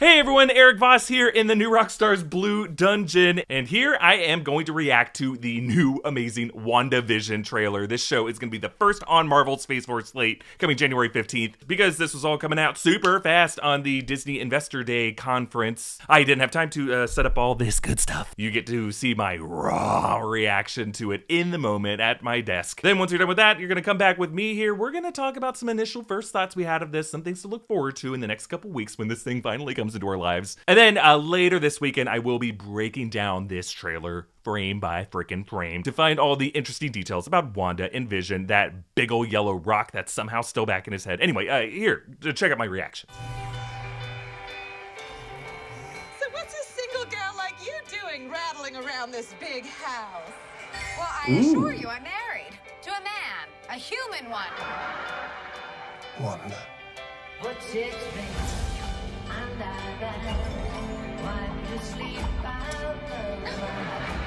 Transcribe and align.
Hey 0.00 0.20
everyone, 0.20 0.48
Erik 0.52 0.78
Voss 0.78 1.08
here 1.08 1.26
in 1.26 1.48
the 1.48 1.56
New 1.56 1.70
Rockstars 1.70 2.22
Blue 2.22 2.68
Dungeon, 2.68 3.40
and 3.50 3.66
here 3.66 3.98
I 4.00 4.14
am 4.14 4.44
going 4.44 4.64
to 4.66 4.72
react 4.72 5.16
to 5.16 5.36
the 5.36 5.60
new 5.60 6.00
amazing 6.04 6.50
WandaVision 6.50 7.44
trailer. 7.44 7.84
This 7.84 8.04
show 8.04 8.28
is 8.28 8.38
going 8.38 8.48
to 8.48 8.56
be 8.56 8.64
the 8.64 8.72
first 8.72 9.02
on 9.08 9.26
Marvel's 9.26 9.66
Phase 9.66 9.86
4 9.86 10.02
slate 10.02 10.44
coming 10.58 10.76
January 10.76 11.10
15th. 11.10 11.54
Because 11.66 11.96
this 11.96 12.14
was 12.14 12.24
all 12.24 12.38
coming 12.38 12.60
out 12.60 12.78
super 12.78 13.18
fast 13.18 13.58
on 13.58 13.82
the 13.82 14.00
Disney 14.02 14.38
Investor 14.38 14.84
Day 14.84 15.10
conference, 15.10 15.98
I 16.08 16.22
didn't 16.22 16.42
have 16.42 16.52
time 16.52 16.70
to 16.70 16.94
uh, 16.94 17.06
set 17.08 17.26
up 17.26 17.36
all 17.36 17.56
this 17.56 17.80
good 17.80 17.98
stuff. 17.98 18.32
You 18.36 18.52
get 18.52 18.68
to 18.68 18.92
see 18.92 19.14
my 19.14 19.36
raw 19.36 20.18
reaction 20.18 20.92
to 20.92 21.10
it 21.10 21.24
in 21.28 21.50
the 21.50 21.58
moment 21.58 22.00
at 22.00 22.22
my 22.22 22.40
desk. 22.40 22.82
Then 22.82 23.00
once 23.00 23.10
you're 23.10 23.18
done 23.18 23.26
with 23.26 23.38
that, 23.38 23.58
you're 23.58 23.66
going 23.66 23.74
to 23.74 23.82
come 23.82 23.98
back 23.98 24.16
with 24.16 24.30
me 24.30 24.54
here. 24.54 24.76
We're 24.76 24.92
going 24.92 25.02
to 25.02 25.10
talk 25.10 25.36
about 25.36 25.56
some 25.56 25.68
initial 25.68 26.04
first 26.04 26.30
thoughts 26.30 26.54
we 26.54 26.62
had 26.62 26.84
of 26.84 26.92
this, 26.92 27.10
some 27.10 27.22
things 27.22 27.42
to 27.42 27.48
look 27.48 27.66
forward 27.66 27.96
to 27.96 28.14
in 28.14 28.20
the 28.20 28.28
next 28.28 28.46
couple 28.46 28.70
weeks 28.70 28.96
when 28.96 29.08
this 29.08 29.24
thing 29.24 29.42
finally 29.42 29.74
comes 29.74 29.87
comes 29.88 29.94
into 29.94 30.08
our 30.08 30.18
lives. 30.18 30.58
And 30.66 30.78
then 30.78 30.98
uh, 30.98 31.16
later 31.16 31.58
this 31.58 31.80
weekend, 31.80 32.10
I 32.10 32.18
will 32.18 32.38
be 32.38 32.50
breaking 32.50 33.08
down 33.08 33.48
this 33.48 33.70
trailer 33.70 34.28
frame 34.44 34.80
by 34.80 35.06
freaking 35.10 35.48
frame 35.48 35.82
to 35.82 35.92
find 35.92 36.18
all 36.20 36.36
the 36.36 36.48
interesting 36.48 36.92
details 36.92 37.26
about 37.26 37.56
Wanda 37.56 37.90
and 37.94 38.08
Vision, 38.08 38.48
that 38.48 38.94
big 38.94 39.10
old 39.10 39.32
yellow 39.32 39.54
rock 39.54 39.92
that's 39.92 40.12
somehow 40.12 40.42
still 40.42 40.66
back 40.66 40.86
in 40.86 40.92
his 40.92 41.06
head. 41.06 41.22
Anyway, 41.22 41.48
uh, 41.48 41.62
here, 41.62 42.04
check 42.34 42.52
out 42.52 42.58
my 42.58 42.66
reaction. 42.66 43.08
So 46.20 46.26
what's 46.32 46.52
a 46.52 46.64
single 46.64 47.10
gal 47.10 47.34
like 47.36 47.54
you 47.64 47.72
doing 47.88 48.30
rattling 48.30 48.76
around 48.76 49.10
this 49.10 49.34
big 49.40 49.64
house? 49.64 50.30
Well, 50.98 51.08
I 51.08 51.30
Ooh. 51.30 51.38
assure 51.38 51.72
you, 51.72 51.88
I'm 51.88 52.02
married 52.02 52.58
to 52.82 52.90
a 52.90 53.00
man, 53.00 53.48
a 53.70 53.74
human 53.74 54.30
one. 54.30 54.44
Wanda. 56.20 56.58
What's 57.40 57.74
it 57.74 57.94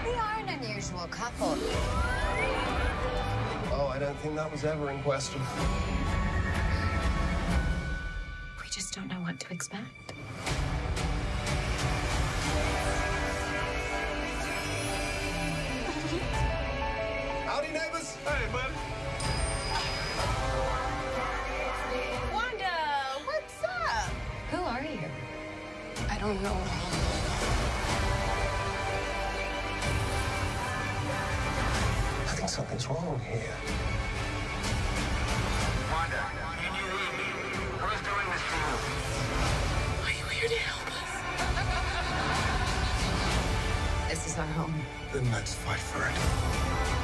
we 0.06 0.14
are 0.14 0.40
an 0.40 0.50
unusual 0.50 1.08
couple. 1.08 1.58
Oh, 3.74 3.90
I 3.92 4.00
don't 4.00 4.16
think 4.18 4.36
that 4.36 4.52
was 4.52 4.64
ever 4.64 4.92
in 4.92 5.02
question. 5.04 5.42
We 8.62 8.70
just 8.70 8.94
don't 8.94 9.08
know 9.08 9.16
what 9.16 9.40
to 9.40 9.54
expect. 9.54 10.14
Howdy, 17.46 17.68
neighbors. 17.68 18.16
Hey, 18.26 18.52
bud. 18.52 19.01
Don't 26.22 26.42
know. 26.44 26.54
I 32.28 32.34
think 32.36 32.48
something's 32.48 32.88
wrong 32.88 33.20
here. 33.28 33.56
Wanda, 35.92 36.24
can 36.62 36.76
you 36.76 36.86
hear 36.94 37.12
me? 37.18 37.26
Who's 37.82 38.02
doing 38.06 38.28
this 38.30 38.44
to 38.52 38.56
you? 38.62 38.78
Are 40.06 40.14
you 40.14 40.26
here 40.30 40.50
to 40.50 40.60
help 40.62 40.88
us? 41.02 41.12
This 44.10 44.22
is 44.28 44.38
our 44.38 44.46
home. 44.46 44.76
Then 45.12 45.26
let's 45.32 45.56
fight 45.56 45.80
for 45.80 46.06
it. 46.06 47.01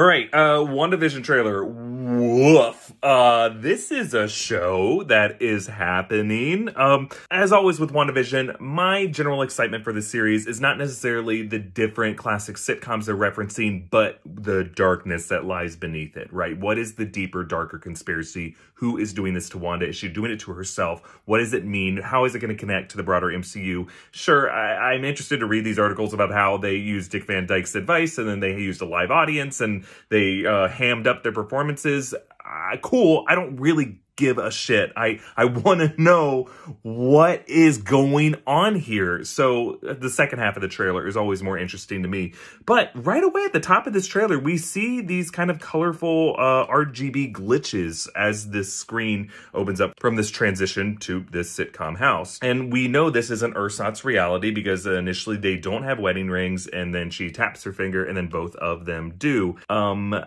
All 0.00 0.06
right, 0.06 0.30
uh, 0.32 0.64
WandaVision 0.64 1.22
trailer. 1.24 1.62
Woof. 1.62 2.89
Uh, 3.02 3.48
this 3.48 3.90
is 3.90 4.12
a 4.12 4.28
show 4.28 5.02
that 5.04 5.40
is 5.40 5.66
happening. 5.66 6.68
Um, 6.76 7.08
as 7.30 7.50
always 7.50 7.80
with 7.80 7.92
WandaVision, 7.92 8.60
my 8.60 9.06
general 9.06 9.40
excitement 9.40 9.84
for 9.84 9.92
the 9.94 10.02
series 10.02 10.46
is 10.46 10.60
not 10.60 10.76
necessarily 10.76 11.46
the 11.46 11.58
different 11.58 12.18
classic 12.18 12.56
sitcoms 12.56 13.06
they're 13.06 13.16
referencing, 13.16 13.88
but 13.88 14.20
the 14.26 14.64
darkness 14.64 15.28
that 15.28 15.46
lies 15.46 15.76
beneath 15.76 16.14
it, 16.18 16.30
right? 16.30 16.58
What 16.58 16.78
is 16.78 16.96
the 16.96 17.06
deeper, 17.06 17.42
darker 17.42 17.78
conspiracy? 17.78 18.54
Who 18.74 18.98
is 18.98 19.14
doing 19.14 19.32
this 19.32 19.48
to 19.50 19.58
Wanda? 19.58 19.88
Is 19.88 19.96
she 19.96 20.08
doing 20.08 20.30
it 20.30 20.40
to 20.40 20.52
herself? 20.52 21.20
What 21.24 21.38
does 21.38 21.54
it 21.54 21.64
mean? 21.64 21.96
How 21.96 22.26
is 22.26 22.34
it 22.34 22.40
going 22.40 22.54
to 22.54 22.58
connect 22.58 22.90
to 22.90 22.98
the 22.98 23.02
broader 23.02 23.28
MCU? 23.28 23.88
Sure, 24.10 24.50
I, 24.50 24.92
I'm 24.92 25.04
interested 25.04 25.40
to 25.40 25.46
read 25.46 25.64
these 25.64 25.78
articles 25.78 26.12
about 26.12 26.32
how 26.32 26.58
they 26.58 26.76
used 26.76 27.12
Dick 27.12 27.26
Van 27.26 27.46
Dyke's 27.46 27.74
advice 27.74 28.18
and 28.18 28.28
then 28.28 28.40
they 28.40 28.50
used 28.50 28.82
a 28.82 28.86
live 28.86 29.10
audience 29.10 29.62
and 29.62 29.86
they 30.10 30.44
uh, 30.44 30.68
hammed 30.68 31.06
up 31.06 31.22
their 31.22 31.32
performances. 31.32 32.14
Uh, 32.44 32.76
cool. 32.82 33.24
I 33.28 33.34
don't 33.34 33.56
really 33.56 34.00
give 34.20 34.36
a 34.36 34.50
shit. 34.50 34.92
I, 34.96 35.18
I 35.34 35.46
want 35.46 35.80
to 35.80 36.00
know 36.00 36.50
what 36.82 37.48
is 37.48 37.78
going 37.78 38.36
on 38.46 38.74
here. 38.74 39.24
So 39.24 39.80
uh, 39.80 39.94
the 39.94 40.10
second 40.10 40.40
half 40.40 40.56
of 40.56 40.62
the 40.62 40.68
trailer 40.68 41.08
is 41.08 41.16
always 41.16 41.42
more 41.42 41.56
interesting 41.56 42.02
to 42.02 42.08
me. 42.08 42.34
But 42.66 42.90
right 42.94 43.24
away 43.24 43.44
at 43.44 43.54
the 43.54 43.60
top 43.60 43.86
of 43.86 43.94
this 43.94 44.06
trailer, 44.06 44.38
we 44.38 44.58
see 44.58 45.00
these 45.00 45.30
kind 45.30 45.50
of 45.50 45.58
colorful 45.58 46.36
uh, 46.38 46.66
RGB 46.66 47.32
glitches 47.32 48.08
as 48.14 48.50
this 48.50 48.74
screen 48.74 49.32
opens 49.54 49.80
up 49.80 49.98
from 49.98 50.16
this 50.16 50.30
transition 50.30 50.98
to 50.98 51.24
this 51.30 51.56
sitcom 51.56 51.96
house. 51.96 52.38
And 52.42 52.70
we 52.70 52.86
know 52.86 53.08
this 53.08 53.30
is 53.30 53.42
an 53.42 53.54
ersatz 53.54 54.04
reality 54.04 54.50
because 54.50 54.84
initially 54.84 55.38
they 55.38 55.56
don't 55.56 55.84
have 55.84 55.98
wedding 55.98 56.28
rings 56.28 56.66
and 56.66 56.94
then 56.94 57.08
she 57.10 57.30
taps 57.30 57.64
her 57.64 57.72
finger 57.72 58.04
and 58.04 58.18
then 58.18 58.26
both 58.26 58.54
of 58.56 58.84
them 58.84 59.14
do. 59.16 59.56
Um, 59.70 60.12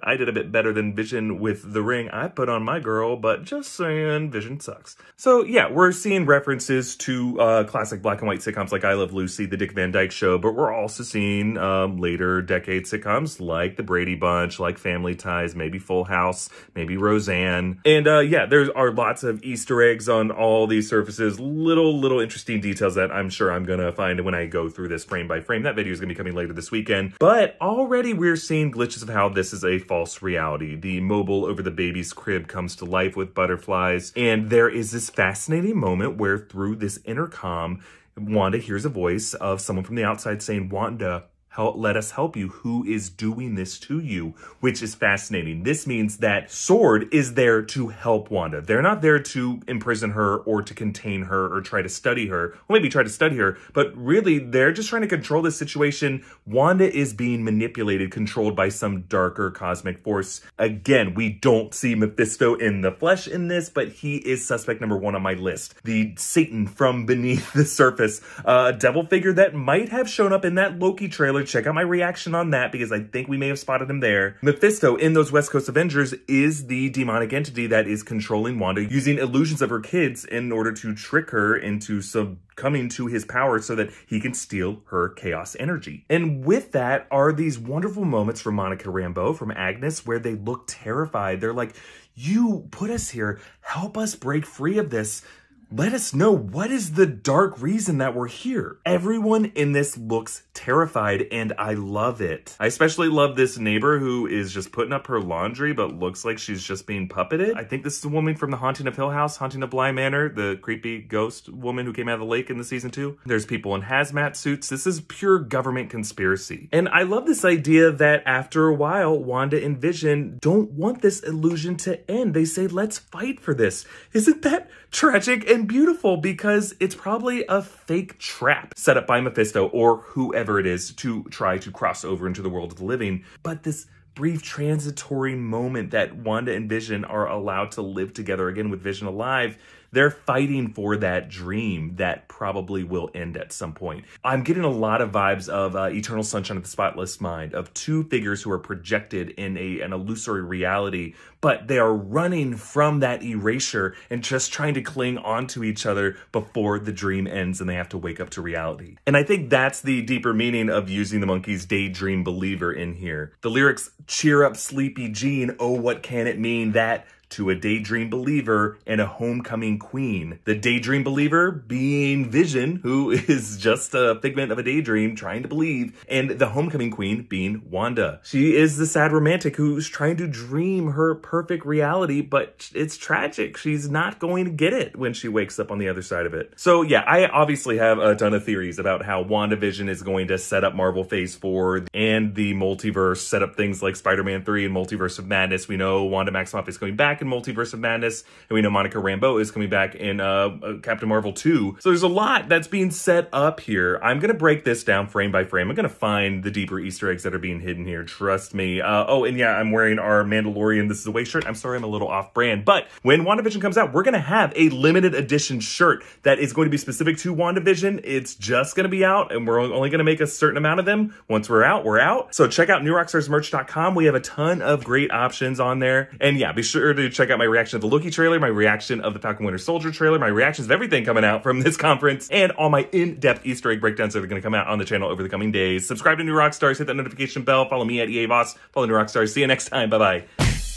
I 0.00 0.16
did 0.16 0.30
a 0.30 0.32
bit 0.32 0.50
better 0.50 0.72
than 0.72 0.94
Vision 0.94 1.38
with 1.38 1.74
the 1.74 1.82
ring 1.82 2.08
I 2.08 2.28
put 2.28 2.48
on 2.48 2.62
my 2.62 2.80
girl 2.80 3.17
but 3.18 3.44
just 3.44 3.72
saying, 3.72 4.30
Vision 4.30 4.60
sucks. 4.60 4.96
So 5.16 5.44
yeah, 5.44 5.70
we're 5.70 5.92
seeing 5.92 6.26
references 6.26 6.96
to 6.96 7.40
uh, 7.40 7.64
classic 7.64 8.02
black 8.02 8.18
and 8.20 8.28
white 8.28 8.40
sitcoms 8.40 8.72
like 8.72 8.84
I 8.84 8.94
Love 8.94 9.12
Lucy, 9.12 9.46
The 9.46 9.56
Dick 9.56 9.72
Van 9.72 9.90
Dyke 9.90 10.12
Show, 10.12 10.38
but 10.38 10.52
we're 10.54 10.72
also 10.72 11.02
seeing 11.02 11.58
um, 11.58 11.98
later 11.98 12.40
decade 12.42 12.84
sitcoms 12.84 13.40
like 13.40 13.76
The 13.76 13.82
Brady 13.82 14.14
Bunch, 14.14 14.58
like 14.60 14.78
Family 14.78 15.14
Ties, 15.14 15.54
maybe 15.54 15.78
Full 15.78 16.04
House, 16.04 16.48
maybe 16.74 16.96
Roseanne. 16.96 17.80
And 17.84 18.06
uh, 18.06 18.20
yeah, 18.20 18.46
there 18.46 18.76
are 18.76 18.92
lots 18.92 19.22
of 19.22 19.42
Easter 19.42 19.82
eggs 19.82 20.08
on 20.08 20.30
all 20.30 20.66
these 20.66 20.88
surfaces, 20.88 21.40
little, 21.40 21.98
little 21.98 22.20
interesting 22.20 22.60
details 22.60 22.94
that 22.94 23.10
I'm 23.10 23.30
sure 23.30 23.52
I'm 23.52 23.64
gonna 23.64 23.92
find 23.92 24.20
when 24.24 24.34
I 24.34 24.46
go 24.46 24.68
through 24.68 24.88
this 24.88 25.04
frame 25.04 25.28
by 25.28 25.40
frame. 25.40 25.62
That 25.62 25.76
video 25.76 25.92
is 25.92 26.00
gonna 26.00 26.08
be 26.08 26.14
coming 26.14 26.34
later 26.34 26.52
this 26.52 26.70
weekend. 26.70 27.14
But 27.18 27.56
already 27.60 28.12
we're 28.12 28.36
seeing 28.36 28.72
glitches 28.72 29.02
of 29.02 29.08
how 29.08 29.28
this 29.28 29.52
is 29.52 29.64
a 29.64 29.78
false 29.78 30.22
reality. 30.22 30.76
The 30.76 31.00
mobile 31.00 31.44
over 31.44 31.62
the 31.62 31.70
baby's 31.70 32.12
crib 32.12 32.48
comes 32.48 32.76
to 32.76 32.84
life 32.84 33.07
with 33.16 33.34
butterflies. 33.34 34.12
And 34.16 34.50
there 34.50 34.68
is 34.68 34.90
this 34.90 35.10
fascinating 35.10 35.78
moment 35.78 36.16
where 36.16 36.38
through 36.38 36.76
this 36.76 36.98
intercom, 37.04 37.82
Wanda 38.16 38.58
hears 38.58 38.84
a 38.84 38.88
voice 38.90 39.34
of 39.34 39.60
someone 39.60 39.84
from 39.84 39.96
the 39.96 40.04
outside 40.04 40.42
saying, 40.42 40.68
Wanda, 40.68 41.24
help, 41.58 41.76
let 41.76 41.96
us 41.96 42.12
help 42.12 42.36
you. 42.36 42.48
Who 42.48 42.84
is 42.84 43.10
doing 43.10 43.56
this 43.56 43.80
to 43.80 43.98
you? 43.98 44.34
Which 44.60 44.80
is 44.80 44.94
fascinating. 44.94 45.64
This 45.64 45.88
means 45.88 46.18
that 46.18 46.52
SWORD 46.52 47.12
is 47.12 47.34
there 47.34 47.62
to 47.62 47.88
help 47.88 48.30
Wanda. 48.30 48.60
They're 48.60 48.80
not 48.80 49.02
there 49.02 49.18
to 49.18 49.60
imprison 49.66 50.10
her 50.10 50.36
or 50.36 50.62
to 50.62 50.72
contain 50.72 51.22
her 51.22 51.52
or 51.52 51.60
try 51.60 51.82
to 51.82 51.88
study 51.88 52.28
her. 52.28 52.54
Well, 52.68 52.78
maybe 52.78 52.88
try 52.88 53.02
to 53.02 53.08
study 53.08 53.36
her, 53.38 53.58
but 53.72 53.92
really 53.96 54.38
they're 54.38 54.70
just 54.70 54.88
trying 54.88 55.02
to 55.02 55.08
control 55.08 55.42
this 55.42 55.56
situation. 55.56 56.24
Wanda 56.46 56.96
is 56.96 57.12
being 57.12 57.42
manipulated, 57.42 58.12
controlled 58.12 58.54
by 58.54 58.68
some 58.68 59.02
darker 59.02 59.50
cosmic 59.50 60.04
force. 60.04 60.40
Again, 60.60 61.14
we 61.14 61.28
don't 61.28 61.74
see 61.74 61.96
Mephisto 61.96 62.54
in 62.54 62.82
the 62.82 62.92
flesh 62.92 63.26
in 63.26 63.48
this, 63.48 63.68
but 63.68 63.88
he 63.88 64.18
is 64.18 64.46
suspect 64.46 64.80
number 64.80 64.96
one 64.96 65.16
on 65.16 65.22
my 65.22 65.34
list. 65.34 65.74
The 65.82 66.14
Satan 66.18 66.68
from 66.68 67.04
beneath 67.04 67.52
the 67.58 67.64
surface, 67.64 68.20
a 68.44 68.72
devil 68.72 69.04
figure 69.04 69.32
that 69.32 69.56
might 69.56 69.88
have 69.88 70.08
shown 70.08 70.32
up 70.32 70.44
in 70.44 70.54
that 70.54 70.78
Loki 70.78 71.08
trailer 71.08 71.47
Check 71.48 71.66
out 71.66 71.74
my 71.74 71.80
reaction 71.80 72.34
on 72.34 72.50
that 72.50 72.70
because 72.70 72.92
I 72.92 73.00
think 73.00 73.26
we 73.26 73.38
may 73.38 73.48
have 73.48 73.58
spotted 73.58 73.88
him 73.88 74.00
there. 74.00 74.36
Mephisto 74.42 74.96
in 74.96 75.14
those 75.14 75.32
West 75.32 75.50
Coast 75.50 75.68
Avengers 75.68 76.12
is 76.28 76.66
the 76.66 76.90
demonic 76.90 77.32
entity 77.32 77.66
that 77.68 77.88
is 77.88 78.02
controlling 78.02 78.58
Wanda 78.58 78.84
using 78.84 79.18
illusions 79.18 79.62
of 79.62 79.70
her 79.70 79.80
kids 79.80 80.26
in 80.26 80.52
order 80.52 80.72
to 80.72 80.94
trick 80.94 81.30
her 81.30 81.56
into 81.56 82.02
succumbing 82.02 82.90
to 82.90 83.06
his 83.06 83.24
power 83.24 83.60
so 83.60 83.74
that 83.74 83.90
he 84.06 84.20
can 84.20 84.34
steal 84.34 84.82
her 84.86 85.08
chaos 85.08 85.56
energy. 85.58 86.04
And 86.10 86.44
with 86.44 86.72
that 86.72 87.06
are 87.10 87.32
these 87.32 87.58
wonderful 87.58 88.04
moments 88.04 88.42
from 88.42 88.56
Monica 88.56 88.88
Rambeau, 88.88 89.36
from 89.36 89.50
Agnes, 89.50 90.04
where 90.06 90.18
they 90.18 90.34
look 90.34 90.64
terrified. 90.66 91.40
They're 91.40 91.54
like, 91.54 91.74
you 92.14 92.66
put 92.70 92.90
us 92.90 93.10
here, 93.10 93.40
help 93.60 93.96
us 93.96 94.16
break 94.16 94.44
free 94.44 94.76
of 94.78 94.90
this 94.90 95.22
let 95.70 95.92
us 95.92 96.14
know 96.14 96.32
what 96.32 96.70
is 96.70 96.92
the 96.92 97.04
dark 97.04 97.60
reason 97.60 97.98
that 97.98 98.14
we're 98.14 98.26
here. 98.26 98.78
Everyone 98.86 99.46
in 99.54 99.72
this 99.72 99.98
looks 99.98 100.44
terrified 100.54 101.26
and 101.30 101.52
I 101.58 101.74
love 101.74 102.22
it. 102.22 102.56
I 102.58 102.66
especially 102.66 103.08
love 103.08 103.36
this 103.36 103.58
neighbor 103.58 103.98
who 103.98 104.26
is 104.26 104.50
just 104.50 104.72
putting 104.72 104.94
up 104.94 105.06
her 105.08 105.20
laundry 105.20 105.74
but 105.74 105.98
looks 105.98 106.24
like 106.24 106.38
she's 106.38 106.62
just 106.62 106.86
being 106.86 107.06
puppeted. 107.06 107.54
I 107.54 107.64
think 107.64 107.84
this 107.84 107.98
is 107.98 108.04
a 108.06 108.08
woman 108.08 108.34
from 108.34 108.50
the 108.50 108.56
Haunting 108.56 108.86
of 108.86 108.96
Hill 108.96 109.10
House, 109.10 109.36
Haunting 109.36 109.62
of 109.62 109.68
Bly 109.68 109.92
Manor, 109.92 110.30
the 110.30 110.58
creepy 110.62 111.02
ghost 111.02 111.50
woman 111.50 111.84
who 111.84 111.92
came 111.92 112.08
out 112.08 112.14
of 112.14 112.20
the 112.20 112.26
lake 112.26 112.48
in 112.48 112.56
the 112.56 112.64
season 112.64 112.90
two. 112.90 113.18
There's 113.26 113.44
people 113.44 113.74
in 113.74 113.82
hazmat 113.82 114.36
suits. 114.36 114.70
This 114.70 114.86
is 114.86 115.02
pure 115.02 115.38
government 115.38 115.90
conspiracy. 115.90 116.70
And 116.72 116.88
I 116.88 117.02
love 117.02 117.26
this 117.26 117.44
idea 117.44 117.92
that 117.92 118.22
after 118.24 118.68
a 118.68 118.74
while, 118.74 119.18
Wanda 119.18 119.62
and 119.62 119.76
Vision 119.76 120.38
don't 120.40 120.70
want 120.72 121.02
this 121.02 121.20
illusion 121.20 121.76
to 121.76 122.10
end. 122.10 122.32
They 122.32 122.46
say, 122.46 122.66
let's 122.66 122.98
fight 122.98 123.38
for 123.38 123.52
this. 123.52 123.84
Isn't 124.14 124.40
that 124.42 124.70
tragic 124.90 125.48
and 125.48 125.57
beautiful 125.66 126.16
because 126.16 126.74
it's 126.80 126.94
probably 126.94 127.44
a 127.48 127.62
fake 127.62 128.18
trap 128.18 128.74
set 128.76 128.96
up 128.96 129.06
by 129.06 129.20
Mephisto 129.20 129.68
or 129.68 129.98
whoever 129.98 130.58
it 130.58 130.66
is 130.66 130.92
to 130.94 131.24
try 131.24 131.58
to 131.58 131.70
cross 131.70 132.04
over 132.04 132.26
into 132.26 132.42
the 132.42 132.48
world 132.48 132.72
of 132.72 132.78
the 132.78 132.84
living. 132.84 133.24
But 133.42 133.62
this 133.62 133.86
brief 134.14 134.42
transitory 134.42 135.36
moment 135.36 135.92
that 135.92 136.16
Wanda 136.16 136.52
and 136.52 136.68
Vision 136.68 137.04
are 137.04 137.28
allowed 137.28 137.70
to 137.72 137.82
live 137.82 138.12
together 138.12 138.48
again 138.48 138.68
with 138.68 138.80
Vision 138.80 139.06
alive 139.06 139.56
they're 139.92 140.10
fighting 140.10 140.72
for 140.72 140.96
that 140.96 141.28
dream 141.28 141.96
that 141.96 142.28
probably 142.28 142.84
will 142.84 143.10
end 143.14 143.36
at 143.36 143.52
some 143.52 143.72
point. 143.72 144.04
I'm 144.24 144.42
getting 144.42 144.64
a 144.64 144.70
lot 144.70 145.00
of 145.00 145.12
vibes 145.12 145.48
of 145.48 145.76
uh, 145.76 145.84
Eternal 145.84 146.22
Sunshine 146.22 146.56
of 146.56 146.62
the 146.62 146.68
Spotless 146.68 147.20
Mind, 147.20 147.54
of 147.54 147.72
two 147.74 148.04
figures 148.04 148.42
who 148.42 148.50
are 148.50 148.58
projected 148.58 149.30
in 149.30 149.56
a, 149.56 149.80
an 149.80 149.92
illusory 149.92 150.42
reality, 150.42 151.14
but 151.40 151.68
they 151.68 151.78
are 151.78 151.94
running 151.94 152.56
from 152.56 153.00
that 153.00 153.22
erasure 153.22 153.94
and 154.10 154.22
just 154.22 154.52
trying 154.52 154.74
to 154.74 154.82
cling 154.82 155.18
onto 155.18 155.62
each 155.64 155.86
other 155.86 156.16
before 156.32 156.78
the 156.78 156.92
dream 156.92 157.26
ends 157.26 157.60
and 157.60 157.68
they 157.68 157.74
have 157.74 157.88
to 157.88 157.98
wake 157.98 158.20
up 158.20 158.30
to 158.30 158.42
reality. 158.42 158.96
And 159.06 159.16
I 159.16 159.22
think 159.22 159.50
that's 159.50 159.80
the 159.80 160.02
deeper 160.02 160.34
meaning 160.34 160.68
of 160.68 160.88
using 160.88 161.20
the 161.20 161.26
Monkees' 161.26 161.66
Daydream 161.66 162.24
Believer 162.24 162.72
in 162.72 162.94
here. 162.94 163.32
The 163.40 163.50
lyrics, 163.50 163.90
cheer 164.06 164.44
up 164.44 164.56
sleepy 164.56 165.08
Jean, 165.08 165.56
oh 165.58 165.72
what 165.72 166.02
can 166.02 166.26
it 166.26 166.38
mean 166.38 166.72
that 166.72 167.06
to 167.30 167.50
a 167.50 167.54
daydream 167.54 168.10
believer 168.10 168.78
and 168.86 169.00
a 169.00 169.06
homecoming 169.06 169.78
queen. 169.78 170.38
The 170.44 170.54
daydream 170.54 171.04
believer 171.04 171.50
being 171.50 172.30
Vision, 172.30 172.76
who 172.76 173.10
is 173.28 173.58
just 173.58 173.94
a 173.94 174.18
figment 174.20 174.52
of 174.52 174.58
a 174.58 174.62
daydream 174.62 175.16
trying 175.16 175.42
to 175.42 175.48
believe, 175.48 176.04
and 176.08 176.30
the 176.30 176.48
homecoming 176.48 176.90
queen 176.90 177.22
being 177.22 177.62
Wanda. 177.70 178.20
She 178.22 178.56
is 178.56 178.76
the 178.76 178.86
sad 178.86 179.12
romantic 179.12 179.56
who's 179.56 179.88
trying 179.88 180.16
to 180.18 180.26
dream 180.26 180.92
her 180.92 181.14
perfect 181.14 181.64
reality, 181.64 182.20
but 182.20 182.70
it's 182.74 182.96
tragic. 182.96 183.56
She's 183.56 183.88
not 183.88 184.18
going 184.18 184.44
to 184.44 184.50
get 184.50 184.72
it 184.72 184.96
when 184.96 185.12
she 185.12 185.28
wakes 185.28 185.58
up 185.58 185.70
on 185.70 185.78
the 185.78 185.88
other 185.88 186.02
side 186.02 186.26
of 186.26 186.34
it. 186.34 186.52
So 186.56 186.82
yeah, 186.82 187.00
I 187.06 187.26
obviously 187.26 187.78
have 187.78 187.98
a 187.98 188.14
ton 188.14 188.34
of 188.34 188.44
theories 188.44 188.78
about 188.78 189.04
how 189.04 189.24
WandaVision 189.24 189.88
is 189.88 190.02
going 190.02 190.28
to 190.28 190.38
set 190.38 190.64
up 190.64 190.74
Marvel 190.74 191.04
Phase 191.04 191.34
4 191.34 191.86
and 191.94 192.34
the 192.34 192.54
multiverse, 192.54 193.18
set 193.18 193.42
up 193.42 193.56
things 193.56 193.82
like 193.82 193.96
Spider-Man 193.96 194.44
3 194.44 194.66
and 194.66 194.74
Multiverse 194.74 195.18
of 195.18 195.26
Madness. 195.26 195.68
We 195.68 195.76
know 195.76 196.04
Wanda 196.04 196.32
Maximoff 196.32 196.68
is 196.68 196.78
going 196.78 196.96
back 196.96 197.17
back 197.18 197.22
in 197.22 197.28
Multiverse 197.28 197.72
of 197.74 197.80
Madness, 197.80 198.22
and 198.48 198.54
we 198.54 198.60
know 198.60 198.70
Monica 198.70 198.98
Rambeau 198.98 199.40
is 199.40 199.50
coming 199.50 199.68
back 199.68 199.94
in 199.94 200.20
uh, 200.20 200.24
uh, 200.62 200.78
Captain 200.82 201.08
Marvel 201.08 201.32
2. 201.32 201.78
So 201.80 201.88
there's 201.88 202.02
a 202.02 202.08
lot 202.08 202.48
that's 202.48 202.68
being 202.68 202.90
set 202.90 203.28
up 203.32 203.60
here. 203.60 203.98
I'm 204.02 204.20
going 204.20 204.32
to 204.32 204.38
break 204.38 204.64
this 204.64 204.84
down 204.84 205.08
frame 205.08 205.32
by 205.32 205.44
frame. 205.44 205.68
I'm 205.68 205.74
going 205.74 205.88
to 205.88 205.94
find 205.94 206.44
the 206.44 206.50
deeper 206.50 206.78
Easter 206.78 207.10
eggs 207.10 207.24
that 207.24 207.34
are 207.34 207.38
being 207.38 207.60
hidden 207.60 207.84
here. 207.84 208.04
Trust 208.04 208.54
me. 208.54 208.80
Uh, 208.80 209.04
oh, 209.08 209.24
and 209.24 209.36
yeah, 209.36 209.50
I'm 209.50 209.72
wearing 209.72 209.98
our 209.98 210.22
Mandalorian 210.22 210.88
This 210.88 211.00
Is 211.00 211.06
a 211.06 211.10
Way 211.10 211.24
shirt. 211.24 211.44
I'm 211.46 211.54
sorry 211.54 211.76
I'm 211.76 211.84
a 211.84 211.88
little 211.88 212.08
off 212.08 212.32
brand, 212.34 212.64
but 212.64 212.86
when 213.02 213.22
WandaVision 213.22 213.60
comes 213.60 213.76
out, 213.76 213.92
we're 213.92 214.04
going 214.04 214.14
to 214.14 214.20
have 214.20 214.52
a 214.54 214.68
limited 214.68 215.14
edition 215.14 215.58
shirt 215.60 216.04
that 216.22 216.38
is 216.38 216.52
going 216.52 216.66
to 216.66 216.70
be 216.70 216.78
specific 216.78 217.18
to 217.18 217.34
WandaVision. 217.34 218.00
It's 218.04 218.34
just 218.36 218.76
going 218.76 218.84
to 218.84 218.90
be 218.90 219.04
out, 219.04 219.34
and 219.34 219.46
we're 219.46 219.60
only 219.60 219.90
going 219.90 219.98
to 219.98 220.04
make 220.04 220.20
a 220.20 220.26
certain 220.26 220.56
amount 220.56 220.78
of 220.78 220.86
them. 220.86 221.14
Once 221.28 221.50
we're 221.50 221.64
out, 221.64 221.84
we're 221.84 221.98
out. 221.98 222.34
So 222.34 222.46
check 222.46 222.68
out 222.68 222.82
newrockstarsmerch.com. 222.82 223.96
We 223.96 224.04
have 224.04 224.14
a 224.14 224.20
ton 224.20 224.62
of 224.62 224.84
great 224.84 225.10
options 225.10 225.58
on 225.58 225.80
there. 225.80 226.10
And 226.20 226.38
yeah, 226.38 226.52
be 226.52 226.62
sure 226.62 226.92
to 226.92 227.07
check 227.10 227.30
out 227.30 227.38
my 227.38 227.44
reaction 227.44 227.76
of 227.76 227.80
the 227.82 227.88
Loki 227.88 228.10
trailer, 228.10 228.38
my 228.38 228.46
reaction 228.46 229.00
of 229.00 229.14
the 229.14 229.20
Falcon 229.20 229.44
Winter 229.44 229.58
Soldier 229.58 229.90
trailer, 229.90 230.18
my 230.18 230.28
reactions 230.28 230.66
of 230.66 230.70
everything 230.70 231.04
coming 231.04 231.24
out 231.24 231.42
from 231.42 231.60
this 231.60 231.76
conference, 231.88 232.28
and 232.30 232.52
all 232.52 232.70
my 232.70 232.88
in-depth 232.92 233.44
Easter 233.46 233.70
egg 233.70 233.80
breakdowns 233.80 234.14
that 234.14 234.22
are 234.22 234.26
going 234.26 234.40
to 234.40 234.44
come 234.44 234.54
out 234.54 234.66
on 234.66 234.78
the 234.78 234.84
channel 234.84 235.08
over 235.08 235.22
the 235.22 235.28
coming 235.28 235.52
days. 235.52 235.86
Subscribe 235.86 236.18
to 236.18 236.24
New 236.24 236.34
Rockstars, 236.34 236.78
hit 236.78 236.86
that 236.86 236.94
notification 236.94 237.42
bell, 237.42 237.68
follow 237.68 237.84
me 237.84 238.00
at 238.00 238.08
EA 238.08 238.26
Voss, 238.26 238.54
follow 238.72 238.86
New 238.86 238.94
Rockstars. 238.94 239.32
See 239.32 239.40
you 239.40 239.46
next 239.46 239.68
time. 239.68 239.90
Bye-bye. 239.90 240.67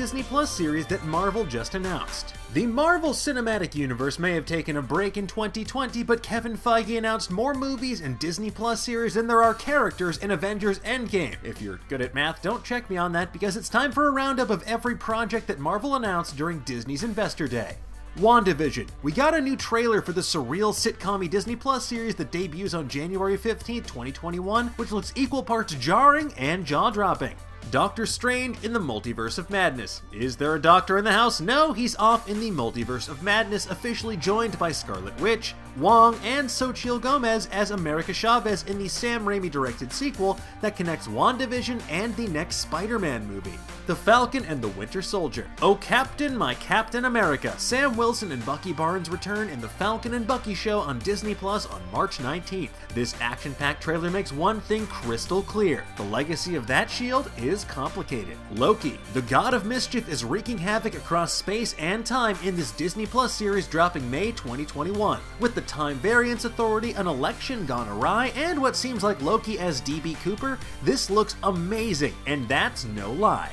Disney 0.00 0.22
Plus 0.22 0.50
series 0.50 0.86
that 0.86 1.04
Marvel 1.04 1.44
just 1.44 1.74
announced. 1.74 2.34
The 2.54 2.64
Marvel 2.64 3.10
Cinematic 3.10 3.74
Universe 3.74 4.18
may 4.18 4.32
have 4.32 4.46
taken 4.46 4.78
a 4.78 4.82
break 4.82 5.18
in 5.18 5.26
2020, 5.26 6.02
but 6.04 6.22
Kevin 6.22 6.56
Feige 6.56 6.96
announced 6.96 7.30
more 7.30 7.52
movies 7.52 8.00
and 8.00 8.18
Disney 8.18 8.50
Plus 8.50 8.82
series 8.82 9.12
than 9.12 9.26
there 9.26 9.42
are 9.42 9.52
characters 9.52 10.16
in 10.16 10.30
Avengers 10.30 10.78
Endgame. 10.78 11.36
If 11.44 11.60
you're 11.60 11.80
good 11.90 12.00
at 12.00 12.14
math, 12.14 12.40
don't 12.40 12.64
check 12.64 12.88
me 12.88 12.96
on 12.96 13.12
that 13.12 13.30
because 13.30 13.58
it's 13.58 13.68
time 13.68 13.92
for 13.92 14.08
a 14.08 14.10
roundup 14.10 14.48
of 14.48 14.62
every 14.62 14.96
project 14.96 15.48
that 15.48 15.58
Marvel 15.58 15.94
announced 15.94 16.34
during 16.34 16.60
Disney's 16.60 17.04
Investor 17.04 17.46
Day. 17.46 17.76
WandaVision. 18.16 18.88
We 19.02 19.12
got 19.12 19.34
a 19.34 19.40
new 19.40 19.54
trailer 19.54 20.00
for 20.00 20.12
the 20.12 20.22
surreal 20.22 20.72
sitcom 20.72 21.28
Disney 21.28 21.56
Plus 21.56 21.84
series 21.84 22.14
that 22.14 22.32
debuts 22.32 22.72
on 22.72 22.88
January 22.88 23.36
15, 23.36 23.82
2021, 23.82 24.68
which 24.68 24.92
looks 24.92 25.12
equal 25.14 25.42
parts 25.42 25.74
jarring 25.74 26.32
and 26.38 26.64
jaw 26.64 26.88
dropping. 26.88 27.36
Doctor 27.70 28.04
Strange 28.04 28.62
in 28.64 28.72
the 28.72 28.80
Multiverse 28.80 29.38
of 29.38 29.48
Madness. 29.48 30.02
Is 30.12 30.36
there 30.36 30.54
a 30.54 30.60
doctor 30.60 30.98
in 30.98 31.04
the 31.04 31.12
house? 31.12 31.40
No, 31.40 31.72
he's 31.72 31.94
off 31.96 32.28
in 32.28 32.40
the 32.40 32.50
Multiverse 32.50 33.08
of 33.08 33.22
Madness, 33.22 33.70
officially 33.70 34.16
joined 34.16 34.58
by 34.58 34.72
Scarlet 34.72 35.18
Witch, 35.20 35.54
Wong, 35.76 36.18
and 36.24 36.48
Xochitl 36.48 37.00
Gomez 37.00 37.46
as 37.52 37.70
America 37.70 38.12
Chavez 38.12 38.64
in 38.64 38.78
the 38.78 38.88
Sam 38.88 39.24
Raimi 39.24 39.50
directed 39.50 39.92
sequel 39.92 40.38
that 40.60 40.76
connects 40.76 41.06
WandaVision 41.06 41.80
and 41.88 42.14
the 42.16 42.26
next 42.26 42.56
Spider 42.56 42.98
Man 42.98 43.24
movie. 43.28 43.58
The 43.90 43.96
Falcon 43.96 44.44
and 44.44 44.62
the 44.62 44.68
Winter 44.68 45.02
Soldier. 45.02 45.50
Oh, 45.60 45.74
Captain, 45.74 46.36
my 46.36 46.54
Captain 46.54 47.06
America! 47.06 47.52
Sam 47.58 47.96
Wilson 47.96 48.30
and 48.30 48.46
Bucky 48.46 48.72
Barnes 48.72 49.10
return 49.10 49.48
in 49.48 49.60
the 49.60 49.68
Falcon 49.68 50.14
and 50.14 50.24
Bucky 50.24 50.54
show 50.54 50.78
on 50.78 51.00
Disney 51.00 51.34
Plus 51.34 51.66
on 51.66 51.82
March 51.90 52.18
19th. 52.18 52.70
This 52.94 53.16
action 53.20 53.52
packed 53.52 53.82
trailer 53.82 54.08
makes 54.08 54.30
one 54.30 54.60
thing 54.60 54.86
crystal 54.86 55.42
clear 55.42 55.84
the 55.96 56.04
legacy 56.04 56.54
of 56.54 56.68
that 56.68 56.88
shield 56.88 57.32
is 57.36 57.64
complicated. 57.64 58.36
Loki, 58.52 58.96
the 59.12 59.22
god 59.22 59.54
of 59.54 59.66
mischief, 59.66 60.08
is 60.08 60.24
wreaking 60.24 60.58
havoc 60.58 60.94
across 60.94 61.32
space 61.32 61.74
and 61.76 62.06
time 62.06 62.38
in 62.44 62.54
this 62.54 62.70
Disney 62.70 63.06
Plus 63.06 63.32
series 63.32 63.66
dropping 63.66 64.08
May 64.08 64.30
2021. 64.30 65.18
With 65.40 65.56
the 65.56 65.62
Time 65.62 65.96
Variance 65.96 66.44
Authority, 66.44 66.92
an 66.92 67.08
election 67.08 67.66
gone 67.66 67.88
awry, 67.88 68.28
and 68.36 68.62
what 68.62 68.76
seems 68.76 69.02
like 69.02 69.20
Loki 69.20 69.58
as 69.58 69.80
DB 69.80 70.14
Cooper, 70.22 70.60
this 70.84 71.10
looks 71.10 71.34
amazing, 71.42 72.14
and 72.28 72.48
that's 72.48 72.84
no 72.84 73.10
lie. 73.10 73.50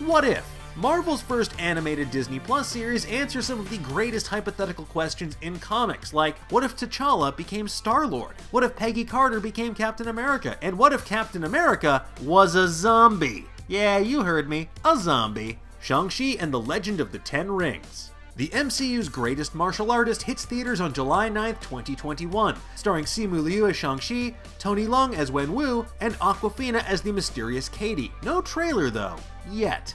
What 0.00 0.26
if? 0.26 0.46
Marvel's 0.76 1.22
first 1.22 1.58
animated 1.58 2.10
Disney 2.10 2.38
Plus 2.38 2.68
series 2.68 3.06
answers 3.06 3.46
some 3.46 3.58
of 3.58 3.70
the 3.70 3.78
greatest 3.78 4.26
hypothetical 4.26 4.84
questions 4.84 5.38
in 5.40 5.58
comics, 5.58 6.12
like 6.12 6.36
what 6.50 6.62
if 6.62 6.76
T'Challa 6.76 7.34
became 7.34 7.66
Star 7.66 8.06
Lord? 8.06 8.34
What 8.50 8.62
if 8.62 8.76
Peggy 8.76 9.06
Carter 9.06 9.40
became 9.40 9.74
Captain 9.74 10.08
America? 10.08 10.58
And 10.60 10.76
what 10.76 10.92
if 10.92 11.06
Captain 11.06 11.44
America 11.44 12.04
was 12.20 12.56
a 12.56 12.68
zombie? 12.68 13.46
Yeah, 13.68 13.96
you 13.96 14.22
heard 14.22 14.50
me, 14.50 14.68
a 14.84 14.98
zombie. 14.98 15.60
Shang-Chi 15.80 16.36
and 16.38 16.52
the 16.52 16.60
Legend 16.60 17.00
of 17.00 17.10
the 17.10 17.18
Ten 17.20 17.50
Rings. 17.50 18.10
The 18.36 18.48
MCU's 18.48 19.08
greatest 19.08 19.54
martial 19.54 19.90
artist 19.90 20.20
hits 20.20 20.44
theaters 20.44 20.82
on 20.82 20.92
July 20.92 21.30
9, 21.30 21.54
2021, 21.54 22.54
starring 22.74 23.06
Simu 23.06 23.42
Liu 23.42 23.66
as 23.66 23.76
Shang-Chi, 23.76 24.34
Tony 24.58 24.84
Leung 24.84 25.16
as 25.16 25.32
Wen 25.32 25.54
Wu, 25.54 25.86
and 26.02 26.12
Awkwafina 26.16 26.84
as 26.84 27.00
the 27.00 27.12
mysterious 27.12 27.70
Katie. 27.70 28.12
No 28.22 28.42
trailer 28.42 28.90
though, 28.90 29.16
yet. 29.50 29.94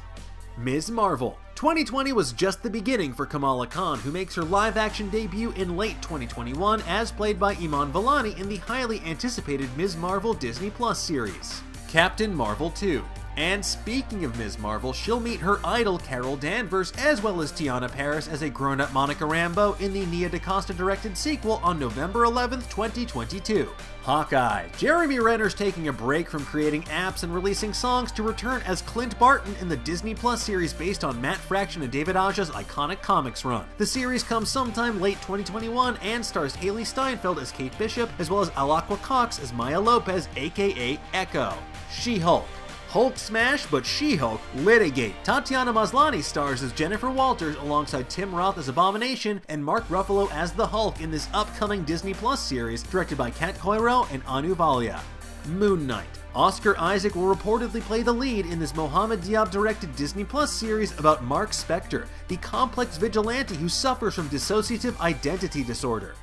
Ms. 0.58 0.92
Marvel. 0.92 1.38
2020 1.56 2.14
was 2.14 2.34
just 2.34 2.64
the 2.64 2.70
beginning 2.70 3.14
for 3.14 3.26
Kamala 3.26 3.68
Khan, 3.68 4.00
who 4.00 4.12
makes 4.12 4.36
her 4.36 4.44
live 4.44 4.78
action 4.78 5.10
debut 5.10 5.52
in 5.52 5.78
late 5.78 6.02
2021 6.02 6.82
as 6.88 7.12
played 7.12 7.40
by 7.40 7.54
Iman 7.56 7.92
Vellani 7.92 8.38
in 8.40 8.50
the 8.50 8.58
highly 8.58 9.00
anticipated 9.02 9.70
Ms. 9.78 9.96
Marvel 9.96 10.34
Disney 10.34 10.70
Plus 10.70 11.00
series. 11.00 11.62
Captain 11.88 12.34
Marvel 12.34 12.72
2. 12.72 13.04
And 13.38 13.64
speaking 13.64 14.26
of 14.26 14.38
Ms. 14.38 14.60
Marvel, 14.60 14.92
she'll 14.92 15.20
meet 15.20 15.40
her 15.40 15.60
idol 15.64 15.98
Carol 15.98 16.36
Danvers 16.36 16.92
as 16.98 17.24
well 17.24 17.42
as 17.42 17.52
Teyonah 17.52 17.92
Parris 17.92 18.28
as 18.28 18.42
a 18.42 18.50
grown 18.50 18.82
up 18.82 18.92
Monica 18.92 19.24
Rambeau 19.24 19.80
in 19.80 19.94
the 19.94 20.06
Nia 20.08 20.30
DaCosta 20.30 20.74
directed 20.74 21.18
sequel 21.18 21.62
on 21.64 21.80
November 21.80 22.26
11th, 22.26 22.70
2022. 22.70 23.70
Hawkeye. 24.04 24.68
Jeremy 24.78 25.20
Renner's 25.20 25.54
taking 25.54 25.88
a 25.88 25.94
break 25.94 26.30
from 26.30 26.44
creating 26.46 26.84
apps 26.84 27.24
and 27.24 27.34
releasing 27.34 27.74
songs 27.74 28.12
to 28.14 28.24
return 28.24 28.62
as 28.64 28.82
Clint 28.82 29.18
Barton 29.20 29.56
in 29.62 29.70
the 29.70 29.78
Disney 29.78 30.16
Plus 30.16 30.42
series 30.42 30.74
based 30.74 31.04
on 31.04 31.22
Matt 31.22 31.38
Fraction 31.38 31.82
and 31.84 31.92
David 31.92 32.16
Aja's 32.16 32.50
iconic 32.52 33.02
comics 33.02 33.46
run. 33.46 33.66
The 33.78 33.86
series 33.86 34.24
comes 34.24 34.50
sometime 34.50 35.00
late 35.00 35.18
2021 35.22 35.98
and 35.98 36.26
stars 36.26 36.56
Hailee 36.56 36.86
Steinfeld 36.86 37.40
as 37.40 37.52
Kate 37.52 37.78
Bishop 37.78 38.10
as 38.20 38.30
well 38.30 38.42
as 38.42 38.50
Alaqua 38.52 39.02
Cox 39.02 39.40
as 39.40 39.54
Maya 39.54 39.80
Lopez 39.80 40.28
aka 40.36 41.00
Echo. 41.14 41.54
She-Hulk. 41.92 42.48
Hulk 42.92 43.18
Smash, 43.18 43.66
but 43.68 43.86
She 43.86 44.18
Hulk 44.18 44.42
Litigate. 44.54 45.16
Tatiana 45.24 45.72
Maslany 45.72 46.22
stars 46.22 46.62
as 46.62 46.74
Jennifer 46.74 47.10
Walters 47.10 47.56
alongside 47.56 48.10
Tim 48.10 48.36
Roth 48.36 48.58
as 48.58 48.68
Abomination 48.68 49.40
and 49.48 49.64
Mark 49.64 49.88
Ruffalo 49.88 50.30
as 50.34 50.52
the 50.52 50.68
Hulk 50.68 51.00
in 51.00 51.10
this 51.10 51.30
upcoming 51.34 51.86
Disney 51.86 52.14
Plus 52.14 52.42
series 52.42 52.84
directed 52.84 53.18
by 53.18 53.32
Kat 53.32 53.56
Coiro 53.56 54.12
and 54.12 54.22
Anu 54.28 54.54
Valia. 54.56 55.00
Moon 55.46 55.88
Knight. 55.88 56.06
Oscar 56.36 56.78
Isaac 56.78 57.16
will 57.16 57.34
reportedly 57.34 57.80
play 57.80 58.02
the 58.02 58.12
lead 58.12 58.46
in 58.46 58.60
this 58.60 58.76
Mohamed 58.76 59.22
Diab 59.22 59.52
directed 59.52 59.96
Disney 59.96 60.26
Plus 60.26 60.52
series 60.52 60.92
about 61.00 61.24
Mark 61.24 61.52
Spector, 61.52 62.08
the 62.28 62.36
complex 62.38 62.98
vigilante 62.98 63.56
who 63.56 63.70
suffers 63.70 64.16
from 64.16 64.28
dissociative 64.28 65.00
identity 65.00 65.64
disorder. 65.64 66.14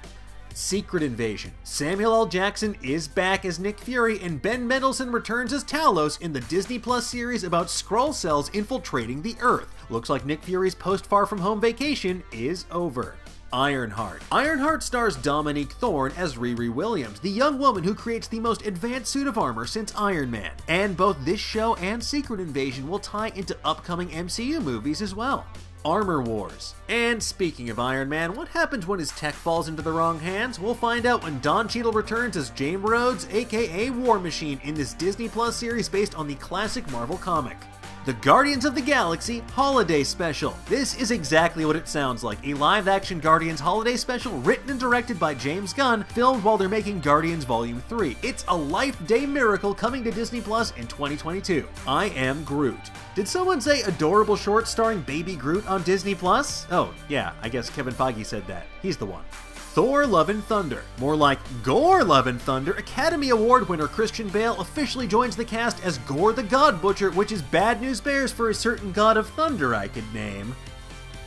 Secret 0.54 1.02
Invasion. 1.02 1.52
Samuel 1.64 2.14
L. 2.14 2.26
Jackson 2.26 2.76
is 2.82 3.08
back 3.08 3.44
as 3.44 3.58
Nick 3.58 3.78
Fury, 3.78 4.20
and 4.20 4.40
Ben 4.40 4.66
Mendelsohn 4.66 5.12
returns 5.12 5.52
as 5.52 5.64
Talos 5.64 6.20
in 6.20 6.32
the 6.32 6.40
Disney 6.40 6.78
Plus 6.78 7.06
series 7.06 7.44
about 7.44 7.66
Skrull 7.66 8.12
cells 8.12 8.48
infiltrating 8.50 9.22
the 9.22 9.36
Earth. 9.40 9.72
Looks 9.90 10.10
like 10.10 10.26
Nick 10.26 10.42
Fury's 10.42 10.74
post 10.74 11.06
Far 11.06 11.26
From 11.26 11.38
Home 11.38 11.60
vacation 11.60 12.22
is 12.32 12.64
over. 12.70 13.14
Ironheart. 13.52 14.22
Ironheart 14.30 14.82
stars 14.82 15.16
Dominique 15.16 15.72
Thorne 15.72 16.12
as 16.16 16.34
Riri 16.34 16.72
Williams, 16.72 17.20
the 17.20 17.30
young 17.30 17.58
woman 17.58 17.82
who 17.82 17.94
creates 17.94 18.28
the 18.28 18.40
most 18.40 18.66
advanced 18.66 19.10
suit 19.10 19.26
of 19.26 19.38
armor 19.38 19.66
since 19.66 19.94
Iron 19.96 20.30
Man. 20.30 20.52
And 20.68 20.96
both 20.96 21.16
this 21.24 21.40
show 21.40 21.74
and 21.76 22.02
Secret 22.04 22.40
Invasion 22.40 22.88
will 22.88 22.98
tie 22.98 23.28
into 23.28 23.56
upcoming 23.64 24.08
MCU 24.10 24.62
movies 24.62 25.00
as 25.00 25.14
well. 25.14 25.46
Armor 25.88 26.20
Wars. 26.20 26.74
And 26.90 27.22
speaking 27.22 27.70
of 27.70 27.78
Iron 27.78 28.10
Man, 28.10 28.34
what 28.34 28.48
happens 28.48 28.86
when 28.86 28.98
his 28.98 29.10
tech 29.12 29.32
falls 29.32 29.68
into 29.68 29.80
the 29.80 29.90
wrong 29.90 30.20
hands? 30.20 30.60
We'll 30.60 30.74
find 30.74 31.06
out 31.06 31.22
when 31.22 31.40
Don 31.40 31.66
Cheadle 31.66 31.92
returns 31.92 32.36
as 32.36 32.50
James 32.50 32.82
Rhodes, 32.82 33.26
aka 33.30 33.88
War 33.88 34.18
Machine, 34.18 34.60
in 34.64 34.74
this 34.74 34.92
Disney 34.92 35.30
Plus 35.30 35.56
series 35.56 35.88
based 35.88 36.14
on 36.14 36.28
the 36.28 36.34
classic 36.34 36.88
Marvel 36.90 37.16
comic. 37.16 37.56
The 38.04 38.12
Guardians 38.14 38.64
of 38.64 38.74
the 38.74 38.80
Galaxy 38.80 39.40
Holiday 39.52 40.02
Special. 40.02 40.56
This 40.66 40.96
is 40.96 41.10
exactly 41.10 41.66
what 41.66 41.76
it 41.76 41.88
sounds 41.88 42.24
like 42.24 42.38
a 42.46 42.54
live 42.54 42.88
action 42.88 43.20
Guardians 43.20 43.60
Holiday 43.60 43.96
Special 43.96 44.32
written 44.38 44.70
and 44.70 44.80
directed 44.80 45.20
by 45.20 45.34
James 45.34 45.74
Gunn, 45.74 46.04
filmed 46.04 46.42
while 46.42 46.56
they're 46.56 46.70
making 46.70 47.00
Guardians 47.00 47.44
Volume 47.44 47.82
3. 47.88 48.16
It's 48.22 48.46
a 48.48 48.56
life 48.56 49.04
day 49.06 49.26
miracle 49.26 49.74
coming 49.74 50.02
to 50.04 50.10
Disney 50.10 50.40
Plus 50.40 50.70
in 50.76 50.86
2022. 50.86 51.68
I 51.86 52.06
am 52.10 52.44
Groot. 52.44 52.78
Did 53.14 53.28
someone 53.28 53.60
say 53.60 53.82
adorable 53.82 54.36
short 54.36 54.68
starring 54.68 55.02
Baby 55.02 55.36
Groot 55.36 55.66
on 55.68 55.82
Disney 55.82 56.14
Plus? 56.14 56.66
Oh, 56.70 56.94
yeah, 57.08 57.32
I 57.42 57.50
guess 57.50 57.68
Kevin 57.68 57.92
Feige 57.92 58.24
said 58.24 58.46
that. 58.46 58.66
He's 58.80 58.96
the 58.96 59.06
one. 59.06 59.24
Thor 59.72 60.06
Love 60.06 60.28
and 60.30 60.42
Thunder. 60.44 60.82
More 60.98 61.14
like 61.14 61.38
Gore 61.62 62.02
Love 62.02 62.26
and 62.26 62.40
Thunder, 62.40 62.72
Academy 62.72 63.28
Award 63.28 63.68
winner 63.68 63.86
Christian 63.86 64.28
Bale 64.28 64.60
officially 64.60 65.06
joins 65.06 65.36
the 65.36 65.44
cast 65.44 65.84
as 65.84 65.98
Gore 65.98 66.32
the 66.32 66.42
God 66.42 66.80
Butcher, 66.80 67.10
which 67.10 67.32
is 67.32 67.42
bad 67.42 67.80
news 67.80 68.00
bears 68.00 68.32
for 68.32 68.48
a 68.48 68.54
certain 68.54 68.92
god 68.92 69.16
of 69.16 69.28
thunder 69.28 69.74
I 69.74 69.88
could 69.88 70.12
name. 70.14 70.56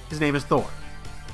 His 0.10 0.19
name 0.19 0.36
is 0.36 0.43
Thor. 0.43 0.67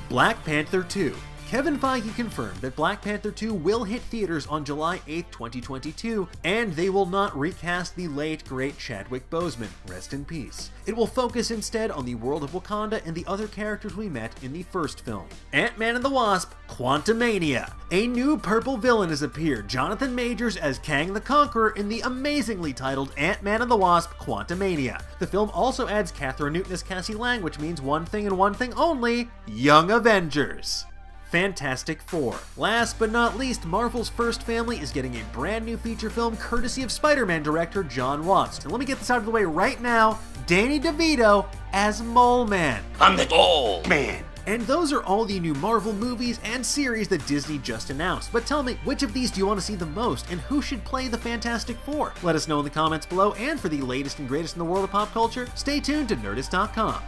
Black 0.08 0.44
Panther 0.44 0.82
2. 0.82 1.14
Kevin 1.48 1.78
Feige 1.78 2.14
confirmed 2.14 2.58
that 2.58 2.76
Black 2.76 3.00
Panther 3.00 3.30
2 3.30 3.54
will 3.54 3.82
hit 3.82 4.02
theaters 4.02 4.46
on 4.48 4.66
July 4.66 5.00
8, 5.06 5.32
2022, 5.32 6.28
and 6.44 6.74
they 6.74 6.90
will 6.90 7.06
not 7.06 7.34
recast 7.34 7.96
the 7.96 8.06
late, 8.06 8.44
great 8.44 8.76
Chadwick 8.76 9.30
Boseman. 9.30 9.70
Rest 9.86 10.12
in 10.12 10.26
peace. 10.26 10.70
It 10.84 10.94
will 10.94 11.06
focus 11.06 11.50
instead 11.50 11.90
on 11.90 12.04
the 12.04 12.16
world 12.16 12.44
of 12.44 12.50
Wakanda 12.50 13.00
and 13.06 13.14
the 13.14 13.24
other 13.26 13.48
characters 13.48 13.96
we 13.96 14.10
met 14.10 14.34
in 14.42 14.52
the 14.52 14.62
first 14.64 15.06
film. 15.06 15.26
Ant-Man 15.54 15.96
and 15.96 16.04
the 16.04 16.10
Wasp, 16.10 16.52
Quantumania. 16.68 17.72
A 17.92 18.06
new 18.06 18.36
purple 18.36 18.76
villain 18.76 19.08
has 19.08 19.22
appeared, 19.22 19.68
Jonathan 19.68 20.14
Majors 20.14 20.58
as 20.58 20.78
Kang 20.78 21.14
the 21.14 21.20
Conqueror 21.20 21.70
in 21.70 21.88
the 21.88 22.02
amazingly 22.02 22.74
titled 22.74 23.14
Ant-Man 23.16 23.62
and 23.62 23.70
the 23.70 23.76
Wasp, 23.76 24.10
Quantumania. 24.18 25.02
The 25.18 25.26
film 25.26 25.48
also 25.54 25.88
adds 25.88 26.12
Kathryn 26.12 26.52
Newton 26.52 26.74
as 26.74 26.82
Cassie 26.82 27.14
Lang, 27.14 27.40
which 27.40 27.58
means 27.58 27.80
one 27.80 28.04
thing 28.04 28.26
and 28.26 28.36
one 28.36 28.52
thing 28.52 28.74
only, 28.74 29.30
Young 29.46 29.90
Avengers. 29.90 30.84
Fantastic 31.30 32.00
Four. 32.02 32.38
Last 32.56 32.98
but 32.98 33.10
not 33.10 33.36
least, 33.36 33.64
Marvel's 33.66 34.08
first 34.08 34.42
family 34.42 34.78
is 34.78 34.90
getting 34.90 35.16
a 35.16 35.24
brand 35.32 35.64
new 35.64 35.76
feature 35.76 36.10
film 36.10 36.36
courtesy 36.36 36.82
of 36.82 36.90
Spider 36.90 37.26
Man 37.26 37.42
director 37.42 37.82
Jon 37.82 38.24
Watts. 38.24 38.60
And 38.60 38.72
let 38.72 38.78
me 38.78 38.86
get 38.86 38.98
this 38.98 39.10
out 39.10 39.18
of 39.18 39.24
the 39.24 39.30
way 39.30 39.44
right 39.44 39.80
now 39.80 40.18
Danny 40.46 40.80
DeVito 40.80 41.46
as 41.72 42.02
Mole 42.02 42.46
Man. 42.46 42.82
I'm 43.00 43.16
the 43.16 43.28
Mole 43.28 43.82
Man. 43.84 44.24
And 44.46 44.62
those 44.62 44.94
are 44.94 45.02
all 45.02 45.26
the 45.26 45.38
new 45.38 45.52
Marvel 45.54 45.92
movies 45.92 46.40
and 46.42 46.64
series 46.64 47.06
that 47.08 47.26
Disney 47.26 47.58
just 47.58 47.90
announced. 47.90 48.32
But 48.32 48.46
tell 48.46 48.62
me, 48.62 48.78
which 48.84 49.02
of 49.02 49.12
these 49.12 49.30
do 49.30 49.40
you 49.40 49.46
want 49.46 49.60
to 49.60 49.66
see 49.66 49.74
the 49.74 49.84
most, 49.84 50.30
and 50.30 50.40
who 50.40 50.62
should 50.62 50.82
play 50.86 51.06
the 51.08 51.18
Fantastic 51.18 51.76
Four? 51.80 52.14
Let 52.22 52.34
us 52.34 52.48
know 52.48 52.58
in 52.58 52.64
the 52.64 52.70
comments 52.70 53.04
below, 53.04 53.34
and 53.34 53.60
for 53.60 53.68
the 53.68 53.82
latest 53.82 54.20
and 54.20 54.26
greatest 54.26 54.54
in 54.54 54.60
the 54.60 54.64
world 54.64 54.84
of 54.84 54.90
pop 54.90 55.12
culture, 55.12 55.46
stay 55.54 55.80
tuned 55.80 56.08
to 56.08 56.16
Nerdist.com. 56.16 57.02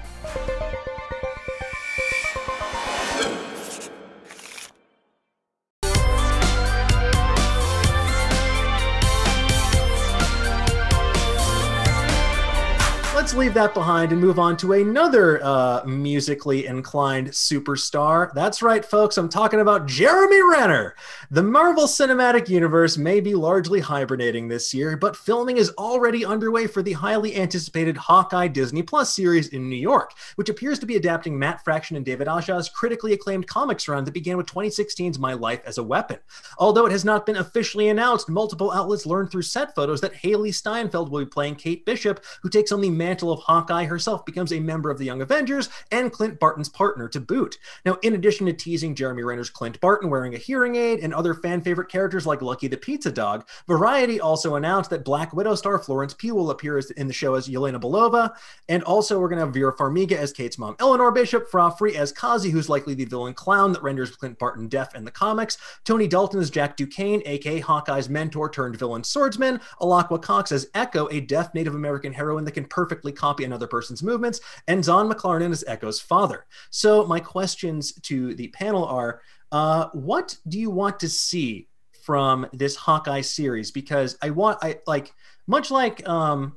let's 13.31 13.39
leave 13.39 13.55
that 13.55 13.75
behind 13.75 14.11
and 14.11 14.21
move 14.21 14.41
on 14.41 14.57
to 14.57 14.73
another 14.73 15.41
uh, 15.45 15.85
musically 15.85 16.67
inclined 16.67 17.29
superstar. 17.29 18.33
That's 18.35 18.61
right, 18.61 18.85
folks. 18.85 19.17
I'm 19.17 19.29
talking 19.29 19.61
about 19.61 19.87
Jeremy 19.87 20.43
Renner. 20.43 20.97
The 21.31 21.45
Marvel 21.45 21.85
Cinematic 21.85 22.49
Universe 22.49 22.99
may 22.99 23.21
be 23.21 23.37
largely 23.37 23.79
hibernating 23.79 24.49
this 24.49 24.75
year, 24.75 24.97
but 24.97 25.15
filming 25.15 25.59
is 25.59 25.71
already 25.79 26.25
underway 26.25 26.67
for 26.67 26.83
the 26.83 26.95
highly 26.95 27.37
anticipated 27.37 27.97
Hawkeye 27.97 28.49
Disney 28.49 28.83
Plus 28.83 29.15
series 29.15 29.47
in 29.51 29.71
New 29.71 29.77
York, 29.77 30.13
which 30.35 30.49
appears 30.49 30.81
to 30.81 30.87
be 30.87 30.97
adapting 30.97 31.39
Matt 31.39 31.63
Fraction 31.63 31.97
and 31.97 32.05
David 32.05 32.27
Aja's 32.27 32.69
critically 32.69 33.13
acclaimed 33.13 33.47
comics 33.47 33.87
run 33.87 34.03
that 34.07 34.15
began 34.15 34.39
with 34.39 34.47
2016's 34.47 35.21
My 35.21 35.35
Life 35.35 35.61
as 35.65 35.79
a 35.79 35.85
Weapon. 35.85 36.19
Although 36.59 36.87
it 36.87 36.93
has 36.93 37.05
not 37.05 37.27
been 37.27 37.37
officially 37.37 37.91
announced, 37.91 38.29
multiple 38.29 38.73
outlets 38.73 39.07
learned 39.07 39.31
through 39.31 39.43
set 39.43 39.73
photos 39.77 40.01
that 40.01 40.15
Hailee 40.15 40.53
Steinfeld 40.53 41.13
will 41.13 41.21
be 41.21 41.27
playing 41.27 41.55
Kate 41.55 41.87
Bishop, 41.87 42.25
who 42.43 42.49
takes 42.49 42.73
on 42.73 42.81
the 42.81 42.91
mantle 42.91 43.20
of 43.29 43.41
Hawkeye 43.41 43.85
herself, 43.85 44.25
becomes 44.25 44.53
a 44.53 44.61
member 44.61 44.91
of 44.91 44.97
the 44.97 45.05
Young 45.05 45.21
Avengers, 45.21 45.69
and 45.93 46.11
Clint 46.11 46.41
Barton's 46.41 46.71
partner 46.71 47.09
to 47.09 47.21
boot. 47.21 47.59
Now, 47.85 47.99
in 48.03 48.15
addition 48.15 48.47
to 48.47 48.53
teasing 48.55 48.95
Jeremy 48.95 49.23
Renner's 49.23 49.50
Clint 49.50 49.79
Barton 49.81 50.09
wearing 50.09 50.35
a 50.35 50.39
hearing 50.39 50.77
aid 50.77 51.00
and 51.00 51.12
other 51.12 51.35
fan 51.35 51.61
favorite 51.61 51.91
characters 51.91 52.27
like 52.27 52.41
Lucky 52.41 52.69
the 52.69 52.79
Pizza 52.79 53.12
Dog, 53.12 53.47
Variety 53.69 54.19
also 54.19 54.55
announced 54.55 54.89
that 54.91 55.05
Black 55.05 55.35
Widow 55.35 55.55
star 55.55 55.79
Florence 55.79 56.15
Pugh 56.15 56.35
will 56.35 56.50
appear 56.50 56.79
in 56.97 57.07
the 57.09 57.12
show 57.12 57.35
as 57.35 57.49
Yelena 57.49 57.81
Belova, 57.81 58.33
and 58.69 58.83
also 58.85 59.19
we're 59.19 59.29
going 59.29 59.39
to 59.39 59.45
have 59.45 59.53
Vera 59.53 59.77
Farmiga 59.77 60.12
as 60.12 60.33
Kate's 60.33 60.59
mom, 60.59 60.77
Eleanor 60.79 61.11
Bishop, 61.11 61.50
Fra 61.50 61.71
Fee 61.71 61.97
as 61.97 62.12
Kazi, 62.12 62.50
who's 62.50 62.69
likely 62.69 62.95
the 62.95 63.05
villain 63.05 63.35
clown 63.35 63.73
that 63.73 63.83
renders 63.83 64.15
Clint 64.15 64.39
Barton 64.39 64.69
deaf 64.69 64.95
in 64.95 65.05
the 65.05 65.11
comics, 65.11 65.59
Tony 65.85 66.07
Dalton 66.07 66.41
as 66.41 66.50
Jack 66.50 66.77
Duquesne, 66.77 67.23
aka 67.27 67.61
Hawkeye's 67.61 68.09
mentor 68.09 68.49
turned 68.49 68.79
villain 68.79 69.03
swordsman, 69.03 69.61
Alaqua 69.81 70.23
Cox 70.23 70.53
as 70.53 70.69
Echo, 70.75 71.09
a 71.11 71.21
deaf 71.21 71.53
Native 71.55 71.75
American 71.75 72.12
heroine 72.12 72.45
that 72.45 72.53
can 72.53 72.65
perfectly 72.65 73.10
copy 73.12 73.45
another 73.45 73.67
person's 73.67 74.02
movements, 74.02 74.40
and 74.69 74.85
Zahn 74.85 75.09
McClarnon 75.09 75.52
is 75.52 75.64
Echo's 75.67 76.00
father. 76.00 76.47
So 76.71 77.07
my 77.07 77.21
questions 77.21 77.93
to 78.02 78.35
the 78.35 78.49
panel 78.49 78.85
are: 78.85 79.23
uh, 79.52 79.88
What 79.93 80.37
do 80.49 80.59
you 80.59 80.71
want 80.71 81.00
to 81.00 81.09
see 81.09 81.69
from 82.02 82.47
this 82.52 82.76
Hawkeye 82.76 83.21
series? 83.21 83.71
Because 83.71 84.17
I 84.23 84.31
want, 84.31 84.59
I 84.62 84.79
like, 84.87 85.12
much 85.47 85.71
like 85.71 86.07
um, 86.09 86.57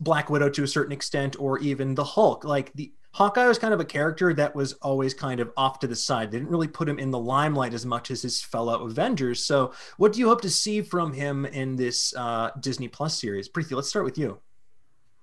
Black 0.00 0.30
Widow 0.30 0.48
to 0.50 0.64
a 0.64 0.68
certain 0.68 0.92
extent, 0.92 1.36
or 1.38 1.58
even 1.60 1.94
the 1.94 2.04
Hulk, 2.04 2.44
like 2.44 2.72
the 2.74 2.92
Hawkeye 3.14 3.46
was 3.46 3.58
kind 3.58 3.74
of 3.74 3.80
a 3.80 3.84
character 3.84 4.32
that 4.32 4.54
was 4.54 4.72
always 4.74 5.12
kind 5.12 5.38
of 5.38 5.52
off 5.56 5.78
to 5.80 5.86
the 5.86 5.94
side. 5.96 6.30
They 6.30 6.38
didn't 6.38 6.50
really 6.50 6.68
put 6.68 6.88
him 6.88 6.98
in 6.98 7.10
the 7.10 7.18
limelight 7.18 7.74
as 7.74 7.84
much 7.84 8.10
as 8.10 8.22
his 8.22 8.40
fellow 8.40 8.86
Avengers. 8.86 9.44
So, 9.44 9.74
what 9.98 10.14
do 10.14 10.20
you 10.20 10.28
hope 10.28 10.40
to 10.42 10.50
see 10.50 10.80
from 10.80 11.12
him 11.12 11.44
in 11.44 11.76
this 11.76 12.14
uh, 12.16 12.50
Disney 12.60 12.88
Plus 12.88 13.18
series? 13.18 13.50
Preeti, 13.50 13.72
let's 13.72 13.88
start 13.88 14.06
with 14.06 14.16
you. 14.16 14.40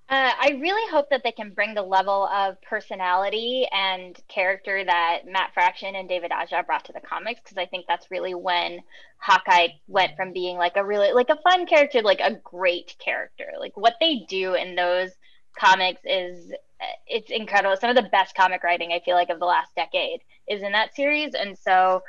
Uh, 0.09 0.31
I 0.39 0.57
really 0.59 0.89
hope 0.89 1.11
that 1.11 1.21
they 1.23 1.31
can 1.31 1.51
bring 1.51 1.75
the 1.75 1.83
level 1.83 2.27
of 2.33 2.59
personality 2.63 3.67
and 3.71 4.19
character 4.27 4.83
that 4.83 5.19
Matt 5.27 5.53
Fraction 5.53 5.93
and 5.93 6.09
David 6.09 6.31
Aja 6.31 6.63
brought 6.65 6.85
to 6.85 6.93
the 6.93 6.99
comics 6.99 7.41
because 7.43 7.59
I 7.59 7.67
think 7.67 7.85
that's 7.87 8.09
really 8.09 8.33
when 8.33 8.79
Hawkeye 9.19 9.67
went 9.87 10.15
from 10.15 10.33
being 10.33 10.57
like 10.57 10.77
a 10.77 10.83
really 10.83 11.11
like 11.11 11.29
a 11.29 11.37
fun 11.43 11.67
character 11.67 12.01
like 12.01 12.21
a 12.21 12.39
great 12.43 12.95
character. 12.97 13.45
Like 13.59 13.77
what 13.77 13.97
they 13.99 14.25
do 14.27 14.55
in 14.55 14.75
those 14.75 15.11
comics 15.55 16.01
is 16.03 16.53
it's 17.05 17.29
incredible. 17.29 17.77
Some 17.77 17.91
of 17.91 17.95
the 17.95 18.09
best 18.09 18.33
comic 18.33 18.63
writing 18.63 18.91
I 18.91 19.01
feel 19.05 19.15
like 19.15 19.29
of 19.29 19.37
the 19.37 19.45
last 19.45 19.75
decade 19.75 20.21
is 20.47 20.63
in 20.63 20.71
that 20.71 20.95
series, 20.95 21.35
and 21.35 21.55
so 21.55 22.01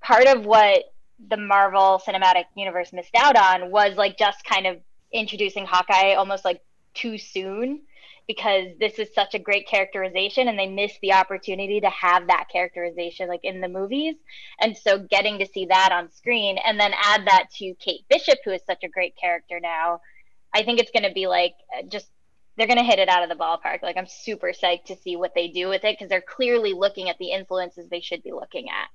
part 0.00 0.28
of 0.28 0.44
what 0.44 0.84
the 1.28 1.36
Marvel 1.36 2.00
Cinematic 2.06 2.44
Universe 2.54 2.92
missed 2.92 3.16
out 3.16 3.36
on 3.36 3.72
was 3.72 3.96
like 3.96 4.16
just 4.16 4.44
kind 4.44 4.68
of 4.68 4.76
introducing 5.12 5.66
Hawkeye 5.66 6.14
almost 6.14 6.44
like 6.44 6.60
too 6.98 7.18
soon 7.18 7.82
because 8.26 8.66
this 8.78 8.98
is 8.98 9.08
such 9.14 9.34
a 9.34 9.38
great 9.38 9.66
characterization 9.66 10.48
and 10.48 10.58
they 10.58 10.66
missed 10.66 10.98
the 11.00 11.14
opportunity 11.14 11.80
to 11.80 11.88
have 11.88 12.26
that 12.26 12.46
characterization 12.52 13.28
like 13.28 13.40
in 13.42 13.60
the 13.60 13.68
movies 13.68 14.16
and 14.60 14.76
so 14.76 14.98
getting 14.98 15.38
to 15.38 15.46
see 15.46 15.66
that 15.66 15.92
on 15.92 16.10
screen 16.10 16.58
and 16.64 16.78
then 16.78 16.92
add 17.02 17.26
that 17.26 17.46
to 17.50 17.74
kate 17.80 18.04
bishop 18.10 18.38
who 18.44 18.50
is 18.50 18.60
such 18.66 18.84
a 18.84 18.88
great 18.88 19.14
character 19.16 19.58
now 19.60 20.00
i 20.54 20.62
think 20.62 20.78
it's 20.78 20.90
going 20.90 21.04
to 21.08 21.12
be 21.12 21.26
like 21.26 21.54
just 21.88 22.08
they're 22.58 22.66
going 22.66 22.78
to 22.78 22.84
hit 22.84 22.98
it 22.98 23.08
out 23.08 23.22
of 23.22 23.28
the 23.28 23.36
ballpark. 23.36 23.82
Like 23.82 23.96
I'm 23.96 24.06
super 24.06 24.48
psyched 24.48 24.86
to 24.86 24.96
see 24.96 25.16
what 25.16 25.32
they 25.34 25.48
do 25.48 25.68
with 25.68 25.84
it 25.84 25.96
because 25.96 26.10
they're 26.10 26.20
clearly 26.20 26.74
looking 26.74 27.08
at 27.08 27.16
the 27.18 27.30
influences 27.30 27.88
they 27.88 28.00
should 28.00 28.22
be 28.22 28.32
looking 28.32 28.68
at. 28.68 28.88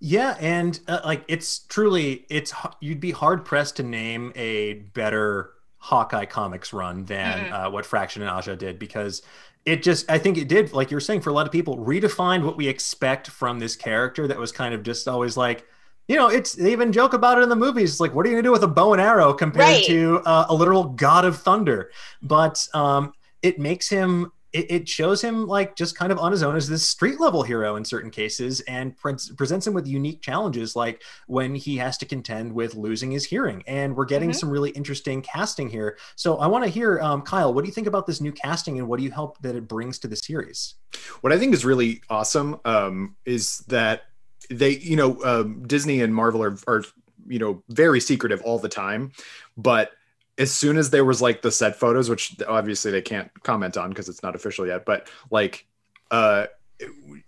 Yeah, 0.00 0.36
and 0.40 0.80
uh, 0.88 1.00
like 1.04 1.24
it's 1.28 1.60
truly 1.60 2.26
it's 2.28 2.52
you'd 2.80 3.00
be 3.00 3.12
hard 3.12 3.44
pressed 3.44 3.76
to 3.76 3.82
name 3.82 4.32
a 4.34 4.74
better 4.74 5.52
Hawkeye 5.86 6.24
comics 6.24 6.72
run 6.72 7.04
than 7.04 7.38
mm-hmm. 7.38 7.54
uh, 7.54 7.70
what 7.70 7.86
Fraction 7.86 8.22
and 8.22 8.30
Aja 8.30 8.56
did 8.56 8.76
because 8.76 9.22
it 9.64 9.84
just 9.84 10.10
I 10.10 10.18
think 10.18 10.36
it 10.36 10.48
did 10.48 10.72
like 10.72 10.90
you're 10.90 10.98
saying 10.98 11.20
for 11.20 11.30
a 11.30 11.32
lot 11.32 11.46
of 11.46 11.52
people 11.52 11.78
redefined 11.78 12.44
what 12.44 12.56
we 12.56 12.66
expect 12.66 13.28
from 13.28 13.60
this 13.60 13.76
character 13.76 14.26
that 14.26 14.36
was 14.36 14.50
kind 14.50 14.74
of 14.74 14.82
just 14.82 15.06
always 15.06 15.36
like 15.36 15.64
you 16.08 16.16
know, 16.16 16.28
it's 16.28 16.52
they 16.52 16.72
even 16.72 16.92
joke 16.92 17.12
about 17.14 17.38
it 17.38 17.42
in 17.42 17.48
the 17.48 17.56
movies. 17.56 17.90
It's 17.90 18.00
like, 18.00 18.14
what 18.14 18.26
are 18.26 18.28
you 18.28 18.34
gonna 18.34 18.42
do 18.42 18.52
with 18.52 18.62
a 18.62 18.68
bow 18.68 18.92
and 18.92 19.02
arrow 19.02 19.32
compared 19.32 19.68
right. 19.68 19.84
to 19.86 20.20
uh, 20.24 20.46
a 20.48 20.54
literal 20.54 20.84
god 20.84 21.24
of 21.24 21.36
thunder? 21.38 21.90
But 22.22 22.66
um, 22.74 23.12
it 23.42 23.58
makes 23.58 23.88
him. 23.88 24.32
It, 24.56 24.70
it, 24.70 24.88
shows 24.88 25.22
him 25.22 25.46
like 25.46 25.76
just 25.76 25.98
kind 25.98 26.10
of 26.10 26.18
on 26.18 26.32
his 26.32 26.42
own 26.42 26.56
as 26.56 26.68
this 26.68 26.88
street 26.88 27.20
level 27.20 27.42
hero 27.42 27.76
in 27.76 27.84
certain 27.84 28.10
cases, 28.10 28.60
and 28.62 28.96
pre- 28.96 29.14
presents 29.36 29.66
him 29.66 29.74
with 29.74 29.86
unique 29.86 30.22
challenges, 30.22 30.74
like 30.74 31.02
when 31.26 31.54
he 31.54 31.76
has 31.76 31.98
to 31.98 32.06
contend 32.06 32.52
with 32.52 32.74
losing 32.74 33.10
his 33.10 33.24
hearing. 33.24 33.62
And 33.66 33.94
we're 33.94 34.06
getting 34.06 34.30
mm-hmm. 34.30 34.38
some 34.38 34.50
really 34.50 34.70
interesting 34.70 35.20
casting 35.20 35.68
here. 35.68 35.98
So 36.14 36.38
I 36.38 36.46
want 36.46 36.64
to 36.64 36.70
hear, 36.70 37.00
um, 37.00 37.22
Kyle, 37.22 37.52
what 37.52 37.62
do 37.62 37.68
you 37.68 37.74
think 37.74 37.86
about 37.86 38.06
this 38.06 38.20
new 38.20 38.32
casting, 38.32 38.78
and 38.78 38.88
what 38.88 38.98
do 38.98 39.04
you 39.04 39.12
hope 39.12 39.38
that 39.42 39.54
it 39.54 39.68
brings 39.68 39.98
to 40.00 40.08
the 40.08 40.16
series? 40.16 40.74
What 41.20 41.32
I 41.32 41.38
think 41.38 41.52
is 41.52 41.64
really 41.64 42.00
awesome 42.08 42.58
um, 42.64 43.16
is 43.26 43.58
that 43.68 44.04
they 44.50 44.70
you 44.70 44.96
know 44.96 45.22
um, 45.24 45.66
disney 45.66 46.02
and 46.02 46.14
marvel 46.14 46.42
are, 46.42 46.56
are 46.66 46.84
you 47.26 47.38
know 47.38 47.62
very 47.68 48.00
secretive 48.00 48.40
all 48.42 48.58
the 48.58 48.68
time 48.68 49.12
but 49.56 49.92
as 50.38 50.52
soon 50.52 50.76
as 50.76 50.90
there 50.90 51.04
was 51.04 51.22
like 51.22 51.42
the 51.42 51.50
set 51.50 51.76
photos 51.76 52.10
which 52.10 52.36
obviously 52.46 52.90
they 52.90 53.02
can't 53.02 53.30
comment 53.42 53.76
on 53.76 53.90
because 53.90 54.08
it's 54.08 54.22
not 54.22 54.34
official 54.34 54.66
yet 54.66 54.84
but 54.84 55.08
like 55.30 55.66
uh 56.10 56.46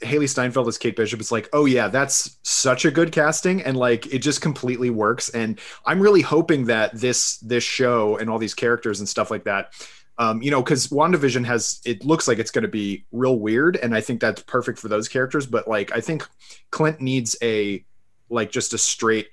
Hailee 0.03 0.29
Steinfeld 0.29 0.69
as 0.69 0.77
Kate 0.77 0.95
Bishop 0.95 1.23
is 1.23 1.33
like, 1.33 1.49
oh 1.55 1.65
yeah, 1.65 1.89
that's 1.89 2.37
such 2.43 2.85
a 2.85 2.91
good 2.91 3.13
casting, 3.13 3.63
and 3.63 3.79
like 3.79 4.07
it 4.13 4.19
just 4.19 4.43
completely 4.43 4.91
works. 4.91 5.31
And 5.31 5.59
I'm 5.87 6.01
really 6.01 6.21
hoping 6.21 6.67
that 6.67 6.95
this 6.95 7.39
this 7.39 7.65
show 7.65 8.19
and 8.19 8.29
all 8.29 8.37
these 8.37 8.53
characters 8.53 9.01
and 9.01 9.09
stuff 9.09 9.31
like 9.31 9.45
that 9.45 9.73
um, 10.19 10.43
you 10.43 10.51
know, 10.51 10.61
because 10.61 10.89
WandaVision 10.89 11.47
has 11.47 11.81
it 11.85 12.05
looks 12.05 12.27
like 12.27 12.39
it's 12.39 12.51
going 12.51 12.63
to 12.63 12.69
be 12.69 13.05
real 13.13 13.39
weird, 13.39 13.77
and 13.77 13.95
I 13.95 14.01
think 14.01 14.21
that's 14.21 14.43
perfect 14.43 14.79
for 14.79 14.89
those 14.89 15.09
characters. 15.09 15.47
But 15.47 15.69
like, 15.69 15.93
I 15.93 16.01
think 16.01 16.27
Clint 16.71 17.01
needs 17.01 17.37
a 17.41 17.85
like 18.29 18.51
just 18.51 18.75
a 18.75 18.79
straight 18.79 19.29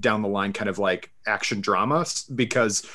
down 0.00 0.22
the 0.22 0.28
line 0.28 0.52
kind 0.52 0.70
of 0.70 0.78
like 0.78 1.10
action 1.26 1.60
drama 1.60 2.06
because 2.34 2.86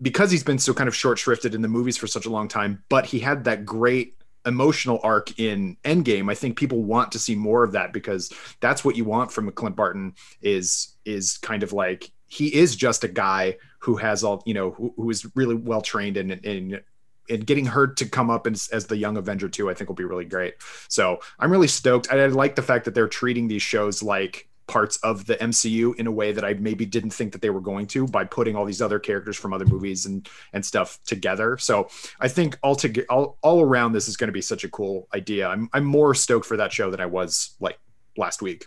because 0.00 0.30
he's 0.30 0.44
been 0.44 0.58
so 0.58 0.74
kind 0.74 0.88
of 0.88 0.96
short 0.96 1.18
shrifted 1.18 1.54
in 1.54 1.62
the 1.62 1.68
movies 1.68 1.96
for 1.96 2.06
such 2.06 2.26
a 2.26 2.30
long 2.30 2.48
time, 2.48 2.82
but 2.88 3.06
he 3.06 3.18
had 3.18 3.44
that 3.44 3.64
great 3.64 4.16
emotional 4.44 5.00
arc 5.02 5.38
in 5.38 5.76
Endgame. 5.84 6.30
I 6.30 6.34
think 6.34 6.56
people 6.56 6.82
want 6.82 7.12
to 7.12 7.18
see 7.18 7.34
more 7.34 7.62
of 7.64 7.72
that 7.72 7.92
because 7.92 8.32
that's 8.60 8.84
what 8.84 8.96
you 8.96 9.04
want 9.04 9.30
from 9.30 9.50
Clint 9.52 9.76
Barton 9.76 10.14
is 10.40 10.96
is 11.04 11.38
kind 11.38 11.62
of 11.62 11.72
like 11.72 12.10
he 12.26 12.54
is 12.54 12.76
just 12.76 13.04
a 13.04 13.08
guy 13.08 13.56
who 13.78 13.96
has 13.96 14.24
all 14.24 14.42
you 14.46 14.54
know 14.54 14.70
who, 14.72 14.92
who 14.96 15.10
is 15.10 15.26
really 15.36 15.54
well 15.54 15.82
trained 15.82 16.16
in 16.16 16.30
in 16.30 16.80
and 17.28 17.46
getting 17.46 17.66
her 17.66 17.86
to 17.86 18.04
come 18.04 18.30
up 18.30 18.46
as, 18.46 18.68
as 18.72 18.86
the 18.86 18.96
young 18.96 19.16
Avenger 19.16 19.48
too, 19.48 19.70
I 19.70 19.74
think 19.74 19.88
will 19.88 19.94
be 19.94 20.04
really 20.04 20.24
great. 20.24 20.54
So 20.88 21.20
I'm 21.38 21.52
really 21.52 21.68
stoked. 21.68 22.12
I, 22.12 22.18
I 22.18 22.26
like 22.26 22.56
the 22.56 22.62
fact 22.62 22.84
that 22.84 22.94
they're 22.94 23.08
treating 23.08 23.48
these 23.48 23.62
shows 23.62 24.02
like 24.02 24.48
parts 24.72 24.96
of 24.98 25.26
the 25.26 25.36
MCU 25.36 25.94
in 25.96 26.06
a 26.06 26.10
way 26.10 26.32
that 26.32 26.44
I 26.44 26.54
maybe 26.54 26.86
didn't 26.86 27.10
think 27.10 27.32
that 27.32 27.42
they 27.42 27.50
were 27.50 27.60
going 27.60 27.86
to 27.88 28.06
by 28.06 28.24
putting 28.24 28.56
all 28.56 28.64
these 28.64 28.80
other 28.80 28.98
characters 28.98 29.36
from 29.36 29.52
other 29.52 29.66
movies 29.66 30.06
and 30.06 30.26
and 30.54 30.64
stuff 30.64 30.98
together. 31.04 31.58
So 31.58 31.88
I 32.20 32.28
think 32.28 32.58
all 32.62 32.74
to 32.76 33.04
all, 33.06 33.36
all 33.42 33.60
around 33.60 33.92
this 33.92 34.08
is 34.08 34.16
going 34.16 34.28
to 34.28 34.32
be 34.32 34.40
such 34.40 34.64
a 34.64 34.70
cool 34.70 35.08
idea. 35.14 35.46
I'm 35.46 35.68
I'm 35.74 35.84
more 35.84 36.14
stoked 36.14 36.46
for 36.46 36.56
that 36.56 36.72
show 36.72 36.90
than 36.90 37.00
I 37.00 37.06
was 37.06 37.54
like 37.60 37.78
last 38.16 38.40
week. 38.40 38.66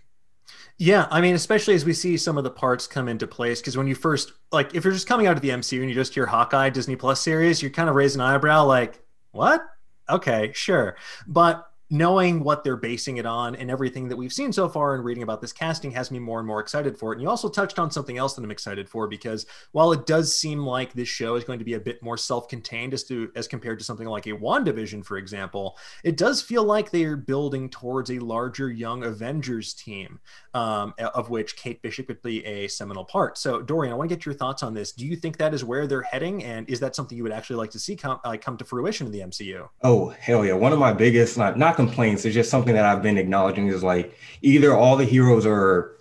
Yeah, 0.78 1.08
I 1.10 1.22
mean, 1.22 1.34
especially 1.34 1.74
as 1.74 1.86
we 1.86 1.94
see 1.94 2.18
some 2.18 2.38
of 2.38 2.44
the 2.44 2.52
parts 2.52 2.86
come 2.86 3.08
into 3.08 3.26
place, 3.26 3.62
because 3.62 3.76
when 3.76 3.88
you 3.88 3.96
first 3.96 4.34
like, 4.52 4.76
if 4.76 4.84
you're 4.84 4.94
just 4.94 5.08
coming 5.08 5.26
out 5.26 5.36
of 5.36 5.42
the 5.42 5.50
MCU 5.50 5.80
and 5.80 5.90
you 5.90 5.96
just 5.96 6.14
hear 6.14 6.28
Hawkeye 6.28 6.70
Disney 6.70 6.96
Plus 6.96 7.20
series, 7.20 7.64
you 7.64 7.72
kind 7.72 7.90
of 7.90 7.96
raise 7.96 8.14
an 8.14 8.22
eyebrow, 8.22 8.64
like, 8.66 9.02
what? 9.32 9.66
Okay, 10.08 10.52
sure, 10.54 10.98
but 11.26 11.68
knowing 11.90 12.44
what 12.44 12.64
they're 12.64 12.76
basing 12.76 13.18
it 13.18 13.26
on 13.26 13.56
and 13.56 13.70
everything 13.70 14.08
that 14.08 14.16
we've 14.16 14.34
seen 14.34 14.52
so 14.52 14.68
far 14.68 14.96
and 14.96 15.04
reading 15.04 15.24
about 15.24 15.40
this 15.40 15.54
casting 15.54 15.92
has 15.92 16.10
me 16.10 16.18
more 16.18 16.40
and 16.40 16.48
more 16.48 16.60
excited 16.60 16.98
for 16.98 17.12
it. 17.12 17.16
And 17.16 17.22
you 17.22 17.30
also 17.30 17.48
touched 17.48 17.78
on 17.78 17.92
something 17.92 18.18
else 18.18 18.34
that 18.34 18.44
I'm 18.44 18.52
excited 18.52 18.90
for 18.90 19.08
because 19.08 19.46
while 19.72 19.92
it 19.92 20.08
does 20.08 20.36
seem 20.36 20.66
like 20.66 20.94
this 20.94 21.08
show 21.08 21.36
is 21.36 21.44
going 21.44 21.60
to 21.60 21.66
be 21.66 21.74
a 21.74 21.80
bit 21.80 22.02
more 22.02 22.18
self-contained 22.18 22.94
as 22.94 23.04
to 23.06 23.32
as 23.36 23.48
compared 23.48 23.78
to 23.80 23.86
something 23.86 24.08
like 24.08 24.26
a 24.26 24.32
WandaVision, 24.32 25.06
for 25.06 25.18
example, 25.18 25.78
it 26.04 26.18
does 26.18 26.42
feel 26.42 26.64
like 26.64 26.90
they 26.90 27.04
are 27.04 27.16
building 27.16 27.70
towards 27.70 28.10
a 28.10 28.20
larger 28.20 28.72
young 28.72 29.04
Avengers 29.04 29.74
team, 29.74 30.20
um, 30.56 30.94
of 30.98 31.30
which 31.30 31.56
Kate 31.56 31.82
Bishop 31.84 32.08
could 32.08 32.22
be 32.24 32.44
a 32.46 32.68
seminal 32.68 33.06
part. 33.06 33.38
So 33.38 33.62
Dorian, 33.62 33.94
I 33.94 33.96
want 33.96 34.10
to 34.10 34.16
get 34.16 34.26
your 34.26 34.36
thoughts 34.36 34.64
on 34.64 34.74
this. 34.74 34.92
Do 34.92 35.06
you 35.06 35.16
think 35.16 35.38
that 35.38 35.54
is 35.54 35.64
where 35.64 35.86
they're 35.86 36.02
heading, 36.02 36.44
and 36.44 36.68
is 36.68 36.80
that 36.80 36.96
something 36.96 37.16
you 37.16 37.24
would 37.24 37.32
actually 37.32 37.58
like 37.58 37.72
to 37.72 37.80
see 37.80 37.96
come 37.96 38.20
uh, 38.24 38.38
come 38.42 38.58
to 38.58 38.66
fruition 38.66 39.06
in 39.06 39.14
the 39.14 39.20
MCU? 39.20 39.70
Oh 39.84 40.10
hell 40.10 40.44
yeah! 40.44 40.54
One 40.54 40.74
of 40.74 40.80
my 40.80 40.94
biggest 40.94 41.38
not 41.38 41.58
not 41.58 41.76
complaints. 41.86 42.26
It's 42.26 42.34
just 42.34 42.50
something 42.50 42.74
that 42.74 42.86
I've 42.86 43.02
been 43.02 43.18
acknowledging 43.18 43.68
is 43.68 43.84
like 43.84 44.18
either 44.42 44.74
all 44.74 44.96
the 44.98 45.06
heroes 45.06 45.46
are 45.46 45.96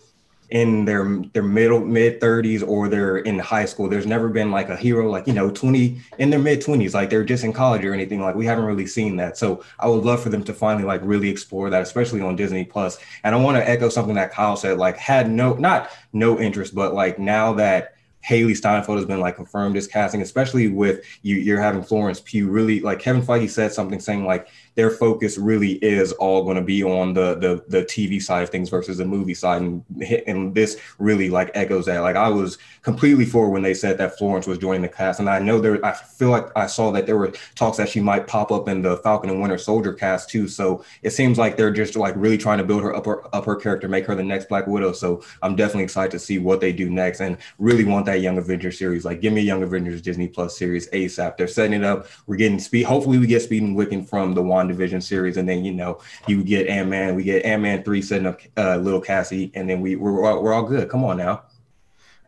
in 0.51 0.85
their 0.85 1.23
their 1.33 1.43
middle 1.43 1.81
mid 1.81 2.21
30s 2.21 2.67
or 2.67 2.89
they're 2.89 3.19
in 3.19 3.39
high 3.39 3.65
school. 3.65 3.89
There's 3.89 4.07
never 4.07 4.29
been 4.29 4.51
like 4.51 4.69
a 4.69 4.77
hero 4.77 5.11
like 5.11 5.27
you 5.27 5.33
know 5.33 5.51
20 5.51 6.01
in 6.19 6.31
their 6.31 6.39
mid 6.39 6.61
20s, 6.61 6.95
like 6.95 7.11
they're 7.11 7.25
just 7.25 7.45
in 7.45 7.53
college 7.53 7.85
or 7.85 7.95
anything. 7.95 8.21
Like 8.21 8.35
we 8.35 8.47
haven't 8.47 8.65
really 8.65 8.87
seen 8.87 9.17
that. 9.17 9.37
So 9.37 9.65
I 9.79 9.89
would 9.89 10.05
love 10.05 10.23
for 10.23 10.29
them 10.29 10.45
to 10.45 10.55
finally 10.55 10.85
like 10.85 11.01
really 11.03 11.29
explore 11.29 11.71
that, 11.71 11.83
especially 11.83 12.21
on 12.21 12.37
Disney 12.37 12.65
Plus. 12.65 12.99
And 13.25 13.35
I 13.35 13.39
want 13.39 13.57
to 13.57 13.69
echo 13.69 13.89
something 13.89 14.15
that 14.17 14.33
Kyle 14.33 14.57
said, 14.57 14.79
like 14.79 14.97
had 14.97 15.31
no 15.31 15.55
not 15.55 15.91
no 16.13 16.39
interest, 16.39 16.75
but 16.75 16.95
like 16.95 17.19
now 17.19 17.55
that 17.55 17.95
Hailee 18.29 18.57
Steinfeld 18.57 18.99
has 18.99 19.07
been 19.07 19.21
like 19.21 19.37
confirmed 19.37 19.77
as 19.77 19.87
casting, 19.87 20.23
especially 20.23 20.69
with 20.69 21.05
you, 21.23 21.37
you're 21.37 21.61
having 21.61 21.83
Florence 21.83 22.21
Pugh 22.21 22.49
really 22.49 22.81
like 22.81 22.99
Kevin 22.99 23.23
Feige 23.23 23.51
said 23.51 23.73
something 23.73 24.01
saying 24.01 24.25
like 24.25 24.49
their 24.75 24.91
focus 24.91 25.39
really 25.39 25.73
is 25.75 26.13
all 26.13 26.45
going 26.45 26.57
to 26.57 26.63
be 26.63 26.83
on 26.83 27.15
the 27.15 27.35
the 27.37 27.65
the 27.69 27.85
TV 27.85 28.21
side 28.21 28.43
of 28.43 28.51
things 28.51 28.69
versus 28.69 28.99
the 28.99 29.05
movie 29.05 29.35
side, 29.35 29.63
and 29.63 29.85
and 30.27 30.55
this 30.55 30.79
really 30.99 31.31
like 31.31 31.51
echoes 31.55 31.87
that. 31.87 32.01
Like 32.01 32.17
I 32.17 32.29
was 32.29 32.59
completely 32.83 33.25
for 33.25 33.51
when 33.51 33.63
they 33.63 33.75
said 33.75 33.99
that 33.99 34.19
Florence 34.19 34.47
was 34.47 34.59
joining 34.59 34.83
the 34.83 34.89
cast, 34.89 35.21
and 35.21 35.31
I 35.31 35.39
know 35.39 35.61
there. 35.61 35.85
I 35.85 35.93
feel 35.93 36.31
like 36.31 36.47
I 36.57 36.67
saw 36.67 36.91
that 36.93 37.07
there 37.07 37.17
were 37.17 37.33
talks 37.55 37.77
that 37.79 37.89
she 37.89 38.01
might 38.01 38.27
pop 38.27 38.51
up 38.51 38.69
in 38.69 38.83
the 38.83 38.97
Falcon 38.99 39.31
and 39.31 39.41
Winter 39.41 39.59
Soldier 39.59 39.93
cast 39.93 40.31
too. 40.31 40.49
So 40.49 40.85
it 41.03 41.11
seems 41.11 41.39
like 41.39 41.57
they're 41.57 41.71
just 41.71 41.97
like 41.97 42.15
really 42.17 42.39
trying 42.39 42.59
to 42.59 42.65
build 42.65 42.83
her 42.83 42.95
up 42.95 43.07
her 43.07 43.35
up 43.35 43.45
her 43.45 43.57
character, 43.57 43.89
make 43.89 44.07
her 44.07 44.15
the 44.15 44.23
next 44.23 44.49
Black 44.49 44.67
Widow. 44.67 44.93
So 44.93 45.23
I'm 45.43 45.57
definitely 45.57 45.85
excited 45.85 46.11
to 46.13 46.19
see 46.19 46.39
what 46.39 46.61
they 46.61 46.73
do 46.73 46.91
next, 46.91 47.21
and 47.21 47.37
really 47.59 47.85
want 47.85 48.07
that 48.07 48.21
Young 48.21 48.39
Avengers 48.39 48.79
series. 48.79 49.05
Like, 49.05 49.21
give 49.21 49.33
me 49.33 49.41
a 49.41 49.45
Young 49.45 49.63
Avengers 49.63 50.03
Disney 50.03 50.29
Plus 50.29 50.59
series 50.59 50.89
ASAP. 50.91 51.37
They're 51.37 51.49
setting 51.49 51.75
it 51.75 51.85
up. 51.85 52.07
We're 52.27 52.37
getting 52.37 52.59
speed. 52.59 52.85
Hopefully, 52.85 53.19
we 53.19 53.27
get 53.27 53.43
Speed 53.43 53.63
and 53.63 53.77
Wiccan 53.77 54.09
from 54.09 54.35
the 54.35 54.43
WandaVision 54.69 55.03
series, 55.03 55.37
and 55.37 55.49
then 55.49 55.65
you 55.65 55.73
know 55.73 55.99
you 56.27 56.43
get 56.45 56.67
Ant 56.69 56.89
Man. 56.89 57.15
We 57.15 57.23
get 57.25 57.45
Ant 57.45 57.63
Man 57.63 57.83
three 57.83 58.03
setting 58.03 58.27
up 58.27 58.41
uh, 58.57 58.77
little 58.77 59.01
Cassie, 59.01 59.51
and 59.55 59.69
then 59.69 59.81
we 59.81 59.97
we're, 59.97 60.25
all- 60.25 60.43
we're 60.43 60.53
all 60.53 60.65
good. 60.65 60.89
Come 60.89 61.05
on 61.05 61.17
now. 61.17 61.43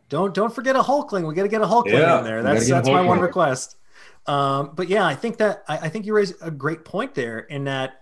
Don't 0.09 0.33
don't 0.33 0.53
forget 0.53 0.75
a 0.75 0.81
Hulkling. 0.81 1.27
We 1.27 1.35
got 1.35 1.43
to 1.43 1.49
get 1.49 1.61
a 1.61 1.65
Hulkling 1.65 1.93
Yeah, 1.99 2.19
in 2.19 2.23
there. 2.23 2.43
That's 2.43 2.69
that's 2.69 2.87
my 2.87 3.01
one 3.01 3.19
request. 3.19 3.75
Um, 4.25 4.71
but 4.75 4.87
yeah, 4.89 5.05
I 5.05 5.15
think 5.15 5.37
that 5.37 5.63
I, 5.67 5.77
I 5.77 5.89
think 5.89 6.05
you 6.05 6.13
raise 6.13 6.33
a 6.41 6.51
great 6.51 6.83
point 6.85 7.13
there 7.13 7.39
in 7.39 7.65
that 7.65 8.01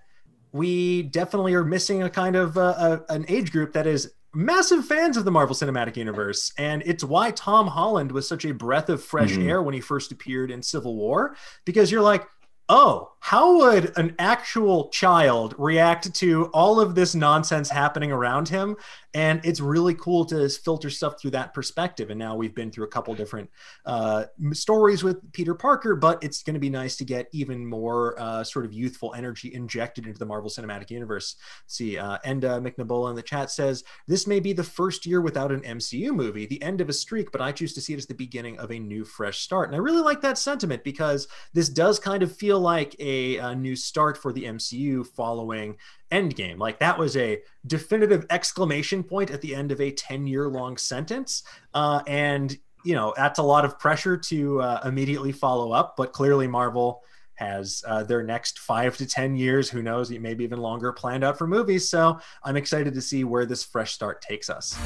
we 0.52 1.04
definitely 1.04 1.54
are 1.54 1.64
missing 1.66 2.04
a 2.04 2.10
kind 2.10 2.36
of 2.36 2.58
uh, 2.58 3.00
a, 3.10 3.14
an 3.14 3.26
age 3.28 3.52
group 3.52 3.74
that 3.74 3.86
is 3.88 4.14
massive 4.34 4.86
fans 4.86 5.18
of 5.18 5.26
the 5.26 5.32
Marvel 5.32 5.56
Cinematic 5.56 5.98
Universe, 5.98 6.52
and 6.58 6.84
it's 6.86 7.04
why 7.04 7.32
Tom 7.32 7.68
Holland 7.68 8.12
was 8.12 8.28
such 8.28 8.46
a 8.46 8.52
breath 8.54 8.90
of 8.90 9.04
fresh 9.04 9.34
Mhm. 9.34 9.48
air 9.48 9.62
when 9.64 9.74
he 9.74 9.82
first 9.82 10.12
appeared 10.12 10.52
in 10.52 10.62
Civil 10.62 10.96
War, 10.96 11.36
because 11.66 11.92
you're 11.92 12.02
like. 12.04 12.28
Oh, 12.68 13.12
how 13.20 13.58
would 13.58 13.96
an 13.96 14.16
actual 14.18 14.90
child 14.90 15.54
react 15.60 16.12
to 16.16 16.46
all 16.46 16.80
of 16.80 16.96
this 16.96 17.14
nonsense 17.14 17.70
happening 17.70 18.12
around 18.12 18.50
him? 18.50 18.76
And 19.16 19.40
it's 19.46 19.62
really 19.62 19.94
cool 19.94 20.26
to 20.26 20.50
filter 20.50 20.90
stuff 20.90 21.22
through 21.22 21.32
that 21.32 21.54
perspective. 21.54 22.10
And 22.10 22.20
now 22.20 22.36
we've 22.36 22.54
been 22.54 22.70
through 22.70 22.84
a 22.84 22.90
couple 22.90 23.16
different 23.16 23.50
uh, 23.86 24.26
stories 24.52 25.06
with 25.06 25.32
Peter 25.32 25.56
Parker, 25.56 25.96
but 25.96 26.22
it's 26.22 26.44
going 26.44 26.54
to 26.56 26.60
be 26.60 26.70
nice 26.70 26.98
to 26.98 27.06
get 27.06 27.30
even 27.32 27.66
more 27.66 28.20
uh, 28.20 28.44
sort 28.44 28.66
of 28.66 28.74
youthful 28.74 29.14
energy 29.16 29.54
injected 29.54 30.06
into 30.06 30.20
the 30.20 30.26
Marvel 30.26 30.50
Cinematic 30.50 30.92
Universe. 30.92 31.38
See, 31.66 31.98
uh, 31.98 32.18
Enda 32.26 32.62
McNabola 32.62 33.12
in 33.12 33.16
the 33.16 33.22
chat 33.22 33.50
says 33.50 33.86
this 34.06 34.28
may 34.28 34.42
be 34.42 34.52
the 34.52 34.66
first 34.66 35.06
year 35.06 35.22
without 35.22 35.50
an 35.50 35.62
MCU 35.62 36.14
movie, 36.14 36.46
the 36.46 36.62
end 36.62 36.82
of 36.82 36.90
a 36.90 36.94
streak, 36.94 37.32
but 37.32 37.40
I 37.40 37.54
choose 37.54 37.74
to 37.76 37.82
see 37.82 37.94
it 37.94 37.98
as 37.98 38.08
the 38.08 38.14
beginning 38.14 38.60
of 38.60 38.70
a 38.70 38.80
new, 38.80 39.06
fresh 39.06 39.40
start. 39.40 39.70
And 39.70 39.78
I 39.78 39.80
really 39.80 40.02
like 40.02 40.20
that 40.24 40.38
sentiment 40.38 40.84
because 40.84 41.30
this 41.54 41.70
does 41.70 42.00
kind 42.00 42.22
of 42.22 42.36
feel 42.36 42.60
like 42.60 42.98
a, 43.00 43.38
a 43.38 43.56
new 43.56 43.78
start 43.78 44.18
for 44.18 44.34
the 44.34 44.44
MCU 44.44 45.08
following 45.08 45.78
Endgame. 46.12 46.58
Like 46.58 46.80
that 46.80 46.98
was 46.98 47.18
a 47.18 47.42
definitive 47.68 48.26
exclamation 48.30 49.04
point 49.04 49.32
at 49.32 49.42
the 49.42 49.56
end 49.56 49.72
of 49.72 49.82
a 49.82 49.92
10 49.92 50.28
year 50.28 50.48
long 50.48 50.78
sentence. 50.78 51.44
Uh, 51.74 52.02
and, 52.08 52.58
you 52.84 52.94
know, 52.94 53.14
that's 53.16 53.40
a 53.40 53.44
lot 53.44 53.66
of 53.66 53.80
pressure 53.80 54.18
to 54.18 54.62
uh, 54.62 54.82
immediately 54.86 55.32
follow 55.32 55.72
up. 55.72 55.96
But 55.98 56.14
clearly, 56.14 56.48
Marvel 56.48 57.02
has 57.36 57.84
uh, 57.88 58.04
their 58.04 58.24
next 58.24 58.60
five 58.60 58.96
to 58.98 59.06
10 59.06 59.36
years, 59.36 59.70
who 59.70 59.82
knows, 59.82 60.10
maybe 60.10 60.44
even 60.44 60.60
longer, 60.60 60.94
planned 60.94 61.24
out 61.24 61.38
for 61.38 61.48
movies. 61.48 61.90
So 61.90 62.20
I'm 62.44 62.56
excited 62.56 62.94
to 62.94 63.02
see 63.02 63.24
where 63.24 63.46
this 63.46 63.64
fresh 63.64 63.94
start 63.94 64.22
takes 64.22 64.50
us. 64.50 64.78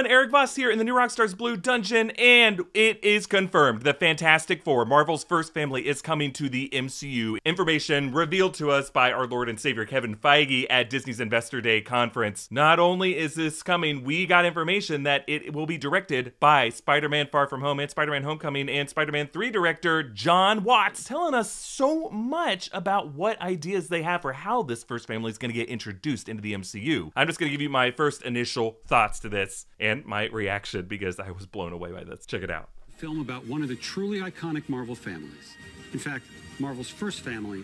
Everyone, 0.00 0.16
Erik 0.16 0.30
Voss 0.30 0.56
here 0.56 0.70
in 0.70 0.78
the 0.78 0.84
New 0.84 0.94
Rockstars 0.94 1.36
Blue 1.36 1.58
Dungeon, 1.58 2.08
and 2.12 2.62
it 2.72 3.04
is 3.04 3.26
confirmed 3.26 3.82
the 3.82 3.92
Fantastic 3.92 4.62
Four, 4.62 4.86
Marvel's 4.86 5.24
first 5.24 5.52
family, 5.52 5.86
is 5.86 6.00
coming 6.00 6.32
to 6.32 6.48
the 6.48 6.70
MCU. 6.70 7.36
Information 7.44 8.10
revealed 8.10 8.54
to 8.54 8.70
us 8.70 8.88
by 8.88 9.12
our 9.12 9.26
Lord 9.26 9.50
and 9.50 9.60
Savior 9.60 9.84
Kevin 9.84 10.16
Feige 10.16 10.64
at 10.70 10.88
Disney's 10.88 11.20
Investor 11.20 11.60
Day 11.60 11.82
conference. 11.82 12.48
Not 12.50 12.78
only 12.78 13.18
is 13.18 13.34
this 13.34 13.62
coming, 13.62 14.02
we 14.02 14.24
got 14.24 14.46
information 14.46 15.02
that 15.02 15.22
it 15.26 15.52
will 15.52 15.66
be 15.66 15.76
directed 15.76 16.32
by 16.40 16.70
Spider 16.70 17.10
Man 17.10 17.28
Far 17.30 17.46
From 17.46 17.60
Home 17.60 17.78
and 17.78 17.90
Spider 17.90 18.12
Man 18.12 18.22
Homecoming 18.22 18.70
and 18.70 18.88
Spider 18.88 19.12
Man 19.12 19.28
3 19.30 19.50
director 19.50 20.02
Jon 20.02 20.64
Watts, 20.64 21.04
telling 21.04 21.34
us 21.34 21.52
so 21.52 22.08
much 22.08 22.70
about 22.72 23.12
what 23.12 23.38
ideas 23.42 23.88
they 23.88 24.00
have 24.00 24.22
for 24.22 24.32
how 24.32 24.62
this 24.62 24.82
first 24.82 25.06
family 25.06 25.30
is 25.30 25.36
going 25.36 25.52
to 25.52 25.58
get 25.58 25.68
introduced 25.68 26.26
into 26.26 26.40
the 26.40 26.54
MCU. 26.54 27.12
I'm 27.14 27.26
just 27.26 27.38
going 27.38 27.50
to 27.50 27.52
give 27.52 27.60
you 27.60 27.68
my 27.68 27.90
first 27.90 28.22
initial 28.22 28.78
thoughts 28.86 29.20
to 29.20 29.28
this 29.28 29.66
and 29.78 29.89
my 30.04 30.26
reaction 30.26 30.86
because 30.86 31.18
I 31.20 31.30
was 31.30 31.46
blown 31.46 31.72
away 31.72 31.92
by 31.92 32.04
this. 32.04 32.26
Check 32.26 32.42
it 32.42 32.50
out. 32.50 32.68
film 32.98 33.20
about 33.20 33.46
one 33.46 33.62
of 33.62 33.68
the 33.68 33.76
truly 33.76 34.20
iconic 34.20 34.68
Marvel 34.68 34.94
families. 34.94 35.56
In 35.92 35.98
fact, 35.98 36.24
Marvel's 36.58 36.90
first 36.90 37.20
family, 37.20 37.62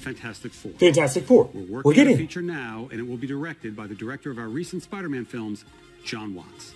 Fantastic 0.00 0.52
Four. 0.52 0.72
Fantastic 0.72 1.24
Four. 1.24 1.50
We're 1.52 1.60
working 1.60 1.82
We're 1.84 1.90
on 1.90 1.94
getting 1.94 2.14
a 2.14 2.18
feature 2.18 2.42
now, 2.42 2.88
and 2.90 3.00
it 3.00 3.06
will 3.06 3.16
be 3.16 3.26
directed 3.26 3.74
by 3.74 3.86
the 3.86 3.94
director 3.94 4.30
of 4.30 4.38
our 4.38 4.48
recent 4.48 4.82
Spider-Man 4.84 5.24
films, 5.24 5.64
Jon 6.04 6.34
Watts. 6.34 6.74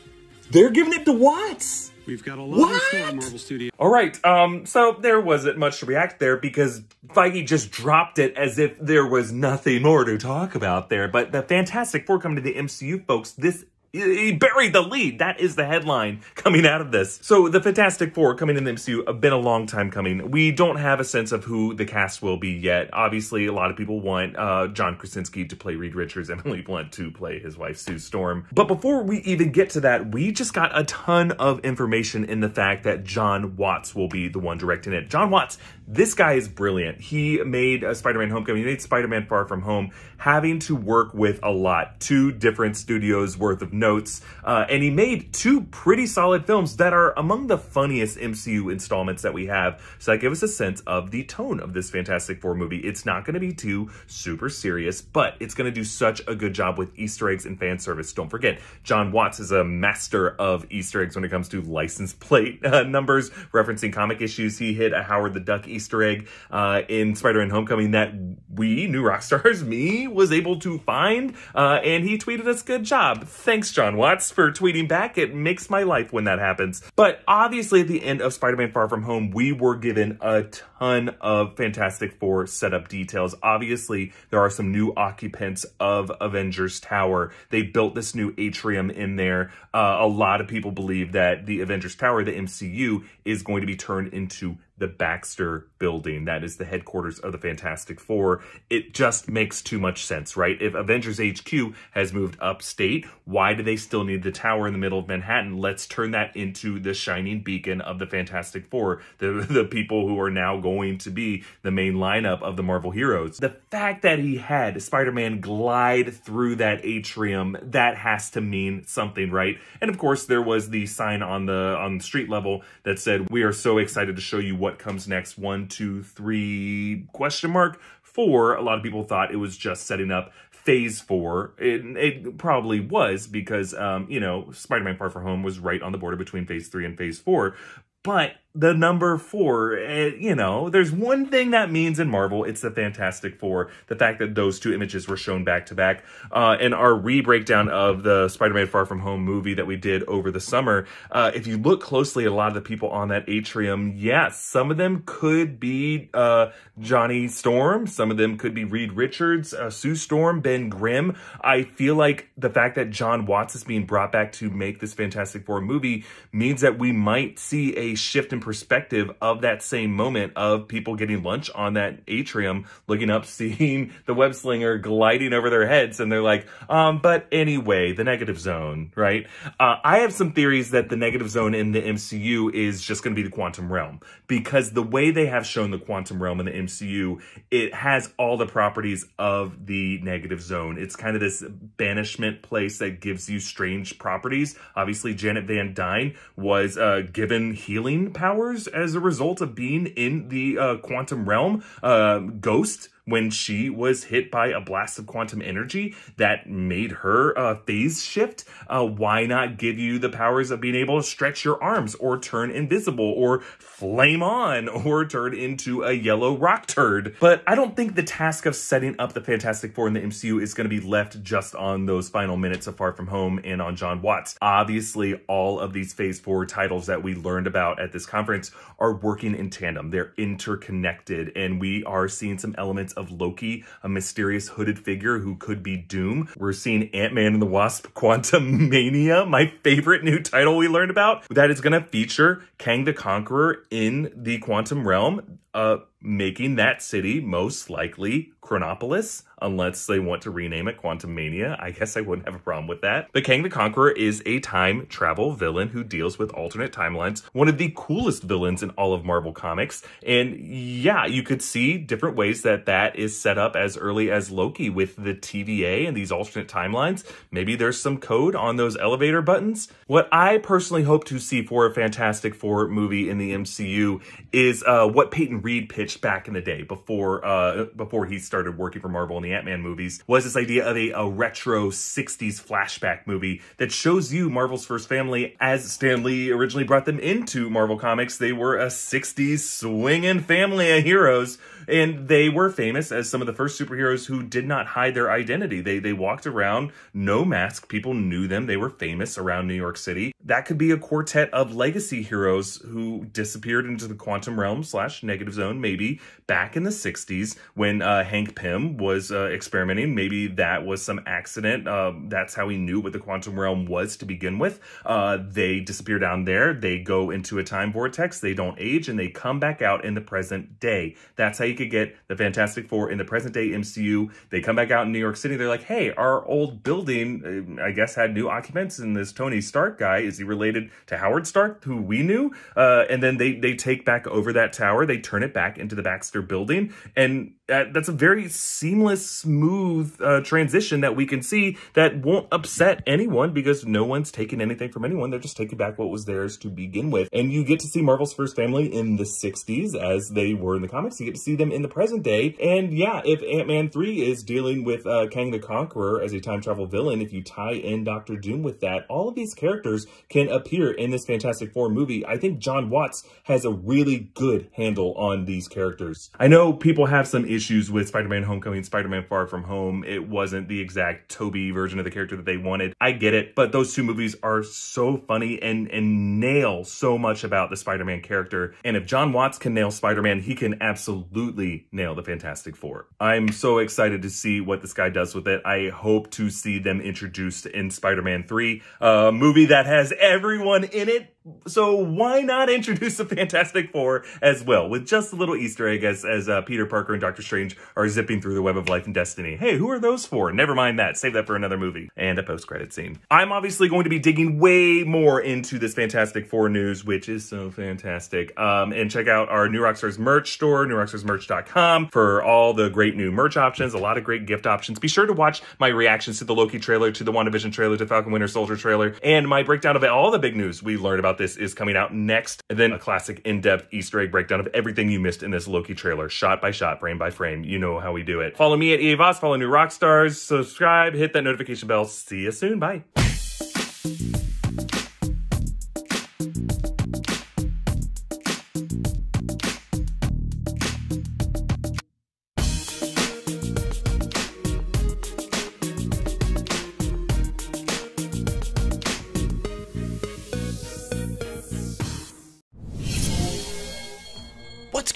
They're 0.50 0.70
giving 0.70 0.92
it 0.92 1.04
to 1.04 1.12
Watts. 1.12 1.92
We've 2.06 2.24
got 2.24 2.38
a 2.38 2.42
lot 2.42 2.72
in 2.72 2.80
store 2.80 3.00
at 3.00 3.14
Marvel 3.14 3.38
Studios. 3.38 3.70
All 3.78 3.88
right, 3.88 4.18
um, 4.24 4.66
so 4.66 4.96
there 5.00 5.20
wasn't 5.20 5.58
much 5.58 5.78
to 5.78 5.86
react 5.86 6.18
there 6.18 6.36
because 6.36 6.82
Feige 7.10 7.46
just 7.46 7.70
dropped 7.70 8.18
it 8.18 8.36
as 8.36 8.58
if 8.58 8.76
there 8.80 9.06
was 9.06 9.30
nothing 9.30 9.82
more 9.82 10.04
to 10.04 10.18
talk 10.18 10.56
about 10.56 10.90
there. 10.90 11.06
But 11.06 11.30
the 11.30 11.42
Fantastic 11.42 12.04
Four 12.04 12.18
coming 12.18 12.34
to 12.34 12.42
the 12.42 12.54
MCU, 12.54 13.06
folks, 13.06 13.30
this 13.30 13.64
he 13.92 14.32
buried 14.32 14.72
the 14.72 14.82
lead. 14.82 15.18
That 15.18 15.40
is 15.40 15.56
the 15.56 15.66
headline 15.66 16.20
coming 16.36 16.64
out 16.64 16.80
of 16.80 16.92
this. 16.92 17.18
So 17.22 17.48
the 17.48 17.60
Fantastic 17.60 18.14
Four 18.14 18.36
coming 18.36 18.56
in 18.56 18.64
the 18.64 18.70
MCU 18.70 19.06
have 19.06 19.20
been 19.20 19.32
a 19.32 19.38
long 19.38 19.66
time 19.66 19.90
coming. 19.90 20.30
We 20.30 20.52
don't 20.52 20.76
have 20.76 21.00
a 21.00 21.04
sense 21.04 21.32
of 21.32 21.44
who 21.44 21.74
the 21.74 21.84
cast 21.84 22.22
will 22.22 22.36
be 22.36 22.50
yet. 22.50 22.90
Obviously, 22.92 23.46
a 23.46 23.52
lot 23.52 23.70
of 23.70 23.76
people 23.76 24.00
want 24.00 24.36
uh, 24.38 24.68
John 24.68 24.96
Krasinski 24.96 25.44
to 25.46 25.56
play 25.56 25.74
Reed 25.74 25.96
Richards, 25.96 26.30
and 26.30 26.40
Emily 26.44 26.62
Blunt 26.62 26.92
to 26.92 27.10
play 27.10 27.40
his 27.40 27.56
wife 27.56 27.78
Sue 27.78 27.98
Storm. 27.98 28.46
But 28.52 28.68
before 28.68 29.02
we 29.02 29.18
even 29.22 29.50
get 29.50 29.70
to 29.70 29.80
that, 29.80 30.12
we 30.12 30.30
just 30.30 30.54
got 30.54 30.78
a 30.78 30.84
ton 30.84 31.32
of 31.32 31.58
information 31.60 32.24
in 32.24 32.40
the 32.40 32.48
fact 32.48 32.84
that 32.84 33.02
Jon 33.02 33.56
Watts 33.56 33.94
will 33.94 34.08
be 34.08 34.28
the 34.28 34.38
one 34.38 34.58
directing 34.58 34.92
it. 34.92 35.10
Jon 35.10 35.30
Watts, 35.30 35.58
this 35.88 36.14
guy 36.14 36.34
is 36.34 36.48
brilliant. 36.48 37.00
He 37.00 37.42
made 37.42 37.82
uh, 37.82 37.94
Spider-Man 37.94 38.30
Homecoming, 38.30 38.62
he 38.62 38.68
made 38.68 38.80
Spider-Man 38.80 39.26
Far 39.26 39.46
From 39.46 39.62
Home, 39.62 39.90
having 40.18 40.60
to 40.60 40.76
work 40.76 41.12
with 41.12 41.40
a 41.42 41.50
lot, 41.50 41.98
two 41.98 42.30
different 42.30 42.76
studios 42.76 43.36
worth 43.36 43.62
of 43.62 43.72
notes, 43.80 44.20
uh, 44.44 44.66
and 44.68 44.82
he 44.82 44.90
made 44.90 45.32
two 45.32 45.62
pretty 45.62 46.06
solid 46.06 46.46
films 46.46 46.76
that 46.76 46.92
are 46.92 47.12
among 47.18 47.48
the 47.48 47.58
funniest 47.58 48.18
MCU 48.18 48.70
installments 48.70 49.22
that 49.22 49.34
we 49.34 49.46
have. 49.46 49.82
So 49.98 50.12
that 50.12 50.18
gives 50.18 50.42
us 50.42 50.50
a 50.50 50.54
sense 50.54 50.80
of 50.82 51.10
the 51.10 51.24
tone 51.24 51.58
of 51.58 51.72
this 51.72 51.90
Fantastic 51.90 52.40
Four 52.40 52.54
movie. 52.54 52.78
It's 52.78 53.04
not 53.04 53.24
going 53.24 53.34
to 53.34 53.40
be 53.40 53.52
too 53.52 53.90
super 54.06 54.48
serious, 54.48 55.00
but 55.02 55.36
it's 55.40 55.54
going 55.54 55.66
to 55.66 55.74
do 55.74 55.84
such 55.84 56.22
a 56.28 56.34
good 56.34 56.54
job 56.54 56.78
with 56.78 56.96
Easter 56.96 57.28
eggs 57.28 57.46
and 57.46 57.58
fan 57.58 57.78
service. 57.78 58.12
Don't 58.12 58.28
forget, 58.28 58.60
Jon 58.84 59.10
Watts 59.10 59.40
is 59.40 59.50
a 59.50 59.64
master 59.64 60.30
of 60.36 60.66
Easter 60.70 61.02
eggs 61.02 61.16
when 61.16 61.24
it 61.24 61.30
comes 61.30 61.48
to 61.48 61.62
license 61.62 62.12
plate 62.12 62.64
uh, 62.64 62.84
numbers, 62.84 63.30
referencing 63.52 63.92
comic 63.92 64.20
issues. 64.20 64.58
He 64.58 64.74
hit 64.74 64.92
a 64.92 65.02
Howard 65.02 65.34
the 65.34 65.40
Duck 65.40 65.66
Easter 65.66 66.02
egg 66.02 66.28
uh, 66.50 66.82
in 66.88 67.14
Spider-Man 67.14 67.50
Homecoming 67.50 67.92
that 67.92 68.12
we, 68.54 68.86
New 68.86 69.02
Rockstars, 69.02 69.62
me, 69.66 70.06
was 70.06 70.32
able 70.32 70.58
to 70.60 70.78
find, 70.78 71.34
uh, 71.54 71.80
and 71.82 72.04
he 72.04 72.18
tweeted 72.18 72.46
us, 72.46 72.62
good 72.62 72.84
job. 72.84 73.24
Thanks, 73.26 73.69
Jon 73.72 73.96
Watts, 73.96 74.30
for 74.30 74.50
tweeting 74.50 74.88
back. 74.88 75.18
It 75.18 75.34
makes 75.34 75.70
my 75.70 75.82
life 75.82 76.12
when 76.12 76.24
that 76.24 76.38
happens. 76.38 76.82
But 76.96 77.22
obviously, 77.26 77.80
at 77.80 77.88
the 77.88 78.02
end 78.02 78.20
of 78.20 78.32
Spider-Man 78.32 78.72
Far 78.72 78.88
From 78.88 79.02
Home, 79.02 79.30
we 79.30 79.52
were 79.52 79.76
given 79.76 80.18
a 80.20 80.44
ton 80.78 81.10
of 81.20 81.56
Fantastic 81.56 82.18
Four 82.18 82.46
setup 82.46 82.88
details. 82.88 83.34
Obviously, 83.42 84.12
there 84.30 84.40
are 84.40 84.50
some 84.50 84.72
new 84.72 84.92
occupants 84.96 85.64
of 85.78 86.10
Avengers 86.20 86.80
Tower. 86.80 87.32
They 87.50 87.62
built 87.62 87.94
this 87.94 88.14
new 88.14 88.34
atrium 88.38 88.90
in 88.90 89.16
there. 89.16 89.52
Uh, 89.72 89.98
a 90.00 90.06
lot 90.06 90.40
of 90.40 90.48
people 90.48 90.70
believe 90.72 91.12
that 91.12 91.46
the 91.46 91.60
Avengers 91.60 91.94
Tower, 91.94 92.24
the 92.24 92.32
MCU, 92.32 93.04
is 93.24 93.42
going 93.42 93.60
to 93.60 93.66
be 93.66 93.76
turned 93.76 94.12
into 94.12 94.56
the 94.80 94.88
Baxter 94.88 95.66
building. 95.78 96.24
That 96.24 96.42
is 96.42 96.56
the 96.56 96.64
headquarters 96.64 97.18
of 97.18 97.32
the 97.32 97.38
Fantastic 97.38 98.00
Four. 98.00 98.42
It 98.68 98.94
just 98.94 99.28
makes 99.28 99.62
too 99.62 99.78
much 99.78 100.04
sense, 100.04 100.36
right? 100.36 100.60
If 100.60 100.74
Avengers 100.74 101.20
HQ 101.20 101.74
has 101.92 102.12
moved 102.12 102.38
upstate, 102.40 103.04
why 103.26 103.54
do 103.54 103.62
they 103.62 103.76
still 103.76 104.04
need 104.04 104.22
the 104.22 104.32
tower 104.32 104.66
in 104.66 104.72
the 104.72 104.78
middle 104.78 104.98
of 104.98 105.06
Manhattan? 105.06 105.58
Let's 105.58 105.86
turn 105.86 106.10
that 106.12 106.34
into 106.34 106.80
the 106.80 106.94
shining 106.94 107.42
beacon 107.42 107.82
of 107.82 107.98
the 107.98 108.06
Fantastic 108.06 108.66
Four, 108.66 109.02
the, 109.18 109.46
the 109.50 109.64
people 109.64 110.08
who 110.08 110.18
are 110.18 110.30
now 110.30 110.58
going 110.58 110.98
to 110.98 111.10
be 111.10 111.44
the 111.62 111.70
main 111.70 111.94
lineup 111.94 112.42
of 112.42 112.56
the 112.56 112.62
Marvel 112.62 112.90
heroes. 112.90 113.36
The 113.36 113.56
fact 113.70 114.02
that 114.02 114.18
he 114.18 114.38
had 114.38 114.82
Spider-Man 114.82 115.40
glide 115.40 116.14
through 116.14 116.56
that 116.56 116.84
atrium, 116.84 117.56
that 117.62 117.98
has 117.98 118.30
to 118.30 118.40
mean 118.40 118.84
something, 118.86 119.30
right? 119.30 119.58
And 119.82 119.90
of 119.90 119.98
course, 119.98 120.24
there 120.24 120.42
was 120.42 120.70
the 120.70 120.86
sign 120.86 121.22
on 121.22 121.44
the 121.44 121.76
on 121.78 121.98
the 121.98 122.04
street 122.04 122.30
level 122.30 122.62
that 122.84 122.98
said, 122.98 123.28
"We 123.30 123.42
are 123.42 123.52
so 123.52 123.76
excited 123.76 124.16
to 124.16 124.22
show 124.22 124.38
you 124.38 124.56
what 124.56 124.69
comes 124.78 125.08
next." 125.08 125.38
One, 125.38 125.68
two, 125.68 126.02
three 126.02 127.06
question 127.12 127.50
mark. 127.50 127.80
Four. 128.02 128.54
A 128.54 128.62
lot 128.62 128.76
of 128.76 128.82
people 128.82 129.04
thought 129.04 129.32
it 129.32 129.36
was 129.36 129.56
just 129.56 129.86
setting 129.86 130.10
up 130.10 130.32
phase 130.50 131.00
four. 131.00 131.54
It, 131.58 131.84
it 131.96 132.36
probably 132.36 132.80
was 132.80 133.26
because, 133.26 133.72
um, 133.72 134.06
you 134.10 134.20
know, 134.20 134.50
Spider-Man 134.52 134.96
Far 134.96 135.08
From 135.08 135.22
Home 135.22 135.42
was 135.42 135.58
right 135.58 135.80
on 135.80 135.92
the 135.92 135.98
border 135.98 136.16
between 136.16 136.44
phase 136.44 136.68
three 136.68 136.84
and 136.84 136.98
phase 136.98 137.18
four. 137.18 137.56
but 138.02 138.36
the 138.52 138.74
number 138.74 139.16
four, 139.16 139.76
eh, 139.76 140.10
you 140.18 140.34
know, 140.34 140.70
there's 140.70 140.90
one 140.90 141.26
thing 141.26 141.52
that 141.52 141.70
means 141.70 142.00
in 142.00 142.10
Marvel, 142.10 142.42
it's 142.42 142.62
the 142.62 142.70
Fantastic 142.70 143.38
Four. 143.38 143.70
The 143.86 143.94
fact 143.94 144.18
that 144.18 144.34
those 144.34 144.58
two 144.58 144.74
images 144.74 145.06
were 145.06 145.16
shown 145.16 145.44
back 145.44 145.66
to 145.66 145.76
back. 145.76 146.02
Uh, 146.32 146.56
in 146.60 146.74
our 146.74 146.94
re-breakdown 146.94 147.68
of 147.68 148.02
the 148.02 148.28
Spider-Man 148.28 148.66
Far 148.66 148.86
From 148.86 149.00
Home 149.00 149.22
movie 149.24 149.54
that 149.54 149.68
we 149.68 149.76
did 149.76 150.02
over 150.04 150.32
the 150.32 150.40
summer, 150.40 150.86
uh, 151.12 151.30
if 151.32 151.46
you 151.46 151.58
look 151.58 151.80
closely 151.80 152.24
at 152.24 152.32
a 152.32 152.34
lot 152.34 152.48
of 152.48 152.54
the 152.54 152.60
people 152.60 152.88
on 152.90 153.08
that 153.08 153.28
atrium, 153.28 153.94
yes, 153.96 154.40
some 154.40 154.72
of 154.72 154.76
them 154.76 155.04
could 155.06 155.60
be 155.60 156.10
uh, 156.12 156.50
Johnny 156.80 157.28
Storm, 157.28 157.86
some 157.86 158.10
of 158.10 158.16
them 158.16 158.36
could 158.36 158.52
be 158.52 158.64
Reed 158.64 158.94
Richards, 158.94 159.54
uh, 159.54 159.70
Sue 159.70 159.94
Storm, 159.94 160.40
Ben 160.40 160.68
Grimm. 160.68 161.16
I 161.40 161.62
feel 161.62 161.94
like 161.94 162.30
the 162.36 162.50
fact 162.50 162.74
that 162.74 162.90
Jon 162.90 163.26
Watts 163.26 163.54
is 163.54 163.62
being 163.62 163.86
brought 163.86 164.10
back 164.10 164.32
to 164.32 164.50
make 164.50 164.80
this 164.80 164.92
Fantastic 164.92 165.46
Four 165.46 165.60
movie 165.60 166.04
means 166.32 166.62
that 166.62 166.80
we 166.80 166.90
might 166.90 167.38
see 167.38 167.76
a 167.76 167.94
shift 167.94 168.32
in 168.32 168.39
perspective 168.40 169.10
of 169.20 169.42
that 169.42 169.62
same 169.62 169.92
moment 169.92 170.32
of 170.36 170.68
people 170.68 170.96
getting 170.96 171.22
lunch 171.22 171.50
on 171.54 171.74
that 171.74 172.00
atrium, 172.08 172.66
looking 172.86 173.10
up, 173.10 173.24
seeing 173.40 173.92
the 174.06 174.14
web 174.14 174.34
slinger 174.34 174.78
gliding 174.78 175.32
over 175.32 175.50
their 175.50 175.66
heads, 175.66 176.00
and 176.00 176.10
they're 176.10 176.22
like, 176.22 176.46
um, 176.68 177.00
but 177.00 177.26
anyway, 177.32 177.92
the 177.92 178.04
negative 178.04 178.38
zone, 178.38 178.92
right? 178.96 179.26
Uh, 179.58 179.76
I 179.84 179.98
have 179.98 180.12
some 180.12 180.32
theories 180.32 180.70
that 180.70 180.88
the 180.88 180.96
negative 180.96 181.30
zone 181.30 181.54
in 181.54 181.72
the 181.72 181.82
MCU 181.82 182.52
is 182.54 182.82
just 182.82 183.02
going 183.02 183.14
to 183.14 183.22
be 183.22 183.28
the 183.28 183.34
quantum 183.34 183.72
realm 183.72 184.00
because 184.26 184.72
the 184.72 184.82
way 184.82 185.10
they 185.10 185.26
have 185.26 185.46
shown 185.46 185.70
the 185.70 185.78
quantum 185.78 186.22
realm 186.22 186.40
in 186.40 186.46
the 186.46 186.52
MCU, 186.52 187.20
it 187.50 187.74
has 187.74 188.12
all 188.18 188.36
the 188.36 188.46
properties 188.46 189.06
of 189.18 189.66
the 189.66 189.98
negative 190.02 190.40
zone. 190.40 190.78
It's 190.78 190.96
kind 190.96 191.16
of 191.16 191.20
this 191.20 191.42
banishment 191.76 192.42
place 192.42 192.78
that 192.78 193.00
gives 193.00 193.28
you 193.28 193.40
strange 193.40 193.98
properties. 193.98 194.56
Obviously, 194.76 195.14
Janet 195.14 195.44
Van 195.44 195.74
Dyne 195.74 196.16
was 196.36 196.78
uh, 196.78 197.02
given 197.12 197.54
healing 197.54 198.12
powers 198.30 198.68
as 198.68 198.94
a 198.94 199.00
result 199.00 199.40
of 199.40 199.54
being 199.54 199.86
in 199.86 200.28
the 200.28 200.56
uh, 200.56 200.76
quantum 200.76 201.28
realm. 201.28 201.64
Uh, 201.82 202.18
Ghost 202.18 202.88
when 203.10 203.30
she 203.30 203.68
was 203.68 204.04
hit 204.04 204.30
by 204.30 204.48
a 204.48 204.60
blast 204.60 204.98
of 204.98 205.06
quantum 205.06 205.42
energy 205.42 205.94
that 206.16 206.48
made 206.48 206.92
her 206.92 207.36
uh, 207.38 207.56
phase 207.66 208.02
shift. 208.02 208.44
Uh, 208.68 208.86
why 208.86 209.26
not 209.26 209.58
give 209.58 209.78
you 209.78 209.98
the 209.98 210.08
powers 210.08 210.50
of 210.50 210.60
being 210.60 210.74
able 210.74 210.98
to 210.98 211.02
stretch 211.02 211.44
your 211.44 211.62
arms 211.62 211.94
or 211.96 212.18
turn 212.18 212.50
invisible 212.50 213.12
or 213.16 213.40
flame 213.40 214.22
on 214.22 214.68
or 214.86 215.04
turn 215.04 215.34
into 215.34 215.82
a 215.82 215.92
yellow 215.92 216.36
rock 216.36 216.66
turd? 216.66 217.16
But 217.20 217.42
I 217.46 217.54
don't 217.54 217.76
think 217.76 217.94
the 217.94 218.02
task 218.02 218.46
of 218.46 218.56
setting 218.56 218.96
up 218.98 219.12
the 219.12 219.20
Fantastic 219.20 219.74
Four 219.74 219.88
in 219.88 219.94
the 219.94 220.00
MCU 220.00 220.42
is 220.42 220.54
going 220.54 220.68
to 220.68 220.80
be 220.80 220.86
left 220.86 221.22
just 221.22 221.54
on 221.54 221.86
those 221.86 222.08
final 222.08 222.36
minutes 222.36 222.66
of 222.66 222.76
Far 222.76 222.92
From 222.92 223.08
Home 223.08 223.40
and 223.44 223.60
on 223.60 223.76
Jon 223.76 224.02
Watts. 224.02 224.36
Obviously, 224.40 225.14
all 225.26 225.58
of 225.60 225.72
these 225.72 225.92
Phase 225.92 226.20
4 226.20 226.46
titles 226.46 226.86
that 226.86 227.02
we 227.02 227.14
learned 227.14 227.46
about 227.46 227.80
at 227.80 227.92
this 227.92 228.06
conference 228.06 228.50
are 228.78 228.94
working 228.94 229.34
in 229.34 229.50
tandem. 229.50 229.90
They're 229.90 230.12
interconnected, 230.16 231.32
and 231.36 231.60
we 231.60 231.84
are 231.84 232.08
seeing 232.08 232.38
some 232.38 232.54
elements 232.58 232.92
of 232.94 232.99
Loki, 233.08 233.64
a 233.82 233.88
mysterious 233.88 234.48
hooded 234.48 234.78
figure 234.78 235.20
who 235.20 235.36
could 235.36 235.62
be 235.62 235.76
Doom. 235.76 236.28
We're 236.36 236.52
seeing 236.52 236.90
Ant-Man 236.94 237.34
and 237.34 237.42
the 237.42 237.46
Wasp 237.46 237.86
Quantumania, 237.94 239.28
my 239.28 239.46
favorite 239.62 240.02
new 240.02 240.18
title 240.18 240.56
we 240.56 240.66
learned 240.66 240.90
about, 240.90 241.26
that 241.30 241.50
is 241.50 241.60
going 241.60 241.80
to 241.80 241.86
feature 241.86 242.42
Kang 242.58 242.84
the 242.84 242.92
Conqueror 242.92 243.64
in 243.70 244.12
the 244.16 244.38
quantum 244.38 244.86
realm, 244.86 245.38
uh, 245.54 245.78
making 246.02 246.56
that 246.56 246.82
city 246.82 247.20
most 247.20 247.68
likely 247.68 248.32
Chronopolis, 248.40 249.22
unless 249.42 249.86
they 249.86 249.98
want 249.98 250.22
to 250.22 250.30
rename 250.30 250.66
it 250.68 250.80
Quantumania. 250.80 251.60
I 251.60 251.70
guess 251.70 251.96
I 251.96 252.00
wouldn't 252.00 252.26
have 252.26 252.34
a 252.34 252.42
problem 252.42 252.66
with 252.66 252.80
that. 252.80 253.08
But 253.12 253.24
Kang 253.24 253.42
the 253.42 253.50
Conqueror 253.50 253.90
is 253.90 254.22
a 254.26 254.40
time 254.40 254.86
travel 254.86 255.32
villain 255.34 255.68
who 255.68 255.84
deals 255.84 256.18
with 256.18 256.32
alternate 256.32 256.72
timelines, 256.72 257.22
one 257.32 257.48
of 257.48 257.58
the 257.58 257.72
coolest 257.76 258.22
villains 258.22 258.62
in 258.62 258.70
all 258.70 258.94
of 258.94 259.04
Marvel 259.04 259.32
Comics. 259.32 259.82
And 260.06 260.38
yeah, 260.40 261.06
you 261.06 261.22
could 261.22 261.42
see 261.42 261.78
different 261.78 262.16
ways 262.16 262.42
that 262.42 262.66
that 262.66 262.96
is 262.96 263.18
set 263.18 263.38
up 263.38 263.56
as 263.56 263.76
early 263.76 264.10
as 264.10 264.30
Loki 264.30 264.70
with 264.70 264.96
the 264.96 265.14
TVA 265.14 265.86
and 265.86 265.96
these 265.96 266.12
alternate 266.12 266.48
timelines. 266.48 267.04
Maybe 267.30 267.54
there's 267.56 267.80
some 267.80 267.98
code 267.98 268.34
on 268.34 268.56
those 268.56 268.76
elevator 268.76 269.22
buttons. 269.22 269.68
What 269.86 270.08
I 270.12 270.38
personally 270.38 270.82
hope 270.82 271.04
to 271.04 271.18
see 271.18 271.44
for 271.44 271.66
a 271.66 271.74
Fantastic 271.74 272.34
Four 272.34 272.68
movie 272.68 273.08
in 273.08 273.18
the 273.18 273.32
MCU 273.32 274.00
is 274.32 274.64
uh, 274.66 274.86
what 274.86 275.10
Peyton 275.10 275.39
Reed 275.42 275.68
pitched 275.68 276.00
back 276.00 276.28
in 276.28 276.34
the 276.34 276.40
day 276.40 276.62
before 276.62 277.24
uh, 277.24 277.64
before 277.76 278.06
he 278.06 278.18
started 278.18 278.58
working 278.58 278.80
for 278.80 278.88
Marvel 278.88 279.16
in 279.16 279.22
the 279.22 279.32
Ant-Man 279.32 279.60
movies 279.60 280.02
was 280.06 280.24
this 280.24 280.36
idea 280.36 280.64
of 280.66 280.76
a, 280.76 280.90
a 280.90 281.08
retro 281.08 281.70
60s 281.70 282.40
flashback 282.44 283.06
movie 283.06 283.40
that 283.56 283.72
shows 283.72 284.12
you 284.12 284.30
Marvel's 284.30 284.66
first 284.66 284.88
family 284.88 285.36
as 285.40 285.70
Stan 285.70 286.02
Lee 286.02 286.30
originally 286.30 286.64
brought 286.64 286.84
them 286.84 286.98
into 286.98 287.50
Marvel 287.50 287.78
Comics. 287.78 288.18
They 288.18 288.32
were 288.32 288.58
a 288.58 288.66
60s 288.66 289.40
swinging 289.40 290.20
family 290.20 290.78
of 290.78 290.84
heroes 290.84 291.38
and 291.70 292.08
they 292.08 292.28
were 292.28 292.50
famous 292.50 292.92
as 292.92 293.08
some 293.08 293.20
of 293.20 293.26
the 293.26 293.32
first 293.32 293.60
superheroes 293.60 294.06
who 294.06 294.22
did 294.22 294.46
not 294.46 294.66
hide 294.66 294.94
their 294.94 295.10
identity. 295.10 295.60
They 295.60 295.78
they 295.78 295.92
walked 295.92 296.26
around 296.26 296.72
no 296.92 297.24
mask. 297.24 297.68
People 297.68 297.94
knew 297.94 298.26
them. 298.26 298.46
They 298.46 298.56
were 298.56 298.70
famous 298.70 299.16
around 299.16 299.46
New 299.46 299.54
York 299.54 299.76
City. 299.76 300.12
That 300.24 300.44
could 300.44 300.58
be 300.58 300.70
a 300.70 300.76
quartet 300.76 301.32
of 301.32 301.54
legacy 301.54 302.02
heroes 302.02 302.56
who 302.56 303.06
disappeared 303.06 303.66
into 303.66 303.86
the 303.86 303.94
quantum 303.94 304.38
realm 304.38 304.62
slash 304.62 305.02
negative 305.02 305.34
zone, 305.34 305.60
maybe 305.60 306.00
back 306.26 306.56
in 306.56 306.62
the 306.62 306.70
60s 306.70 307.36
when 307.54 307.82
uh, 307.82 308.04
Hank 308.04 308.36
Pym 308.36 308.76
was 308.76 309.10
uh, 309.10 309.26
experimenting. 309.32 309.94
Maybe 309.94 310.28
that 310.28 310.64
was 310.64 310.84
some 310.84 311.00
accident. 311.06 311.66
Uh, 311.66 311.92
that's 312.08 312.34
how 312.34 312.48
he 312.48 312.56
knew 312.56 312.80
what 312.80 312.92
the 312.92 312.98
quantum 312.98 313.38
realm 313.38 313.66
was 313.66 313.96
to 313.96 314.04
begin 314.04 314.38
with. 314.38 314.60
Uh, 314.84 315.18
they 315.20 315.60
disappear 315.60 315.98
down 315.98 316.24
there. 316.24 316.54
They 316.54 316.78
go 316.78 317.10
into 317.10 317.38
a 317.38 317.44
time 317.44 317.72
vortex. 317.72 318.20
They 318.20 318.34
don't 318.34 318.56
age 318.60 318.88
and 318.88 318.98
they 318.98 319.08
come 319.08 319.40
back 319.40 319.62
out 319.62 319.84
in 319.84 319.94
the 319.94 320.00
present 320.00 320.60
day. 320.60 320.96
That's 321.16 321.38
how 321.38 321.46
you 321.46 321.54
could 321.60 321.70
get 321.70 321.96
the 322.08 322.16
Fantastic 322.16 322.68
Four 322.68 322.90
in 322.90 322.98
the 322.98 323.04
present 323.04 323.34
day 323.34 323.50
MCU. 323.50 324.10
They 324.30 324.40
come 324.40 324.56
back 324.56 324.70
out 324.70 324.86
in 324.86 324.92
New 324.92 324.98
York 324.98 325.16
City. 325.16 325.36
They're 325.36 325.48
like, 325.48 325.64
hey, 325.64 325.92
our 325.92 326.24
old 326.26 326.62
building, 326.62 327.58
uh, 327.58 327.62
I 327.62 327.72
guess, 327.72 327.94
had 327.94 328.14
new 328.14 328.28
occupants, 328.28 328.78
and 328.78 328.96
this 328.96 329.12
Tony 329.12 329.40
Stark 329.40 329.78
guy 329.78 329.98
is 329.98 330.18
he 330.18 330.24
related 330.24 330.70
to 330.86 330.98
Howard 330.98 331.26
Stark, 331.26 331.64
who 331.64 331.80
we 331.80 332.02
knew? 332.02 332.32
Uh, 332.56 332.84
and 332.88 333.02
then 333.02 333.18
they 333.18 333.32
they 333.32 333.54
take 333.54 333.84
back 333.84 334.06
over 334.06 334.32
that 334.32 334.52
tower. 334.52 334.86
They 334.86 334.98
turn 334.98 335.22
it 335.22 335.34
back 335.34 335.58
into 335.58 335.74
the 335.74 335.82
Baxter 335.82 336.22
Building, 336.22 336.72
and 336.96 337.34
uh, 337.50 337.64
that's 337.72 337.88
a 337.88 337.92
very 337.92 338.28
seamless, 338.28 339.08
smooth 339.10 340.00
uh, 340.00 340.20
transition 340.20 340.80
that 340.80 340.96
we 340.96 341.06
can 341.06 341.22
see 341.22 341.56
that 341.74 341.98
won't 341.98 342.28
upset 342.32 342.82
anyone 342.86 343.32
because 343.32 343.66
no 343.66 343.84
one's 343.84 344.10
taking 344.10 344.40
anything 344.40 344.70
from 344.70 344.84
anyone. 344.84 345.10
They're 345.10 345.20
just 345.20 345.36
taking 345.36 345.58
back 345.58 345.78
what 345.78 345.90
was 345.90 346.04
theirs 346.04 346.36
to 346.38 346.48
begin 346.48 346.90
with, 346.90 347.08
and 347.12 347.32
you 347.32 347.44
get 347.44 347.60
to 347.60 347.66
see 347.66 347.82
Marvel's 347.82 348.14
first 348.14 348.36
family 348.36 348.72
in 348.72 348.96
the 348.96 349.04
'60s 349.04 349.74
as 349.74 350.10
they 350.10 350.34
were 350.34 350.56
in 350.56 350.62
the 350.62 350.68
comics. 350.68 351.00
You 351.00 351.06
get 351.06 351.16
to 351.16 351.20
see 351.20 351.34
them 351.34 351.49
in 351.52 351.62
the 351.62 351.68
present 351.68 352.02
day, 352.02 352.36
and 352.40 352.72
yeah, 352.76 353.02
if 353.04 353.22
Ant 353.22 353.48
Man 353.48 353.70
three 353.70 354.02
is 354.02 354.22
dealing 354.22 354.64
with 354.64 354.86
uh, 354.86 355.06
Kang 355.08 355.30
the 355.30 355.38
Conqueror 355.38 356.02
as 356.02 356.12
a 356.12 356.20
time 356.20 356.40
travel 356.40 356.66
villain, 356.66 357.00
if 357.00 357.12
you 357.12 357.22
tie 357.22 357.52
in 357.52 357.84
Doctor 357.84 358.16
Doom 358.16 358.42
with 358.42 358.60
that, 358.60 358.86
all 358.88 359.08
of 359.08 359.14
these 359.14 359.34
characters 359.34 359.86
can 360.08 360.28
appear 360.28 360.70
in 360.70 360.90
this 360.90 361.04
Fantastic 361.04 361.52
Four 361.52 361.68
movie. 361.68 362.04
I 362.06 362.18
think 362.18 362.38
Jon 362.38 362.70
Watts 362.70 363.04
has 363.24 363.44
a 363.44 363.50
really 363.50 364.10
good 364.14 364.48
handle 364.54 364.94
on 364.94 365.24
these 365.24 365.48
characters. 365.48 366.10
I 366.18 366.28
know 366.28 366.52
people 366.52 366.86
have 366.86 367.06
some 367.06 367.24
issues 367.24 367.70
with 367.70 367.88
Spider-Man 367.88 368.22
Homecoming, 368.22 368.64
Spider-Man 368.64 369.06
Far 369.08 369.26
From 369.26 369.44
Home. 369.44 369.84
It 369.84 370.08
wasn't 370.08 370.48
the 370.48 370.60
exact 370.60 371.10
Tobey 371.10 371.50
version 371.50 371.78
of 371.78 371.84
the 371.84 371.90
character 371.90 372.16
that 372.16 372.26
they 372.26 372.36
wanted. 372.36 372.74
I 372.80 372.92
get 372.92 373.14
it, 373.14 373.34
but 373.34 373.52
those 373.52 373.74
two 373.74 373.82
movies 373.82 374.16
are 374.22 374.42
so 374.42 374.96
funny 374.96 375.40
and, 375.40 375.70
and 375.70 376.20
nail 376.20 376.64
so 376.64 376.98
much 376.98 377.24
about 377.24 377.50
the 377.50 377.56
Spider-Man 377.56 378.02
character. 378.02 378.54
And 378.64 378.76
if 378.76 378.86
Jon 378.86 379.12
Watts 379.12 379.38
can 379.38 379.54
nail 379.54 379.70
Spider-Man, 379.70 380.20
he 380.20 380.34
can 380.34 380.60
absolutely 380.62 381.29
nail 381.72 381.94
the 381.94 382.02
Fantastic 382.02 382.56
Four. 382.56 382.86
I'm 382.98 383.32
so 383.32 383.58
excited 383.58 384.02
to 384.02 384.10
see 384.10 384.40
what 384.40 384.62
this 384.62 384.72
guy 384.72 384.88
does 384.88 385.14
with 385.14 385.28
it. 385.28 385.42
I 385.44 385.68
hope 385.68 386.10
to 386.12 386.30
see 386.30 386.58
them 386.58 386.80
introduced 386.80 387.46
in 387.46 387.70
Spider-Man 387.70 388.24
3, 388.26 388.62
a 388.80 389.12
movie 389.12 389.46
that 389.46 389.66
has 389.66 389.92
everyone 389.98 390.64
in 390.64 390.88
it 390.88 391.14
so 391.46 391.74
why 391.74 392.20
not 392.20 392.48
introduce 392.50 392.96
the 392.96 393.04
Fantastic 393.04 393.72
Four 393.72 394.04
as 394.22 394.42
well 394.42 394.68
with 394.68 394.86
just 394.86 395.12
a 395.12 395.16
little 395.16 395.36
Easter 395.36 395.68
egg 395.68 395.84
as, 395.84 396.04
as 396.04 396.28
uh, 396.28 396.42
Peter 396.42 396.66
Parker 396.66 396.92
and 396.92 397.00
Doctor 397.00 397.22
Strange 397.22 397.56
are 397.76 397.88
zipping 397.88 398.20
through 398.20 398.34
the 398.34 398.42
web 398.42 398.56
of 398.56 398.68
life 398.68 398.86
and 398.86 398.94
destiny. 398.94 399.36
Hey, 399.36 399.56
who 399.56 399.70
are 399.70 399.78
those 399.78 400.06
for? 400.06 400.32
Never 400.32 400.54
mind 400.54 400.78
that. 400.78 400.96
Save 400.96 401.14
that 401.14 401.26
for 401.26 401.36
another 401.36 401.58
movie 401.58 401.90
and 401.96 402.18
a 402.18 402.22
post-credit 402.22 402.72
scene. 402.72 402.98
I'm 403.10 403.32
obviously 403.32 403.68
going 403.68 403.84
to 403.84 403.90
be 403.90 403.98
digging 403.98 404.38
way 404.38 404.84
more 404.84 405.20
into 405.20 405.58
this 405.58 405.74
Fantastic 405.74 406.26
Four 406.26 406.48
news, 406.48 406.84
which 406.84 407.08
is 407.08 407.28
so 407.28 407.50
fantastic. 407.50 408.38
Um, 408.38 408.72
and 408.72 408.90
check 408.90 409.08
out 409.08 409.28
our 409.28 409.48
New 409.48 409.60
Rockstars 409.60 409.98
merch 409.98 410.32
store, 410.32 410.66
newrockstarsmerch.com 410.66 411.88
for 411.88 412.22
all 412.22 412.52
the 412.54 412.68
great 412.68 412.96
new 412.96 413.10
merch 413.10 413.36
options, 413.36 413.74
a 413.74 413.78
lot 413.78 413.98
of 413.98 414.04
great 414.04 414.26
gift 414.26 414.46
options. 414.46 414.78
Be 414.78 414.88
sure 414.88 415.06
to 415.06 415.12
watch 415.12 415.42
my 415.58 415.68
reactions 415.68 416.18
to 416.18 416.24
the 416.24 416.34
Loki 416.34 416.58
trailer, 416.58 416.90
to 416.92 417.04
the 417.04 417.12
WandaVision 417.12 417.52
trailer, 417.52 417.76
to 417.76 417.86
Falcon 417.86 418.12
Winter 418.12 418.28
Soldier 418.28 418.56
trailer, 418.56 418.96
and 419.02 419.28
my 419.28 419.42
breakdown 419.42 419.76
of 419.76 419.84
all 419.84 420.10
the 420.10 420.18
big 420.18 420.36
news 420.36 420.62
we 420.62 420.76
learned 420.76 421.00
about 421.00 421.18
this 421.20 421.36
is 421.36 421.54
coming 421.54 421.76
out 421.76 421.94
next. 421.94 422.42
And 422.50 422.58
then 422.58 422.72
a 422.72 422.78
classic 422.78 423.20
in-depth 423.24 423.72
Easter 423.72 424.00
egg 424.00 424.10
breakdown 424.10 424.40
of 424.40 424.48
everything 424.48 424.90
you 424.90 424.98
missed 424.98 425.22
in 425.22 425.30
this 425.30 425.46
Loki 425.46 425.74
trailer, 425.74 426.08
shot 426.08 426.40
by 426.40 426.50
shot, 426.50 426.80
frame 426.80 426.98
by 426.98 427.10
frame. 427.10 427.44
You 427.44 427.58
know 427.58 427.78
how 427.78 427.92
we 427.92 428.02
do 428.02 428.20
it. 428.20 428.36
Follow 428.36 428.56
me 428.56 428.72
at 428.72 428.80
EA 428.80 428.94
Voss, 428.94 429.20
follow 429.20 429.36
New 429.36 429.48
rock 429.48 429.70
stars, 429.70 430.20
subscribe, 430.20 430.94
hit 430.94 431.12
that 431.12 431.22
notification 431.22 431.68
bell. 431.68 431.84
See 431.84 432.22
you 432.22 432.32
soon. 432.32 432.58
Bye. 432.58 432.84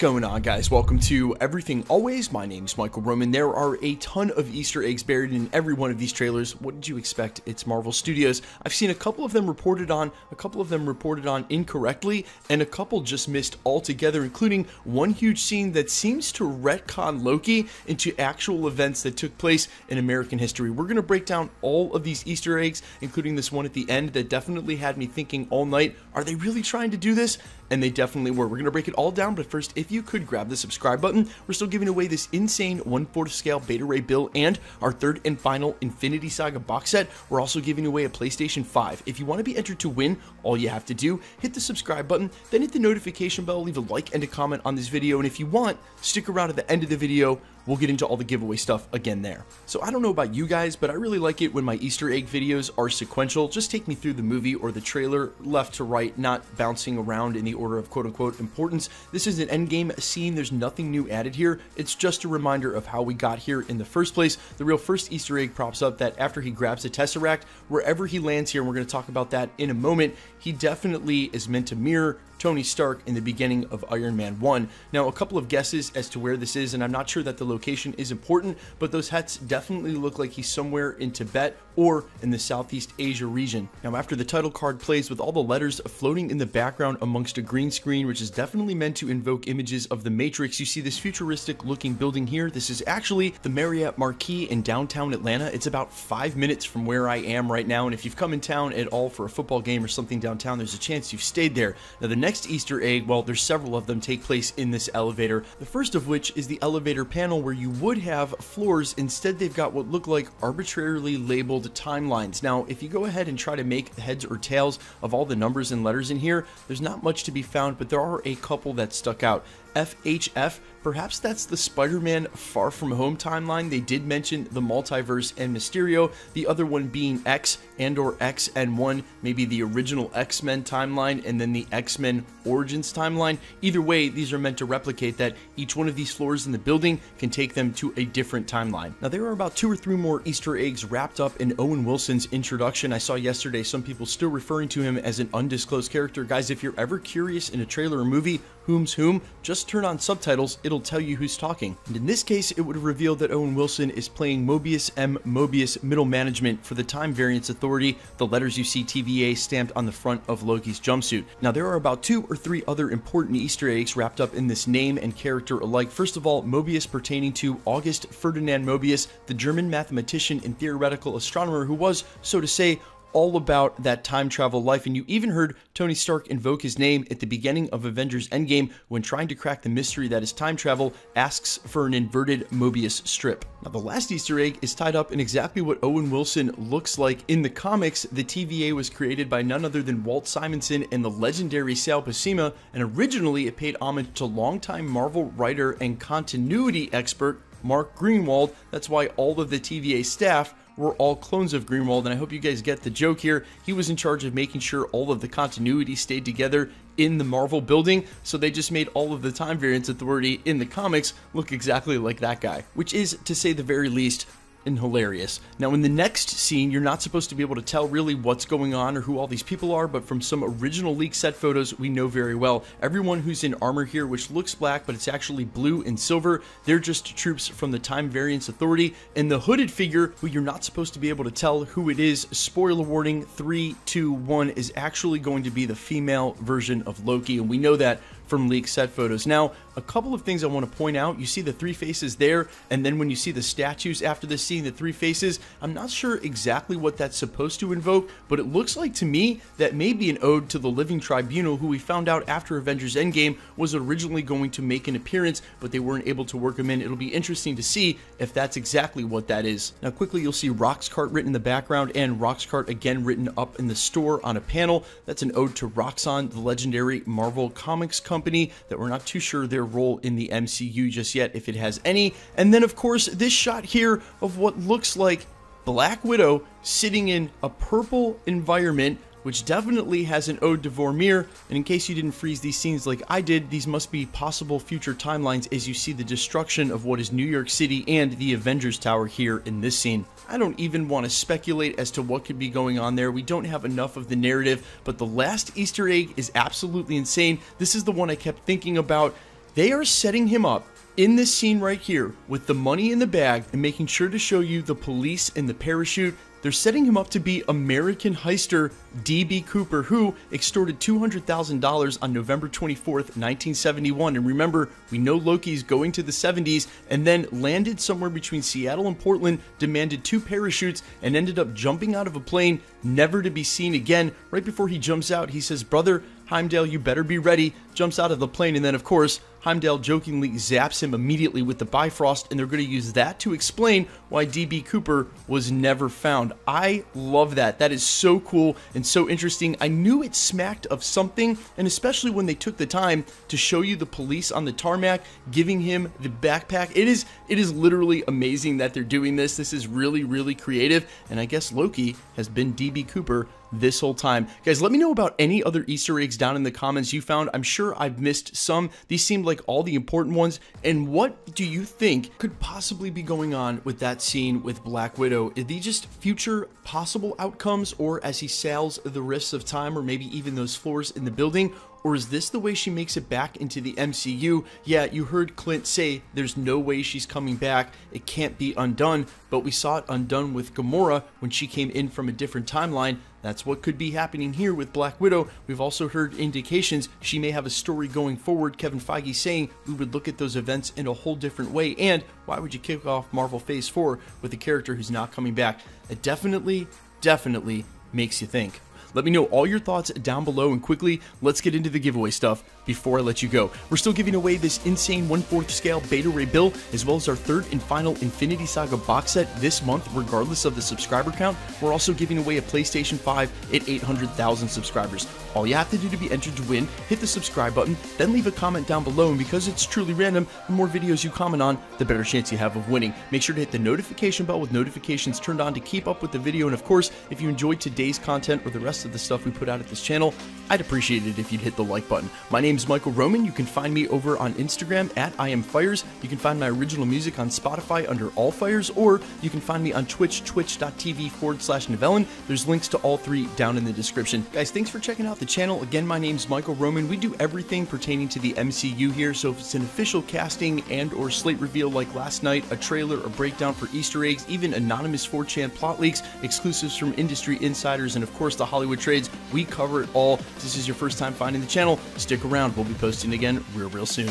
Going 0.05 0.23
on, 0.23 0.39
guys? 0.43 0.69
Welcome 0.69 0.99
to 0.99 1.35
Everything 1.41 1.83
Always. 1.89 2.31
My 2.31 2.45
name 2.45 2.65
is 2.65 2.77
Michael 2.77 3.01
Roman. 3.01 3.31
There 3.31 3.51
are 3.51 3.83
a 3.83 3.95
ton 3.95 4.29
of 4.37 4.53
Easter 4.53 4.83
eggs 4.83 5.01
buried 5.01 5.33
in 5.33 5.49
every 5.51 5.73
one 5.73 5.89
of 5.89 5.97
these 5.97 6.13
trailers. 6.13 6.61
What 6.61 6.75
did 6.75 6.87
you 6.87 6.97
expect? 6.97 7.41
It's 7.47 7.65
Marvel 7.65 7.91
Studios. 7.91 8.43
I've 8.63 8.73
seen 8.75 8.91
a 8.91 8.93
couple 8.93 9.25
of 9.25 9.33
them 9.33 9.47
reported 9.47 9.89
on, 9.89 10.11
a 10.31 10.35
couple 10.35 10.61
of 10.61 10.69
them 10.69 10.85
reported 10.85 11.25
on 11.25 11.43
incorrectly, 11.49 12.27
and 12.51 12.61
a 12.61 12.67
couple 12.67 13.01
just 13.01 13.27
missed 13.27 13.57
altogether, 13.65 14.23
including 14.23 14.67
one 14.83 15.09
huge 15.09 15.41
scene 15.41 15.71
that 15.71 15.89
seems 15.89 16.31
to 16.33 16.43
retcon 16.43 17.23
Loki 17.23 17.67
into 17.87 18.15
actual 18.21 18.67
events 18.67 19.01
that 19.01 19.17
took 19.17 19.35
place 19.39 19.67
in 19.89 19.97
American 19.97 20.37
history. 20.37 20.69
We're 20.69 20.83
going 20.83 20.97
to 20.97 21.01
break 21.01 21.25
down 21.25 21.49
all 21.63 21.95
of 21.95 22.03
these 22.03 22.27
Easter 22.27 22.59
eggs, 22.59 22.83
including 23.01 23.35
this 23.35 23.51
one 23.51 23.65
at 23.65 23.73
the 23.73 23.89
end 23.89 24.13
that 24.13 24.29
definitely 24.29 24.75
had 24.75 24.99
me 24.99 25.07
thinking 25.07 25.47
all 25.49 25.65
night 25.65 25.95
are 26.13 26.23
they 26.23 26.35
really 26.35 26.61
trying 26.61 26.91
to 26.91 26.97
do 26.97 27.13
this? 27.13 27.39
And 27.69 27.81
they 27.81 27.89
definitely 27.89 28.31
were. 28.31 28.45
We're 28.45 28.57
going 28.57 28.65
to 28.65 28.71
break 28.71 28.87
it 28.87 28.93
all 28.95 29.11
down, 29.11 29.35
but 29.35 29.45
first, 29.45 29.73
if 29.75 29.91
you 29.91 30.01
could 30.01 30.27
grab 30.27 30.49
the 30.49 30.57
subscribe 30.57 31.01
button, 31.01 31.29
we're 31.47 31.53
still 31.53 31.67
giving 31.67 31.87
away 31.87 32.07
this 32.07 32.27
insane 32.31 32.79
1 32.79 33.05
4 33.07 33.27
scale 33.27 33.59
Beta 33.59 33.85
Ray 33.85 34.01
bill 34.01 34.29
and 34.35 34.59
our 34.81 34.91
third 34.91 35.21
and 35.25 35.39
final 35.39 35.75
Infinity 35.81 36.29
Saga 36.29 36.59
box 36.59 36.91
set. 36.91 37.09
We're 37.29 37.41
also 37.41 37.59
giving 37.59 37.85
away 37.85 38.05
a 38.05 38.09
PlayStation 38.09 38.65
5. 38.65 39.03
If 39.05 39.19
you 39.19 39.25
want 39.25 39.39
to 39.39 39.43
be 39.43 39.57
entered 39.57 39.79
to 39.79 39.89
win, 39.89 40.17
all 40.45 40.55
you 40.55 40.69
have 40.69 40.85
to 40.85 40.93
do, 40.93 41.19
hit 41.41 41.53
the 41.53 41.59
subscribe 41.59 42.07
button, 42.07 42.31
then 42.51 42.61
hit 42.61 42.71
the 42.71 42.79
notification 42.79 43.43
bell, 43.43 43.61
leave 43.61 43.77
a 43.77 43.81
like 43.81 44.13
and 44.13 44.23
a 44.23 44.27
comment 44.27 44.61
on 44.63 44.75
this 44.75 44.87
video, 44.87 45.17
and 45.17 45.27
if 45.27 45.39
you 45.39 45.45
want, 45.45 45.77
stick 46.01 46.29
around 46.29 46.49
at 46.49 46.55
the 46.55 46.71
end 46.71 46.83
of 46.83 46.89
the 46.89 46.95
video 46.95 47.41
We'll 47.65 47.77
get 47.77 47.89
into 47.89 48.05
all 48.05 48.15
the 48.15 48.23
giveaway 48.23 48.57
stuff 48.57 48.87
again 48.93 49.23
there. 49.23 49.43
So 49.65 49.81
I 49.81 49.89
don't 49.89 50.03
know 50.03 50.11
about 50.11 50.35
you 50.35 50.45
guys, 50.45 50.75
but 50.75 50.91
I 50.91 50.93
really 50.93 51.17
like 51.17 51.41
it 51.41 51.53
when 51.53 51.63
my 51.63 51.75
Easter 51.75 52.11
egg 52.11 52.27
videos 52.27 52.69
are 52.77 52.89
sequential. 52.89 53.47
Just 53.47 53.71
take 53.71 53.87
me 53.87 53.95
through 53.95 54.13
the 54.13 54.23
movie 54.23 54.53
or 54.53 54.71
the 54.71 54.81
trailer 54.81 55.31
left 55.41 55.75
to 55.75 55.83
right, 55.83 56.15
not 56.17 56.43
bouncing 56.57 56.97
around 56.97 57.35
in 57.35 57.43
the 57.43 57.55
order 57.55 57.79
of 57.79 57.89
quote 57.89 58.05
unquote 58.05 58.39
importance. 58.39 58.89
This 59.11 59.25
is 59.25 59.39
an 59.39 59.47
endgame 59.47 59.99
scene. 59.99 60.35
There's 60.35 60.51
nothing 60.51 60.91
new 60.91 61.09
added 61.09 61.33
here. 61.33 61.59
It's 61.75 61.95
just 61.95 62.23
a 62.23 62.27
reminder 62.27 62.71
of 62.71 62.85
how 62.85 63.01
we 63.01 63.15
got 63.15 63.39
here 63.39 63.61
in 63.61 63.79
the 63.79 63.85
first 63.85 64.13
place. 64.13 64.37
The 64.57 64.65
real 64.65 64.77
first 64.77 65.11
Easter 65.11 65.39
egg 65.39 65.55
props 65.55 65.81
up 65.81 65.97
that 65.97 66.19
after 66.19 66.41
he 66.41 66.51
grabs 66.51 66.83
the 66.83 66.89
Tesseract, 66.89 67.43
wherever 67.67 68.05
he 68.05 68.19
lands 68.19 68.51
here, 68.51 68.61
and 68.61 68.67
we're 68.67 68.75
going 68.75 68.85
to 68.85 68.91
talk 68.91 69.09
about 69.09 69.31
that 69.31 69.49
in 69.57 69.71
a 69.71 69.73
moment, 69.73 70.13
he 70.39 70.51
definitely 70.51 71.23
is 71.33 71.47
meant 71.49 71.67
to 71.67 71.75
mirror 71.75 72.17
Tony 72.45 72.61
Stark 72.61 73.01
in 73.07 73.15
the 73.15 73.21
beginning 73.21 73.65
of 73.71 73.83
Iron 73.89 74.15
Man 74.15 74.39
1. 74.39 74.69
Now, 74.93 75.07
a 75.07 75.11
couple 75.11 75.39
of 75.39 75.47
guesses 75.47 75.91
as 75.95 76.07
to 76.09 76.19
where 76.19 76.37
this 76.37 76.55
is, 76.55 76.75
and 76.75 76.83
I'm 76.83 76.91
not 76.91 77.09
sure 77.09 77.23
that 77.23 77.39
the 77.39 77.43
location 77.43 77.95
is 77.97 78.11
important, 78.11 78.59
but 78.77 78.91
those 78.91 79.09
hats 79.09 79.37
definitely 79.37 79.93
look 79.93 80.19
like 80.19 80.29
he's 80.29 80.47
somewhere 80.47 80.91
in 80.91 81.09
Tibet 81.09 81.57
or 81.75 82.05
in 82.21 82.29
the 82.29 82.37
Southeast 82.37 82.93
Asia 82.99 83.25
region. 83.25 83.67
Now, 83.83 83.95
after 83.95 84.15
the 84.15 84.23
title 84.23 84.51
card 84.51 84.79
plays 84.79 85.09
with 85.09 85.19
all 85.19 85.31
the 85.31 85.41
letters 85.41 85.81
floating 85.87 86.29
in 86.29 86.37
the 86.37 86.45
background 86.45 86.99
amongst 87.01 87.39
a 87.39 87.41
green 87.41 87.71
screen, 87.71 88.05
which 88.05 88.21
is 88.21 88.29
definitely 88.29 88.75
meant 88.75 88.95
to 88.97 89.09
invoke 89.09 89.47
images 89.47 89.87
of 89.87 90.03
the 90.03 90.11
Matrix, 90.11 90.59
you 90.59 90.67
see 90.67 90.81
this 90.81 90.99
futuristic 90.99 91.65
looking 91.65 91.95
building 91.95 92.27
here. 92.27 92.51
This 92.51 92.69
is 92.69 92.83
actually 92.85 93.33
the 93.41 93.49
Marriott 93.49 93.97
Marquis 93.97 94.43
in 94.43 94.61
downtown 94.61 95.13
Atlanta. 95.13 95.47
It's 95.47 95.65
about 95.65 95.91
five 95.91 96.35
minutes 96.35 96.63
from 96.63 96.85
where 96.85 97.09
I 97.09 97.17
am 97.17 97.51
right 97.51 97.67
now, 97.67 97.87
and 97.87 97.93
if 97.95 98.05
you've 98.05 98.15
come 98.15 98.33
in 98.33 98.39
town 98.39 98.71
at 98.73 98.87
all 98.89 99.09
for 99.09 99.25
a 99.25 99.29
football 99.29 99.61
game 99.61 99.83
or 99.83 99.87
something 99.87 100.19
downtown, 100.19 100.59
there's 100.59 100.75
a 100.75 100.79
chance 100.79 101.11
you've 101.11 101.23
stayed 101.23 101.55
there. 101.55 101.75
Now, 101.99 102.07
the 102.07 102.15
next 102.15 102.34
Easter 102.49 102.81
egg, 102.81 103.07
well, 103.07 103.21
there's 103.21 103.41
several 103.41 103.75
of 103.75 103.87
them, 103.87 104.01
take 104.01 104.21
place 104.21 104.51
in 104.57 104.71
this 104.71 104.89
elevator. 104.93 105.43
The 105.59 105.65
first 105.65 105.95
of 105.95 106.07
which 106.07 106.35
is 106.35 106.47
the 106.47 106.59
elevator 106.61 107.05
panel 107.05 107.41
where 107.41 107.53
you 107.53 107.69
would 107.69 107.99
have 107.99 108.31
floors. 108.39 108.93
Instead, 108.97 109.39
they've 109.39 109.53
got 109.53 109.73
what 109.73 109.89
look 109.89 110.07
like 110.07 110.29
arbitrarily 110.41 111.17
labeled 111.17 111.73
timelines. 111.73 112.43
Now, 112.43 112.65
if 112.67 112.83
you 112.83 112.89
go 112.89 113.05
ahead 113.05 113.27
and 113.27 113.39
try 113.39 113.55
to 113.55 113.63
make 113.63 113.95
heads 113.95 114.25
or 114.25 114.37
tails 114.37 114.79
of 115.01 115.13
all 115.13 115.25
the 115.25 115.35
numbers 115.35 115.71
and 115.71 115.83
letters 115.83 116.11
in 116.11 116.19
here, 116.19 116.45
there's 116.67 116.81
not 116.81 117.03
much 117.03 117.23
to 117.23 117.31
be 117.31 117.41
found, 117.41 117.77
but 117.77 117.89
there 117.89 118.01
are 118.01 118.21
a 118.25 118.35
couple 118.35 118.73
that 118.73 118.93
stuck 118.93 119.23
out. 119.23 119.45
FHF, 119.75 120.59
perhaps 120.83 121.19
that's 121.19 121.45
the 121.45 121.57
Spider 121.57 121.99
Man 121.99 122.25
Far 122.27 122.71
From 122.71 122.91
Home 122.91 123.17
timeline. 123.17 123.69
They 123.69 123.79
did 123.79 124.05
mention 124.05 124.47
the 124.51 124.61
multiverse 124.61 125.33
and 125.37 125.55
Mysterio, 125.55 126.11
the 126.33 126.47
other 126.47 126.65
one 126.65 126.87
being 126.87 127.21
X 127.25 127.57
and 127.79 127.97
or 127.97 128.15
X 128.19 128.49
and 128.55 128.77
1, 128.77 129.03
maybe 129.21 129.45
the 129.45 129.61
original 129.63 130.11
X-Men 130.13 130.63
timeline 130.63 131.25
and 131.25 131.39
then 131.39 131.51
the 131.51 131.65
X-Men 131.71 132.25
Origins 132.45 132.93
timeline. 132.93 133.37
Either 133.61 133.81
way, 133.81 134.09
these 134.09 134.31
are 134.31 134.39
meant 134.39 134.57
to 134.57 134.65
replicate 134.65 135.17
that 135.17 135.35
each 135.57 135.75
one 135.75 135.87
of 135.87 135.95
these 135.95 136.13
floors 136.13 136.45
in 136.45 136.51
the 136.51 136.57
building 136.57 137.01
can 137.17 137.29
take 137.29 137.53
them 137.53 137.73
to 137.73 137.93
a 137.97 138.05
different 138.05 138.47
timeline. 138.47 138.93
Now 139.01 139.09
there 139.09 139.25
are 139.25 139.31
about 139.31 139.55
two 139.55 139.69
or 139.69 139.75
three 139.75 139.97
more 139.97 140.21
Easter 140.25 140.57
eggs 140.57 140.85
wrapped 140.85 141.19
up 141.19 141.35
in 141.41 141.53
Owen 141.59 141.83
Wilson's 141.83 142.27
introduction. 142.31 142.93
I 142.93 142.97
saw 142.97 143.15
yesterday 143.15 143.63
some 143.63 143.83
people 143.83 144.05
still 144.05 144.29
referring 144.29 144.69
to 144.69 144.81
him 144.81 144.97
as 144.97 145.19
an 145.19 145.29
undisclosed 145.33 145.91
character. 145.91 146.23
Guys, 146.23 146.49
if 146.49 146.63
you're 146.63 146.73
ever 146.77 146.99
curious 146.99 147.49
in 147.49 147.61
a 147.61 147.65
trailer 147.65 147.99
or 147.99 148.05
movie 148.05 148.39
whom's 148.65 148.93
whom, 148.93 149.21
just 149.43 149.67
turn 149.67 149.85
on 149.85 149.99
subtitles, 149.99 150.57
it'll 150.63 150.79
tell 150.79 150.99
you 150.99 151.15
who's 151.15 151.37
talking. 151.37 151.77
And 151.87 151.95
in 151.95 152.05
this 152.05 152.23
case, 152.23 152.51
it 152.51 152.61
would 152.61 152.77
reveal 152.77 153.15
that 153.15 153.31
Owen 153.31 153.55
Wilson 153.55 153.89
is 153.91 154.09
playing 154.09 154.45
Mobius 154.45 154.91
M. 154.97 155.17
Mobius 155.25 155.81
Middle 155.83 156.05
Management 156.05 156.65
for 156.65 156.73
the 156.73 156.83
Time 156.83 157.13
Variance 157.13 157.49
Authority, 157.49 157.97
the 158.17 158.25
letters 158.25 158.57
you 158.57 158.63
see 158.63 158.83
TVA 158.83 159.37
stamped 159.37 159.73
on 159.75 159.85
the 159.85 159.91
front 159.91 160.21
of 160.27 160.43
Loki's 160.43 160.79
jumpsuit. 160.79 161.25
Now, 161.41 161.51
there 161.51 161.67
are 161.67 161.75
about 161.75 162.03
two 162.03 162.25
or 162.29 162.35
three 162.35 162.63
other 162.67 162.89
important 162.89 163.37
Easter 163.37 163.69
eggs 163.69 163.95
wrapped 163.95 164.19
up 164.19 164.33
in 164.33 164.47
this 164.47 164.67
name 164.67 164.97
and 164.97 165.15
character 165.15 165.59
alike. 165.59 165.91
First 165.91 166.17
of 166.17 166.25
all, 166.25 166.43
Mobius 166.43 166.89
pertaining 166.89 167.33
to 167.33 167.59
August 167.65 168.07
Ferdinand 168.13 168.65
Mobius, 168.65 169.07
the 169.27 169.33
German 169.33 169.69
mathematician 169.69 170.41
and 170.43 170.57
theoretical 170.57 171.17
astronomer 171.17 171.65
who 171.65 171.73
was, 171.73 172.03
so 172.21 172.41
to 172.41 172.47
say, 172.47 172.79
all 173.15 173.37
about 173.37 173.81
that 173.81 174.03
time 174.03 174.27
travel 174.27 174.61
life. 174.61 174.85
And 174.85 174.95
you 174.95 175.05
even 175.07 175.29
heard 175.29 175.55
Tony 175.73 175.95
Stark 175.95 176.27
invoke 176.27 176.61
his 176.61 176.77
name 176.77 177.07
at 177.09 177.21
the 177.21 177.25
beginning 177.25 177.69
of 177.69 177.85
Avengers 177.85 178.27
Endgame 178.27 178.71
when 178.89 179.01
trying 179.01 179.29
to 179.29 179.35
crack 179.35 179.61
the 179.61 179.69
mystery 179.69 180.09
that 180.09 180.21
is 180.21 180.33
time 180.33 180.57
travel, 180.57 180.93
asks 181.15 181.57
for 181.65 181.87
an 181.87 181.93
inverted 181.93 182.47
Mobius 182.49 183.07
strip. 183.07 183.45
Now, 183.63 183.71
the 183.71 183.79
last 183.79 184.11
Easter 184.11 184.39
egg 184.39 184.59
is 184.61 184.75
tied 184.75 184.97
up 184.97 185.13
in 185.13 185.21
exactly 185.21 185.61
what 185.61 185.79
Owen 185.81 186.11
Wilson 186.11 186.53
looks 186.57 186.99
like 186.99 187.19
in 187.29 187.41
the 187.41 187.49
comics. 187.49 188.03
The 188.03 188.23
TVA 188.23 188.73
was 188.73 188.89
created 188.89 189.29
by 189.29 189.41
none 189.41 189.63
other 189.63 189.81
than 189.81 190.03
Walt 190.03 190.27
Simonson 190.27 190.85
and 190.91 191.03
the 191.03 191.09
legendary 191.09 191.73
Sal 191.73 192.03
Buscema, 192.03 192.53
and 192.73 192.83
originally 192.83 193.47
it 193.47 193.55
paid 193.55 193.77
homage 193.79 194.13
to 194.15 194.25
longtime 194.25 194.85
Marvel 194.85 195.31
writer 195.37 195.77
and 195.79 195.99
continuity 196.01 196.89
expert 196.91 197.41
Mark 197.63 197.95
Gruenwald. 197.95 198.53
That's 198.71 198.89
why 198.89 199.07
all 199.15 199.39
of 199.39 199.49
the 199.49 199.59
TVA 199.59 200.05
staff 200.05 200.53
were 200.77 200.93
all 200.93 201.15
clones 201.15 201.53
of 201.53 201.65
Gruenwald, 201.65 202.05
and 202.05 202.13
I 202.13 202.15
hope 202.15 202.31
you 202.31 202.39
guys 202.39 202.61
get 202.61 202.81
the 202.81 202.89
joke 202.89 203.19
here. 203.19 203.45
He 203.65 203.73
was 203.73 203.89
in 203.89 203.95
charge 203.95 204.23
of 204.23 204.33
making 204.33 204.61
sure 204.61 204.85
all 204.87 205.11
of 205.11 205.21
the 205.21 205.27
continuity 205.27 205.95
stayed 205.95 206.25
together 206.25 206.69
in 206.97 207.17
the 207.17 207.23
Marvel 207.23 207.61
building, 207.61 208.05
so 208.23 208.37
they 208.37 208.51
just 208.51 208.71
made 208.71 208.89
all 208.93 209.13
of 209.13 209.21
the 209.21 209.31
Time 209.31 209.57
Variance 209.57 209.89
Authority 209.89 210.41
in 210.45 210.59
the 210.59 210.65
comics 210.65 211.13
look 211.33 211.51
exactly 211.51 211.97
like 211.97 212.19
that 212.19 212.41
guy, 212.41 212.63
which 212.73 212.93
is, 212.93 213.17
to 213.25 213.35
say 213.35 213.53
the 213.53 213.63
very 213.63 213.89
least, 213.89 214.27
and 214.65 214.79
hilarious. 214.79 215.39
Now, 215.59 215.73
in 215.73 215.81
the 215.81 215.89
next 215.89 216.29
scene, 216.29 216.71
you're 216.71 216.81
not 216.81 217.01
supposed 217.01 217.29
to 217.29 217.35
be 217.35 217.43
able 217.43 217.55
to 217.55 217.61
tell 217.61 217.87
really 217.87 218.15
what's 218.15 218.45
going 218.45 218.73
on 218.73 218.97
or 218.97 219.01
who 219.01 219.17
all 219.17 219.27
these 219.27 219.43
people 219.43 219.71
are, 219.73 219.87
but 219.87 220.05
from 220.05 220.21
some 220.21 220.43
original 220.43 220.95
leak 220.95 221.15
set 221.15 221.35
photos, 221.35 221.77
we 221.77 221.89
know 221.89 222.07
very 222.07 222.35
well. 222.35 222.63
Everyone 222.81 223.21
who's 223.21 223.43
in 223.43 223.53
armor 223.55 223.85
here, 223.85 224.07
which 224.07 224.31
looks 224.31 224.55
black, 224.55 224.85
but 224.85 224.95
it's 224.95 225.07
actually 225.07 225.45
blue 225.45 225.83
and 225.83 225.99
silver, 225.99 226.41
they're 226.65 226.79
just 226.79 227.15
troops 227.15 227.47
from 227.47 227.71
the 227.71 227.79
Time 227.79 228.09
Variance 228.09 228.49
Authority. 228.49 228.95
And 229.15 229.31
the 229.31 229.39
hooded 229.39 229.71
figure, 229.71 230.13
who 230.21 230.27
you're 230.27 230.41
not 230.41 230.63
supposed 230.63 230.93
to 230.93 230.99
be 230.99 231.09
able 231.09 231.23
to 231.25 231.31
tell 231.31 231.63
who 231.63 231.89
it 231.89 231.99
is, 231.99 232.27
spoiler 232.31 232.83
warning, 232.83 233.23
three, 233.23 233.75
two, 233.85 234.11
one, 234.11 234.49
is 234.51 234.73
actually 234.75 235.19
going 235.19 235.43
to 235.43 235.51
be 235.51 235.65
the 235.65 235.75
female 235.75 236.35
version 236.41 236.83
of 236.83 237.05
Loki. 237.05 237.37
And 237.37 237.49
we 237.49 237.57
know 237.57 237.75
that 237.75 238.01
from 238.27 238.49
leaked 238.49 238.69
set 238.69 238.89
photos. 238.89 239.27
Now, 239.27 239.51
a 239.75 239.81
couple 239.81 240.13
of 240.13 240.21
things 240.21 240.43
I 240.43 240.47
want 240.47 240.69
to 240.69 240.77
point 240.77 240.95
out. 240.97 241.19
You 241.19 241.25
see 241.25 241.41
the 241.41 241.51
three 241.53 241.73
faces 241.73 242.15
there, 242.15 242.47
and 242.69 242.85
then 242.85 242.97
when 242.97 243.09
you 243.09 243.15
see 243.15 243.31
the 243.31 243.43
statues 243.43 244.01
after 244.01 244.25
the 244.25 244.37
scene, 244.37 244.63
the 244.63 244.71
three 244.71 244.91
faces, 244.91 245.39
I'm 245.61 245.73
not 245.73 245.89
sure 245.89 246.17
exactly 246.17 246.77
what 246.77 246.97
that's 246.97 247.17
supposed 247.17 247.59
to 247.59 247.73
invoke, 247.73 248.09
but 248.29 248.39
it 248.39 248.45
looks 248.45 248.77
like 248.77 248.93
to 248.95 249.05
me 249.05 249.41
that 249.57 249.75
may 249.75 249.93
be 249.93 250.09
an 250.09 250.17
ode 250.21 250.49
to 250.49 250.59
the 250.59 250.69
Living 250.69 250.99
Tribunal, 250.99 251.57
who 251.57 251.67
we 251.67 251.77
found 251.77 252.07
out 252.07 252.27
after 252.29 252.57
Avengers 252.57 252.95
Endgame 252.95 253.37
was 253.57 253.75
originally 253.75 254.21
going 254.21 254.49
to 254.51 254.61
make 254.61 254.87
an 254.87 254.95
appearance, 254.95 255.41
but 255.59 255.71
they 255.71 255.79
weren't 255.79 256.07
able 256.07 256.25
to 256.25 256.37
work 256.37 256.57
him 256.57 256.69
in. 256.69 256.81
It'll 256.81 256.95
be 256.95 257.13
interesting 257.13 257.55
to 257.57 257.63
see 257.63 257.99
if 258.17 258.33
that's 258.33 258.57
exactly 258.57 259.03
what 259.03 259.27
that 259.27 259.45
is. 259.45 259.73
Now, 259.81 259.91
quickly, 259.91 260.21
you'll 260.21 260.31
see 260.31 260.49
Roxxcart 260.49 261.13
written 261.13 261.27
in 261.27 261.33
the 261.33 261.39
background 261.39 261.91
and 261.95 262.19
Roxxcart 262.19 262.69
again 262.69 263.03
written 263.03 263.29
up 263.37 263.59
in 263.59 263.67
the 263.67 263.75
store 263.75 264.25
on 264.25 264.37
a 264.37 264.41
panel. 264.41 264.85
That's 265.05 265.21
an 265.21 265.33
ode 265.35 265.55
to 265.57 265.69
Roxxon, 265.69 266.31
the 266.31 266.39
legendary 266.39 267.03
Marvel 267.05 267.49
Comics 267.49 267.99
company 267.99 268.14
that 268.23 268.79
we're 268.79 268.89
not 268.89 269.05
too 269.05 269.19
sure 269.19 269.47
their 269.47 269.65
role 269.65 269.99
in 269.99 270.15
the 270.15 270.29
MCU 270.29 270.89
just 270.89 271.15
yet, 271.15 271.35
if 271.35 271.49
it 271.49 271.55
has 271.55 271.79
any. 271.85 272.13
And 272.37 272.53
then, 272.53 272.63
of 272.63 272.75
course, 272.75 273.07
this 273.07 273.33
shot 273.33 273.65
here 273.65 274.01
of 274.21 274.37
what 274.37 274.57
looks 274.59 274.95
like 274.97 275.25
Black 275.65 276.03
Widow 276.03 276.43
sitting 276.61 277.09
in 277.09 277.31
a 277.41 277.49
purple 277.49 278.19
environment 278.25 278.99
which 279.25 279.43
definitely 279.43 280.03
has 280.03 280.29
an 280.29 280.37
ode 280.43 280.61
to 280.61 280.69
Vormir. 280.69 281.25
And 281.49 281.57
in 281.57 281.63
case 281.63 281.89
you 281.89 281.95
didn't 281.95 282.11
freeze 282.11 282.39
these 282.39 282.59
scenes 282.59 282.85
like 282.85 283.01
I 283.07 283.21
did, 283.21 283.49
these 283.49 283.65
must 283.65 283.91
be 283.91 284.05
possible 284.05 284.59
future 284.59 284.93
timelines 284.93 285.51
as 285.51 285.67
you 285.67 285.73
see 285.73 285.93
the 285.93 286.03
destruction 286.03 286.69
of 286.69 286.85
what 286.85 286.99
is 286.99 287.11
New 287.11 287.25
York 287.25 287.49
City 287.49 287.83
and 287.87 288.15
the 288.19 288.33
Avengers 288.33 288.77
Tower 288.77 289.07
here 289.07 289.41
in 289.45 289.61
this 289.61 289.75
scene. 289.79 290.05
I 290.29 290.37
don't 290.37 290.59
even 290.59 290.87
want 290.87 291.07
to 291.07 291.09
speculate 291.09 291.79
as 291.79 291.89
to 291.91 292.03
what 292.03 292.23
could 292.23 292.37
be 292.37 292.49
going 292.49 292.77
on 292.77 292.95
there. 292.95 293.11
We 293.11 293.23
don't 293.23 293.45
have 293.45 293.65
enough 293.65 293.97
of 293.97 294.09
the 294.09 294.15
narrative, 294.15 294.63
but 294.83 294.99
the 294.99 295.07
last 295.07 295.57
Easter 295.57 295.89
egg 295.89 296.13
is 296.17 296.31
absolutely 296.35 296.95
insane. 296.95 297.39
This 297.57 297.73
is 297.73 297.83
the 297.83 297.91
one 297.91 298.11
I 298.11 298.15
kept 298.15 298.45
thinking 298.45 298.77
about 298.77 299.15
They 299.55 299.71
are 299.71 299.85
setting 299.85 300.27
him 300.27 300.45
up 300.45 300.67
in 300.97 301.15
this 301.15 301.33
scene 301.33 301.59
right 301.59 301.79
here 301.79 302.13
with 302.27 302.45
the 302.45 302.53
money 302.53 302.91
in 302.91 302.99
the 302.99 303.07
bag 303.07 303.45
and 303.53 303.61
making 303.61 303.87
sure 303.87 304.09
to 304.09 304.19
show 304.19 304.41
you 304.41 304.61
the 304.61 304.75
police 304.75 305.31
and 305.35 305.49
the 305.49 305.53
parachute. 305.53 306.15
They're 306.45 306.51
setting 306.51 306.85
him 306.85 306.95
up 306.95 307.09
to 307.09 307.19
be 307.19 307.43
American 307.47 308.13
heister 308.13 308.71
D.B. 309.03 309.41
Cooper, 309.47 309.81
who 309.81 310.13
extorted 310.31 310.79
$200,000 310.79 311.97
on 312.03 312.13
November 312.13 312.47
24th, 312.47 313.17
1971. 313.17 314.15
And 314.15 314.27
remember, 314.27 314.69
we 314.91 314.99
know 314.99 315.15
Loki's 315.15 315.63
going 315.63 315.91
to 315.93 316.03
the 316.03 316.11
70s 316.11 316.67
and 316.91 317.03
then 317.03 317.25
landed 317.31 317.81
somewhere 317.81 318.11
between 318.11 318.43
Seattle 318.43 318.85
and 318.85 318.99
Portland, 318.99 319.39
demanded 319.57 320.03
two 320.03 320.19
parachutes, 320.19 320.83
and 321.01 321.15
ended 321.15 321.39
up 321.39 321.51
jumping 321.55 321.95
out 321.95 322.05
of 322.05 322.15
a 322.15 322.19
plane, 322.19 322.61
never 322.83 323.23
to 323.23 323.31
be 323.31 323.43
seen 323.43 323.73
again. 323.73 324.11
Right 324.29 324.45
before 324.45 324.67
he 324.67 324.77
jumps 324.77 325.09
out, 325.09 325.31
he 325.31 325.41
says, 325.41 325.63
Brother, 325.63 326.03
Heimdall, 326.27 326.67
you 326.67 326.77
better 326.77 327.03
be 327.03 327.17
ready, 327.17 327.55
jumps 327.73 327.97
out 327.97 328.11
of 328.11 328.19
the 328.19 328.27
plane, 328.27 328.55
and 328.55 328.63
then, 328.63 328.75
of 328.75 328.83
course, 328.83 329.19
Heimdall 329.45 329.77
jokingly 329.77 330.29
zaps 330.31 330.81
him 330.81 330.95
immediately 330.95 331.43
with 331.43 331.59
the 331.59 331.65
Bifrost, 331.65 332.31
and 332.31 332.39
they're 332.39 332.47
going 332.47 332.65
to 332.65 332.69
use 332.69 332.93
that 332.93 333.19
to 333.19 333.35
explain 333.35 333.85
why 334.09 334.25
DB 334.25 334.65
Cooper 334.65 335.05
was 335.27 335.51
never 335.51 335.87
found. 335.87 336.33
I 336.47 336.83
love 336.95 337.35
that. 337.35 337.59
That 337.59 337.71
is 337.71 337.83
so 337.83 338.19
cool 338.21 338.57
and 338.73 338.83
so 338.83 339.07
interesting. 339.07 339.55
I 339.61 339.67
knew 339.67 340.01
it 340.01 340.15
smacked 340.15 340.65
of 340.65 340.83
something, 340.83 341.37
and 341.59 341.67
especially 341.67 342.09
when 342.09 342.25
they 342.25 342.33
took 342.33 342.57
the 342.57 342.65
time 342.65 343.05
to 343.27 343.37
show 343.37 343.61
you 343.61 343.75
the 343.75 343.85
police 343.85 344.31
on 344.31 344.45
the 344.45 344.51
tarmac 344.51 345.01
giving 345.29 345.59
him 345.59 345.93
the 345.99 346.09
backpack. 346.09 346.71
It 346.71 346.87
is 346.87 347.05
it 347.27 347.37
is 347.37 347.53
literally 347.53 348.03
amazing 348.07 348.57
that 348.57 348.73
they're 348.73 348.83
doing 348.83 349.15
this. 349.15 349.37
This 349.37 349.53
is 349.53 349.67
really 349.67 350.03
really 350.03 350.33
creative, 350.33 350.91
and 351.11 351.19
I 351.19 351.25
guess 351.25 351.51
Loki 351.51 351.95
has 352.15 352.27
been 352.27 352.55
DB 352.55 352.87
Cooper 352.87 353.27
this 353.51 353.79
whole 353.79 353.93
time. 353.93 354.27
Guys, 354.43 354.61
let 354.61 354.71
me 354.71 354.77
know 354.77 354.91
about 354.91 355.15
any 355.19 355.43
other 355.43 355.63
Easter 355.67 355.99
eggs 355.99 356.17
down 356.17 356.35
in 356.35 356.43
the 356.43 356.51
comments 356.51 356.93
you 356.93 357.01
found. 357.01 357.29
I'm 357.33 357.43
sure 357.43 357.73
I've 357.81 357.99
missed 357.99 358.35
some. 358.35 358.69
These 358.87 359.03
seemed 359.03 359.25
like 359.25 359.41
all 359.47 359.63
the 359.63 359.75
important 359.75 360.15
ones. 360.15 360.39
And 360.63 360.87
what 360.87 361.35
do 361.35 361.45
you 361.45 361.63
think 361.65 362.17
could 362.17 362.39
possibly 362.39 362.89
be 362.89 363.01
going 363.01 363.33
on 363.33 363.61
with 363.63 363.79
that 363.79 364.01
scene 364.01 364.43
with 364.43 364.63
Black 364.63 364.97
Widow? 364.97 365.31
Are 365.37 365.43
these 365.43 365.63
just 365.63 365.87
future 365.87 366.47
possible 366.63 367.15
outcomes 367.19 367.73
or 367.77 368.03
as 368.03 368.19
he 368.19 368.27
sails 368.27 368.79
the 368.83 369.01
rifts 369.01 369.33
of 369.33 369.45
time 369.45 369.77
or 369.77 369.81
maybe 369.81 370.05
even 370.15 370.35
those 370.35 370.55
floors 370.55 370.91
in 370.91 371.05
the 371.05 371.11
building? 371.11 371.53
Or 371.85 371.93
is 371.93 372.07
this 372.07 372.31
the 372.31 372.39
way 372.39 372.55
she 372.55 372.71
makes 372.71 372.97
it 372.97 373.09
back 373.09 373.37
into 373.37 373.61
the 373.61 373.73
MCU? 373.73 374.43
Yeah, 374.63 374.85
you 374.85 375.05
heard 375.05 375.35
Clint 375.35 375.67
say 375.67 376.01
there's 376.15 376.35
no 376.35 376.57
way 376.57 376.81
she's 376.81 377.05
coming 377.05 377.35
back. 377.35 377.71
It 377.91 378.07
can't 378.07 378.39
be 378.39 378.55
undone. 378.57 379.05
But 379.29 379.41
we 379.41 379.51
saw 379.51 379.77
it 379.77 379.85
undone 379.87 380.33
with 380.33 380.55
Gamora 380.55 381.03
when 381.19 381.29
she 381.29 381.45
came 381.45 381.69
in 381.69 381.89
from 381.89 382.09
a 382.09 382.11
different 382.11 382.51
timeline. 382.51 382.97
That's 383.21 383.45
what 383.45 383.61
could 383.61 383.77
be 383.77 383.91
happening 383.91 384.33
here 384.33 384.51
with 384.51 384.73
Black 384.73 384.99
Widow. 384.99 385.29
We've 385.45 385.61
also 385.61 385.87
heard 385.87 386.15
indications 386.15 386.89
she 387.01 387.19
may 387.19 387.29
have 387.29 387.45
a 387.45 387.51
story 387.51 387.87
going 387.87 388.17
forward. 388.17 388.57
Kevin 388.57 388.79
Feige 388.79 389.13
saying 389.13 389.51
we 389.67 389.75
would 389.75 389.93
look 389.93 390.07
at 390.07 390.17
those 390.17 390.35
events 390.35 390.73
in 390.75 390.87
a 390.87 390.93
whole 390.93 391.15
different 391.15 391.51
way. 391.51 391.75
And 391.75 392.01
why 392.25 392.39
would 392.39 392.55
you 392.55 392.59
kick 392.59 392.87
off 392.87 393.13
Marvel 393.13 393.39
Phase 393.39 393.69
4 393.69 393.99
with 394.23 394.33
a 394.33 394.37
character 394.37 394.73
who's 394.73 394.89
not 394.89 395.11
coming 395.11 395.35
back? 395.35 395.59
It 395.87 396.01
definitely, 396.01 396.65
definitely 397.01 397.63
makes 397.93 398.21
you 398.21 398.27
think. 398.27 398.59
Let 398.95 399.03
me 399.03 399.11
know 399.11 399.25
all 399.25 399.45
your 399.45 399.59
thoughts 399.59 399.91
down 399.91 400.23
below 400.23 400.53
and 400.53 400.61
quickly, 400.61 401.01
let's 401.21 401.41
get 401.41 401.53
into 401.53 401.69
the 401.69 401.79
giveaway 401.79 402.11
stuff 402.11 402.45
before 402.65 402.99
I 402.99 403.01
let 403.01 403.21
you 403.21 403.29
go. 403.29 403.51
We're 403.69 403.77
still 403.77 403.93
giving 403.93 404.15
away 404.15 404.37
this 404.37 404.65
insane 404.65 405.07
1 405.07 405.21
4th 405.23 405.49
scale 405.49 405.81
Beta 405.89 406.09
Ray 406.09 406.25
Bill, 406.25 406.53
as 406.73 406.85
well 406.85 406.95
as 406.95 407.07
our 407.07 407.15
third 407.15 407.45
and 407.51 407.61
final 407.61 407.95
Infinity 408.01 408.45
Saga 408.45 408.77
box 408.77 409.11
set 409.11 409.33
this 409.37 409.63
month, 409.63 409.87
regardless 409.93 410.45
of 410.45 410.55
the 410.55 410.61
subscriber 410.61 411.11
count. 411.11 411.37
We're 411.61 411.71
also 411.71 411.93
giving 411.93 412.17
away 412.17 412.37
a 412.37 412.41
PlayStation 412.41 412.97
5 412.97 413.53
at 413.53 413.69
800,000 413.69 414.47
subscribers. 414.47 415.07
All 415.35 415.45
you 415.45 415.55
have 415.55 415.69
to 415.71 415.77
do 415.77 415.89
to 415.89 415.97
be 415.97 416.09
entered 416.11 416.35
to 416.37 416.43
win, 416.43 416.67
hit 416.87 417.01
the 417.01 417.07
subscribe 417.07 417.53
button, 417.53 417.75
then 417.97 418.13
leave 418.13 418.25
a 418.25 418.31
comment 418.31 418.67
down 418.67 418.83
below, 418.83 419.09
and 419.09 419.17
because 419.17 419.49
it's 419.49 419.65
truly 419.65 419.93
random, 419.93 420.27
the 420.47 420.53
more 420.53 420.67
videos 420.67 421.03
you 421.03 421.09
comment 421.09 421.43
on, 421.43 421.57
the 421.77 421.83
better 421.83 422.03
chance 422.03 422.31
you 422.31 422.37
have 422.37 422.55
of 422.55 422.69
winning. 422.69 422.93
Make 423.11 423.21
sure 423.21 423.35
to 423.35 423.41
hit 423.41 423.51
the 423.51 423.59
notification 423.59 424.25
bell 424.25 424.39
with 424.39 424.53
notifications 424.53 425.19
turned 425.19 425.41
on 425.41 425.53
to 425.53 425.59
keep 425.59 425.87
up 425.87 426.01
with 426.01 426.11
the 426.13 426.19
video, 426.19 426.47
and 426.47 426.53
of 426.53 426.63
course, 426.63 426.91
if 427.09 427.19
you 427.19 427.27
enjoyed 427.27 427.59
today's 427.59 427.99
content 427.99 428.45
or 428.45 428.49
the 428.49 428.59
rest 428.59 428.85
of 428.85 428.93
the 428.93 428.99
stuff 428.99 429.25
we 429.25 429.31
put 429.31 429.49
out 429.49 429.59
at 429.59 429.67
this 429.67 429.81
channel, 429.81 430.13
I'd 430.49 430.61
appreciate 430.61 431.05
it 431.05 431.19
if 431.19 431.31
you'd 431.31 431.41
hit 431.41 431.57
the 431.57 431.63
like 431.63 431.87
button. 431.89 432.09
My 432.29 432.39
name's 432.55 432.69
Michael 432.69 432.93
Roman. 432.93 433.25
You 433.25 433.33
can 433.33 433.45
find 433.45 433.73
me 433.73 433.85
over 433.89 434.17
on 434.17 434.33
Instagram 434.35 434.89
at 434.95 435.11
I 435.19 435.27
am 435.27 435.43
Fires. 435.43 435.83
You 436.01 436.07
can 436.07 436.17
find 436.17 436.39
my 436.39 436.47
original 436.47 436.85
music 436.85 437.19
on 437.19 437.27
Spotify 437.27 437.85
under 437.89 438.11
All 438.11 438.31
Fires, 438.31 438.69
or 438.77 439.01
you 439.21 439.29
can 439.29 439.41
find 439.41 439.61
me 439.61 439.73
on 439.73 439.85
Twitch, 439.87 440.23
twitch.tv 440.23 441.11
forward 441.11 441.41
slash 441.41 441.67
Novellin. 441.67 442.05
There's 442.29 442.47
links 442.47 442.69
to 442.69 442.77
all 442.77 442.95
three 442.95 443.25
down 443.35 443.57
in 443.57 443.65
the 443.65 443.73
description. 443.73 444.25
Guys, 444.31 444.51
thanks 444.51 444.69
for 444.69 444.79
checking 444.79 445.05
out 445.05 445.19
the 445.19 445.25
channel. 445.25 445.61
Again, 445.63 445.85
my 445.85 445.99
name's 445.99 446.29
Michael 446.29 446.55
Roman. 446.55 446.87
We 446.87 446.95
do 446.95 447.13
everything 447.19 447.65
pertaining 447.65 448.07
to 448.07 448.19
the 448.19 448.31
MCU 448.31 448.89
here, 448.93 449.13
so 449.13 449.31
if 449.31 449.39
it's 449.41 449.55
an 449.55 449.63
official 449.63 450.01
casting 450.03 450.63
and 450.71 450.93
or 450.93 451.09
slate 451.09 451.41
reveal 451.41 451.69
like 451.69 451.93
last 451.93 452.23
night, 452.23 452.49
a 452.53 452.55
trailer, 452.55 453.03
a 453.03 453.09
breakdown 453.09 453.53
for 453.53 453.67
Easter 453.73 454.05
eggs, 454.05 454.25
even 454.29 454.53
anonymous 454.53 455.05
4chan 455.05 455.53
plot 455.53 455.81
leaks, 455.81 456.03
exclusives 456.23 456.77
from 456.77 456.93
industry 456.95 457.37
insiders, 457.41 457.95
and 457.95 458.03
of 458.03 458.13
course 458.13 458.37
the 458.37 458.45
Hollywood 458.45 458.79
trades, 458.79 459.09
we 459.33 459.43
cover 459.43 459.83
it 459.83 459.89
all. 459.93 460.13
If 460.13 460.35
this 460.35 460.55
is 460.55 460.69
your 460.69 460.75
first 460.75 460.97
time 460.97 461.13
finding 461.13 461.41
the 461.41 461.49
channel, 461.49 461.81
stick 461.97 462.23
around. 462.23 462.44
We'll 462.55 462.65
be 462.65 462.73
posting 462.75 463.13
again 463.13 463.43
real, 463.55 463.69
real 463.69 463.85
soon. 463.85 464.09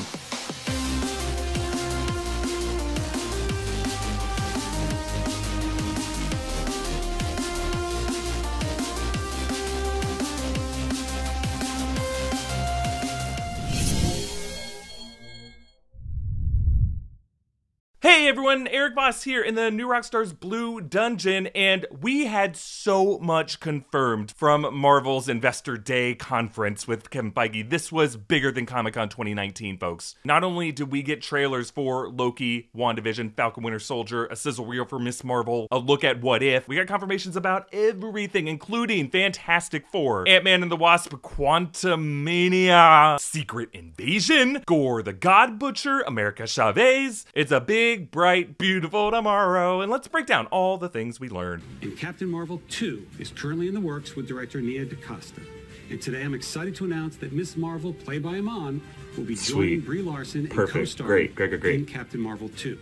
Hey 18.05 18.29
everyone, 18.29 18.69
Erik 18.69 18.97
Voss 18.97 19.23
here 19.23 19.41
in 19.41 19.55
the 19.55 19.71
New 19.71 19.89
Rockstars 19.89 20.39
Blue 20.39 20.83
Dungeon, 20.83 21.47
and 21.55 21.87
we 22.03 22.27
had 22.27 22.55
so 22.55 23.19
much 23.19 23.61
confirmed 23.61 24.35
from 24.37 24.77
Marvel's 24.77 25.27
Investor 25.27 25.79
Day 25.79 26.15
conference 26.15 26.87
with 26.87 27.09
Kevin 27.09 27.33
Feige. 27.33 27.71
This 27.71 27.91
was 27.91 28.19
bigger 28.19 28.53
than 28.53 28.67
Comic 28.67 28.93
Con 28.93 29.09
2019, 29.09 29.79
folks. 29.79 30.17
Not 30.23 30.45
only 30.45 30.71
did 30.71 30.93
we 30.93 31.03
get 31.03 31.23
trailers 31.23 31.71
for 31.71 32.11
Loki, 32.11 32.69
WandaVision, 32.77 33.35
Falcon 33.37 33.65
Winter 33.65 33.79
Soldier, 33.79 34.27
a 34.27 34.37
sizzle 34.37 34.67
reel 34.67 34.85
for 34.85 34.99
Miss 34.99 35.25
Marvel, 35.25 35.67
a 35.71 35.79
look 35.79 36.05
at 36.05 36.21
What 36.21 36.43
If, 36.43 36.69
we 36.69 36.77
got 36.77 36.87
confirmations 36.87 37.37
about 37.37 37.73
everything, 37.73 38.49
including 38.49 39.09
Fantastic 39.09 39.87
Four, 39.91 40.29
Ant 40.29 40.45
Man 40.45 40.61
and 40.61 40.71
the 40.71 40.77
Wasp, 40.77 41.15
Quantumania, 41.15 43.19
Secret 43.19 43.71
Invasion, 43.73 44.63
Gorr 44.67 45.03
the 45.03 45.15
God 45.15 45.59
Butcher, 45.59 46.01
America 46.01 46.47
Chavez. 46.47 47.25
It's 47.33 47.51
a 47.51 47.63
big 47.63 47.94
big, 47.95 48.11
bright, 48.11 48.59
beautiful 48.59 49.13
tomorrow, 49.13 49.81
and 49.81 49.89
let's 49.89 50.09
break 50.09 50.27
down 50.27 50.47
all 50.47 50.77
the 50.77 50.89
things 50.89 51.21
we 51.21 51.29
learned. 51.29 51.63
And 51.81 51.97
Captain 51.97 52.29
Marvel 52.29 52.61
2 52.69 53.07
is 53.21 53.31
currently 53.31 53.69
in 53.69 53.75
the 53.75 53.81
works 53.81 54.17
with 54.17 54.27
director 54.27 54.61
Nia 54.61 54.85
DaCosta. 54.85 55.41
And 55.91 56.03
today 56.03 56.23
I'm 56.25 56.35
excited 56.35 56.75
to 56.77 56.87
announce 56.87 57.17
that 57.19 57.33
Miss 57.33 57.57
Marvel, 57.57 57.93
played 57.93 58.25
by 58.25 58.31
Iman, 58.39 58.81
will 59.17 59.23
be 59.23 59.37
joining 59.37 59.81
Sweet. 59.81 59.87
Brie 59.87 60.03
Larson 60.03 60.49
Perfect. 60.49 60.59
and 60.59 60.69
co-starring 60.73 61.09
Great, 61.09 61.35
great, 61.37 61.51
great, 61.51 61.61
great. 61.61 61.75
in 61.77 61.87
Captain 61.87 62.19
Marvel 62.19 62.49
2, 62.57 62.77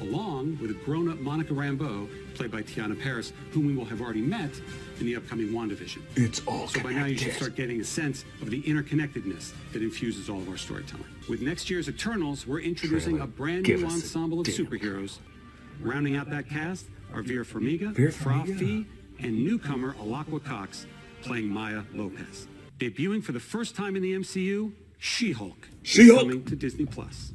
along 0.00 0.58
with 0.60 0.72
a 0.72 0.74
grown-up 0.84 1.18
Monica 1.20 1.52
Rambeau, 1.52 2.08
played 2.34 2.50
by 2.50 2.62
Teyonah 2.62 3.00
Parris, 3.00 3.32
whom 3.52 3.66
we 3.68 3.76
will 3.76 3.84
have 3.84 4.00
already 4.00 4.20
met 4.22 4.50
in 5.00 5.06
the 5.06 5.16
upcoming 5.16 5.48
WandaVision. 5.48 6.02
It's 6.16 6.40
all 6.46 6.68
So 6.68 6.80
by 6.80 6.92
now 6.92 7.06
you 7.06 7.16
should 7.16 7.34
start 7.34 7.56
getting 7.56 7.80
a 7.80 7.84
sense 7.84 8.24
of 8.40 8.50
the 8.50 8.62
interconnectedness 8.62 9.52
that 9.72 9.82
infuses 9.82 10.28
all 10.28 10.38
of 10.38 10.48
our 10.48 10.56
storytelling. 10.56 11.06
With 11.28 11.42
next 11.42 11.68
year's 11.70 11.88
Eternals, 11.88 12.46
we're 12.46 12.60
introducing 12.60 13.20
a 13.20 13.26
brand 13.26 13.64
Give 13.64 13.80
new 13.80 13.86
ensemble 13.86 14.40
of 14.40 14.46
superheroes. 14.46 15.18
Rounding 15.80 16.16
out 16.16 16.30
that 16.30 16.48
cast 16.48 16.86
are 17.12 17.22
Vera 17.22 17.44
Farmiga, 17.44 17.92
Vera 17.92 18.10
Fra 18.12 18.32
Farmiga. 18.34 18.58
Fee, 18.58 18.86
and 19.20 19.44
newcomer 19.44 19.94
Alaqua 19.94 20.42
Cox 20.42 20.86
playing 21.22 21.48
Maya 21.48 21.82
Lopez. 21.92 22.48
Debuting 22.78 23.22
for 23.22 23.32
the 23.32 23.40
first 23.40 23.74
time 23.74 23.96
in 23.96 24.02
the 24.02 24.12
MCU, 24.14 24.72
She-Hulk. 24.98 25.68
She-Hulk. 25.82 26.20
Coming 26.20 26.44
to 26.44 26.56
Disney 26.56 26.86
Plus. 26.86 27.32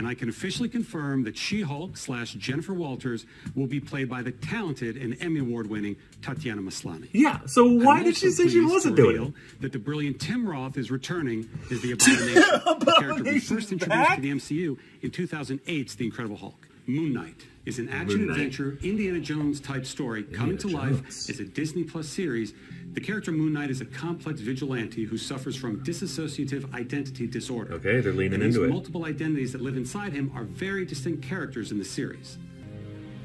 And 0.00 0.08
I 0.08 0.14
can 0.14 0.30
officially 0.30 0.70
confirm 0.70 1.24
that 1.24 1.36
She-Hulk 1.36 1.98
slash 1.98 2.32
Jennifer 2.32 2.72
Walters 2.72 3.26
will 3.54 3.66
be 3.66 3.80
played 3.80 4.08
by 4.08 4.22
the 4.22 4.32
talented 4.32 4.96
and 4.96 5.14
Emmy 5.20 5.40
Award-winning 5.40 5.96
Tatiana 6.22 6.62
Maslany. 6.62 7.10
Yeah, 7.12 7.40
so 7.44 7.66
why 7.70 8.02
did 8.02 8.16
she 8.16 8.30
say 8.30 8.48
she 8.48 8.62
wasn't 8.64 8.96
doing 8.96 9.22
it? 9.22 9.60
That 9.60 9.72
the 9.72 9.78
brilliant 9.78 10.18
Tim 10.18 10.48
Roth 10.48 10.78
is 10.78 10.90
returning 10.90 11.50
as 11.70 11.82
the 11.82 11.92
Abomination, 11.92 12.42
the 12.78 12.96
character 12.98 13.24
we 13.24 13.40
first 13.40 13.72
introduced 13.72 13.88
back? 13.90 14.16
to 14.16 14.22
the 14.22 14.30
MCU 14.32 14.78
in 15.02 15.10
2008's 15.10 15.96
The 15.96 16.06
Incredible 16.06 16.38
Hulk. 16.38 16.66
Moon 16.86 17.12
Knight 17.12 17.36
is 17.70 17.78
an 17.78 17.88
action 17.88 18.28
adventure 18.28 18.76
Indiana 18.82 19.20
Jones 19.20 19.60
type 19.60 19.86
story 19.86 20.24
coming 20.24 20.58
to 20.58 20.66
Indiana 20.68 20.92
life 20.96 21.06
as 21.30 21.38
a 21.38 21.44
Disney 21.44 21.84
Plus 21.84 22.08
series. 22.08 22.52
The 22.94 23.00
character 23.00 23.30
Moon 23.30 23.52
Knight 23.52 23.70
is 23.70 23.80
a 23.80 23.84
complex 23.84 24.40
vigilante 24.40 25.04
who 25.04 25.16
suffers 25.16 25.54
from 25.54 25.84
dissociative 25.84 26.74
identity 26.74 27.28
disorder. 27.28 27.74
Okay, 27.74 28.00
they're 28.00 28.12
leaning 28.12 28.34
and 28.34 28.42
into 28.42 28.64
it. 28.64 28.70
multiple 28.70 29.04
identities 29.04 29.52
that 29.52 29.60
live 29.60 29.76
inside 29.76 30.12
him 30.12 30.32
are 30.34 30.42
very 30.42 30.84
distinct 30.84 31.22
characters 31.22 31.70
in 31.70 31.78
the 31.78 31.84
series. 31.84 32.38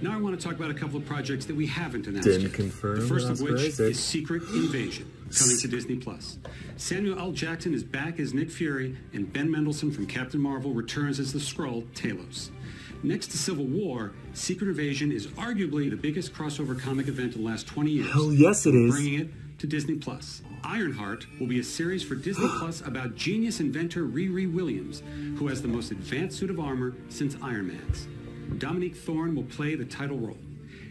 Now 0.01 0.13
I 0.13 0.17
want 0.21 0.39
to 0.39 0.45
talk 0.47 0.55
about 0.55 0.69
a 0.69 0.75
couple 0.75 0.97
of 0.97 1.05
projects 1.05 1.45
that 1.45 1.55
we 1.55 1.65
haven't 1.65 2.05
announced 2.05 2.27
Didn't 2.27 2.41
yet. 2.43 2.53
confirm 2.53 2.99
The 2.99 3.07
first 3.07 3.29
of 3.29 3.41
which 3.41 3.79
is 3.79 3.97
Secret 3.99 4.43
Invasion. 4.53 5.11
coming 5.39 5.57
to 5.57 5.67
Disney 5.67 5.95
Plus. 5.95 6.37
Samuel 6.77 7.17
L. 7.17 7.31
Jackson 7.31 7.73
is 7.73 7.83
back 7.83 8.19
as 8.19 8.31
Nick 8.35 8.51
Fury, 8.51 8.95
and 9.13 9.31
Ben 9.33 9.49
Mendelsohn 9.49 9.89
from 9.91 10.05
Captain 10.05 10.39
Marvel 10.39 10.71
returns 10.71 11.19
as 11.19 11.33
the 11.33 11.39
Skrull 11.39 11.83
Talos. 11.95 12.51
Next 13.05 13.27
to 13.27 13.37
Civil 13.37 13.65
War, 13.65 14.13
Secret 14.33 14.67
Invasion 14.67 15.11
is 15.11 15.27
arguably 15.27 15.91
the 15.91 15.95
biggest 15.95 16.33
crossover 16.33 16.77
comic 16.77 17.07
event 17.07 17.35
in 17.35 17.43
the 17.43 17.47
last 17.47 17.67
20 17.67 17.91
years. 17.91 18.11
Hell 18.11 18.33
yes, 18.33 18.65
it 18.65 18.73
is. 18.73 18.91
Bringing 18.91 19.19
it 19.19 19.59
to 19.59 19.67
Disney 19.67 19.93
Plus. 19.93 20.41
Ironheart 20.63 21.27
will 21.39 21.45
be 21.45 21.59
a 21.59 21.63
series 21.63 22.01
for 22.01 22.15
Disney 22.15 22.47
Plus 22.57 22.81
about 22.81 23.15
genius 23.15 23.59
inventor 23.59 24.07
Riri 24.07 24.51
Williams, 24.51 25.03
who 25.37 25.47
has 25.49 25.61
the 25.61 25.67
most 25.67 25.91
advanced 25.91 26.39
suit 26.39 26.49
of 26.49 26.59
armor 26.59 26.95
since 27.09 27.37
Iron 27.43 27.67
Man's. 27.67 28.07
Dominique 28.57 28.95
Thorne 28.95 29.35
will 29.35 29.43
play 29.43 29.75
the 29.75 29.85
title 29.85 30.17
role. 30.17 30.39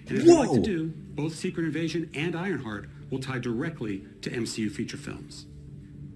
And 0.08 0.18
as 0.18 0.24
we 0.24 0.32
like 0.34 0.52
to 0.52 0.62
do, 0.62 0.92
both 1.16 1.34
Secret 1.34 1.64
Invasion 1.64 2.12
and 2.14 2.36
Ironheart 2.36 2.88
will 3.10 3.18
tie 3.18 3.40
directly 3.40 4.04
to 4.22 4.30
MCU 4.30 4.70
feature 4.70 4.96
films. 4.96 5.46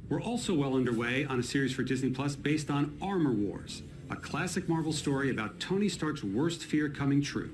We're 0.09 0.23
also 0.23 0.55
well 0.55 0.77
underway 0.77 1.25
on 1.25 1.41
a 1.41 1.43
series 1.43 1.73
for 1.75 1.83
Disney 1.83 2.11
Plus 2.11 2.37
based 2.37 2.71
on 2.71 2.97
Armor 3.03 3.33
Wars, 3.33 3.83
a 4.11 4.17
classic 4.17 4.69
Marvel 4.69 4.93
story 4.93 5.31
about 5.31 5.61
Tony 5.61 5.89
Stark's 5.89 6.25
worst 6.25 6.65
fear 6.65 6.89
coming 6.89 7.23
true. 7.23 7.51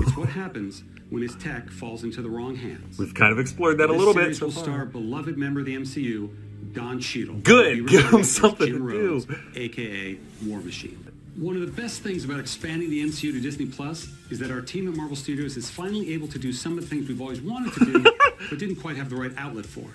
It's 0.00 0.16
what 0.16 0.28
happens 0.28 0.82
when 1.10 1.22
his 1.22 1.34
tech 1.36 1.70
falls 1.70 2.04
into 2.04 2.22
the 2.22 2.30
wrong 2.30 2.56
hands. 2.56 2.98
We've 2.98 3.14
kind 3.14 3.32
of 3.32 3.38
explored 3.38 3.78
that 3.78 3.90
a 3.90 3.92
This 3.92 3.98
little 3.98 4.14
bit 4.14 4.22
series 4.22 4.38
so 4.38 4.46
will 4.46 4.52
far. 4.52 4.64
star 4.64 4.84
beloved 4.86 5.36
member 5.36 5.60
of 5.60 5.66
the 5.66 5.76
MCU, 5.76 6.30
Don 6.72 7.00
Cheadle. 7.00 7.36
Good. 7.36 7.86
Give 7.88 8.08
him 8.10 8.24
something 8.24 8.66
Jim 8.66 8.88
to 8.88 9.20
do. 9.26 9.36
Aka 9.56 10.18
War 10.46 10.60
Machine. 10.60 11.00
One 11.36 11.56
of 11.56 11.62
the 11.62 11.82
best 11.82 12.02
things 12.02 12.24
about 12.24 12.38
expanding 12.38 12.90
the 12.90 13.02
MCU 13.04 13.32
to 13.32 13.40
Disney 13.40 13.66
Plus 13.66 14.08
is 14.30 14.38
that 14.38 14.52
our 14.52 14.60
team 14.60 14.88
at 14.88 14.96
Marvel 14.96 15.16
Studios 15.16 15.56
is 15.56 15.68
finally 15.68 16.14
able 16.14 16.28
to 16.28 16.38
do 16.38 16.52
some 16.52 16.78
of 16.78 16.84
the 16.84 16.86
things 16.86 17.08
we've 17.08 17.20
always 17.20 17.40
wanted 17.40 17.72
to 17.74 17.84
do, 17.86 18.02
but 18.50 18.58
didn't 18.58 18.76
quite 18.76 18.96
have 18.96 19.10
the 19.10 19.16
right 19.16 19.32
outlet 19.36 19.66
for. 19.66 19.86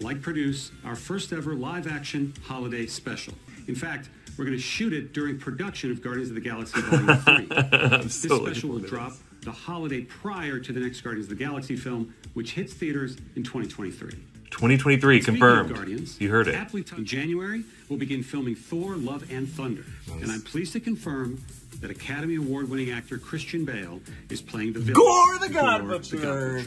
Like 0.00 0.22
produce 0.22 0.70
our 0.84 0.94
first 0.94 1.32
ever 1.32 1.54
live 1.54 1.88
action 1.88 2.32
holiday 2.44 2.86
special. 2.86 3.34
In 3.66 3.74
fact, 3.74 4.08
we're 4.38 4.44
going 4.44 4.56
to 4.56 4.62
shoot 4.62 4.92
it 4.92 5.12
during 5.12 5.38
production 5.38 5.90
of 5.90 6.00
Guardians 6.02 6.28
of 6.28 6.36
the 6.36 6.40
Galaxy 6.40 6.80
Volume 6.80 7.16
3. 7.98 8.02
this 8.02 8.14
so 8.14 8.44
special 8.46 8.70
will 8.70 8.78
drop 8.78 9.12
the 9.42 9.50
holiday 9.52 10.02
prior 10.02 10.58
to 10.60 10.72
the 10.72 10.80
next 10.80 11.00
Guardians 11.00 11.30
of 11.30 11.36
the 11.36 11.44
Galaxy 11.44 11.76
film, 11.76 12.14
which 12.34 12.52
hits 12.52 12.72
theaters 12.72 13.16
in 13.36 13.42
2023. 13.42 14.10
2023 14.50 15.20
Speaking 15.20 15.34
confirmed. 15.40 15.74
Guardians, 15.74 16.20
You 16.20 16.30
heard 16.30 16.48
it. 16.48 16.54
aptly 16.54 16.84
in 16.96 17.04
January, 17.04 17.64
we'll 17.88 17.98
begin 17.98 18.22
filming 18.22 18.54
Thor: 18.54 18.96
Love 18.96 19.30
and 19.30 19.48
Thunder, 19.48 19.84
and 20.10 20.30
I'm 20.30 20.40
pleased 20.40 20.72
to 20.72 20.80
confirm 20.80 21.40
that 21.80 21.90
Academy 21.90 22.36
Award-winning 22.36 22.90
actor 22.90 23.18
Christian 23.18 23.64
Bale 23.64 24.00
is 24.30 24.40
playing 24.40 24.72
the 24.72 24.80
villain. 24.80 24.94
Gorr 24.94 25.38
the 25.38 25.48
God 25.50 25.80
Gorr 25.82 25.98
Butcher. 25.98 26.64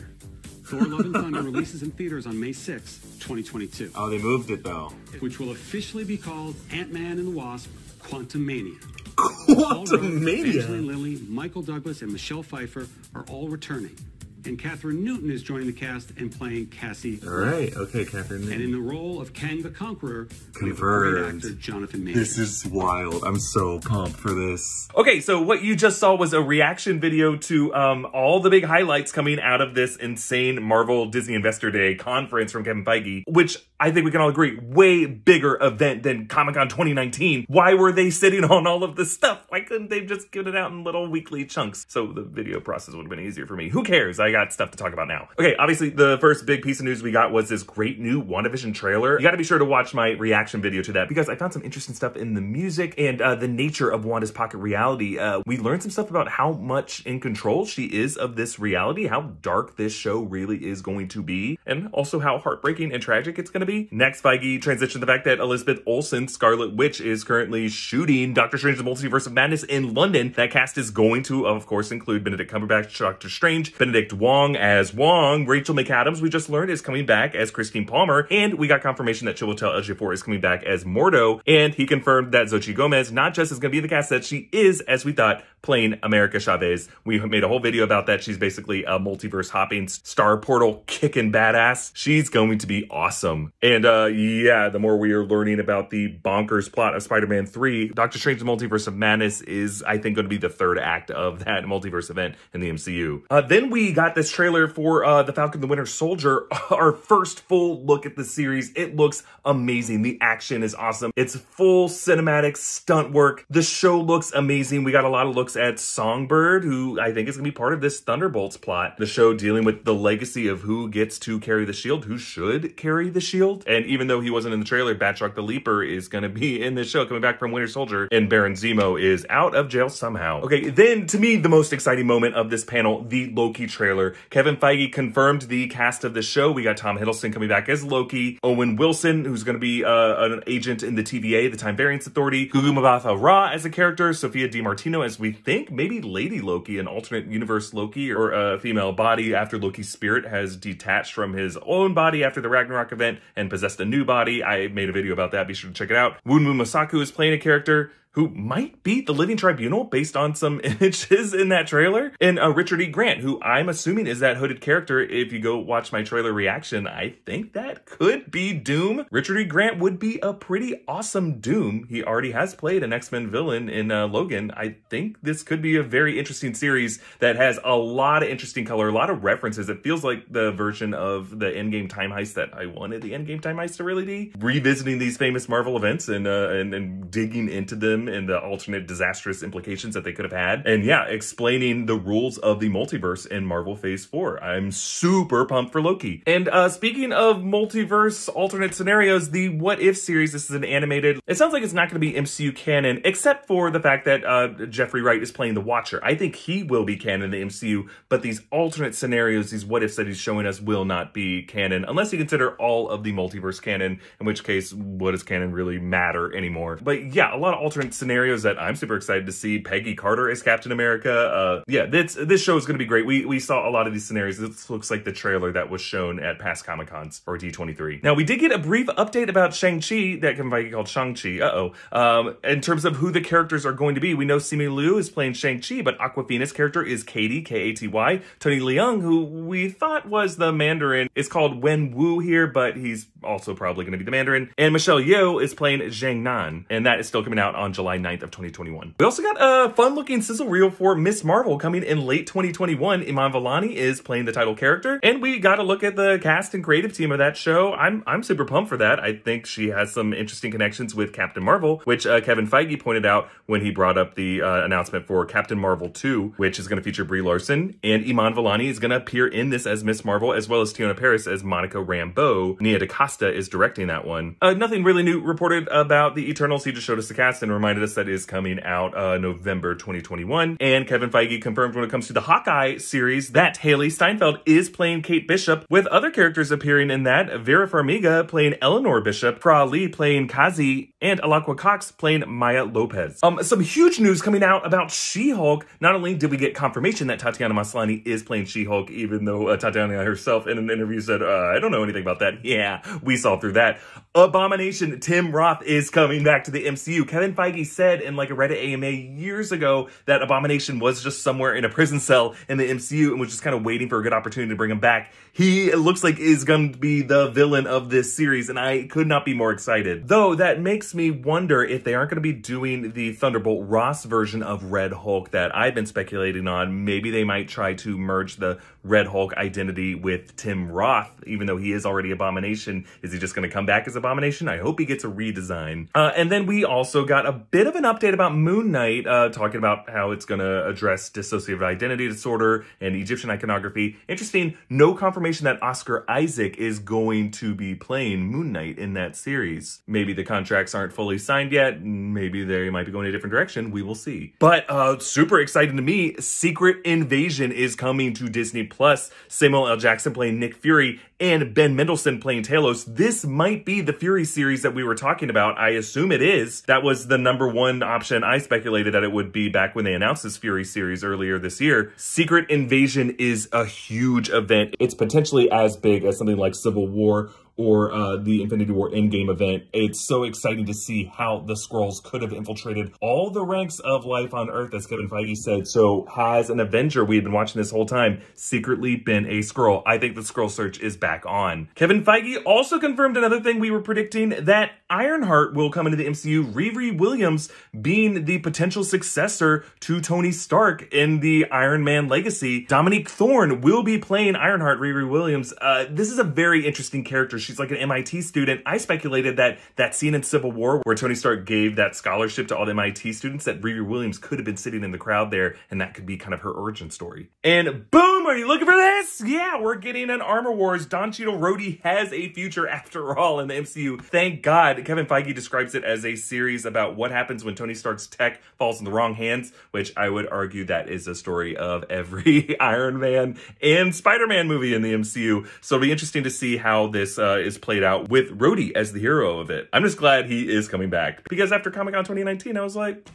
Thor: 0.71 0.85
Love 0.87 1.01
and 1.01 1.13
Thunder 1.13 1.41
releases 1.41 1.83
in 1.83 1.91
theaters 1.91 2.25
on 2.25 2.39
May 2.39 2.53
6, 2.53 2.99
2022, 3.19 3.91
Oh, 3.93 4.09
they 4.09 4.17
moved 4.17 4.49
it 4.51 4.63
though. 4.63 4.93
which 5.19 5.37
will 5.39 5.51
officially 5.51 6.03
be 6.05 6.15
called 6.17 6.55
Ant-Man 6.71 7.19
and 7.19 7.27
the 7.27 7.31
Wasp: 7.31 7.69
Quantumania. 8.01 8.77
Quantum 9.15 10.23
Mania. 10.23 10.45
Evangeline 10.61 10.87
Lilly, 10.87 11.21
Michael 11.27 11.61
Douglas, 11.61 12.01
and 12.01 12.11
Michelle 12.11 12.41
Pfeiffer 12.41 12.87
are 13.13 13.25
all 13.29 13.49
returning. 13.49 13.95
And 14.43 14.57
Kathryn 14.59 14.99
Newton 15.01 15.29
is 15.29 15.43
joining 15.43 15.67
the 15.67 15.73
cast 15.73 16.11
and 16.17 16.31
playing 16.31 16.67
Cassie. 16.67 17.19
All 17.23 17.31
right. 17.31 17.71
Okay, 17.75 18.05
Kathryn. 18.05 18.39
Newton. 18.39 18.53
And 18.53 18.61
in 18.63 18.71
the 18.71 18.79
role 18.79 19.21
of 19.21 19.33
Kang 19.33 19.61
the 19.61 19.69
Conqueror, 19.69 20.27
we 20.29 20.51
great 20.53 20.69
Confirmed. 20.69 21.43
actor 21.45 21.53
Jonathan 21.53 22.03
Majors. 22.03 22.35
This 22.35 22.37
is 22.39 22.65
wild. 22.65 23.23
I'm 23.23 23.39
so 23.39 23.79
pumped 23.79 24.17
for 24.17 24.33
this. 24.33 24.89
Okay, 24.95 25.19
so 25.21 25.41
what 25.41 25.61
you 25.61 25.75
just 25.75 25.99
saw 25.99 26.15
was 26.15 26.33
a 26.33 26.41
reaction 26.41 26.99
video 26.99 27.35
to 27.35 27.73
um, 27.75 28.07
all 28.13 28.39
the 28.39 28.49
big 28.49 28.63
highlights 28.63 29.11
coming 29.11 29.39
out 29.39 29.61
of 29.61 29.75
this 29.75 29.95
insane 29.95 30.61
Marvel 30.63 31.05
Disney 31.05 31.35
Investor 31.35 31.69
Day 31.69 31.93
conference 31.95 32.51
from 32.51 32.63
Kevin 32.63 32.83
Feige, 32.83 33.23
which 33.27 33.57
I 33.81 33.89
think 33.89 34.05
we 34.05 34.11
can 34.11 34.21
all 34.21 34.29
agree, 34.29 34.59
way 34.61 35.07
bigger 35.07 35.57
event 35.59 36.03
than 36.03 36.27
Comic 36.27 36.53
Con 36.53 36.69
2019. 36.69 37.45
Why 37.47 37.73
were 37.73 37.91
they 37.91 38.11
sitting 38.11 38.43
on 38.43 38.67
all 38.67 38.83
of 38.83 38.95
this 38.95 39.11
stuff? 39.11 39.47
Why 39.49 39.61
couldn't 39.61 39.89
they 39.89 40.01
just 40.01 40.29
get 40.29 40.45
it 40.45 40.55
out 40.55 40.71
in 40.71 40.83
little 40.83 41.09
weekly 41.09 41.45
chunks? 41.45 41.87
So 41.89 42.13
the 42.13 42.21
video 42.21 42.59
process 42.59 42.93
would 42.93 43.01
have 43.01 43.09
been 43.09 43.25
easier 43.25 43.47
for 43.47 43.55
me. 43.55 43.69
Who 43.69 43.83
cares? 43.83 44.19
I 44.19 44.31
got 44.31 44.53
stuff 44.53 44.69
to 44.71 44.77
talk 44.77 44.93
about 44.93 45.07
now. 45.07 45.29
Okay, 45.39 45.55
obviously 45.55 45.89
the 45.89 46.19
first 46.21 46.45
big 46.45 46.61
piece 46.61 46.79
of 46.79 46.85
news 46.85 47.01
we 47.01 47.11
got 47.11 47.31
was 47.31 47.49
this 47.49 47.63
great 47.63 47.99
new 47.99 48.23
WandaVision 48.23 48.75
trailer. 48.75 49.19
You 49.19 49.23
gotta 49.23 49.37
be 49.37 49.43
sure 49.43 49.57
to 49.57 49.65
watch 49.65 49.95
my 49.95 50.09
reaction 50.11 50.61
video 50.61 50.83
to 50.83 50.91
that 50.91 51.09
because 51.09 51.27
I 51.27 51.33
found 51.33 51.51
some 51.51 51.63
interesting 51.63 51.95
stuff 51.95 52.15
in 52.15 52.35
the 52.35 52.41
music 52.41 52.93
and 52.99 53.19
uh, 53.19 53.33
the 53.33 53.47
nature 53.47 53.89
of 53.89 54.05
Wanda's 54.05 54.31
pocket 54.31 54.59
reality. 54.59 55.17
Uh, 55.17 55.41
we 55.47 55.57
learned 55.57 55.81
some 55.81 55.91
stuff 55.91 56.11
about 56.11 56.27
how 56.27 56.51
much 56.51 57.03
in 57.07 57.19
control 57.19 57.65
she 57.65 57.85
is 57.85 58.15
of 58.15 58.35
this 58.35 58.59
reality, 58.59 59.07
how 59.07 59.21
dark 59.41 59.75
this 59.75 59.91
show 59.91 60.19
really 60.19 60.67
is 60.69 60.83
going 60.83 61.07
to 61.07 61.23
be, 61.23 61.57
and 61.65 61.89
also 61.93 62.19
how 62.19 62.37
heartbreaking 62.37 62.93
and 62.93 63.01
tragic 63.01 63.39
it's 63.39 63.49
gonna 63.49 63.65
be. 63.65 63.70
Next, 63.91 64.21
Feige 64.21 64.61
transitioned 64.61 64.99
the 64.99 65.05
fact 65.05 65.25
that 65.25 65.39
Elizabeth 65.39 65.81
Olsen, 65.85 66.27
Scarlet 66.27 66.75
Witch, 66.75 67.01
is 67.01 67.23
currently 67.23 67.69
shooting 67.69 68.33
Doctor 68.33 68.57
Strange: 68.57 68.77
The 68.77 68.83
Multiverse 68.83 69.27
of 69.27 69.33
Madness 69.33 69.63
in 69.63 69.93
London. 69.93 70.33
That 70.35 70.51
cast 70.51 70.77
is 70.77 70.91
going 70.91 71.23
to, 71.23 71.47
of 71.47 71.65
course, 71.65 71.91
include 71.91 72.23
Benedict 72.23 72.51
Cumberbatch, 72.51 72.97
Doctor 72.97 73.29
Strange, 73.29 73.77
Benedict 73.77 74.13
Wong 74.13 74.55
as 74.55 74.93
Wong, 74.93 75.45
Rachel 75.45 75.75
McAdams, 75.75 76.21
we 76.21 76.29
just 76.29 76.49
learned, 76.49 76.71
is 76.71 76.81
coming 76.81 77.05
back 77.05 77.35
as 77.35 77.51
Christine 77.51 77.85
Palmer, 77.85 78.27
and 78.29 78.55
we 78.55 78.67
got 78.67 78.81
confirmation 78.81 79.25
that 79.25 79.37
Chiwetel 79.37 79.79
Ejiofor 79.79 80.13
is 80.13 80.23
coming 80.23 80.41
back 80.41 80.63
as 80.63 80.83
Mordo, 80.83 81.41
and 81.47 81.73
he 81.73 81.85
confirmed 81.85 82.31
that 82.33 82.47
Xochitl 82.47 82.75
Gomez 82.75 83.11
not 83.11 83.33
just 83.33 83.51
is 83.51 83.59
going 83.59 83.71
to 83.71 83.75
be 83.75 83.79
the 83.79 83.87
cast, 83.87 84.09
that 84.09 84.25
she 84.25 84.49
is, 84.51 84.81
as 84.81 85.05
we 85.05 85.11
thought, 85.11 85.43
playing 85.61 85.99
America 86.03 86.39
Chavez. 86.39 86.89
We 87.05 87.19
made 87.19 87.43
a 87.43 87.47
whole 87.47 87.59
video 87.59 87.83
about 87.83 88.07
that. 88.07 88.23
She's 88.23 88.37
basically 88.37 88.83
a 88.83 88.99
multiverse 88.99 89.49
hopping 89.49 89.87
star 89.87 90.37
portal 90.37 90.83
kicking 90.87 91.31
badass. 91.31 91.91
She's 91.93 92.29
going 92.29 92.57
to 92.59 92.67
be 92.67 92.87
awesome. 92.89 93.53
And 93.61 93.85
uh 93.85 94.05
yeah, 94.05 94.69
the 94.69 94.79
more 94.79 94.97
we 94.97 95.11
are 95.13 95.23
learning 95.23 95.59
about 95.59 95.89
the 95.89 96.17
bonkers 96.23 96.71
plot 96.71 96.95
of 96.95 97.03
Spider-Man 97.03 97.45
3, 97.45 97.89
Doctor 97.89 98.17
Strange 98.19 98.39
the 98.39 98.45
Multiverse 98.45 98.87
of 98.87 98.95
Madness 98.95 99.41
is 99.41 99.83
I 99.83 99.97
think 99.97 100.15
going 100.15 100.25
to 100.25 100.29
be 100.29 100.37
the 100.37 100.49
third 100.49 100.79
act 100.79 101.11
of 101.11 101.45
that 101.45 101.63
multiverse 101.65 102.09
event 102.09 102.35
in 102.53 102.61
the 102.61 102.69
MCU. 102.69 103.23
Uh 103.29 103.41
then 103.41 103.69
we 103.69 103.93
got 103.93 104.15
this 104.15 104.31
trailer 104.31 104.67
for 104.67 105.03
uh 105.05 105.23
The 105.23 105.33
Falcon 105.33 105.61
the 105.61 105.67
Winter 105.67 105.85
Soldier, 105.85 106.47
our 106.71 106.91
first 106.91 107.41
full 107.41 107.85
look 107.85 108.05
at 108.05 108.15
the 108.15 108.23
series. 108.25 108.71
It 108.75 108.95
looks 108.95 109.23
amazing. 109.45 110.01
The 110.01 110.17
action 110.21 110.63
is 110.63 110.73
awesome. 110.75 111.11
It's 111.15 111.35
full 111.35 111.89
cinematic 111.89 112.57
stunt 112.57 113.11
work. 113.11 113.45
The 113.49 113.61
show 113.61 113.99
looks 113.99 114.31
amazing. 114.33 114.83
We 114.83 114.91
got 114.91 115.03
a 115.03 115.09
lot 115.09 115.27
of 115.27 115.35
looks 115.35 115.50
at 115.55 115.79
Songbird, 115.79 116.63
who 116.63 116.99
I 116.99 117.13
think 117.13 117.27
is 117.29 117.35
going 117.37 117.45
to 117.45 117.51
be 117.51 117.55
part 117.55 117.73
of 117.73 117.81
this 117.81 117.99
Thunderbolts 117.99 118.57
plot. 118.57 118.97
The 118.97 119.05
show 119.05 119.33
dealing 119.33 119.63
with 119.63 119.85
the 119.85 119.93
legacy 119.93 120.47
of 120.47 120.61
who 120.61 120.89
gets 120.89 121.19
to 121.19 121.39
carry 121.39 121.65
the 121.65 121.73
shield, 121.73 122.05
who 122.05 122.17
should 122.17 122.77
carry 122.77 123.09
the 123.09 123.21
shield. 123.21 123.63
And 123.67 123.85
even 123.85 124.07
though 124.07 124.21
he 124.21 124.29
wasn't 124.29 124.53
in 124.53 124.59
the 124.59 124.65
trailer, 124.65 124.95
Batroc 124.95 125.35
the 125.35 125.43
Leaper 125.43 125.83
is 125.83 126.07
going 126.07 126.23
to 126.23 126.29
be 126.29 126.61
in 126.63 126.75
this 126.75 126.89
show 126.89 127.05
coming 127.05 127.21
back 127.21 127.39
from 127.39 127.51
Winter 127.51 127.67
Soldier, 127.67 128.07
and 128.11 128.29
Baron 128.29 128.53
Zemo 128.53 129.01
is 129.01 129.25
out 129.29 129.55
of 129.55 129.69
jail 129.69 129.89
somehow. 129.89 130.41
Okay, 130.41 130.69
then 130.69 131.07
to 131.07 131.19
me, 131.19 131.35
the 131.35 131.49
most 131.49 131.73
exciting 131.73 132.07
moment 132.07 132.35
of 132.35 132.49
this 132.49 132.63
panel, 132.63 133.03
the 133.03 133.29
Loki 133.31 133.67
trailer. 133.67 134.15
Kevin 134.29 134.57
Feige 134.57 134.91
confirmed 134.91 135.43
the 135.43 135.67
cast 135.67 136.03
of 136.03 136.13
the 136.13 136.21
show. 136.21 136.51
We 136.51 136.63
got 136.63 136.77
Tom 136.77 136.97
Hiddleston 136.97 137.33
coming 137.33 137.49
back 137.49 137.69
as 137.69 137.83
Loki, 137.83 138.39
Owen 138.43 138.75
Wilson, 138.75 139.25
who's 139.25 139.43
going 139.43 139.55
to 139.55 139.59
be 139.59 139.83
uh, 139.83 140.25
an 140.25 140.43
agent 140.47 140.83
in 140.83 140.95
the 140.95 141.03
TVA, 141.03 141.49
the 141.51 141.57
Time 141.57 141.75
Variance 141.75 142.07
Authority, 142.07 142.49
Gugu 142.49 142.71
Mbatha-Raw 142.73 143.49
as 143.49 143.65
a 143.65 143.69
character, 143.69 144.13
Sophia 144.13 144.47
DiMartino 144.47 145.05
as 145.05 145.19
we 145.19 145.33
think, 145.43 145.71
maybe 145.71 146.01
Lady 146.01 146.41
Loki, 146.41 146.79
an 146.79 146.87
alternate 146.87 147.27
universe 147.27 147.73
Loki, 147.73 148.11
or 148.11 148.31
a 148.31 148.59
female 148.59 148.91
body 148.91 149.33
after 149.33 149.57
Loki's 149.57 149.89
spirit 149.89 150.25
has 150.25 150.55
detached 150.55 151.13
from 151.13 151.33
his 151.33 151.57
own 151.65 151.93
body 151.93 152.23
after 152.23 152.41
the 152.41 152.49
Ragnarok 152.49 152.91
event 152.91 153.19
and 153.35 153.49
possessed 153.49 153.79
a 153.79 153.85
new 153.85 154.05
body. 154.05 154.43
I 154.43 154.67
made 154.67 154.89
a 154.89 154.93
video 154.93 155.13
about 155.13 155.31
that. 155.31 155.47
Be 155.47 155.53
sure 155.53 155.69
to 155.69 155.73
check 155.73 155.89
it 155.89 155.97
out. 155.97 156.17
Wunmi 156.25 156.55
Mosaku 156.55 157.01
is 157.01 157.11
playing 157.11 157.33
a 157.33 157.37
character 157.37 157.91
who 158.13 158.29
might 158.29 158.83
be 158.83 159.01
the 159.01 159.13
Living 159.13 159.37
Tribunal 159.37 159.85
based 159.85 160.17
on 160.17 160.35
some 160.35 160.59
images 160.63 161.33
in 161.33 161.49
that 161.49 161.67
trailer. 161.67 162.11
And 162.19 162.39
uh, 162.39 162.49
Richard 162.53 162.81
E. 162.81 162.87
Grant, 162.87 163.21
who 163.21 163.41
I'm 163.41 163.69
assuming 163.69 164.07
is 164.07 164.19
that 164.19 164.37
hooded 164.37 164.61
character. 164.61 164.99
If 164.99 165.31
you 165.31 165.39
go 165.39 165.57
watch 165.57 165.91
my 165.91 166.03
trailer 166.03 166.33
reaction, 166.33 166.87
I 166.87 167.15
think 167.25 167.53
that 167.53 167.85
could 167.85 168.29
be 168.29 168.53
Doom. 168.53 169.05
Richard 169.11 169.37
E. 169.37 169.45
Grant 169.45 169.79
would 169.79 169.99
be 169.99 170.19
a 170.21 170.33
pretty 170.33 170.81
awesome 170.87 171.39
Doom. 171.39 171.85
He 171.89 172.03
already 172.03 172.31
has 172.31 172.53
played 172.53 172.83
an 172.83 172.93
X-Men 172.93 173.29
villain 173.29 173.69
in 173.69 173.91
uh, 173.91 174.07
Logan. 174.07 174.51
I 174.51 174.75
think 174.89 175.21
this 175.21 175.43
could 175.43 175.61
be 175.61 175.77
a 175.77 175.83
very 175.83 176.19
interesting 176.19 176.53
series 176.53 176.99
that 177.19 177.37
has 177.37 177.59
a 177.63 177.75
lot 177.75 178.23
of 178.23 178.29
interesting 178.29 178.65
color, 178.65 178.89
a 178.89 178.93
lot 178.93 179.09
of 179.09 179.23
references. 179.23 179.69
It 179.69 179.83
feels 179.83 180.03
like 180.03 180.31
the 180.31 180.51
version 180.51 180.93
of 180.93 181.39
the 181.39 181.45
Endgame 181.45 181.89
time 181.89 182.11
heist 182.11 182.33
that 182.33 182.53
I 182.53 182.65
wanted 182.65 183.01
the 183.01 183.11
Endgame 183.11 183.41
time 183.41 183.57
heist 183.57 183.77
to 183.77 183.83
really 183.83 184.05
be. 184.05 184.31
Revisiting 184.37 184.99
these 184.99 185.17
famous 185.17 185.47
Marvel 185.47 185.77
events 185.77 186.09
and 186.09 186.27
uh, 186.27 186.49
and, 186.49 186.73
and 186.73 187.09
digging 187.09 187.49
into 187.49 187.75
them 187.75 188.00
them 188.05 188.13
and 188.13 188.27
the 188.27 188.39
alternate 188.39 188.87
disastrous 188.87 189.43
implications 189.43 189.93
that 189.93 190.03
they 190.03 190.13
could 190.13 190.25
have 190.25 190.31
had. 190.31 190.67
And 190.67 190.83
yeah, 190.83 191.05
explaining 191.05 191.85
the 191.85 191.95
rules 191.95 192.37
of 192.37 192.59
the 192.59 192.69
multiverse 192.69 193.27
in 193.27 193.45
Marvel 193.45 193.75
Phase 193.75 194.05
4. 194.05 194.43
I'm 194.43 194.71
super 194.71 195.45
pumped 195.45 195.71
for 195.71 195.81
Loki. 195.81 196.23
And 196.25 196.47
uh, 196.49 196.69
speaking 196.69 197.11
of 197.13 197.37
multiverse 197.37 198.29
alternate 198.33 198.73
scenarios, 198.73 199.31
the 199.31 199.49
What 199.49 199.79
If 199.79 199.97
series, 199.97 200.31
this 200.33 200.49
is 200.49 200.55
an 200.55 200.63
animated, 200.63 201.19
it 201.27 201.37
sounds 201.37 201.53
like 201.53 201.63
it's 201.63 201.73
not 201.73 201.89
going 201.89 201.99
to 202.01 202.07
be 202.11 202.13
MCU 202.13 202.55
canon, 202.55 203.01
except 203.05 203.47
for 203.47 203.71
the 203.71 203.79
fact 203.79 204.05
that 204.05 204.25
uh, 204.25 204.65
Jeffrey 204.65 205.01
Wright 205.01 205.21
is 205.21 205.31
playing 205.31 205.53
the 205.53 205.61
Watcher. 205.61 206.03
I 206.03 206.15
think 206.15 206.35
he 206.35 206.63
will 206.63 206.83
be 206.83 206.97
canon 206.97 207.23
in 207.23 207.31
the 207.31 207.41
MCU, 207.43 207.89
but 208.09 208.21
these 208.21 208.41
alternate 208.51 208.95
scenarios, 208.95 209.51
these 209.51 209.65
what 209.65 209.83
ifs 209.83 209.95
that 209.95 210.07
he's 210.07 210.17
showing 210.17 210.45
us 210.45 210.61
will 210.61 210.85
not 210.85 211.13
be 211.13 211.43
canon, 211.43 211.85
unless 211.85 212.11
you 212.11 212.17
consider 212.17 212.55
all 212.55 212.89
of 212.89 213.03
the 213.03 213.13
multiverse 213.13 213.61
canon, 213.61 213.99
in 214.19 214.25
which 214.25 214.43
case, 214.43 214.73
what 214.73 215.11
does 215.11 215.23
canon 215.23 215.51
really 215.51 215.79
matter 215.79 216.33
anymore? 216.35 216.79
But 216.81 217.13
yeah, 217.13 217.35
a 217.35 217.37
lot 217.37 217.53
of 217.53 217.59
alternate 217.59 217.90
scenarios 217.93 218.43
that 218.43 218.61
I'm 218.61 218.75
super 218.75 218.95
excited 218.95 219.25
to 219.25 219.31
see. 219.31 219.59
Peggy 219.59 219.95
Carter 219.95 220.29
as 220.29 220.43
Captain 220.43 220.71
America. 220.71 221.11
Uh, 221.11 221.63
yeah, 221.67 221.85
this, 221.85 222.15
this 222.15 222.41
show 222.41 222.57
is 222.57 222.65
going 222.65 222.75
to 222.75 222.83
be 222.83 222.87
great. 222.87 223.05
We, 223.05 223.25
we 223.25 223.39
saw 223.39 223.67
a 223.67 223.71
lot 223.71 223.87
of 223.87 223.93
these 223.93 224.05
scenarios. 224.05 224.37
This 224.37 224.69
looks 224.69 224.91
like 224.91 225.03
the 225.03 225.11
trailer 225.11 225.51
that 225.51 225.69
was 225.69 225.81
shown 225.81 226.19
at 226.19 226.39
past 226.39 226.65
Comic 226.65 226.87
Cons 226.87 227.21
or 227.27 227.37
D23. 227.37 228.03
Now, 228.03 228.13
we 228.13 228.23
did 228.23 228.39
get 228.39 228.51
a 228.51 228.57
brief 228.57 228.87
update 228.87 229.29
about 229.29 229.53
Shang-Chi 229.53 230.19
that 230.21 230.35
can 230.35 230.49
be 230.49 230.71
called 230.71 230.87
Shang-Chi. 230.87 231.39
Uh-oh. 231.39 231.73
Um, 231.91 232.37
in 232.43 232.61
terms 232.61 232.85
of 232.85 232.97
who 232.97 233.11
the 233.11 233.21
characters 233.21 233.65
are 233.65 233.73
going 233.73 233.95
to 233.95 234.01
be, 234.01 234.13
we 234.13 234.25
know 234.25 234.37
Simu 234.37 234.73
Liu 234.73 234.97
is 234.97 235.09
playing 235.09 235.33
Shang-Chi, 235.33 235.81
but 235.81 235.97
Awkwafina's 235.99 236.51
character 236.51 236.83
is 236.83 237.03
Katie, 237.03 237.41
K-A-T-Y. 237.41 238.21
Tony 238.39 238.59
Leung, 238.59 239.01
who 239.01 239.23
we 239.23 239.69
thought 239.69 240.07
was 240.07 240.37
the 240.37 240.51
Mandarin, 240.51 241.09
is 241.15 241.27
called 241.27 241.61
Wen 241.61 241.91
Wu 241.91 242.19
here, 242.19 242.47
but 242.47 242.77
he's 242.77 243.07
also 243.23 243.53
probably 243.53 243.85
going 243.85 243.93
to 243.93 243.97
be 243.97 244.03
the 244.03 244.11
Mandarin. 244.11 244.49
And 244.57 244.73
Michelle 244.73 244.99
Yeoh 244.99 245.43
is 245.43 245.53
playing 245.53 245.79
Jiang 245.81 246.21
Nan, 246.21 246.65
and 246.69 246.85
that 246.85 246.99
is 246.99 247.07
still 247.07 247.23
coming 247.23 247.39
out 247.39 247.55
on 247.55 247.73
July 247.73 247.97
9th 247.97 248.23
of 248.23 248.31
2021. 248.31 248.95
We 248.99 249.05
also 249.05 249.21
got 249.21 249.37
a 249.39 249.73
fun-looking 249.73 250.21
sizzle 250.21 250.47
reel 250.47 250.69
for 250.69 250.95
Miss 250.95 251.23
Marvel 251.23 251.57
coming 251.57 251.83
in 251.83 252.05
late 252.05 252.27
2021. 252.27 253.07
Iman 253.07 253.31
Vellani 253.31 253.73
is 253.73 254.01
playing 254.01 254.25
the 254.25 254.31
title 254.31 254.55
character, 254.55 254.99
and 255.03 255.21
we 255.21 255.39
got 255.39 255.55
to 255.55 255.63
look 255.63 255.83
at 255.83 255.95
the 255.95 256.19
cast 256.21 256.53
and 256.53 256.63
creative 256.63 256.93
team 256.93 257.11
of 257.11 257.17
that 257.19 257.37
show. 257.37 257.73
I'm 257.73 258.03
I'm 258.07 258.23
super 258.23 258.45
pumped 258.45 258.69
for 258.69 258.77
that. 258.77 258.99
I 258.99 259.13
think 259.13 259.45
she 259.45 259.69
has 259.69 259.91
some 259.91 260.13
interesting 260.13 260.51
connections 260.51 260.95
with 260.95 261.13
Captain 261.13 261.43
Marvel, 261.43 261.81
which 261.85 262.05
uh, 262.05 262.21
Kevin 262.21 262.47
Feige 262.47 262.79
pointed 262.79 263.05
out 263.05 263.29
when 263.45 263.61
he 263.61 263.71
brought 263.71 263.97
up 263.97 264.15
the 264.15 264.41
uh, 264.41 264.63
announcement 264.65 265.05
for 265.05 265.25
Captain 265.25 265.59
Marvel 265.59 265.89
2, 265.89 266.33
which 266.37 266.59
is 266.59 266.67
going 266.67 266.77
to 266.77 266.83
feature 266.83 267.05
Brie 267.05 267.21
Larson, 267.21 267.77
and 267.83 268.03
Iman 268.05 268.33
Vellani 268.33 268.65
is 268.65 268.79
going 268.79 268.91
to 268.91 268.97
appear 268.97 269.27
in 269.27 269.49
this 269.49 269.65
as 269.65 269.83
Miss 269.83 270.03
Marvel, 270.03 270.33
as 270.33 270.47
well 270.49 270.61
as 270.61 270.73
Teyonah 270.73 270.97
Parris 270.97 271.27
as 271.27 271.43
Monica 271.43 271.77
Rambeau. 271.77 272.59
Nia 272.59 272.79
DaCosta 272.79 273.10
is 273.21 273.49
directing 273.49 273.87
that 273.87 274.05
one. 274.05 274.37
Uh, 274.41 274.53
nothing 274.53 274.83
really 274.83 275.03
new 275.03 275.19
reported 275.21 275.67
about 275.69 276.15
the 276.15 276.29
Eternals. 276.29 276.63
He 276.63 276.71
just 276.71 276.85
showed 276.85 276.99
us 276.99 277.07
the 277.07 277.13
cast 277.13 277.43
and 277.43 277.51
reminded 277.51 277.83
us 277.83 277.95
that 277.95 278.07
is 278.07 278.25
coming 278.25 278.61
out 278.63 278.95
uh, 278.95 279.17
November 279.17 279.75
2021. 279.75 280.57
And 280.59 280.87
Kevin 280.87 281.09
Feige 281.09 281.41
confirmed 281.41 281.75
when 281.75 281.83
it 281.83 281.89
comes 281.89 282.07
to 282.07 282.13
the 282.13 282.21
Hawkeye 282.21 282.77
series 282.77 283.29
that 283.31 283.59
Hailee 283.59 283.91
Steinfeld 283.91 284.39
is 284.45 284.69
playing 284.69 285.01
Kate 285.01 285.27
Bishop, 285.27 285.65
with 285.69 285.87
other 285.87 286.11
characters 286.11 286.51
appearing 286.51 286.89
in 286.89 287.03
that. 287.03 287.41
Vera 287.41 287.67
Farmiga 287.67 288.27
playing 288.27 288.55
Eleanor 288.61 289.01
Bishop, 289.01 289.41
Fra 289.41 289.69
Fee 289.69 289.87
playing 289.87 290.27
Kazi, 290.27 290.93
and 291.01 291.21
Alaqua 291.21 291.57
Cox 291.57 291.91
playing 291.91 292.23
Maya 292.27 292.63
Lopez. 292.63 293.19
Um, 293.23 293.41
some 293.43 293.59
huge 293.59 293.99
news 293.99 294.21
coming 294.21 294.43
out 294.43 294.65
about 294.65 294.91
She-Hulk. 294.91 295.65
Not 295.79 295.95
only 295.95 296.15
did 296.15 296.31
we 296.31 296.37
get 296.37 296.55
confirmation 296.55 297.07
that 297.07 297.19
Tatiana 297.19 297.53
Maslany 297.53 298.05
is 298.05 298.23
playing 298.23 298.45
She-Hulk, 298.45 298.89
even 298.91 299.25
though 299.25 299.47
uh, 299.47 299.57
Tatiana 299.57 300.03
herself 300.03 300.47
in 300.47 300.57
an 300.57 300.69
interview 300.69 301.01
said, 301.01 301.21
uh, 301.21 301.53
I 301.55 301.59
don't 301.59 301.71
know 301.71 301.83
anything 301.83 302.01
about 302.01 302.19
that. 302.19 302.31
Yeah, 302.51 302.81
we 303.03 303.17
saw 303.17 303.39
through 303.39 303.53
that. 303.53 303.79
Abomination 304.13 304.99
Tim 304.99 305.31
Roth 305.31 305.63
is 305.63 305.89
coming 305.89 306.21
back 306.21 306.43
to 306.43 306.51
the 306.51 306.65
MCU. 306.65 307.07
Kevin 307.07 307.33
Feige 307.33 307.65
said 307.65 308.01
in 308.01 308.17
like 308.17 308.29
a 308.29 308.33
Reddit 308.33 308.61
AMA 308.61 308.89
years 308.89 309.53
ago 309.53 309.89
that 310.05 310.21
Abomination 310.21 310.79
was 310.79 311.01
just 311.01 311.23
somewhere 311.23 311.55
in 311.55 311.63
a 311.63 311.69
prison 311.69 312.01
cell 312.01 312.35
in 312.49 312.57
the 312.57 312.69
MCU 312.69 313.11
and 313.11 313.21
was 313.21 313.29
just 313.29 313.41
kind 313.41 313.55
of 313.55 313.63
waiting 313.63 313.87
for 313.87 313.99
a 313.99 314.03
good 314.03 314.11
opportunity 314.11 314.49
to 314.49 314.57
bring 314.57 314.69
him 314.69 314.81
back. 314.81 315.13
He 315.31 315.71
looks 315.73 316.03
like 316.03 316.19
is 316.19 316.43
going 316.43 316.73
to 316.73 316.77
be 316.77 317.01
the 317.03 317.31
villain 317.31 317.67
of 317.67 317.89
this 317.89 318.13
series 318.13 318.49
and 318.49 318.59
I 318.59 318.83
could 318.83 319.07
not 319.07 319.23
be 319.23 319.33
more 319.33 319.53
excited. 319.53 320.09
Though 320.09 320.35
that 320.35 320.59
makes 320.59 320.93
me 320.93 321.09
wonder 321.09 321.63
if 321.63 321.85
they 321.85 321.93
aren't 321.93 322.09
going 322.09 322.17
to 322.17 322.21
be 322.21 322.33
doing 322.33 322.91
the 322.91 323.13
Thunderbolt 323.13 323.69
Ross 323.69 324.03
version 324.03 324.43
of 324.43 324.73
Red 324.73 324.91
Hulk 324.91 325.31
that 325.31 325.55
I've 325.55 325.73
been 325.73 325.85
speculating 325.85 326.49
on. 326.49 326.83
Maybe 326.83 327.11
they 327.11 327.23
might 327.23 327.47
try 327.47 327.75
to 327.75 327.97
merge 327.97 328.35
the 328.35 328.59
Red 328.83 329.07
Hulk 329.07 329.33
identity 329.35 329.95
with 329.95 330.35
Tim 330.35 330.69
Roth, 330.69 331.23
even 331.27 331.47
though 331.47 331.57
he 331.57 331.71
is 331.71 331.85
already 331.85 332.11
Abomination. 332.11 332.85
Is 333.01 333.11
he 333.11 333.19
just 333.19 333.35
going 333.35 333.47
to 333.47 333.53
come 333.53 333.65
back 333.65 333.87
as 333.87 333.95
Abomination? 333.95 334.47
I 334.47 334.57
hope 334.57 334.79
he 334.79 334.85
gets 334.85 335.03
a 335.03 335.07
redesign. 335.07 335.87
Uh, 335.93 336.11
and 336.15 336.31
then 336.31 336.45
we 336.45 336.63
also 336.65 337.05
got 337.05 337.25
a 337.25 337.31
bit 337.31 337.67
of 337.67 337.75
an 337.75 337.83
update 337.83 338.13
about 338.13 338.35
Moon 338.35 338.71
Knight, 338.71 339.07
uh, 339.07 339.29
talking 339.29 339.57
about 339.57 339.89
how 339.89 340.11
it's 340.11 340.25
going 340.25 340.39
to 340.39 340.67
address 340.67 341.09
dissociative 341.09 341.63
identity 341.63 342.07
disorder 342.07 342.65
and 342.79 342.95
Egyptian 342.95 343.29
iconography. 343.29 343.97
Interesting, 344.07 344.57
no 344.69 344.93
confirmation 344.93 345.45
that 345.45 345.61
Oscar 345.61 346.05
Isaac 346.09 346.57
is 346.57 346.79
going 346.79 347.31
to 347.31 347.55
be 347.55 347.75
playing 347.75 348.23
Moon 348.23 348.51
Knight 348.51 348.77
in 348.77 348.93
that 348.93 349.15
series. 349.15 349.81
Maybe 349.87 350.13
the 350.13 350.23
contracts 350.23 350.75
aren't 350.75 350.93
fully 350.93 351.17
signed 351.17 351.51
yet. 351.51 351.81
Maybe 351.83 352.43
they 352.43 352.69
might 352.69 352.85
be 352.85 352.91
going 352.91 353.07
a 353.07 353.11
different 353.11 353.31
direction. 353.31 353.71
We 353.71 353.81
will 353.81 353.95
see. 353.95 354.33
But 354.39 354.69
uh, 354.69 354.99
super 354.99 355.39
exciting 355.39 355.75
to 355.77 355.81
me, 355.81 356.15
Secret 356.19 356.77
Invasion 356.85 357.51
is 357.51 357.75
coming 357.75 358.13
to 358.15 358.29
Disney 358.29 358.63
Plus. 358.63 359.11
Samuel 359.27 359.67
L. 359.67 359.77
Jackson 359.77 360.13
playing 360.13 360.39
Nick 360.39 360.55
Fury 360.55 360.99
and 361.19 361.53
Ben 361.53 361.75
Mendelsohn 361.75 362.19
playing 362.19 362.43
Talos. 362.43 362.80
This 362.85 363.25
might 363.25 363.65
be 363.65 363.81
the 363.81 363.93
Fury 363.93 364.25
series 364.25 364.61
that 364.63 364.73
we 364.73 364.83
were 364.83 364.95
talking 364.95 365.29
about. 365.29 365.57
I 365.57 365.69
assume 365.69 366.11
it 366.11 366.21
is. 366.21 366.61
That 366.63 366.83
was 366.83 367.07
the 367.07 367.17
number 367.17 367.47
one 367.47 367.83
option 367.83 368.23
I 368.23 368.37
speculated 368.39 368.93
that 368.93 369.03
it 369.03 369.11
would 369.11 369.31
be 369.31 369.49
back 369.49 369.75
when 369.75 369.85
they 369.85 369.93
announced 369.93 370.23
this 370.23 370.37
Fury 370.37 370.63
series 370.63 371.03
earlier 371.03 371.39
this 371.39 371.61
year. 371.61 371.93
Secret 371.97 372.49
Invasion 372.49 373.15
is 373.19 373.49
a 373.51 373.65
huge 373.65 374.29
event. 374.29 374.75
It's 374.79 374.93
potentially 374.93 375.49
as 375.51 375.77
big 375.77 376.03
as 376.05 376.17
something 376.17 376.37
like 376.37 376.55
Civil 376.55 376.87
War 376.87 377.31
or 377.57 377.91
uh, 377.91 378.17
the 378.17 378.41
Infinity 378.41 378.71
War 378.71 378.89
Endgame 378.89 379.29
event. 379.29 379.63
It's 379.73 379.99
so 379.99 380.23
exciting 380.23 380.65
to 380.65 380.73
see 380.73 381.11
how 381.13 381.39
the 381.39 381.53
Skrulls 381.53 382.01
could 382.01 382.21
have 382.21 382.33
infiltrated 382.33 382.93
all 383.01 383.29
the 383.29 383.43
ranks 383.43 383.79
of 383.79 384.05
life 384.05 384.33
on 384.33 384.49
Earth, 384.49 384.73
as 384.73 384.87
Kevin 384.87 385.09
Feige 385.09 385.35
said. 385.35 385.67
So, 385.67 386.07
has 386.15 386.49
an 386.49 386.59
Avenger 386.59 387.05
we 387.05 387.15
had 387.15 387.23
been 387.23 387.33
watching 387.33 387.59
this 387.59 387.71
whole 387.71 387.85
time 387.85 388.21
secretly 388.33 388.95
been 388.95 389.25
a 389.25 389.39
Skrull? 389.39 389.83
I 389.85 389.97
think 389.97 390.15
the 390.15 390.21
Skrull 390.21 390.49
search 390.49 390.79
is 390.79 390.97
back 390.97 391.25
on. 391.25 391.69
Kevin 391.75 392.03
Feige 392.03 392.41
also 392.45 392.79
confirmed 392.79 393.17
another 393.17 393.39
thing 393.39 393.59
we 393.59 393.71
were 393.71 393.81
predicting 393.81 394.29
that 394.29 394.71
Ironheart 394.89 395.53
will 395.53 395.69
come 395.69 395.87
into 395.87 395.97
the 395.97 396.05
MCU. 396.05 396.51
Riri 396.51 396.97
Williams 396.97 397.49
being 397.79 398.25
the 398.25 398.39
potential 398.39 398.83
successor 398.83 399.63
to 399.81 400.01
Tony 400.01 400.31
Stark 400.31 400.91
in 400.93 401.19
the 401.19 401.49
Iron 401.51 401.83
Man 401.83 402.07
legacy. 402.07 402.65
Dominique 402.65 403.09
Thorne 403.09 403.61
will 403.61 403.83
be 403.83 403.97
playing 403.97 404.35
Ironheart. 404.35 404.79
Riri 404.79 405.09
Williams. 405.09 405.53
Uh, 405.61 405.85
this 405.89 406.11
is 406.11 406.19
a 406.19 406.23
very 406.23 406.65
interesting 406.65 407.03
character. 407.03 407.39
She's 407.41 407.59
like 407.59 407.71
an 407.71 407.77
MIT 407.77 408.21
student. 408.21 408.61
I 408.65 408.77
speculated 408.77 409.37
that 409.37 409.59
that 409.75 409.95
scene 409.95 410.15
in 410.15 410.23
Civil 410.23 410.51
War 410.51 410.81
where 410.83 410.95
Tony 410.95 411.15
Stark 411.15 411.45
gave 411.45 411.75
that 411.75 411.95
scholarship 411.95 412.47
to 412.49 412.57
all 412.57 412.65
the 412.65 412.71
MIT 412.71 413.13
students, 413.13 413.45
that 413.45 413.61
Riri 413.61 413.85
Williams 413.85 414.17
could 414.17 414.39
have 414.39 414.45
been 414.45 414.57
sitting 414.57 414.83
in 414.83 414.91
the 414.91 414.97
crowd 414.97 415.31
there, 415.31 415.55
and 415.69 415.81
that 415.81 415.93
could 415.93 416.05
be 416.05 416.17
kind 416.17 416.33
of 416.33 416.41
her 416.41 416.51
origin 416.51 416.89
story. 416.89 417.29
And 417.43 417.89
boom, 417.91 418.20
are 418.31 418.37
you 418.37 418.47
looking 418.47 418.65
for 418.65 418.77
this? 418.77 419.21
Yeah, 419.25 419.59
we're 419.59 419.75
getting 419.75 420.09
an 420.09 420.21
Armor 420.21 420.53
Wars. 420.53 420.85
Don 420.85 421.11
Cheadle 421.11 421.37
Rhodey 421.37 421.81
has 421.81 422.13
a 422.13 422.29
future 422.29 422.65
after 422.65 423.17
all 423.17 423.41
in 423.41 423.49
the 423.49 423.55
MCU. 423.55 424.01
Thank 424.01 424.41
God. 424.41 424.85
Kevin 424.85 425.05
Feige 425.05 425.35
describes 425.35 425.75
it 425.75 425.83
as 425.83 426.05
a 426.05 426.15
series 426.15 426.63
about 426.65 426.95
what 426.95 427.11
happens 427.11 427.43
when 427.43 427.55
Tony 427.55 427.73
Stark's 427.73 428.07
tech 428.07 428.41
falls 428.57 428.79
in 428.79 428.85
the 428.85 428.91
wrong 428.91 429.15
hands, 429.15 429.51
which 429.71 429.91
I 429.97 430.09
would 430.09 430.29
argue 430.29 430.63
that 430.65 430.87
is 430.87 431.07
a 431.07 431.15
story 431.15 431.57
of 431.57 431.83
every 431.89 432.57
Iron 432.61 433.01
Man 433.01 433.37
and 433.61 433.93
Spider-Man 433.93 434.47
movie 434.47 434.73
in 434.73 434.81
the 434.81 434.93
MCU. 434.93 435.45
So 435.59 435.75
it'll 435.75 435.83
be 435.83 435.91
interesting 435.91 436.23
to 436.23 436.29
see 436.29 436.55
how 436.55 436.87
this 436.87 437.19
uh, 437.19 437.37
is 437.37 437.57
played 437.57 437.83
out 437.83 438.07
with 438.07 438.29
Rhodey 438.39 438.71
as 438.77 438.93
the 438.93 439.01
hero 439.01 439.39
of 439.39 439.49
it. 439.49 439.67
I'm 439.73 439.83
just 439.83 439.97
glad 439.97 440.27
he 440.27 440.49
is 440.49 440.69
coming 440.69 440.89
back 440.89 441.27
because 441.27 441.51
after 441.51 441.69
Comic 441.69 441.95
Con 441.95 442.05
2019, 442.05 442.55
I 442.55 442.61
was 442.61 442.77
like, 442.77 443.05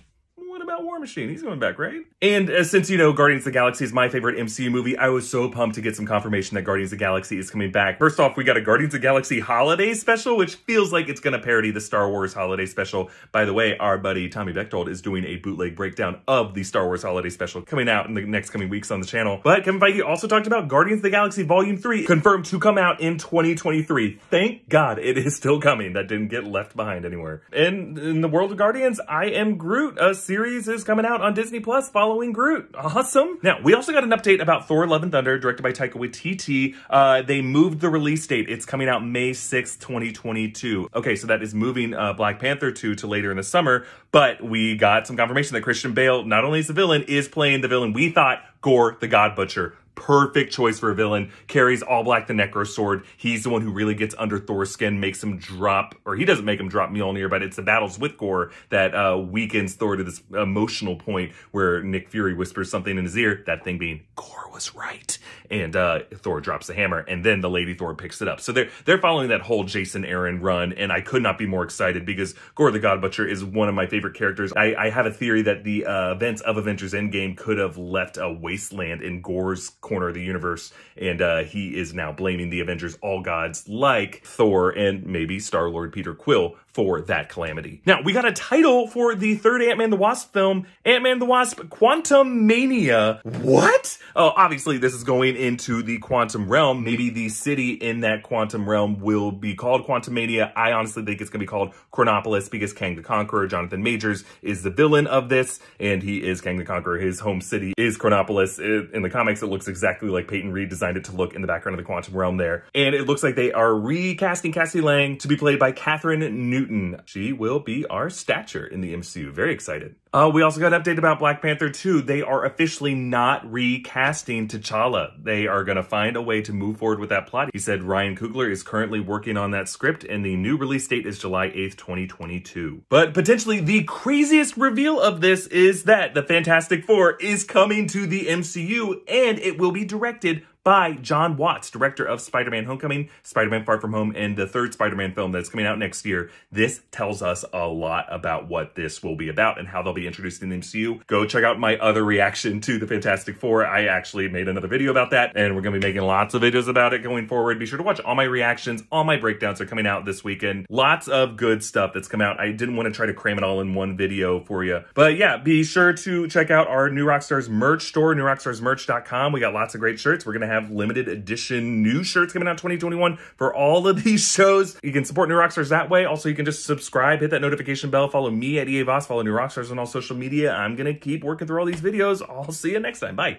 about 0.77 0.87
War 0.87 0.99
Machine? 0.99 1.29
He's 1.29 1.43
coming 1.43 1.59
back, 1.59 1.79
right? 1.79 2.05
And 2.20 2.51
uh, 2.51 2.64
since 2.64 2.91
you 2.91 2.99
know 2.99 3.12
Guardians 3.12 3.43
of 3.43 3.47
the 3.47 3.51
Galaxy 3.53 3.85
is 3.85 3.93
my 3.93 4.09
favorite 4.09 4.39
MCU 4.39 4.70
movie, 4.70 4.97
I 4.97 5.09
was 5.09 5.29
so 5.29 5.49
pumped 5.49 5.77
to 5.77 5.81
get 5.81 5.97
some 5.97 6.07
confirmation 6.07 6.55
that 6.57 6.62
Guardians 6.62 6.93
of 6.93 6.99
the 6.99 7.05
Galaxy 7.05 7.39
is 7.39 7.51
coming 7.51 7.72
back. 7.72 7.99
First 7.99 8.20
off, 8.20 8.37
we 8.37 8.45
got 8.45 8.57
a 8.57 8.61
Guardians 8.61 8.95
of 8.95 9.01
the 9.01 9.07
Galaxy 9.07 9.41
holiday 9.41 9.95
special, 9.95 10.37
which 10.37 10.57
feels 10.57 10.93
like 10.93 11.09
it's 11.09 11.20
going 11.20 11.33
to 11.33 11.39
parody 11.39 11.70
the 11.70 11.81
Star 11.81 12.09
Wars 12.11 12.35
holiday 12.35 12.66
special. 12.66 13.11
By 13.33 13.45
the 13.45 13.53
way, 13.53 13.77
our 13.79 13.99
buddy 13.99 14.29
Tommy 14.29 14.53
Bechtold 14.53 14.89
is 14.89 15.01
doing 15.01 15.24
a 15.24 15.37
bootleg 15.37 15.77
breakdown 15.77 16.20
of 16.29 16.55
the 16.55 16.62
Star 16.62 16.87
Wars 16.87 17.03
holiday 17.03 17.31
special 17.31 17.62
coming 17.62 17.89
out 17.89 18.07
in 18.07 18.14
the 18.14 18.22
next 18.22 18.51
coming 18.51 18.68
weeks 18.68 18.91
on 18.91 19.01
the 19.01 19.07
channel. 19.07 19.41
But 19.43 19.64
Kevin 19.64 19.81
Feige 19.81 20.05
also 20.05 20.27
talked 20.27 20.47
about 20.47 20.68
Guardians 20.68 20.99
of 20.99 21.05
the 21.05 21.11
Galaxy 21.11 21.43
Volume 21.43 21.77
3, 21.77 22.05
confirmed 22.05 22.45
to 22.47 22.59
come 22.59 22.79
out 22.79 23.01
in 23.01 23.18
2023. 23.18 24.20
Thank 24.31 24.68
God 24.68 24.99
it 24.99 25.16
is 25.16 25.37
still 25.37 25.61
coming. 25.61 25.95
That 25.95 26.09
didn't 26.09 26.29
get 26.29 26.45
left 26.45 26.77
behind 26.77 27.05
anywhere. 27.05 27.43
And 27.53 27.99
in 27.99 28.20
the 28.20 28.29
world 28.29 28.53
of 28.53 28.59
Guardians, 28.59 29.01
I 29.09 29.27
Am 29.27 29.57
Groot, 29.57 29.99
a 30.01 30.14
series 30.14 30.65
is 30.68 30.84
coming 30.84 31.06
out 31.06 31.20
on 31.20 31.34
Disney 31.34 31.60
Plus 31.60 31.88
following 31.88 32.32
Groot. 32.32 32.74
Awesome. 32.74 33.38
Now, 33.42 33.60
we 33.62 33.74
also 33.74 33.92
got 33.92 34.04
an 34.04 34.10
update 34.10 34.40
about 34.40 34.68
Thor 34.68 34.86
Love 34.86 35.02
and 35.02 35.12
Thunder, 35.12 35.38
directed 35.38 35.62
by 35.62 35.72
Taika 35.72 35.94
Waititi. 35.94 36.74
Uh, 36.88 37.22
they 37.22 37.42
moved 37.42 37.80
the 37.80 37.88
release 37.88 38.26
date. 38.26 38.48
It's 38.48 38.64
coming 38.64 38.88
out 38.88 39.04
May 39.04 39.30
6th, 39.30 39.78
2022. 39.80 40.88
Okay, 40.94 41.16
so 41.16 41.26
that 41.26 41.42
is 41.42 41.54
moving 41.54 41.94
uh, 41.94 42.12
Black 42.12 42.38
Panther 42.38 42.70
2 42.70 42.94
to 42.96 43.06
later 43.06 43.30
in 43.30 43.36
the 43.36 43.42
summer, 43.42 43.86
but 44.10 44.42
we 44.42 44.76
got 44.76 45.06
some 45.06 45.16
confirmation 45.16 45.54
that 45.54 45.62
Christian 45.62 45.92
Bale, 45.94 46.24
not 46.24 46.44
only 46.44 46.60
is 46.60 46.66
the 46.66 46.72
villain, 46.72 47.02
is 47.02 47.28
playing 47.28 47.60
the 47.60 47.68
villain 47.68 47.92
we 47.92 48.10
thought, 48.10 48.42
Gorr 48.60 48.96
the 49.00 49.08
God 49.08 49.36
Butcher 49.36 49.76
perfect 49.97 50.53
choice 50.53 50.78
for 50.78 50.90
a 50.90 50.94
villain. 50.94 51.32
Carries 51.49 51.82
all 51.82 52.05
black 52.05 52.28
the 52.28 52.34
Necro 52.34 52.64
sword. 52.64 53.05
He's 53.16 53.42
the 53.42 53.51
one 53.51 53.62
who 53.62 53.72
really 53.72 53.94
gets 53.94 54.14
under 54.16 54.38
Thor's 54.38 54.70
skin, 54.70 55.01
makes 55.01 55.20
him 55.20 55.38
drop, 55.38 55.97
or 56.05 56.14
he 56.14 56.24
doesn't 56.24 56.44
make 56.44 56.61
him 56.61 56.68
drop 56.68 56.90
Mjolnir, 56.90 57.28
but 57.28 57.42
it's 57.42 57.57
the 57.57 57.62
battles 57.62 57.99
with 57.99 58.16
Gorr 58.16 58.53
that 58.70 58.94
uh, 58.94 59.18
weakens 59.18 59.74
Thor 59.74 59.97
to 59.97 60.05
this 60.05 60.22
emotional 60.32 60.94
point 60.94 61.32
where 61.51 61.82
Nick 61.82 62.09
Fury 62.11 62.34
whispers 62.34 62.70
something 62.70 62.97
in 62.97 63.05
his 63.05 63.18
ear. 63.18 63.42
That 63.47 63.64
thing 63.64 63.78
being 63.78 64.05
Gorr 64.14 64.49
was 64.53 64.74
right, 64.74 65.18
and 65.51 65.74
uh, 65.74 66.01
Thor 66.14 66.40
drops 66.40 66.68
the 66.68 66.74
hammer, 66.74 67.01
and 67.01 67.24
then 67.24 67.40
the 67.40 67.51
Lady 67.51 67.74
Thor 67.74 67.94
picks 67.94 68.22
it 68.22 68.28
up. 68.28 68.40
So 68.40 68.53
they're 68.53 68.70
they're 68.84 68.99
following 68.99 69.28
that 69.28 69.40
whole 69.40 69.64
Jason 69.64 70.05
Aaron 70.05 70.40
run, 70.40 70.72
and 70.74 70.92
I 70.92 71.01
could 71.01 71.22
not 71.22 71.38
be 71.38 71.47
more 71.47 71.64
excited 71.64 72.05
because 72.07 72.34
Gorr 72.55 72.70
the 72.70 72.78
God 72.78 73.01
Butcher 73.01 73.26
is 73.26 73.44
one 73.44 73.68
of 73.68 73.74
my 73.74 73.86
favorite 73.86 74.14
characters. 74.14 74.53
I, 74.55 74.74
I 74.74 74.90
have 74.90 75.07
a 75.07 75.11
theory 75.11 75.42
that 75.42 75.64
the 75.64 75.86
uh, 75.86 76.12
events 76.12 76.42
of 76.42 76.57
Avengers 76.57 76.92
Endgame 76.92 77.36
could 77.36 77.59
have 77.59 77.78
left 77.78 78.18
a 78.18 78.30
wasteland 78.30 79.03
in 79.03 79.20
Gorr's 79.20 79.70
corner 79.87 80.09
of 80.09 80.14
the 80.14 80.22
universe, 80.22 80.72
and 80.97 81.22
uh, 81.22 81.45
he 81.45 81.78
is 81.78 81.95
now 81.95 82.12
blaming 82.12 82.51
the 82.51 82.61
Avengers, 82.61 82.99
all 83.01 83.22
gods 83.22 83.68
like 83.68 84.22
Thor 84.24 84.70
and 84.70 85.07
maybe 85.07 85.39
Star 85.39 85.70
Lord 85.70 85.93
Peter 85.93 86.14
Quill 86.14 86.57
for 86.66 87.01
that 87.01 87.30
calamity. 87.30 87.80
Now, 87.87 88.03
we 88.03 88.12
got 88.12 88.26
a 88.26 88.32
title 88.32 88.87
for 88.87 89.14
the 89.14 89.37
third 89.37 89.62
Ant-Man 89.62 89.89
the 89.89 89.97
Wasp 89.97 90.34
film, 90.34 90.66
Ant-Man 90.84 91.18
the 91.20 91.24
Wasp 91.24 91.59
Quantumania. 91.61 93.24
What? 93.24 93.97
Oh, 94.14 94.32
obviously 94.37 94.76
this 94.76 94.93
is 94.93 95.03
going 95.03 95.37
into 95.37 95.82
the 95.82 95.99
quantum 95.99 96.51
realm. 96.51 96.84
Maybe 96.84 97.09
the 97.09 97.30
city 97.30 97.72
in 97.72 98.01
that 98.01 98.22
quantum 98.24 98.68
realm 98.68 99.01
will 99.01 99.32
be 99.32 99.55
called 99.55 99.87
Quantumania. 99.87 100.53
I 100.55 100.72
honestly 100.72 101.03
think 101.03 101.22
it's 101.22 101.30
going 101.30 101.41
to 101.41 101.45
be 101.45 101.49
called 101.49 101.72
Chronopolis 101.93 102.51
because 102.51 102.74
Kang 102.74 102.97
the 102.97 103.03
Conqueror, 103.03 103.47
Jonathan 103.47 103.82
Majors, 103.82 104.24
is 104.43 104.62
the 104.62 104.70
villain 104.70 105.07
of 105.07 105.30
this, 105.30 105.61
and 105.80 106.03
he 106.03 106.26
is 106.26 106.43
Kang 106.43 106.59
the 106.59 106.64
Conqueror. 106.64 106.99
His 106.99 107.20
home 107.20 107.41
city 107.41 107.72
is 107.78 107.97
Chronopolis. 107.97 108.59
In 108.59 109.01
the 109.01 109.11
comics, 109.11 109.43
it 109.43 109.47
looks 109.47 109.68
exactly 109.77 110.09
like 110.09 110.27
Peyton 110.27 110.53
Reed 110.53 110.70
designed 110.70 110.97
it 110.97 111.05
to 111.05 111.12
look 111.12 111.35
in 111.35 111.43
the 111.43 111.47
background 111.47 111.79
of 111.79 111.85
the 111.85 111.87
quantum 111.87 112.16
realm 112.16 112.39
there. 112.39 112.64
And 112.74 112.95
it 112.95 113.07
looks 113.07 113.22
like 113.22 113.37
they 113.37 113.53
are 113.53 113.74
recasting 113.74 114.53
Cassie 114.53 114.81
Lang 114.81 115.18
to 115.18 115.29
be 115.29 115.37
played 115.37 115.59
by 115.59 115.72
Kathryn 115.72 116.33
Newton. 116.33 117.03
She 117.05 117.35
will 117.35 117.61
be 117.61 117.85
our 117.87 118.09
stature 118.09 118.66
in 118.66 118.81
the 118.81 118.95
MCU. 118.95 119.31
Very 119.31 119.53
excited. 119.53 119.97
Uh, 120.12 120.30
we 120.32 120.42
also 120.42 120.61
got 120.61 120.72
an 120.72 120.82
update 120.82 120.98
about 120.98 121.18
Black 121.18 121.42
Panther 121.42 121.68
2. 121.68 122.00
They 122.02 122.22
are 122.22 122.44
officially 122.44 122.94
not 122.94 123.50
recasting 123.50 124.48
T'Challa. 124.48 125.12
They 125.22 125.46
are 125.46 125.64
going 125.64 125.76
to 125.76 125.82
find 125.82 126.16
a 126.16 126.22
way 126.22 126.40
to 126.42 126.52
move 126.52 126.78
forward 126.78 127.00
with 127.00 127.11
that 127.11 127.26
plot. 127.26 127.50
He 127.52 127.59
said 127.59 127.82
Ryan 127.82 128.16
Coogler 128.16 128.50
is 128.50 128.62
currently 128.62 129.00
working 129.00 129.36
on 129.36 129.50
that 129.50 129.68
script, 129.68 130.04
and 130.04 130.24
the 130.24 130.36
new 130.36 130.57
release 130.57 130.86
date 130.88 131.07
is 131.07 131.18
July 131.18 131.48
8th, 131.48 131.76
2022. 131.76 132.84
But 132.88 133.14
potentially 133.14 133.61
the 133.61 133.84
craziest 133.84 134.57
reveal 134.57 135.00
of 135.00 135.20
this 135.20 135.46
is 135.48 135.84
that 135.84 136.14
the 136.14 136.22
Fantastic 136.22 136.84
Four 136.84 137.16
is 137.16 137.44
coming 137.44 137.86
to 137.88 138.07
the 138.07 138.26
MCU, 138.26 139.02
and 139.09 139.38
it 139.38 139.59
will 139.59 139.72
be 139.72 139.84
directed 139.84 140.44
by 140.66 140.94
Jon 140.94 141.36
Watts, 141.36 141.70
director 141.70 142.04
of 142.04 142.20
Spider-Man 142.20 142.64
Homecoming, 142.64 143.08
Spider-Man 143.22 143.64
Far 143.64 143.80
From 143.80 143.92
Home, 143.92 144.12
and 144.16 144.36
the 144.36 144.48
third 144.48 144.72
Spider-Man 144.72 145.14
film 145.14 145.30
that's 145.30 145.48
coming 145.48 145.64
out 145.64 145.78
next 145.78 146.04
year. 146.04 146.28
This 146.50 146.80
tells 146.90 147.22
us 147.22 147.44
a 147.52 147.68
lot 147.68 148.06
about 148.10 148.48
what 148.48 148.74
this 148.74 149.00
will 149.00 149.14
be 149.14 149.28
about 149.28 149.60
and 149.60 149.68
how 149.68 149.80
they'll 149.80 149.92
be 149.92 150.08
introduced 150.08 150.42
in 150.42 150.48
the 150.48 150.56
MCU. 150.56 151.06
Go 151.06 151.24
check 151.24 151.44
out 151.44 151.60
my 151.60 151.76
other 151.76 152.04
reaction 152.04 152.60
to 152.62 152.80
the 152.80 152.86
Fantastic 152.88 153.36
Four. 153.36 153.64
I 153.64 153.84
actually 153.84 154.28
made 154.28 154.48
another 154.48 154.66
video 154.66 154.90
about 154.90 155.10
that, 155.10 155.36
and 155.36 155.54
we're 155.54 155.62
to 155.62 155.70
be 155.70 155.78
making 155.78 156.02
lots 156.02 156.34
of 156.34 156.42
videos 156.42 156.66
about 156.66 156.92
it 156.92 157.04
going 157.04 157.28
forward. 157.28 157.60
Be 157.60 157.66
sure 157.66 157.76
to 157.76 157.84
watch 157.84 158.00
all 158.00 158.16
my 158.16 158.24
reactions. 158.24 158.82
All 158.90 159.04
my 159.04 159.18
breakdowns 159.18 159.60
are 159.60 159.66
coming 159.66 159.86
out 159.86 160.04
this 160.04 160.24
weekend. 160.24 160.66
Lots 160.68 161.06
of 161.06 161.36
good 161.36 161.62
stuff 161.62 161.92
that's 161.94 162.08
come 162.08 162.20
out. 162.20 162.40
I 162.40 162.50
didn't 162.50 162.74
want 162.74 162.88
to 162.88 162.92
try 162.92 163.06
to 163.06 163.14
cram 163.14 163.38
it 163.38 163.44
all 163.44 163.60
in 163.60 163.74
one 163.74 163.96
video 163.96 164.40
for 164.40 164.64
you. 164.64 164.82
But 164.94 165.16
yeah, 165.16 165.36
be 165.36 165.62
sure 165.62 165.92
to 165.92 166.26
check 166.26 166.50
out 166.50 166.66
our 166.66 166.90
New 166.90 167.06
Rockstars 167.06 167.48
merch 167.48 167.84
store, 167.84 168.16
newrockstarsmerch.com. 168.16 169.32
We 169.32 169.38
got 169.38 169.54
lots 169.54 169.76
of 169.76 169.80
great 169.80 170.00
shirts. 170.00 170.26
We're 170.26 170.32
to 170.40 170.46
have 170.48 170.55
have 170.61 170.70
limited 170.70 171.09
edition 171.09 171.82
new 171.82 172.02
shirts 172.02 172.32
coming 172.32 172.48
out 172.48 172.59
2021 172.59 173.16
for 173.36 173.54
all 173.54 173.86
of 173.86 174.02
these 174.02 174.30
shows. 174.30 174.78
You 174.82 174.92
can 174.92 175.04
support 175.04 175.28
New 175.28 175.36
Rockstars 175.36 175.68
that 175.70 175.88
way. 175.90 176.04
Also, 176.04 176.28
you 176.28 176.34
can 176.34 176.44
just 176.44 176.64
subscribe, 176.64 177.20
hit 177.20 177.30
that 177.30 177.40
notification 177.40 177.90
bell, 177.90 178.09
follow 178.09 178.30
me 178.30 178.59
at 178.59 178.68
EA 178.68 178.82
Voss, 178.82 179.07
follow 179.07 179.22
New 179.22 179.34
Rockstars 179.34 179.70
on 179.70 179.78
all 179.78 179.86
social 179.86 180.16
media. 180.16 180.52
I'm 180.52 180.76
going 180.76 180.92
to 180.92 180.98
keep 180.98 181.24
working 181.24 181.46
through 181.46 181.61
all 181.61 181.66
these 181.66 181.80
videos. 181.80 182.22
I'll 182.28 182.52
see 182.52 182.72
you 182.72 182.80
next 182.80 183.00
time. 183.00 183.16
Bye. 183.16 183.38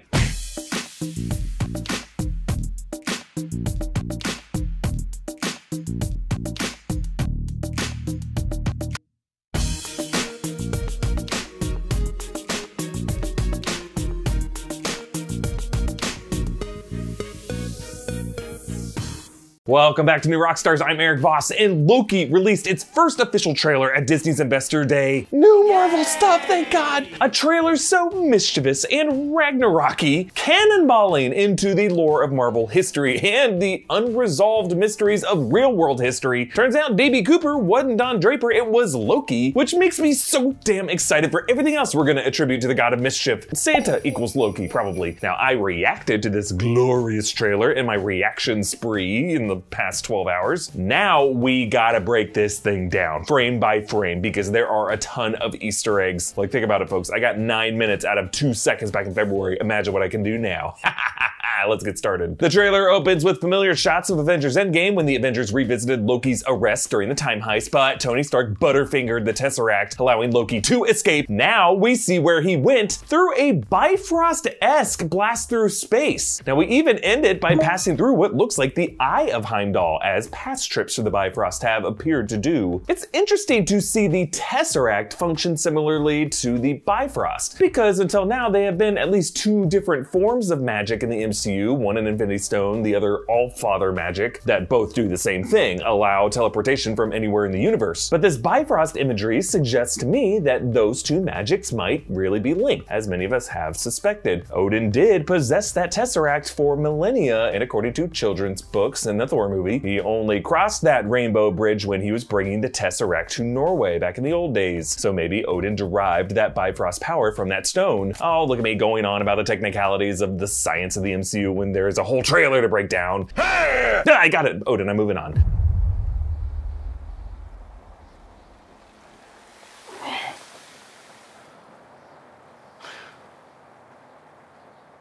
Welcome 19.67 20.05
back 20.05 20.21
to 20.21 20.29
New 20.29 20.39
Rockstars. 20.39 20.81
I'm 20.81 21.01
Erik 21.01 21.19
Voss, 21.19 21.51
and 21.51 21.85
Loki 21.85 22.23
released 22.31 22.67
its 22.67 22.85
first 22.85 23.19
official 23.19 23.53
trailer 23.53 23.93
at 23.93 24.07
Disney's 24.07 24.39
Investor 24.39 24.85
Day. 24.85 25.27
New 25.29 25.67
Marvel 25.67 26.05
stuff, 26.05 26.45
thank 26.45 26.71
God! 26.71 27.05
A 27.19 27.29
trailer 27.29 27.75
so 27.75 28.09
mischievous 28.11 28.85
and 28.85 29.33
Ragnarocky, 29.33 30.31
cannonballing 30.31 31.33
into 31.33 31.75
the 31.75 31.89
lore 31.89 32.23
of 32.23 32.31
Marvel 32.31 32.67
history 32.67 33.19
and 33.19 33.61
the 33.61 33.85
unresolved 33.89 34.77
mysteries 34.77 35.25
of 35.25 35.51
real 35.51 35.73
world 35.73 35.99
history. 35.99 36.45
Turns 36.45 36.77
out 36.77 36.95
DB 36.95 37.25
Cooper 37.25 37.57
wasn't 37.57 37.97
Don 37.97 38.21
Draper, 38.21 38.49
it 38.49 38.67
was 38.67 38.95
Loki, 38.95 39.51
which 39.51 39.75
makes 39.75 39.99
me 39.99 40.13
so 40.13 40.53
damn 40.63 40.87
excited 40.87 41.29
for 41.29 41.45
everything 41.49 41.75
else 41.75 41.93
we're 41.93 42.05
gonna 42.05 42.21
attribute 42.21 42.61
to 42.61 42.69
the 42.69 42.73
god 42.73 42.93
of 42.93 43.01
mischief. 43.01 43.45
Santa 43.53 43.99
equals 44.07 44.33
Loki, 44.33 44.69
probably. 44.69 45.17
Now, 45.21 45.33
I 45.33 45.51
reacted 45.51 46.23
to 46.23 46.29
this 46.29 46.53
glorious 46.53 47.29
trailer 47.29 47.73
in 47.73 47.85
my 47.85 47.95
reaction 47.95 48.63
spree 48.63 49.35
in 49.35 49.47
the 49.47 49.56
past 49.69 50.05
12 50.05 50.27
hours. 50.27 50.75
Now 50.75 51.25
we 51.25 51.65
gotta 51.65 51.99
break 51.99 52.33
this 52.33 52.59
thing 52.59 52.89
down 52.89 53.25
frame 53.25 53.59
by 53.59 53.81
frame 53.81 54.21
because 54.21 54.51
there 54.51 54.67
are 54.67 54.91
a 54.91 54.97
ton 54.97 55.35
of 55.35 55.55
Easter 55.55 55.99
eggs. 55.99 56.33
Like, 56.37 56.51
think 56.51 56.63
about 56.63 56.81
it, 56.81 56.89
folks. 56.89 57.09
I 57.09 57.19
got 57.19 57.37
nine 57.37 57.77
minutes 57.77 58.05
out 58.05 58.17
of 58.17 58.31
two 58.31 58.53
seconds 58.53 58.91
back 58.91 59.05
in 59.05 59.13
February. 59.13 59.57
Imagine 59.59 59.93
what 59.93 60.01
I 60.03 60.09
can 60.09 60.23
do 60.23 60.37
now. 60.37 60.75
Ah, 61.49 61.65
let's 61.67 61.83
get 61.83 61.97
started. 61.97 62.37
The 62.39 62.49
trailer 62.49 62.89
opens 62.89 63.23
with 63.23 63.39
familiar 63.39 63.73
shots 63.73 64.09
of 64.09 64.19
Avengers 64.19 64.57
Endgame 64.57 64.95
when 64.95 65.05
the 65.05 65.15
Avengers 65.15 65.53
revisited 65.53 66.05
Loki's 66.05 66.43
arrest 66.45 66.89
during 66.89 67.07
the 67.07 67.15
time 67.15 67.41
heist, 67.41 67.71
but 67.71 67.99
Tony 68.01 68.21
Stark 68.21 68.59
butterfingered 68.59 69.23
the 69.23 69.33
Tesseract, 69.33 69.97
allowing 69.97 70.31
Loki 70.31 70.59
to 70.61 70.83
escape. 70.83 71.29
Now 71.29 71.73
we 71.73 71.95
see 71.95 72.19
where 72.19 72.41
he 72.41 72.57
went 72.57 72.91
through 72.91 73.33
a 73.37 73.53
Bifrost-esque 73.53 75.07
blast 75.09 75.49
through 75.49 75.69
space. 75.69 76.41
Now 76.45 76.55
we 76.55 76.67
even 76.67 76.97
end 76.99 77.25
it 77.25 77.39
by 77.39 77.55
passing 77.55 77.95
through 77.95 78.13
what 78.15 78.35
looks 78.35 78.57
like 78.57 78.75
the 78.75 78.95
Eye 78.99 79.31
of 79.31 79.45
Heimdall, 79.45 80.01
as 80.03 80.27
past 80.27 80.69
trips 80.69 80.95
to 80.95 81.01
the 81.01 81.09
Bifrost 81.09 81.63
have 81.63 81.85
appeared 81.85 82.27
to 82.29 82.37
do. 82.37 82.83
It's 82.89 83.07
interesting 83.13 83.63
to 83.65 83.79
see 83.81 84.07
the 84.07 84.27
Tesseract 84.27 85.13
function 85.13 85.55
similarly 85.55 86.27
to 86.29 86.59
the 86.59 86.73
Bifrost, 86.73 87.57
because 87.57 87.99
until 87.99 88.25
now 88.25 88.49
they 88.49 88.63
have 88.63 88.77
been 88.77 88.97
at 88.97 89.09
least 89.09 89.37
two 89.37 89.65
different 89.67 90.05
forms 90.05 90.51
of 90.51 90.61
magic 90.61 91.03
in 91.03 91.09
the 91.09 91.23
MCU 91.23 91.36
one 91.45 91.97
an 91.97 92.07
Infinity 92.07 92.39
Stone, 92.39 92.83
the 92.83 92.95
other 92.95 93.19
All 93.25 93.49
Father 93.49 93.91
magic, 93.91 94.41
that 94.43 94.69
both 94.69 94.93
do 94.93 95.07
the 95.07 95.17
same 95.17 95.43
thing, 95.43 95.81
allow 95.81 96.29
teleportation 96.29 96.95
from 96.95 97.13
anywhere 97.13 97.45
in 97.45 97.51
the 97.51 97.61
universe. 97.61 98.09
But 98.09 98.21
this 98.21 98.37
Bifrost 98.37 98.97
imagery 98.97 99.41
suggests 99.41 99.97
to 99.97 100.05
me 100.05 100.39
that 100.39 100.73
those 100.73 101.03
two 101.03 101.21
magics 101.21 101.71
might 101.71 102.05
really 102.07 102.39
be 102.39 102.53
linked, 102.53 102.89
as 102.89 103.07
many 103.07 103.25
of 103.25 103.33
us 103.33 103.47
have 103.47 103.77
suspected. 103.77 104.45
Odin 104.51 104.89
did 104.89 105.27
possess 105.27 105.71
that 105.73 105.91
Tesseract 105.91 106.51
for 106.51 106.75
millennia, 106.75 107.49
and 107.51 107.61
according 107.61 107.93
to 107.93 108.07
children's 108.07 108.61
books 108.61 109.05
and 109.05 109.19
the 109.19 109.27
Thor 109.27 109.49
movie, 109.49 109.79
he 109.79 109.99
only 109.99 110.41
crossed 110.41 110.81
that 110.83 111.09
rainbow 111.09 111.51
bridge 111.51 111.85
when 111.85 112.01
he 112.01 112.11
was 112.11 112.23
bringing 112.23 112.61
the 112.61 112.69
Tesseract 112.69 113.29
to 113.29 113.43
Norway 113.43 113.99
back 113.99 114.17
in 114.17 114.23
the 114.23 114.33
old 114.33 114.53
days. 114.53 114.89
So 114.99 115.11
maybe 115.11 115.45
Odin 115.45 115.75
derived 115.75 116.31
that 116.31 116.55
Bifrost 116.55 117.01
power 117.01 117.31
from 117.31 117.49
that 117.49 117.67
stone. 117.67 118.13
Oh, 118.21 118.45
look 118.45 118.59
at 118.59 118.63
me 118.63 118.75
going 118.75 119.05
on 119.05 119.21
about 119.21 119.35
the 119.35 119.43
technicalities 119.43 120.21
of 120.21 120.37
the 120.37 120.47
science 120.47 120.97
of 120.97 121.03
the 121.03 121.11
MCU 121.11 121.26
when 121.35 121.71
there's 121.71 121.97
a 121.97 122.03
whole 122.03 122.23
trailer 122.23 122.61
to 122.61 122.69
break 122.69 122.89
down. 122.89 123.29
Ah, 123.37 124.03
I 124.07 124.29
got 124.29 124.45
it, 124.45 124.61
Odin, 124.65 124.89
I'm 124.89 124.95
moving 124.95 125.17
on. 125.17 125.43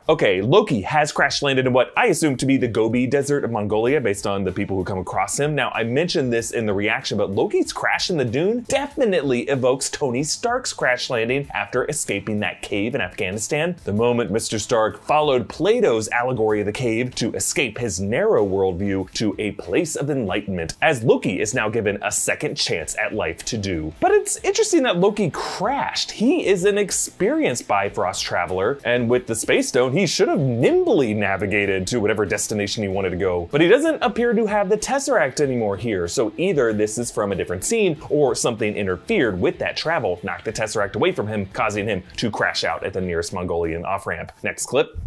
Okay, 0.09 0.41
Loki 0.41 0.83
has 0.83 1.11
crash 1.11 1.43
landed 1.43 1.67
in 1.67 1.73
what 1.73 1.93
I 1.97 2.07
assume 2.07 2.37
to 2.37 2.47
be 2.47 2.57
the 2.57 2.69
Gobi 2.69 3.09
Desert 3.09 3.43
of 3.43 3.51
Mongolia 3.51 4.01
based 4.01 4.25
on 4.25 4.45
the 4.45 4.53
people 4.53 4.77
who 4.77 4.85
come 4.85 5.01
across 5.01 5.41
him. 5.41 5.57
Now, 5.57 5.73
I 5.75 5.83
mentioned 5.83 6.33
this 6.33 6.53
in 6.53 6.65
the 6.65 6.73
reaction, 6.73 7.19
but 7.19 7.33
Loki's 7.33 7.73
crash 7.73 8.09
in 8.09 8.17
the 8.17 8.25
dune 8.25 8.61
definitely 8.69 9.41
evokes 9.49 9.91
Tony 9.91 10.23
Stark's 10.23 10.73
crash 10.73 11.11
landing 11.11 11.49
after 11.53 11.89
escaping 11.89 12.39
that 12.39 12.63
cave 12.63 12.95
in 12.95 13.01
Afghanistan. 13.01 13.75
The 13.83 13.93
moment 13.93 14.31
Mr. 14.31 14.61
Stark 14.61 15.03
followed 15.03 15.49
Plato's 15.49 16.09
allegory 16.11 16.61
of 16.61 16.67
the 16.67 16.73
cave 16.73 17.13
to 17.17 17.33
escape 17.35 17.79
his 17.79 17.99
narrow 17.99 18.47
worldview 18.47 19.11
to 19.15 19.35
a 19.41 19.51
place 19.53 19.97
of 19.97 20.09
enlightenment, 20.09 20.77
as 20.81 21.03
Loki 21.03 21.41
is 21.41 21.53
now 21.53 21.69
given 21.69 21.99
a 22.01 22.13
second 22.13 22.55
chance 22.55 22.97
at 22.97 23.13
life 23.13 23.45
to 23.47 23.59
do. 23.59 23.93
But 23.99 24.13
it's 24.13 24.37
interesting 24.45 24.85
that 24.85 24.99
Loki 24.99 25.31
crashed. 25.31 26.13
He 26.13 26.47
is 26.47 26.65
an 26.65 26.79
experienced 26.79 27.67
Bifrost 27.67 28.23
traveler, 28.23 28.79
and 28.85 29.11
with 29.11 29.27
the 29.27 29.35
Space 29.35 29.67
Stone, 29.67 29.96
he 29.97 30.07
should 30.07 30.29
have 30.29 30.41
nimbly 30.41 31.15
navigated 31.15 31.87
to 31.87 32.01
whatever 32.01 32.27
destination 32.27 32.83
he 32.83 32.89
wanted 32.89 33.11
to 33.11 33.17
go. 33.17 33.49
But 33.51 33.61
he 33.61 33.69
doesn't 33.69 34.03
appear 34.03 34.35
to 34.35 34.47
have 34.47 34.69
the 34.69 34.77
Tesseract 34.77 35.41
anymore 35.41 35.77
here, 35.77 36.07
so 36.07 36.33
either 36.37 36.73
this 36.73 36.99
is 36.99 37.11
from 37.11 37.33
a 37.33 37.35
different 37.35 37.65
scene 37.65 37.99
or 38.11 38.35
something 38.35 38.75
interfered 38.75 39.41
with 39.41 39.59
that 39.59 39.77
travel, 39.77 40.21
knocked 40.23 40.45
the 40.45 40.53
Tesseract 40.53 40.97
away 40.97 41.13
from 41.13 41.27
him, 41.27 41.47
causing 41.47 41.87
him 41.87 42.03
to 42.17 42.31
crash 42.31 42.65
out 42.65 42.85
at 42.85 42.93
the 42.93 43.01
nearest 43.01 43.33
Mongolian 43.33 43.85
off 43.85 44.07
ramp. 44.07 44.33
Next 44.43 44.67
clip. 44.67 44.99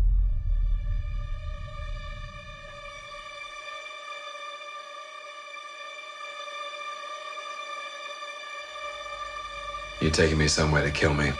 You're 10.01 10.11
taking 10.11 10.37
me 10.37 10.47
somewhere 10.47 10.81
to 10.81 10.91
kill 10.91 11.13
me. 11.13 11.31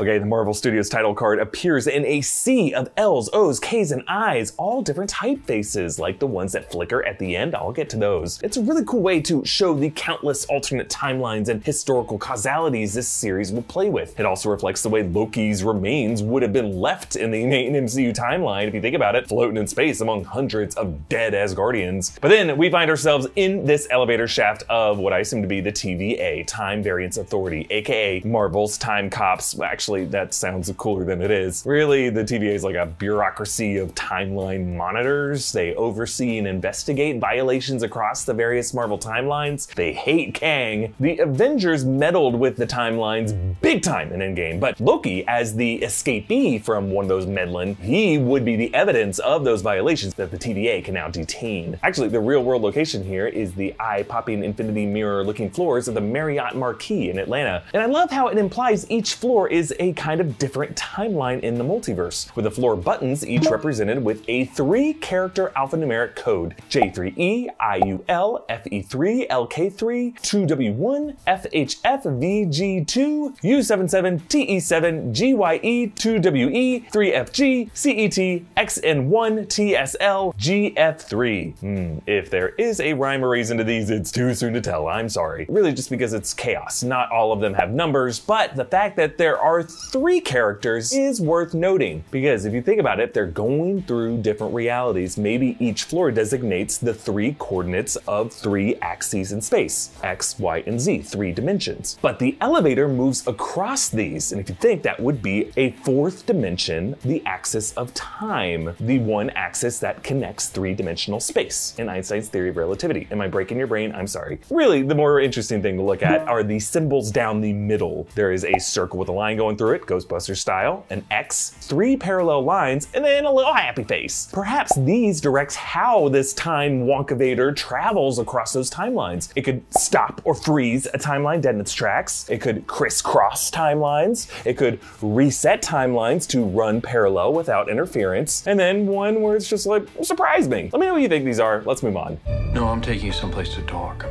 Okay, 0.00 0.18
the 0.18 0.26
Marvel 0.26 0.54
Studios 0.54 0.88
title 0.88 1.12
card 1.12 1.40
appears 1.40 1.88
in 1.88 2.06
a 2.06 2.20
sea 2.20 2.72
of 2.72 2.88
L's, 2.96 3.28
O's, 3.32 3.58
K's, 3.58 3.90
and 3.90 4.04
I's, 4.06 4.52
all 4.56 4.80
different 4.80 5.10
typefaces, 5.10 5.98
like 5.98 6.20
the 6.20 6.26
ones 6.26 6.52
that 6.52 6.70
flicker 6.70 7.04
at 7.04 7.18
the 7.18 7.34
end. 7.34 7.56
I'll 7.56 7.72
get 7.72 7.90
to 7.90 7.96
those. 7.96 8.40
It's 8.40 8.56
a 8.56 8.62
really 8.62 8.84
cool 8.84 9.00
way 9.00 9.20
to 9.22 9.44
show 9.44 9.74
the 9.74 9.90
countless 9.90 10.44
alternate 10.44 10.88
timelines 10.88 11.48
and 11.48 11.64
historical 11.64 12.16
causalities 12.16 12.94
this 12.94 13.08
series 13.08 13.50
will 13.50 13.62
play 13.62 13.88
with. 13.88 14.20
It 14.20 14.24
also 14.24 14.50
reflects 14.50 14.84
the 14.84 14.88
way 14.88 15.02
Loki's 15.02 15.64
remains 15.64 16.22
would 16.22 16.42
have 16.42 16.52
been 16.52 16.78
left 16.78 17.16
in 17.16 17.32
the 17.32 17.44
main 17.44 17.72
MCU 17.72 18.14
timeline, 18.14 18.68
if 18.68 18.74
you 18.74 18.80
think 18.80 18.94
about 18.94 19.16
it, 19.16 19.26
floating 19.26 19.56
in 19.56 19.66
space 19.66 20.00
among 20.00 20.22
hundreds 20.22 20.76
of 20.76 21.08
dead 21.08 21.32
Asgardians. 21.32 22.20
But 22.20 22.28
then 22.28 22.56
we 22.56 22.70
find 22.70 22.88
ourselves 22.88 23.26
in 23.34 23.66
this 23.66 23.88
elevator 23.90 24.28
shaft 24.28 24.62
of 24.68 24.98
what 24.98 25.12
I 25.12 25.18
assume 25.18 25.42
to 25.42 25.48
be 25.48 25.60
the 25.60 25.72
TVA, 25.72 26.46
Time 26.46 26.84
Variance 26.84 27.16
Authority, 27.16 27.66
aka 27.70 28.22
Marvel's 28.24 28.78
Time 28.78 29.10
Cops. 29.10 29.58
Actually, 29.60 29.87
that 29.88 30.34
sounds 30.34 30.72
cooler 30.76 31.04
than 31.04 31.22
it 31.22 31.30
is. 31.30 31.64
Really, 31.66 32.10
the 32.10 32.22
TVA 32.22 32.54
is 32.54 32.64
like 32.64 32.76
a 32.76 32.86
bureaucracy 32.86 33.78
of 33.78 33.94
timeline 33.94 34.76
monitors. 34.76 35.52
They 35.52 35.74
oversee 35.74 36.38
and 36.38 36.46
investigate 36.46 37.18
violations 37.20 37.82
across 37.82 38.24
the 38.24 38.34
various 38.34 38.74
Marvel 38.74 38.98
timelines. 38.98 39.72
They 39.74 39.92
hate 39.92 40.34
Kang. 40.34 40.94
The 41.00 41.18
Avengers 41.18 41.84
meddled 41.84 42.34
with 42.34 42.56
the 42.56 42.66
timelines 42.66 43.34
big 43.60 43.82
time 43.82 44.12
in 44.12 44.20
Endgame, 44.20 44.60
but 44.60 44.78
Loki, 44.80 45.26
as 45.26 45.54
the 45.56 45.80
escapee 45.80 46.62
from 46.62 46.90
one 46.90 47.04
of 47.04 47.08
those 47.08 47.26
meddling, 47.26 47.76
he 47.76 48.18
would 48.18 48.44
be 48.44 48.56
the 48.56 48.72
evidence 48.74 49.18
of 49.20 49.44
those 49.44 49.62
violations 49.62 50.14
that 50.14 50.30
the 50.30 50.38
TVA 50.38 50.84
can 50.84 50.94
now 50.94 51.08
detain. 51.08 51.78
Actually, 51.82 52.08
the 52.08 52.20
real 52.20 52.42
world 52.44 52.62
location 52.62 53.02
here 53.02 53.26
is 53.26 53.54
the 53.54 53.74
eye 53.80 54.02
popping 54.02 54.44
infinity 54.44 54.86
mirror 54.86 55.24
looking 55.24 55.50
floors 55.50 55.88
of 55.88 55.94
the 55.94 56.00
Marriott 56.00 56.54
Marquis 56.54 57.10
in 57.10 57.18
Atlanta. 57.18 57.62
And 57.72 57.82
I 57.82 57.86
love 57.86 58.10
how 58.10 58.28
it 58.28 58.38
implies 58.38 58.88
each 58.90 59.14
floor 59.14 59.48
is 59.48 59.72
a 59.78 59.92
kind 59.94 60.20
of 60.20 60.38
different 60.38 60.76
timeline 60.76 61.40
in 61.40 61.58
the 61.58 61.64
multiverse, 61.64 62.34
with 62.36 62.44
the 62.44 62.50
floor 62.50 62.76
buttons 62.76 63.26
each 63.26 63.46
represented 63.50 64.04
with 64.04 64.24
a 64.28 64.44
three 64.46 64.92
character 64.94 65.52
alphanumeric 65.56 66.16
code 66.16 66.54
J3E, 66.70 67.48
IUL, 67.60 68.46
FE3, 68.48 69.28
LK3, 69.28 70.14
2W1, 70.20 71.16
FHF, 71.26 72.02
VG2, 72.02 73.40
U77, 73.40 74.20
TE7, 74.28 75.12
GYE, 75.12 75.92
2WE, 75.94 76.90
3FG, 76.90 77.70
CET, 77.74 78.42
XN1, 78.56 79.46
TSL, 79.46 80.34
GF3. 80.36 81.58
Hmm, 81.58 81.98
if 82.06 82.30
there 82.30 82.50
is 82.50 82.80
a 82.80 82.92
rhyme 82.94 83.24
or 83.24 83.28
reason 83.30 83.56
to 83.58 83.64
these, 83.64 83.90
it's 83.90 84.12
too 84.12 84.34
soon 84.34 84.54
to 84.54 84.60
tell. 84.60 84.88
I'm 84.88 85.08
sorry. 85.08 85.46
Really, 85.48 85.72
just 85.72 85.90
because 85.90 86.12
it's 86.12 86.34
chaos. 86.34 86.82
Not 86.82 87.10
all 87.10 87.32
of 87.32 87.40
them 87.40 87.54
have 87.54 87.72
numbers, 87.72 88.18
but 88.18 88.56
the 88.56 88.64
fact 88.64 88.96
that 88.96 89.18
there 89.18 89.38
are 89.38 89.67
three 89.68 90.20
characters 90.20 90.92
is 90.92 91.20
worth 91.20 91.54
noting 91.54 92.04
because 92.10 92.44
if 92.44 92.52
you 92.52 92.62
think 92.62 92.80
about 92.80 93.00
it, 93.00 93.14
they're 93.14 93.26
going 93.26 93.82
through 93.82 94.18
different 94.18 94.54
realities. 94.54 95.16
Maybe 95.18 95.56
each 95.60 95.84
floor 95.84 96.10
designates 96.10 96.78
the 96.78 96.94
three 96.94 97.36
coordinates 97.38 97.96
of 98.06 98.32
three 98.32 98.76
axes 98.76 99.32
in 99.32 99.40
space 99.40 99.90
X, 100.02 100.38
Y, 100.38 100.62
and 100.66 100.80
Z, 100.80 101.02
three 101.02 101.32
dimensions. 101.32 101.98
But 102.00 102.18
the 102.18 102.36
elevator 102.40 102.88
moves 102.88 103.26
across 103.26 103.88
these, 103.88 104.32
and 104.32 104.40
if 104.40 104.48
you 104.48 104.54
think 104.54 104.82
that 104.82 105.00
would 105.00 105.22
be 105.22 105.52
a 105.56 105.72
fourth 105.72 106.26
dimension, 106.26 106.96
the 107.04 107.22
axis 107.26 107.72
of 107.74 107.92
time, 107.94 108.74
the 108.80 108.98
one 108.98 109.30
axis 109.30 109.78
that 109.80 110.02
connects 110.02 110.48
three 110.48 110.74
dimensional 110.74 111.20
space 111.20 111.74
in 111.78 111.88
Einstein's 111.88 112.28
theory 112.28 112.50
of 112.50 112.56
relativity. 112.56 113.08
Am 113.10 113.20
I 113.20 113.28
breaking 113.28 113.58
your 113.58 113.66
brain? 113.66 113.92
I'm 113.94 114.06
sorry. 114.06 114.40
Really, 114.50 114.82
the 114.82 114.94
more 114.94 115.20
interesting 115.20 115.62
thing 115.62 115.76
to 115.76 115.82
look 115.82 116.02
at 116.02 116.26
are 116.28 116.42
the 116.42 116.58
symbols 116.58 117.10
down 117.10 117.40
the 117.40 117.52
middle. 117.52 118.06
There 118.14 118.32
is 118.32 118.44
a 118.44 118.58
circle 118.58 118.98
with 118.98 119.08
a 119.08 119.12
line 119.12 119.36
going 119.36 119.47
through 119.56 119.74
it, 119.74 119.82
Ghostbuster 119.82 120.36
style, 120.36 120.84
an 120.90 121.04
X, 121.10 121.50
three 121.50 121.96
parallel 121.96 122.42
lines, 122.42 122.88
and 122.94 123.04
then 123.04 123.24
a 123.24 123.32
little 123.32 123.54
happy 123.54 123.84
face. 123.84 124.28
Perhaps 124.32 124.76
these 124.76 125.20
directs 125.20 125.56
how 125.56 126.08
this 126.08 126.32
time 126.32 126.86
Wonkavator 126.86 127.54
travels 127.54 128.18
across 128.18 128.52
those 128.52 128.70
timelines. 128.70 129.30
It 129.36 129.42
could 129.42 129.62
stop 129.74 130.20
or 130.24 130.34
freeze 130.34 130.86
a 130.86 130.98
timeline 130.98 131.40
dead 131.40 131.54
in 131.54 131.60
its 131.60 131.72
tracks. 131.72 132.28
It 132.28 132.40
could 132.40 132.66
crisscross 132.66 133.50
timelines. 133.50 134.28
It 134.44 134.56
could 134.56 134.80
reset 135.02 135.62
timelines 135.62 136.26
to 136.28 136.44
run 136.44 136.80
parallel 136.80 137.32
without 137.32 137.68
interference. 137.68 138.46
And 138.46 138.58
then 138.58 138.86
one 138.86 139.22
where 139.22 139.36
it's 139.36 139.48
just 139.48 139.66
like, 139.66 139.86
surprise 140.02 140.48
me. 140.48 140.70
Let 140.72 140.80
me 140.80 140.86
know 140.86 140.94
what 140.94 141.02
you 141.02 141.08
think 141.08 141.24
these 141.24 141.40
are. 141.40 141.62
Let's 141.62 141.82
move 141.82 141.96
on. 141.96 142.18
No, 142.52 142.68
I'm 142.68 142.80
taking 142.80 143.06
you 143.06 143.12
someplace 143.12 143.54
to 143.54 143.62
talk. 143.62 144.04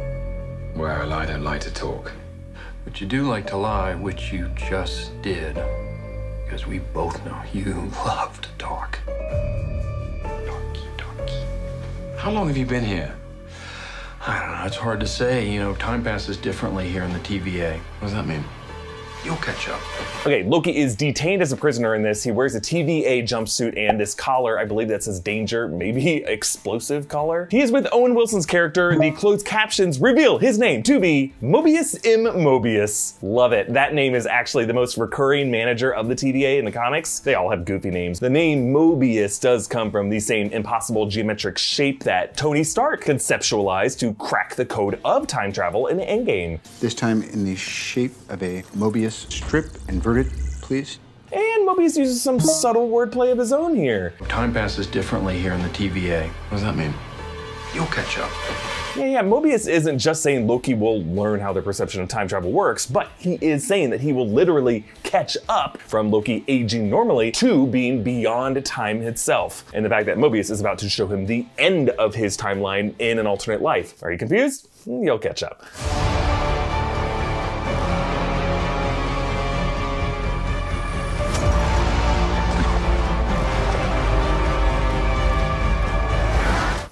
Well, 0.75 1.11
I 1.11 1.25
don't 1.25 1.43
like 1.43 1.61
to 1.61 1.71
talk. 1.71 2.11
But 2.87 3.01
you 3.01 3.07
do 3.07 3.23
like 3.23 3.45
to 3.47 3.57
lie, 3.57 3.95
which 3.95 4.31
you 4.31 4.49
just 4.55 5.21
did. 5.21 5.55
Because 6.45 6.65
we 6.65 6.79
both 6.79 7.23
know 7.25 7.37
you 7.53 7.91
love 8.05 8.39
to 8.39 8.49
talk. 8.57 8.99
How 12.15 12.31
long 12.31 12.47
have 12.47 12.55
you 12.55 12.65
been 12.65 12.85
here? 12.85 13.13
I 14.25 14.39
don't 14.39 14.51
know, 14.57 14.63
it's 14.65 14.77
hard 14.77 15.01
to 15.01 15.05
say. 15.05 15.51
You 15.51 15.59
know, 15.59 15.75
time 15.75 16.01
passes 16.01 16.37
differently 16.37 16.87
here 16.87 17.03
in 17.03 17.11
the 17.11 17.19
TVA. 17.19 17.77
What 17.77 18.07
does 18.07 18.13
that 18.13 18.25
mean? 18.25 18.45
You'll 19.23 19.35
catch 19.37 19.67
up. 19.67 19.81
Okay, 20.21 20.43
Loki 20.43 20.77
is 20.77 20.95
detained 20.95 21.41
as 21.41 21.51
a 21.51 21.57
prisoner 21.57 21.95
in 21.95 22.03
this. 22.03 22.23
He 22.23 22.31
wears 22.31 22.55
a 22.55 22.61
TVA 22.61 23.23
jumpsuit 23.23 23.77
and 23.77 23.99
this 23.99 24.13
collar. 24.13 24.59
I 24.59 24.65
believe 24.65 24.87
that 24.89 25.03
says 25.03 25.19
danger, 25.19 25.67
maybe 25.67 26.17
explosive 26.25 27.07
collar. 27.07 27.47
He 27.51 27.61
is 27.61 27.71
with 27.71 27.87
Owen 27.91 28.15
Wilson's 28.15 28.45
character. 28.45 28.97
The 28.97 29.11
closed 29.11 29.45
captions 29.45 29.99
reveal 29.99 30.37
his 30.37 30.57
name 30.57 30.83
to 30.83 30.99
be 30.99 31.33
Mobius 31.41 31.95
M. 32.05 32.23
Mobius. 32.35 33.15
Love 33.21 33.53
it. 33.53 33.73
That 33.73 33.93
name 33.93 34.15
is 34.15 34.25
actually 34.25 34.65
the 34.65 34.73
most 34.73 34.97
recurring 34.97 35.49
manager 35.49 35.93
of 35.93 36.07
the 36.07 36.15
TVA 36.15 36.59
in 36.59 36.65
the 36.65 36.71
comics. 36.71 37.19
They 37.19 37.33
all 37.33 37.49
have 37.49 37.65
goofy 37.65 37.89
names. 37.89 38.19
The 38.19 38.29
name 38.29 38.71
Mobius 38.71 39.41
does 39.41 39.67
come 39.67 39.91
from 39.91 40.09
the 40.09 40.19
same 40.19 40.51
impossible 40.51 41.07
geometric 41.07 41.57
shape 41.57 42.03
that 42.03 42.37
Tony 42.37 42.63
Stark 42.63 43.03
conceptualized 43.03 43.99
to 43.99 44.13
crack 44.15 44.55
the 44.55 44.65
code 44.65 44.99
of 45.03 45.27
time 45.27 45.51
travel 45.51 45.87
in 45.87 45.97
Endgame. 45.99 46.59
This 46.79 46.93
time 46.93 47.23
in 47.23 47.45
the 47.45 47.55
shape 47.55 48.13
of 48.29 48.43
a 48.43 48.61
Mobius 48.75 49.06
strip, 49.15 49.67
inverted, 49.87 50.31
please. 50.61 50.99
And 51.31 51.67
Mobius 51.67 51.97
uses 51.97 52.21
some 52.21 52.39
subtle 52.39 52.89
wordplay 52.89 53.31
of 53.31 53.37
his 53.37 53.51
own 53.51 53.75
here. 53.75 54.13
Time 54.29 54.53
passes 54.53 54.87
differently 54.87 55.37
here 55.39 55.53
in 55.53 55.61
the 55.61 55.69
TVA. 55.69 56.27
What 56.27 56.51
does 56.51 56.61
that 56.61 56.75
mean? 56.75 56.93
You'll 57.73 57.85
catch 57.87 58.17
up. 58.17 58.31
Yeah, 58.95 59.05
yeah, 59.05 59.21
Mobius 59.21 59.69
isn't 59.69 59.99
just 59.99 60.23
saying 60.23 60.47
Loki 60.47 60.73
will 60.73 61.03
learn 61.03 61.39
how 61.39 61.53
their 61.53 61.61
perception 61.61 62.01
of 62.01 62.07
time 62.07 62.27
travel 62.27 62.51
works, 62.51 62.87
but 62.87 63.11
he 63.19 63.35
is 63.41 63.67
saying 63.67 63.91
that 63.91 64.01
he 64.01 64.13
will 64.13 64.27
literally 64.27 64.85
catch 65.03 65.37
up 65.49 65.77
from 65.79 66.09
Loki 66.09 66.43
aging 66.47 66.89
normally 66.89 67.31
to 67.33 67.67
being 67.67 68.01
beyond 68.01 68.65
time 68.65 69.01
itself. 69.01 69.65
And 69.73 69.85
the 69.85 69.89
fact 69.89 70.07
that 70.07 70.17
Mobius 70.17 70.49
is 70.49 70.61
about 70.61 70.79
to 70.79 70.89
show 70.89 71.05
him 71.05 71.27
the 71.27 71.45
end 71.59 71.89
of 71.91 72.15
his 72.15 72.35
timeline 72.37 72.95
in 72.99 73.19
an 73.19 73.27
alternate 73.27 73.61
life. 73.61 74.01
Are 74.01 74.11
you 74.11 74.17
confused? 74.17 74.69
You'll 74.87 75.19
catch 75.19 75.43
up. 75.43 75.63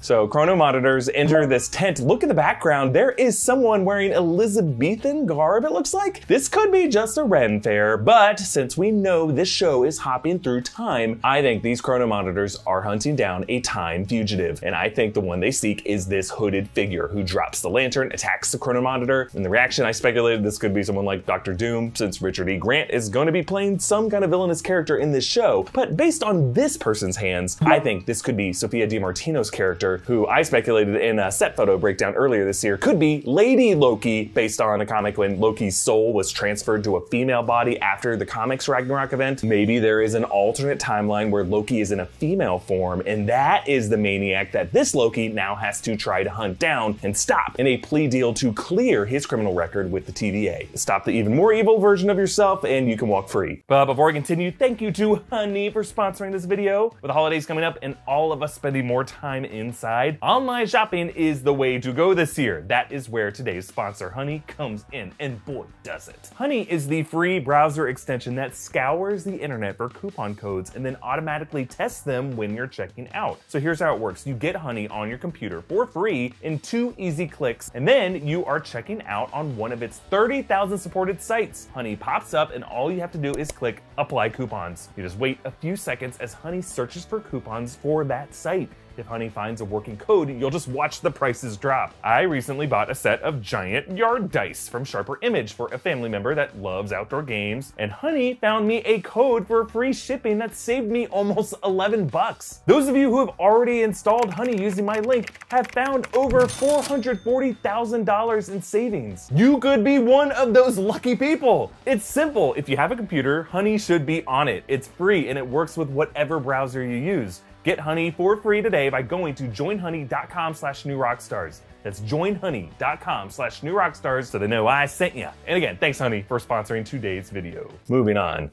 So 0.06 0.28
Chrono 0.28 0.56
monitors 0.56 1.10
enter 1.10 1.48
this 1.48 1.68
tent. 1.68 2.00
Look 2.00 2.22
at 2.22 2.30
the 2.30 2.36
background. 2.36 2.94
There 2.94 3.14
is 3.14 3.40
someone 3.40 3.86
wearing 3.86 4.12
Elizabethan 4.12 5.26
garb, 5.26 5.66
it 5.66 5.72
looks 5.72 5.96
like. 5.96 6.28
This 6.28 6.48
could 6.48 6.72
be 6.72 6.88
just 6.88 7.18
a 7.18 7.24
Ren 7.24 7.60
fair, 7.60 7.98
but 7.98 8.40
since 8.40 8.78
we 8.78 8.92
know 8.92 9.32
this 9.32 9.50
show 9.50 9.84
is 9.84 9.98
hopping 9.98 10.38
through 10.38 10.62
time, 10.62 11.20
I 11.24 11.42
think 11.42 11.64
these 11.64 11.82
Chrono 11.82 12.06
monitors 12.06 12.56
are 12.68 12.84
hunting 12.84 13.16
down 13.16 13.46
a 13.50 13.62
time 13.62 14.06
fugitive. 14.06 14.62
And 14.62 14.76
I 14.76 14.92
think 14.92 15.16
the 15.16 15.22
one 15.22 15.40
they 15.40 15.50
seek 15.50 15.84
is 15.88 16.06
this 16.06 16.30
hooded 16.30 16.70
figure 16.70 17.08
who 17.08 17.24
drops 17.24 17.62
the 17.62 17.72
lantern, 17.72 18.12
attacks 18.12 18.52
the 18.52 18.60
Chrono 18.60 18.82
monitor. 18.82 19.32
In 19.34 19.42
the 19.42 19.50
reaction, 19.50 19.86
I 19.86 19.92
speculated 19.92 20.44
this 20.44 20.60
could 20.60 20.76
be 20.76 20.84
someone 20.84 21.06
like 21.06 21.26
Doctor 21.26 21.56
Doom, 21.56 21.96
since 21.96 22.22
Richard 22.22 22.48
E. 22.48 22.58
Grant 22.58 22.92
is 22.92 23.10
going 23.10 23.26
to 23.26 23.32
be 23.32 23.42
playing 23.42 23.80
some 23.80 24.12
kind 24.12 24.24
of 24.24 24.30
villainous 24.30 24.62
character 24.62 24.98
in 24.98 25.12
this 25.12 25.26
show. 25.26 25.66
But 25.74 25.98
based 25.98 26.22
on 26.22 26.54
this 26.54 26.78
person's 26.78 27.16
hands, 27.16 27.58
I 27.62 27.80
think 27.80 28.06
this 28.06 28.22
could 28.22 28.38
be 28.38 28.54
Sophia 28.54 28.88
DiMartino's 28.88 29.50
character, 29.50 29.95
who 30.00 30.28
I 30.28 30.42
speculated 30.42 30.96
in 30.96 31.20
a 31.20 31.32
set 31.32 31.56
photo 31.56 31.78
breakdown 31.78 32.14
earlier 32.16 32.46
this 32.46 32.64
year 32.64 32.78
could 32.78 33.00
be 33.00 33.22
Lady 33.26 33.76
Loki, 33.76 34.26
based 34.26 34.62
on 34.62 34.82
a 34.82 34.86
comic 34.86 35.18
when 35.18 35.40
Loki's 35.40 35.78
soul 35.78 36.14
was 36.14 36.32
transferred 36.32 36.84
to 36.84 36.98
a 36.98 37.08
female 37.08 37.44
body 37.44 37.80
after 37.80 38.18
the 38.18 38.26
comics 38.26 38.68
Ragnarok 38.68 39.14
event. 39.14 39.44
Maybe 39.44 39.80
there 39.80 40.02
is 40.02 40.14
an 40.14 40.24
alternate 40.26 40.80
timeline 40.80 41.30
where 41.30 41.44
Loki 41.44 41.82
is 41.82 41.92
in 41.92 42.00
a 42.00 42.06
female 42.06 42.60
form, 42.60 43.02
and 43.06 43.28
that 43.30 43.68
is 43.68 43.90
the 43.90 43.98
maniac 43.98 44.52
that 44.52 44.72
this 44.72 44.96
Loki 44.96 45.30
now 45.30 45.56
has 45.56 45.82
to 45.82 45.96
try 45.96 46.24
to 46.24 46.30
hunt 46.30 46.60
down 46.60 47.00
and 47.04 47.16
stop 47.16 47.60
in 47.60 47.68
a 47.68 47.78
plea 47.78 48.08
deal 48.08 48.34
to 48.34 48.52
clear 48.54 49.06
his 49.06 49.26
criminal 49.26 49.54
record 49.54 49.92
with 49.92 50.06
the 50.06 50.12
TVA. 50.12 50.68
Stop 50.78 51.06
the 51.06 51.12
even 51.12 51.36
more 51.36 51.54
evil 51.54 51.80
version 51.80 52.10
of 52.10 52.18
yourself, 52.18 52.64
and 52.64 52.90
you 52.90 52.98
can 52.98 53.08
walk 53.08 53.30
free. 53.30 53.64
But 53.68 53.86
before 53.86 54.10
I 54.10 54.14
continue, 54.14 54.52
thank 54.52 54.82
you 54.82 54.92
to 54.94 55.22
Honey 55.30 55.70
for 55.70 55.84
sponsoring 55.84 56.32
this 56.32 56.46
video. 56.46 56.96
With 57.02 57.10
the 57.10 57.14
holidays 57.14 57.46
coming 57.46 57.64
up 57.64 57.78
and 57.82 57.96
all 58.08 58.32
of 58.32 58.42
us 58.42 58.54
spending 58.54 58.86
more 58.86 59.04
time 59.04 59.46
inside, 59.46 59.85
online 59.86 60.66
shopping 60.66 61.10
is 61.10 61.44
the 61.44 61.54
way 61.54 61.78
to 61.78 61.94
go 61.94 62.16
this 62.16 62.40
year. 62.40 62.64
That 62.68 62.92
is 62.92 63.08
where 63.08 63.30
today's 63.30 63.68
sponsor, 63.68 64.10
Honey, 64.10 64.42
comes 64.48 64.84
in, 64.92 65.12
and 65.20 65.44
boy, 65.46 65.66
does 65.84 66.08
it. 66.08 66.32
Honey 66.34 66.64
is 66.72 66.88
the 66.88 67.04
free 67.04 67.38
browser 67.38 67.88
extension 67.88 68.34
that 68.34 68.56
scours 68.56 69.24
the 69.24 69.36
internet 69.36 69.78
for 69.78 69.90
coupon 69.90 70.34
codes 70.34 70.72
and 70.74 70.84
then 70.84 70.98
automatically 71.04 71.68
tests 71.68 72.02
them 72.02 72.36
when 72.36 72.56
you're 72.56 72.66
checking 72.66 73.12
out. 73.14 73.40
So 73.48 73.60
here's 73.60 73.80
how 73.80 73.94
it 73.94 74.00
works 74.00 74.26
you 74.26 74.34
get 74.34 74.56
Honey 74.56 74.88
on 74.88 75.08
your 75.08 75.20
computer 75.20 75.62
for 75.62 75.86
free 75.86 76.34
in 76.42 76.58
two 76.60 76.96
easy 76.98 77.28
clicks, 77.28 77.70
and 77.76 77.88
then 77.88 78.26
you 78.26 78.44
are 78.46 78.60
checking 78.60 79.04
out 79.04 79.32
on 79.34 79.56
one 79.56 79.72
of 79.72 79.84
its 79.84 80.00
30,000 80.10 80.80
supported 80.80 81.22
sites. 81.22 81.68
Honey 81.76 81.96
pops 81.96 82.34
up, 82.34 82.52
and 82.56 82.64
all 82.64 82.92
you 82.92 83.00
have 83.02 83.12
to 83.12 83.20
do 83.20 83.34
is 83.34 83.52
click 83.52 83.84
Apply 84.00 84.30
Coupons. 84.30 84.90
You 84.98 85.04
just 85.04 85.20
wait 85.20 85.38
a 85.46 85.52
few 85.52 85.76
seconds 85.76 86.18
as 86.18 86.34
Honey 86.34 86.64
searches 86.64 87.06
for 87.06 87.20
coupons 87.20 87.76
for 87.76 88.04
that 88.06 88.34
site. 88.34 88.70
If 88.98 89.08
Honey 89.08 89.28
finds 89.28 89.60
a 89.60 89.66
working 89.66 89.98
code, 89.98 90.30
you'll 90.30 90.50
just 90.50 90.70
watch 90.70 91.02
the 91.02 91.12
prices 91.12 91.58
drop. 91.58 91.94
I 92.02 92.22
recently 92.22 92.66
bought 92.66 92.90
a 92.90 92.96
set 92.96 93.22
of 93.24 93.42
giant 93.42 93.98
yard 93.98 94.32
dice 94.32 94.70
from 94.70 94.86
Sharper 94.86 95.20
Image 95.22 95.52
for 95.52 95.68
a 95.74 95.78
family 95.78 96.08
member 96.08 96.34
that 96.34 96.58
loves 96.58 96.94
outdoor 96.94 97.24
games, 97.24 97.74
and 97.78 97.92
Honey 97.92 98.36
found 98.36 98.66
me 98.66 98.78
a 98.86 99.02
code 99.02 99.48
for 99.48 99.68
free 99.68 99.92
shipping 99.92 100.38
that 100.38 100.56
saved 100.56 100.90
me 100.90 101.08
almost 101.08 101.54
11 101.66 102.08
bucks. 102.08 102.62
Those 102.68 102.88
of 102.88 102.96
you 102.96 103.10
who 103.10 103.20
have 103.20 103.38
already 103.38 103.82
installed 103.82 104.34
Honey 104.34 104.62
using 104.62 104.86
my 104.86 105.02
link 105.02 105.34
have 105.52 105.68
found 105.68 106.08
over 106.14 106.40
$440,000 106.42 108.50
in 108.50 108.62
savings. 108.62 109.30
You 109.36 109.60
could 109.60 109.84
be 109.84 110.00
one 110.00 110.32
of 110.32 110.54
those 110.54 110.78
lucky 110.78 111.18
people. 111.18 111.70
It's 111.86 112.06
simple. 112.06 112.54
If 112.54 112.70
you 112.70 112.78
have 112.78 112.94
a 112.94 112.96
computer, 112.96 113.44
Honey 113.44 113.78
should 113.78 114.06
be 114.06 114.24
on 114.26 114.48
it. 114.48 114.64
It's 114.70 114.88
free 114.88 115.28
and 115.28 115.38
it 115.38 115.46
works 115.46 115.76
with 115.76 115.90
whatever 115.90 116.40
browser 116.40 116.82
you 116.82 116.96
use. 116.96 117.42
Get 117.66 117.80
Honey 117.80 118.12
for 118.12 118.38
free 118.38 118.62
today 118.62 118.90
by 118.90 119.02
going 119.02 119.34
to 119.36 119.46
joinhoney.com 119.46 120.54
slash 120.54 120.84
newrockstars. 120.84 121.62
That's 121.82 122.00
joinhoney.com 122.02 123.32
slash 123.32 123.62
newrockstars 123.62 124.26
so 124.28 124.38
they 124.38 124.46
know 124.46 124.68
I 124.68 124.86
sent 124.86 125.16
you. 125.16 125.30
And 125.48 125.58
again, 125.58 125.76
thanks 125.80 125.98
Honey 125.98 126.22
for 126.22 126.38
sponsoring 126.38 126.86
today's 126.86 127.32
video. 127.32 127.72
Moving 127.90 128.18
on. 128.18 128.52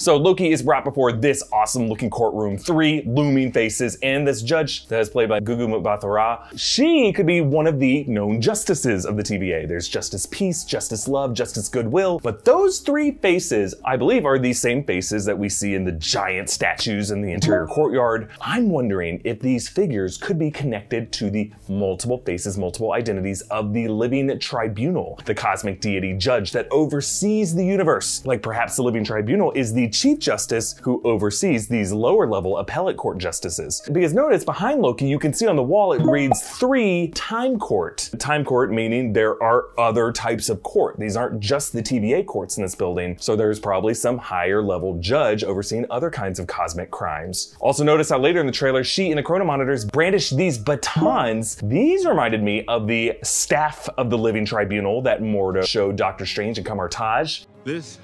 So 0.00 0.16
Loki 0.16 0.50
is 0.50 0.62
brought 0.62 0.84
before 0.84 1.12
this 1.12 1.42
awesome 1.52 1.86
looking 1.86 2.08
courtroom, 2.08 2.56
three 2.56 3.02
looming 3.04 3.52
faces, 3.52 3.98
and 4.02 4.26
this 4.26 4.40
judge 4.40 4.86
that 4.86 4.98
is 4.98 5.10
played 5.10 5.28
by 5.28 5.40
Gugu 5.40 5.68
Mbatha-Raw. 5.68 6.48
She 6.56 7.12
could 7.12 7.26
be 7.26 7.42
one 7.42 7.66
of 7.66 7.78
the 7.78 8.04
known 8.04 8.40
justices 8.40 9.04
of 9.04 9.18
the 9.18 9.22
TVA. 9.22 9.68
There's 9.68 9.88
Justice 9.88 10.24
Peace, 10.24 10.64
Justice 10.64 11.06
Love, 11.06 11.34
Justice 11.34 11.68
Goodwill, 11.68 12.18
but 12.22 12.46
those 12.46 12.78
three 12.78 13.10
faces, 13.10 13.74
I 13.84 13.98
believe, 13.98 14.24
are 14.24 14.38
the 14.38 14.54
same 14.54 14.84
faces 14.84 15.26
that 15.26 15.38
we 15.38 15.50
see 15.50 15.74
in 15.74 15.84
the 15.84 15.92
giant 15.92 16.48
statues 16.48 17.10
in 17.10 17.20
the 17.20 17.32
interior 17.32 17.66
courtyard. 17.66 18.30
I'm 18.40 18.70
wondering 18.70 19.20
if 19.26 19.40
these 19.40 19.68
figures 19.68 20.16
could 20.16 20.38
be 20.38 20.50
connected 20.50 21.12
to 21.12 21.28
the 21.28 21.52
multiple 21.68 22.22
faces, 22.24 22.56
multiple 22.56 22.92
identities 22.92 23.42
of 23.50 23.74
the 23.74 23.88
living 23.88 24.38
tribunal, 24.38 25.20
the 25.26 25.34
cosmic 25.34 25.82
deity 25.82 26.14
judge 26.14 26.52
that 26.52 26.68
oversees 26.70 27.54
the 27.54 27.66
universe. 27.66 28.24
Like 28.24 28.40
perhaps 28.40 28.76
the 28.76 28.82
living 28.82 29.04
tribunal 29.04 29.52
is 29.52 29.74
the 29.74 29.89
Chief 29.90 30.18
Justice 30.18 30.76
who 30.82 31.00
oversees 31.04 31.68
these 31.68 31.92
lower 31.92 32.26
level 32.26 32.58
appellate 32.58 32.96
court 32.96 33.18
justices. 33.18 33.82
Because 33.92 34.14
notice 34.14 34.44
behind 34.44 34.80
Loki, 34.80 35.06
you 35.06 35.18
can 35.18 35.32
see 35.32 35.46
on 35.46 35.56
the 35.56 35.62
wall 35.62 35.92
it 35.92 36.02
reads 36.02 36.42
three 36.42 37.08
Time 37.08 37.58
Court. 37.58 38.10
Time 38.18 38.44
Court 38.44 38.72
meaning 38.72 39.12
there 39.12 39.40
are 39.42 39.66
other 39.78 40.12
types 40.12 40.48
of 40.48 40.62
court. 40.62 40.98
These 40.98 41.16
aren't 41.16 41.40
just 41.40 41.72
the 41.72 41.82
TVA 41.82 42.26
courts 42.26 42.56
in 42.56 42.62
this 42.62 42.74
building, 42.74 43.16
so 43.20 43.36
there's 43.36 43.60
probably 43.60 43.94
some 43.94 44.18
higher 44.18 44.62
level 44.62 44.98
judge 45.00 45.44
overseeing 45.44 45.86
other 45.90 46.10
kinds 46.10 46.38
of 46.38 46.46
cosmic 46.46 46.90
crimes. 46.90 47.56
Also 47.60 47.84
notice 47.84 48.10
how 48.10 48.18
later 48.18 48.40
in 48.40 48.46
the 48.46 48.52
trailer, 48.52 48.84
she 48.84 49.10
and 49.10 49.18
the 49.18 49.22
Chrono 49.22 49.44
Monitors 49.44 49.84
brandish 49.84 50.30
these 50.30 50.58
batons. 50.58 51.56
These 51.56 52.06
reminded 52.06 52.42
me 52.42 52.64
of 52.66 52.86
the 52.86 53.18
staff 53.22 53.88
of 53.96 54.10
the 54.10 54.18
Living 54.18 54.44
Tribunal 54.44 55.02
that 55.02 55.20
Mordo 55.20 55.64
showed 55.64 55.96
Doctor 55.96 56.26
Strange 56.26 56.58
in 56.58 56.64
Kamar-Taj. 56.64 57.44
This 57.64 57.98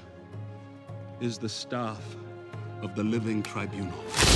is 1.19 1.37
the 1.37 1.49
staff 1.49 2.01
of 2.81 2.95
the 2.95 3.03
living 3.03 3.41
tribunal. 3.41 4.26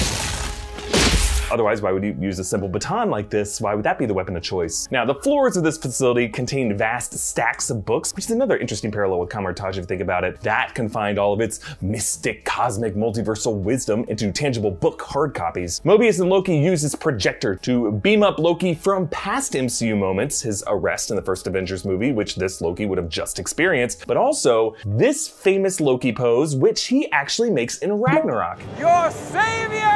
Otherwise, 1.51 1.81
why 1.81 1.91
would 1.91 2.03
you 2.03 2.15
use 2.19 2.39
a 2.39 2.43
simple 2.43 2.69
baton 2.69 3.09
like 3.09 3.29
this? 3.29 3.59
Why 3.59 3.75
would 3.75 3.83
that 3.83 3.99
be 3.99 4.05
the 4.05 4.13
weapon 4.13 4.37
of 4.37 4.43
choice? 4.43 4.87
Now, 4.89 5.05
the 5.05 5.15
floors 5.15 5.57
of 5.57 5.63
this 5.63 5.77
facility 5.77 6.29
contained 6.29 6.77
vast 6.77 7.13
stacks 7.17 7.69
of 7.69 7.85
books, 7.85 8.13
which 8.15 8.25
is 8.25 8.31
another 8.31 8.57
interesting 8.57 8.89
parallel 8.89 9.19
with 9.19 9.29
Kamar-Taj 9.29 9.77
if 9.77 9.83
you 9.83 9.85
think 9.85 10.01
about 10.01 10.23
it. 10.23 10.39
That 10.41 10.73
confined 10.73 11.19
all 11.19 11.33
of 11.33 11.41
its 11.41 11.59
mystic, 11.81 12.45
cosmic, 12.45 12.95
multiversal 12.95 13.55
wisdom 13.59 14.05
into 14.07 14.31
tangible 14.31 14.71
book 14.71 15.01
hard 15.01 15.33
copies. 15.33 15.81
Mobius 15.81 16.21
and 16.21 16.29
Loki 16.29 16.55
use 16.55 16.81
this 16.81 16.95
projector 16.95 17.55
to 17.57 17.91
beam 17.91 18.23
up 18.23 18.39
Loki 18.39 18.73
from 18.73 19.09
past 19.09 19.53
MCU 19.53 19.97
moments, 19.97 20.41
his 20.41 20.63
arrest 20.67 21.09
in 21.09 21.17
the 21.17 21.21
first 21.21 21.47
Avengers 21.47 21.83
movie, 21.83 22.13
which 22.13 22.37
this 22.37 22.61
Loki 22.61 22.85
would 22.85 22.97
have 22.97 23.09
just 23.09 23.39
experienced, 23.39 24.07
but 24.07 24.15
also 24.15 24.75
this 24.85 25.27
famous 25.27 25.81
Loki 25.81 26.13
pose, 26.13 26.55
which 26.55 26.85
he 26.85 27.11
actually 27.11 27.49
makes 27.49 27.79
in 27.79 27.91
Ragnarok. 27.93 28.61
Your 28.79 29.11
savior 29.11 29.89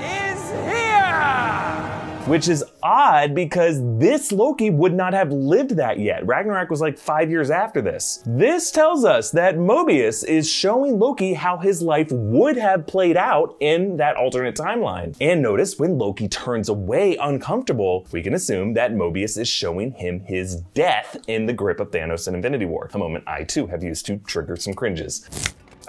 is! 0.00 0.31
Which 2.26 2.46
is 2.46 2.64
odd 2.84 3.34
because 3.34 3.80
this 3.98 4.30
Loki 4.30 4.70
would 4.70 4.94
not 4.94 5.12
have 5.12 5.32
lived 5.32 5.72
that 5.76 5.98
yet. 5.98 6.24
Ragnarok 6.24 6.70
was 6.70 6.80
like 6.80 6.96
five 6.96 7.28
years 7.28 7.50
after 7.50 7.82
this. 7.82 8.22
This 8.24 8.70
tells 8.70 9.04
us 9.04 9.32
that 9.32 9.56
Mobius 9.56 10.24
is 10.24 10.48
showing 10.48 11.00
Loki 11.00 11.34
how 11.34 11.58
his 11.58 11.82
life 11.82 12.12
would 12.12 12.56
have 12.56 12.86
played 12.86 13.16
out 13.16 13.56
in 13.58 13.96
that 13.96 14.14
alternate 14.16 14.54
timeline. 14.54 15.16
And 15.20 15.42
notice 15.42 15.80
when 15.80 15.98
Loki 15.98 16.28
turns 16.28 16.68
away 16.68 17.16
uncomfortable, 17.16 18.06
we 18.12 18.22
can 18.22 18.34
assume 18.34 18.74
that 18.74 18.92
Mobius 18.92 19.36
is 19.36 19.48
showing 19.48 19.90
him 19.90 20.20
his 20.20 20.56
death 20.74 21.16
in 21.26 21.46
the 21.46 21.52
grip 21.52 21.80
of 21.80 21.90
Thanos 21.90 22.28
in 22.28 22.36
Infinity 22.36 22.66
War. 22.66 22.88
A 22.94 22.98
moment 22.98 23.24
I 23.26 23.42
too 23.42 23.66
have 23.66 23.82
used 23.82 24.06
to 24.06 24.18
trigger 24.18 24.54
some 24.54 24.74
cringes. 24.74 25.28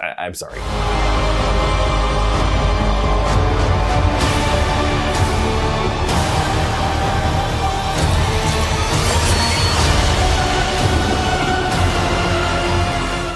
I- 0.00 0.14
I'm 0.24 0.34
sorry. 0.34 0.58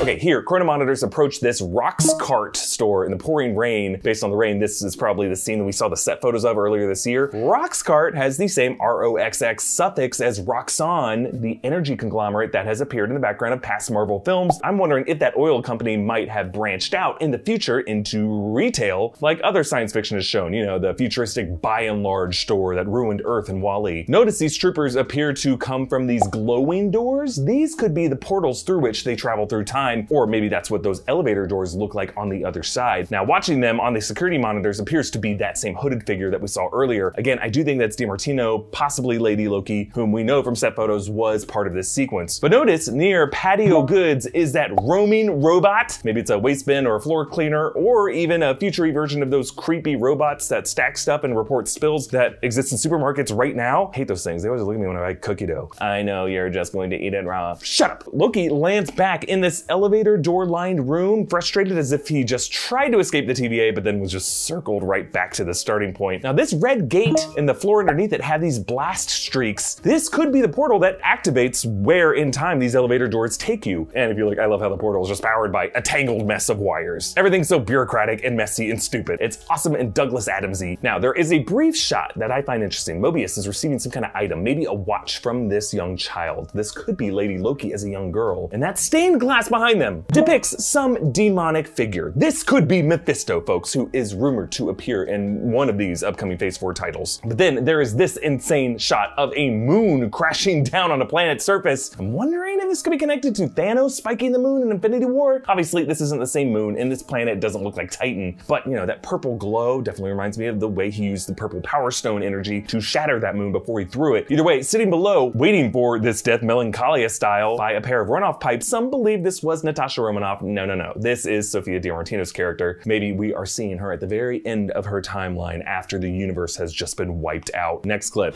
Okay, 0.08 0.18
here, 0.18 0.42
Chrono 0.42 0.64
Monitors 0.64 1.02
approach 1.02 1.40
this 1.40 1.60
Roxxcart 1.60 2.56
store 2.56 3.04
in 3.04 3.10
the 3.10 3.18
pouring 3.18 3.54
rain. 3.54 4.00
Based 4.02 4.24
on 4.24 4.30
the 4.30 4.36
rain, 4.36 4.58
this 4.58 4.80
is 4.80 4.96
probably 4.96 5.28
the 5.28 5.36
scene 5.36 5.58
that 5.58 5.66
we 5.66 5.72
saw 5.72 5.90
the 5.90 5.98
set 5.98 6.22
photos 6.22 6.46
of 6.46 6.56
earlier 6.56 6.88
this 6.88 7.06
year. 7.06 7.28
Roxxcart 7.28 8.14
has 8.14 8.38
the 8.38 8.48
same 8.48 8.78
ROXX 8.78 9.60
suffix 9.60 10.22
as 10.22 10.40
Roxxon, 10.40 11.42
the 11.42 11.60
energy 11.62 11.94
conglomerate 11.94 12.52
that 12.52 12.64
has 12.64 12.80
appeared 12.80 13.10
in 13.10 13.14
the 13.14 13.20
background 13.20 13.52
of 13.52 13.60
past 13.60 13.90
Marvel 13.90 14.20
films. 14.20 14.58
I'm 14.64 14.78
wondering 14.78 15.04
if 15.06 15.18
that 15.18 15.36
oil 15.36 15.60
company 15.60 15.98
might 15.98 16.30
have 16.30 16.54
branched 16.54 16.94
out 16.94 17.20
in 17.20 17.30
the 17.30 17.38
future 17.38 17.80
into 17.80 18.50
retail, 18.54 19.14
like 19.20 19.38
other 19.44 19.62
science 19.62 19.92
fiction 19.92 20.16
has 20.16 20.24
shown, 20.24 20.54
you 20.54 20.64
know, 20.64 20.78
the 20.78 20.94
futuristic 20.94 21.60
buy 21.60 21.82
and 21.82 22.02
large 22.02 22.40
store 22.40 22.74
that 22.76 22.88
ruined 22.88 23.20
Earth 23.26 23.50
and 23.50 23.60
WALL-E. 23.60 24.06
Notice 24.08 24.38
these 24.38 24.56
troopers 24.56 24.96
appear 24.96 25.34
to 25.34 25.58
come 25.58 25.86
from 25.86 26.06
these 26.06 26.26
glowing 26.28 26.90
doors. 26.90 27.36
These 27.44 27.74
could 27.74 27.92
be 27.92 28.06
the 28.06 28.16
portals 28.16 28.62
through 28.62 28.78
which 28.78 29.04
they 29.04 29.14
travel 29.14 29.44
through 29.44 29.64
time, 29.64 29.97
or 30.10 30.26
maybe 30.26 30.48
that's 30.48 30.70
what 30.70 30.82
those 30.82 31.02
elevator 31.08 31.46
doors 31.46 31.74
look 31.74 31.94
like 31.94 32.16
on 32.16 32.28
the 32.28 32.44
other 32.44 32.62
side. 32.62 33.10
Now, 33.10 33.24
watching 33.24 33.60
them 33.60 33.80
on 33.80 33.94
the 33.94 34.00
security 34.00 34.38
monitors 34.38 34.80
appears 34.80 35.10
to 35.12 35.18
be 35.18 35.34
that 35.34 35.58
same 35.58 35.74
hooded 35.74 36.06
figure 36.06 36.30
that 36.30 36.40
we 36.40 36.48
saw 36.48 36.68
earlier. 36.72 37.12
Again, 37.16 37.38
I 37.40 37.48
do 37.48 37.64
think 37.64 37.78
that's 37.78 37.96
Di 37.96 38.06
Martino, 38.06 38.58
possibly 38.58 39.18
Lady 39.18 39.48
Loki, 39.48 39.90
whom 39.94 40.12
we 40.12 40.22
know 40.22 40.42
from 40.42 40.56
set 40.56 40.76
photos 40.76 41.10
was 41.10 41.44
part 41.44 41.66
of 41.66 41.74
this 41.74 41.90
sequence. 41.90 42.38
But 42.38 42.50
notice 42.50 42.88
near 42.88 43.28
Patio 43.28 43.82
Goods 43.82 44.26
is 44.26 44.52
that 44.52 44.70
roaming 44.82 45.42
robot. 45.42 45.98
Maybe 46.04 46.20
it's 46.20 46.30
a 46.30 46.38
waste 46.38 46.66
bin 46.66 46.86
or 46.86 46.96
a 46.96 47.00
floor 47.00 47.26
cleaner, 47.26 47.70
or 47.70 48.10
even 48.10 48.42
a 48.42 48.56
future 48.56 48.90
version 48.92 49.22
of 49.22 49.30
those 49.30 49.50
creepy 49.50 49.96
robots 49.96 50.48
that 50.48 50.66
stack 50.68 50.96
stuff 50.96 51.24
and 51.24 51.36
report 51.36 51.68
spills 51.68 52.08
that 52.08 52.38
exist 52.42 52.72
in 52.72 52.78
supermarkets 52.78 53.36
right 53.36 53.56
now. 53.56 53.90
hate 53.94 54.08
those 54.08 54.24
things. 54.24 54.42
They 54.42 54.48
always 54.48 54.62
look 54.62 54.74
at 54.74 54.80
me 54.80 54.86
when 54.86 54.96
I 54.96 55.00
buy 55.00 55.14
cookie 55.14 55.46
dough. 55.46 55.70
I 55.80 56.02
know 56.02 56.26
you're 56.26 56.50
just 56.50 56.72
going 56.72 56.90
to 56.90 56.96
eat 56.96 57.14
it 57.14 57.24
raw. 57.24 57.56
Shut 57.62 57.90
up. 57.90 58.04
Loki 58.12 58.48
lands 58.48 58.90
back 58.90 59.24
in 59.24 59.40
this 59.40 59.64
elevator 59.68 59.87
door 60.22 60.46
lined 60.46 60.88
room, 60.88 61.26
frustrated 61.26 61.78
as 61.78 61.92
if 61.92 62.08
he 62.08 62.24
just 62.24 62.52
tried 62.52 62.90
to 62.90 62.98
escape 62.98 63.26
the 63.26 63.32
TVA, 63.32 63.74
but 63.74 63.84
then 63.84 64.00
was 64.00 64.12
just 64.12 64.44
circled 64.44 64.82
right 64.82 65.10
back 65.12 65.32
to 65.34 65.44
the 65.44 65.54
starting 65.54 65.92
point. 65.92 66.22
Now, 66.22 66.32
this 66.32 66.52
red 66.52 66.88
gate 66.88 67.18
in 67.36 67.46
the 67.46 67.54
floor 67.54 67.80
underneath 67.80 68.12
it 68.12 68.20
had 68.20 68.40
these 68.40 68.58
blast 68.58 69.10
streaks. 69.10 69.74
This 69.76 70.08
could 70.08 70.32
be 70.32 70.40
the 70.40 70.48
portal 70.48 70.78
that 70.80 71.00
activates 71.02 71.64
where 71.82 72.12
in 72.12 72.30
time 72.30 72.58
these 72.58 72.74
elevator 72.74 73.08
doors 73.08 73.36
take 73.36 73.66
you. 73.66 73.88
And 73.94 74.10
if 74.10 74.18
you're 74.18 74.28
like, 74.28 74.38
I 74.38 74.46
love 74.46 74.60
how 74.60 74.68
the 74.68 74.76
portal 74.76 75.02
is 75.02 75.08
just 75.08 75.22
powered 75.22 75.52
by 75.52 75.70
a 75.74 75.82
tangled 75.82 76.26
mess 76.26 76.48
of 76.48 76.58
wires. 76.58 77.14
Everything's 77.16 77.48
so 77.48 77.58
bureaucratic 77.58 78.24
and 78.24 78.36
messy 78.36 78.70
and 78.70 78.82
stupid. 78.82 79.18
It's 79.20 79.44
awesome 79.50 79.74
and 79.74 79.94
Douglas 79.94 80.28
Adamsy. 80.28 80.78
Now, 80.82 80.98
there 80.98 81.14
is 81.14 81.32
a 81.32 81.40
brief 81.40 81.76
shot 81.76 82.12
that 82.16 82.30
I 82.30 82.42
find 82.42 82.62
interesting. 82.62 83.00
Mobius 83.00 83.38
is 83.38 83.48
receiving 83.48 83.78
some 83.78 83.92
kind 83.92 84.06
of 84.06 84.12
item, 84.14 84.42
maybe 84.42 84.64
a 84.64 84.72
watch 84.72 85.18
from 85.18 85.48
this 85.48 85.72
young 85.72 85.96
child. 85.96 86.50
This 86.54 86.70
could 86.70 86.96
be 86.96 87.10
Lady 87.10 87.38
Loki 87.38 87.72
as 87.72 87.84
a 87.84 87.90
young 87.90 88.12
girl. 88.12 88.48
And 88.52 88.62
that 88.62 88.78
stained 88.78 89.20
glass 89.20 89.48
behind 89.48 89.77
them 89.78 90.04
depicts 90.12 90.64
some 90.64 91.12
demonic 91.12 91.66
figure. 91.66 92.12
This 92.16 92.42
could 92.42 92.68
be 92.68 92.82
Mephisto, 92.82 93.40
folks, 93.40 93.72
who 93.72 93.90
is 93.92 94.14
rumored 94.14 94.52
to 94.52 94.70
appear 94.70 95.04
in 95.04 95.50
one 95.50 95.68
of 95.68 95.78
these 95.78 96.02
upcoming 96.02 96.38
Phase 96.38 96.56
4 96.56 96.74
titles. 96.74 97.20
But 97.24 97.38
then 97.38 97.64
there 97.64 97.80
is 97.80 97.96
this 97.96 98.16
insane 98.16 98.78
shot 98.78 99.12
of 99.16 99.32
a 99.36 99.50
moon 99.50 100.10
crashing 100.10 100.64
down 100.64 100.90
on 100.90 101.02
a 101.02 101.06
planet's 101.06 101.44
surface. 101.44 101.94
I'm 101.98 102.12
wondering 102.12 102.58
if 102.60 102.68
this 102.68 102.82
could 102.82 102.90
be 102.90 102.98
connected 102.98 103.34
to 103.36 103.48
Thanos 103.48 103.92
spiking 103.92 104.32
the 104.32 104.38
moon 104.38 104.62
in 104.62 104.70
Infinity 104.70 105.06
War. 105.06 105.42
Obviously, 105.48 105.84
this 105.84 106.00
isn't 106.00 106.20
the 106.20 106.26
same 106.26 106.50
moon, 106.50 106.76
and 106.78 106.90
this 106.90 107.02
planet 107.02 107.40
doesn't 107.40 107.62
look 107.62 107.76
like 107.76 107.90
Titan, 107.90 108.38
but 108.46 108.66
you 108.66 108.72
know, 108.72 108.86
that 108.86 109.02
purple 109.02 109.36
glow 109.36 109.80
definitely 109.80 110.10
reminds 110.10 110.38
me 110.38 110.46
of 110.46 110.60
the 110.60 110.68
way 110.68 110.90
he 110.90 111.04
used 111.04 111.28
the 111.28 111.34
purple 111.34 111.60
power 111.62 111.90
stone 111.90 112.22
energy 112.22 112.60
to 112.62 112.80
shatter 112.80 113.18
that 113.20 113.36
moon 113.36 113.52
before 113.52 113.80
he 113.80 113.86
threw 113.86 114.14
it. 114.14 114.26
Either 114.30 114.44
way, 114.44 114.62
sitting 114.62 114.90
below, 114.90 115.26
waiting 115.34 115.72
for 115.72 115.98
this 115.98 116.22
death 116.22 116.42
melancholia 116.42 117.08
style 117.08 117.56
by 117.56 117.72
a 117.72 117.80
pair 117.80 118.00
of 118.00 118.08
runoff 118.08 118.40
pipes, 118.40 118.66
some 118.66 118.90
believe 118.90 119.22
this 119.22 119.42
was 119.42 119.64
Natasha 119.68 120.00
Romanoff. 120.00 120.40
No, 120.40 120.64
no, 120.64 120.74
no. 120.74 120.94
This 120.96 121.26
is 121.26 121.50
Sophia 121.50 121.78
Di 121.78 121.90
Martino's 121.90 122.32
character. 122.32 122.80
Maybe 122.86 123.12
we 123.12 123.34
are 123.34 123.44
seeing 123.44 123.76
her 123.76 123.92
at 123.92 124.00
the 124.00 124.06
very 124.06 124.44
end 124.46 124.70
of 124.70 124.86
her 124.86 125.02
timeline 125.02 125.62
after 125.66 125.98
the 125.98 126.10
universe 126.10 126.56
has 126.56 126.72
just 126.72 126.96
been 126.96 127.20
wiped 127.20 127.50
out. 127.54 127.84
Next 127.84 128.10
clip. 128.10 128.34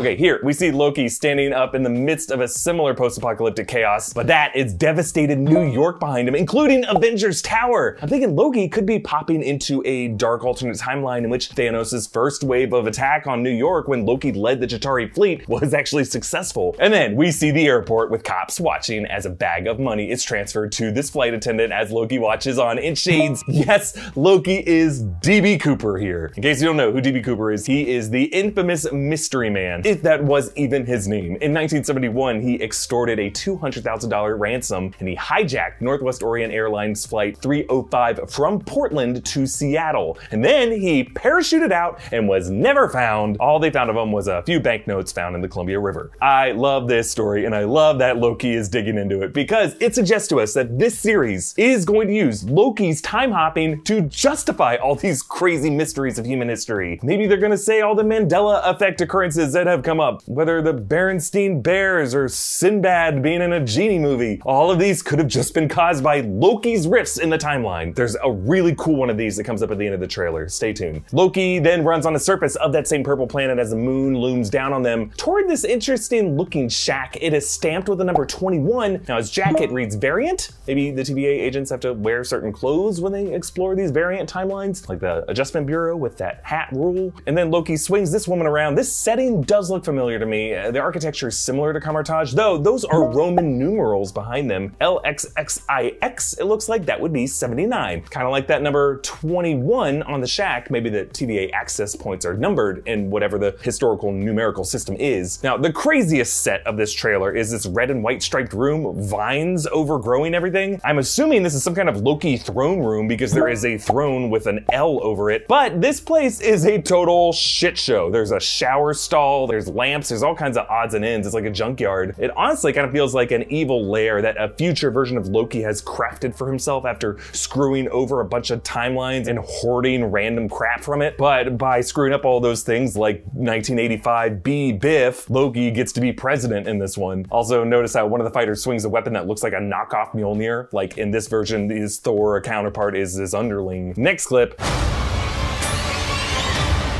Okay, 0.00 0.16
here 0.16 0.40
we 0.42 0.54
see 0.54 0.70
Loki 0.70 1.10
standing 1.10 1.52
up 1.52 1.74
in 1.74 1.82
the 1.82 1.90
midst 1.90 2.30
of 2.30 2.40
a 2.40 2.48
similar 2.48 2.94
post 2.94 3.18
apocalyptic 3.18 3.68
chaos, 3.68 4.14
but 4.14 4.26
that 4.28 4.56
is 4.56 4.72
devastated 4.72 5.38
New 5.38 5.70
York 5.70 6.00
behind 6.00 6.26
him, 6.26 6.34
including 6.34 6.86
Avengers 6.88 7.42
Tower. 7.42 7.98
I'm 8.00 8.08
thinking 8.08 8.34
Loki 8.34 8.66
could 8.66 8.86
be 8.86 8.98
popping 8.98 9.42
into 9.42 9.82
a 9.84 10.08
dark 10.08 10.42
alternate 10.42 10.78
timeline 10.78 11.24
in 11.24 11.28
which 11.28 11.50
Thanos' 11.50 12.10
first 12.10 12.42
wave 12.42 12.72
of 12.72 12.86
attack 12.86 13.26
on 13.26 13.42
New 13.42 13.50
York 13.50 13.88
when 13.88 14.06
Loki 14.06 14.32
led 14.32 14.62
the 14.62 14.66
Chitauri 14.66 15.12
fleet 15.12 15.46
was 15.50 15.74
actually 15.74 16.04
successful. 16.04 16.74
And 16.78 16.94
then 16.94 17.14
we 17.14 17.30
see 17.30 17.50
the 17.50 17.66
airport 17.66 18.10
with 18.10 18.24
cops 18.24 18.58
watching 18.58 19.04
as 19.04 19.26
a 19.26 19.30
bag 19.30 19.66
of 19.66 19.78
money 19.78 20.10
is 20.10 20.24
transferred 20.24 20.72
to 20.72 20.90
this 20.90 21.10
flight 21.10 21.34
attendant 21.34 21.74
as 21.74 21.92
Loki 21.92 22.18
watches 22.18 22.58
on 22.58 22.78
in 22.78 22.94
shades. 22.94 23.44
Yes, 23.50 23.94
Loki 24.16 24.66
is 24.66 25.02
DB 25.02 25.60
Cooper 25.60 25.98
here. 25.98 26.32
In 26.36 26.42
case 26.42 26.62
you 26.62 26.66
don't 26.66 26.78
know 26.78 26.90
who 26.90 27.02
DB 27.02 27.22
Cooper 27.22 27.52
is, 27.52 27.66
he 27.66 27.90
is 27.90 28.08
the 28.08 28.24
infamous 28.24 28.90
Mystery 28.90 29.50
Man, 29.50 29.82
if 29.90 30.02
that 30.02 30.22
was 30.22 30.52
even 30.56 30.86
his 30.86 31.08
name. 31.08 31.36
In 31.36 31.52
1971, 31.52 32.40
he 32.40 32.62
extorted 32.62 33.18
a 33.18 33.30
$200,000 33.30 34.38
ransom 34.38 34.94
and 35.00 35.08
he 35.08 35.16
hijacked 35.16 35.80
Northwest 35.80 36.22
Orient 36.22 36.54
Airlines 36.54 37.04
Flight 37.04 37.36
305 37.38 38.30
from 38.30 38.60
Portland 38.60 39.24
to 39.24 39.46
Seattle. 39.46 40.16
And 40.30 40.44
then 40.44 40.70
he 40.70 41.04
parachuted 41.04 41.72
out 41.72 42.00
and 42.12 42.28
was 42.28 42.50
never 42.50 42.88
found. 42.88 43.36
All 43.38 43.58
they 43.58 43.70
found 43.70 43.90
of 43.90 43.96
him 43.96 44.12
was 44.12 44.28
a 44.28 44.42
few 44.44 44.60
banknotes 44.60 45.10
found 45.10 45.34
in 45.34 45.42
the 45.42 45.48
Columbia 45.48 45.80
River. 45.80 46.12
I 46.22 46.52
love 46.52 46.86
this 46.86 47.10
story 47.10 47.44
and 47.44 47.54
I 47.54 47.64
love 47.64 47.98
that 47.98 48.18
Loki 48.18 48.54
is 48.54 48.68
digging 48.68 48.96
into 48.96 49.22
it 49.22 49.34
because 49.34 49.74
it 49.80 49.94
suggests 49.94 50.28
to 50.28 50.40
us 50.40 50.54
that 50.54 50.78
this 50.78 50.98
series 50.98 51.54
is 51.56 51.84
going 51.84 52.06
to 52.06 52.14
use 52.14 52.44
Loki's 52.44 53.02
time 53.02 53.32
hopping 53.32 53.82
to 53.84 54.02
justify 54.02 54.76
all 54.76 54.94
these 54.94 55.22
crazy 55.22 55.70
mysteries 55.70 56.18
of 56.18 56.26
human 56.26 56.48
history. 56.48 57.00
Maybe 57.02 57.26
they're 57.26 57.38
going 57.38 57.50
to 57.50 57.58
say 57.58 57.80
all 57.80 57.96
the 57.96 58.04
Mandela 58.04 58.64
effect 58.64 59.00
occurrences 59.00 59.52
that 59.52 59.66
have 59.66 59.79
come 59.82 60.00
up, 60.00 60.22
whether 60.26 60.62
the 60.62 60.74
Berenstein 60.74 61.62
Bears 61.62 62.14
or 62.14 62.28
Sinbad 62.28 63.22
being 63.22 63.42
in 63.42 63.52
a 63.52 63.64
genie 63.64 63.98
movie. 63.98 64.40
All 64.44 64.70
of 64.70 64.78
these 64.78 65.02
could 65.02 65.18
have 65.18 65.28
just 65.28 65.54
been 65.54 65.68
caused 65.68 66.02
by 66.02 66.20
Loki's 66.20 66.86
rifts 66.86 67.18
in 67.18 67.30
the 67.30 67.38
timeline. 67.38 67.94
There's 67.94 68.16
a 68.22 68.30
really 68.30 68.74
cool 68.76 68.96
one 68.96 69.10
of 69.10 69.16
these 69.16 69.36
that 69.36 69.44
comes 69.44 69.62
up 69.62 69.70
at 69.70 69.78
the 69.78 69.84
end 69.84 69.94
of 69.94 70.00
the 70.00 70.06
trailer. 70.06 70.48
Stay 70.48 70.72
tuned. 70.72 71.02
Loki 71.12 71.58
then 71.58 71.84
runs 71.84 72.06
on 72.06 72.12
the 72.12 72.20
surface 72.20 72.56
of 72.56 72.72
that 72.72 72.86
same 72.86 73.04
purple 73.04 73.26
planet 73.26 73.58
as 73.58 73.70
the 73.70 73.76
moon 73.76 74.18
looms 74.18 74.50
down 74.50 74.72
on 74.72 74.82
them 74.82 75.10
toward 75.16 75.48
this 75.48 75.64
interesting 75.64 76.36
looking 76.36 76.68
shack. 76.68 77.16
It 77.20 77.32
is 77.32 77.48
stamped 77.48 77.88
with 77.88 77.98
the 77.98 78.04
number 78.04 78.26
21. 78.26 79.04
Now 79.08 79.16
his 79.16 79.30
jacket 79.30 79.70
reads 79.70 79.94
variant. 79.94 80.50
Maybe 80.66 80.90
the 80.90 81.02
TVA 81.02 81.40
agents 81.40 81.70
have 81.70 81.80
to 81.80 81.94
wear 81.94 82.24
certain 82.24 82.52
clothes 82.52 83.00
when 83.00 83.12
they 83.12 83.34
explore 83.34 83.74
these 83.74 83.90
variant 83.90 84.30
timelines, 84.30 84.88
like 84.88 85.00
the 85.00 85.24
Adjustment 85.30 85.66
Bureau 85.66 85.96
with 85.96 86.18
that 86.18 86.40
hat 86.44 86.68
rule. 86.72 87.12
And 87.26 87.36
then 87.36 87.50
Loki 87.50 87.76
swings 87.76 88.12
this 88.12 88.28
woman 88.28 88.46
around. 88.46 88.74
This 88.74 88.92
setting 88.92 89.42
does 89.42 89.69
look 89.70 89.84
familiar 89.84 90.18
to 90.18 90.26
me. 90.26 90.54
Uh, 90.54 90.70
The 90.70 90.80
architecture 90.80 91.28
is 91.28 91.38
similar 91.38 91.72
to 91.72 91.80
Kamar-Taj, 91.80 92.32
though 92.34 92.58
those 92.58 92.84
are 92.84 93.04
Roman 93.04 93.58
numerals 93.58 94.12
behind 94.12 94.50
them. 94.50 94.74
LXXIX, 94.80 96.40
it 96.40 96.44
looks 96.44 96.68
like 96.68 96.86
that 96.86 97.00
would 97.00 97.12
be 97.12 97.26
79. 97.26 98.02
Kind 98.10 98.26
of 98.26 98.32
like 98.32 98.46
that 98.48 98.62
number 98.62 98.98
21 98.98 100.02
on 100.02 100.20
the 100.20 100.26
shack. 100.26 100.70
Maybe 100.70 100.90
the 100.90 101.04
TVA 101.06 101.52
access 101.52 101.94
points 101.96 102.24
are 102.26 102.34
numbered 102.36 102.82
in 102.86 103.10
whatever 103.10 103.38
the 103.38 103.56
historical 103.62 104.12
numerical 104.12 104.64
system 104.64 104.96
is. 104.98 105.42
Now, 105.42 105.56
the 105.56 105.72
craziest 105.72 106.42
set 106.42 106.66
of 106.66 106.76
this 106.76 106.92
trailer 106.92 107.32
is 107.34 107.50
this 107.50 107.66
red 107.66 107.90
and 107.90 108.02
white 108.02 108.22
striped 108.22 108.52
room, 108.52 109.00
vines 109.02 109.66
overgrowing 109.68 110.34
everything. 110.34 110.80
I'm 110.84 110.98
assuming 110.98 111.42
this 111.42 111.54
is 111.54 111.62
some 111.62 111.74
kind 111.74 111.88
of 111.88 111.98
Loki 111.98 112.36
throne 112.36 112.80
room 112.80 113.08
because 113.08 113.32
there 113.32 113.48
is 113.48 113.64
a 113.64 113.78
throne 113.78 114.30
with 114.30 114.46
an 114.46 114.64
L 114.72 115.00
over 115.02 115.30
it. 115.30 115.46
But 115.48 115.80
this 115.80 116.00
place 116.00 116.40
is 116.40 116.64
a 116.64 116.80
total 116.80 117.32
shit 117.32 117.78
show. 117.78 118.10
There's 118.10 118.32
a 118.32 118.40
shower 118.40 118.94
stall, 118.94 119.46
there's 119.46 119.59
lamps, 119.68 120.08
there's 120.08 120.22
all 120.22 120.34
kinds 120.34 120.56
of 120.56 120.66
odds 120.68 120.94
and 120.94 121.04
ends. 121.04 121.26
It's 121.26 121.34
like 121.34 121.44
a 121.44 121.50
junkyard. 121.50 122.14
It 122.18 122.30
honestly 122.36 122.72
kind 122.72 122.86
of 122.86 122.92
feels 122.92 123.14
like 123.14 123.30
an 123.30 123.50
evil 123.50 123.84
lair 123.84 124.22
that 124.22 124.40
a 124.40 124.54
future 124.56 124.90
version 124.90 125.16
of 125.16 125.28
Loki 125.28 125.62
has 125.62 125.82
crafted 125.82 126.34
for 126.36 126.46
himself 126.48 126.84
after 126.84 127.18
screwing 127.32 127.88
over 127.88 128.20
a 128.20 128.24
bunch 128.24 128.50
of 128.50 128.62
timelines 128.62 129.26
and 129.26 129.38
hoarding 129.38 130.04
random 130.04 130.48
crap 130.48 130.82
from 130.82 131.02
it. 131.02 131.16
But 131.16 131.58
by 131.58 131.80
screwing 131.80 132.12
up 132.12 132.24
all 132.24 132.40
those 132.40 132.62
things 132.62 132.96
like 132.96 133.22
1985 133.32 134.42
B 134.42 134.72
Biff, 134.72 135.28
Loki 135.30 135.70
gets 135.70 135.92
to 135.92 136.00
be 136.00 136.12
president 136.12 136.66
in 136.66 136.78
this 136.78 136.96
one. 136.96 137.26
Also, 137.30 137.64
notice 137.64 137.94
how 137.94 138.06
one 138.06 138.20
of 138.20 138.24
the 138.24 138.32
fighters 138.32 138.62
swings 138.62 138.84
a 138.84 138.88
weapon 138.88 139.12
that 139.14 139.26
looks 139.26 139.42
like 139.42 139.52
a 139.52 139.56
knockoff 139.56 140.12
Mjolnir. 140.12 140.72
Like 140.72 140.98
in 140.98 141.10
this 141.10 141.28
version, 141.28 141.70
his 141.70 141.98
Thor 141.98 142.40
counterpart 142.40 142.96
is 142.96 143.14
his 143.14 143.34
underling. 143.34 143.94
Next 143.96 144.26
clip. 144.26 144.52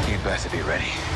You 0.09 0.19
better 0.25 0.51
be 0.51 0.63
ready. 0.63 1.10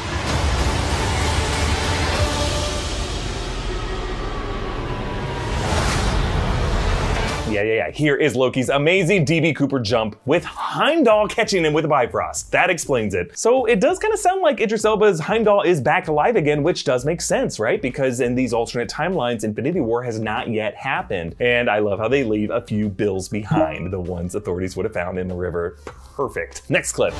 Yeah, 7.55 7.63
yeah, 7.63 7.75
yeah. 7.75 7.91
Here 7.93 8.17
is 8.17 8.35
Loki's 8.35 8.69
amazing 8.69 9.25
DB 9.25 9.55
Cooper 9.55 9.79
jump 9.79 10.17
with 10.27 10.43
Heimdall 10.43 11.29
catching 11.29 11.65
him 11.65 11.73
with 11.73 11.85
a 11.85 11.89
Bifrost. 11.89 12.51
That 12.51 12.69
explains 12.69 13.15
it. 13.15 13.39
So 13.39 13.65
it 13.67 13.79
does 13.79 14.01
kind 14.01 14.13
of 14.13 14.19
sound 14.19 14.43
like 14.43 14.61
Idris 14.61 14.85
Elba's 14.85 15.21
Heimdall 15.21 15.63
is 15.63 15.81
back 15.81 16.09
alive 16.09 16.35
again, 16.35 16.65
which 16.65 16.83
does 16.83 17.05
make 17.05 17.21
sense, 17.21 17.61
right? 17.61 17.81
Because 17.81 18.19
in 18.19 18.35
these 18.35 18.53
alternate 18.53 18.91
timelines, 18.91 19.45
Infinity 19.45 19.79
War 19.79 20.03
has 20.03 20.19
not 20.19 20.49
yet 20.49 20.75
happened. 20.75 21.37
And 21.39 21.71
I 21.71 21.79
love 21.79 22.01
how 22.01 22.09
they 22.09 22.25
leave 22.25 22.51
a 22.51 22.61
few 22.61 22.89
bills 22.89 23.29
behind, 23.29 23.93
the 23.93 24.01
ones 24.01 24.35
authorities 24.35 24.77
would 24.77 24.85
have 24.85 24.95
found 24.95 25.17
in 25.17 25.29
the 25.29 25.37
river. 25.37 25.79
Perfect. 26.17 26.69
Next 26.69 26.91
clip. 26.91 27.15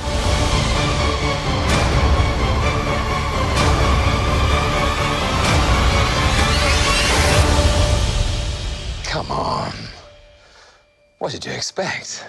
Come 9.05 9.31
on. 9.31 9.84
What 11.25 11.31
did 11.31 11.45
you 11.47 11.53
expect? 11.53 12.23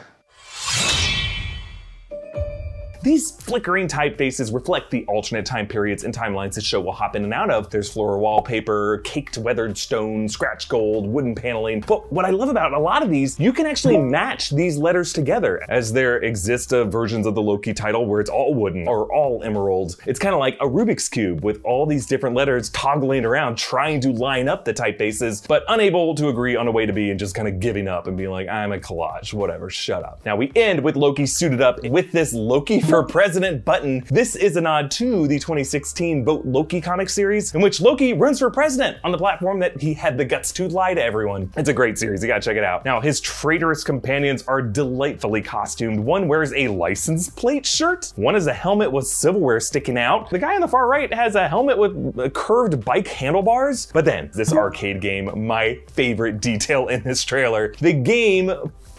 These 3.07 3.31
flickering 3.31 3.87
typefaces 3.87 4.53
reflect 4.53 4.91
the 4.91 5.05
alternate 5.07 5.47
time 5.47 5.69
periods 5.69 6.03
and 6.03 6.13
timelines 6.13 6.55
the 6.55 6.61
show 6.61 6.81
will 6.81 6.91
hop 6.91 7.15
in 7.15 7.23
and 7.23 7.33
out 7.33 7.53
of. 7.53 7.71
There's 7.71 7.89
floor 7.89 8.19
wallpaper, 8.19 8.99
caked 9.05 9.39
weathered 9.39 9.79
stone, 9.79 10.29
scratch 10.29 10.69
gold, 10.69 11.07
wooden 11.07 11.37
paneling. 11.37 11.85
But 11.87 12.13
what 12.13 12.25
I 12.25 12.31
love 12.31 12.49
about 12.49 12.73
a 12.73 12.81
lot 12.81 13.05
of 13.05 13.09
these, 13.09 13.39
you 13.39 13.53
can 13.53 13.65
actually 13.65 13.97
match 13.97 14.51
these 14.51 14.77
letters 14.77 15.13
together 15.13 15.63
as 15.69 15.93
there 15.93 16.17
exist 16.17 16.73
uh, 16.73 16.85
versions 16.85 17.29
of 17.29 17.37
the 17.37 17.43
Loki 17.43 17.73
title 17.73 18.07
where 18.07 18.21
it's 18.21 18.29
all 18.29 18.53
wooden 18.53 18.89
or 18.89 19.07
all 19.15 19.41
emerald. 19.45 19.95
It's 20.05 20.19
kind 20.19 20.35
of 20.35 20.41
like 20.41 20.57
a 20.61 20.67
Rubik's 20.67 21.09
Cube 21.09 21.45
with 21.45 21.61
all 21.63 21.87
these 21.87 22.07
different 22.07 22.35
letters 22.35 22.71
toggling 22.71 23.25
around 23.25 23.57
trying 23.57 24.01
to 24.01 24.11
line 24.11 24.49
up 24.49 24.65
the 24.65 24.75
typefaces, 24.75 25.47
but 25.47 25.63
unable 25.69 26.17
to 26.17 26.27
agree 26.29 26.57
on 26.57 26.67
a 26.67 26.73
way 26.73 26.87
to 26.87 26.93
be 26.93 27.13
and 27.13 27.21
just 27.21 27.37
kind 27.37 27.47
of 27.47 27.61
giving 27.61 27.87
up 27.87 28.09
and 28.09 28.17
being 28.17 28.31
like, 28.31 28.49
I'm 28.49 28.73
a 28.73 28.81
collage, 28.81 29.33
whatever, 29.33 29.71
shut 29.71 30.03
up. 30.03 30.23
Now 30.27 30.35
we 30.35 30.51
end 30.57 30.83
with 30.83 30.97
Loki 30.97 31.27
suited 31.27 31.61
up 31.61 31.85
with 31.85 32.11
this 32.11 32.33
Loki 32.33 32.81
for 32.97 33.03
President 33.03 33.63
button. 33.63 34.03
This 34.11 34.37
is 34.37 34.57
a 34.57 34.61
nod 34.63 34.91
to 34.93 35.29
the 35.29 35.39
2016 35.39 36.25
Vote 36.25 36.47
Loki 36.47 36.81
comic 36.81 37.11
series, 37.11 37.55
in 37.55 37.61
which 37.61 37.79
Loki 37.79 38.15
runs 38.15 38.39
for 38.39 38.51
president 38.51 38.97
on 39.05 39.13
the 39.13 39.19
platform 39.19 39.59
that 39.59 39.79
he 39.79 39.93
had 39.93 40.17
the 40.17 40.25
guts 40.25 40.51
to 40.53 40.67
lie 40.67 40.95
to 40.95 41.05
everyone. 41.05 41.53
It's 41.59 41.69
a 41.69 41.75
great 41.75 41.99
series, 41.99 42.23
you 42.23 42.29
gotta 42.29 42.41
check 42.41 42.57
it 42.57 42.65
out. 42.65 42.87
Now, 42.87 43.03
his 43.03 43.21
traitorous 43.21 43.85
companions 43.85 44.45
are 44.49 44.63
delightfully 44.63 45.43
costumed. 45.43 46.01
One 46.01 46.27
wears 46.27 46.55
a 46.55 46.69
license 46.69 47.29
plate 47.29 47.67
shirt, 47.67 48.15
one 48.17 48.33
has 48.33 48.47
a 48.47 48.55
helmet 48.55 48.91
with 48.91 49.07
silverware 49.07 49.61
sticking 49.61 49.99
out. 49.99 50.31
The 50.31 50.39
guy 50.39 50.55
on 50.55 50.63
the 50.63 50.69
far 50.69 50.89
right 50.89 51.13
has 51.13 51.35
a 51.35 51.49
helmet 51.49 51.77
with 51.77 52.19
uh, 52.19 52.31
curved 52.31 52.83
bike 52.83 53.09
handlebars. 53.09 53.89
But 53.93 54.07
then, 54.07 54.31
this 54.33 54.55
arcade 54.55 55.03
game, 55.03 55.47
my 55.47 55.79
favorite 55.89 56.41
detail 56.41 56.89
in 56.89 57.03
this 57.03 57.25
trailer, 57.25 57.75
the 57.79 57.93
game 57.93 58.51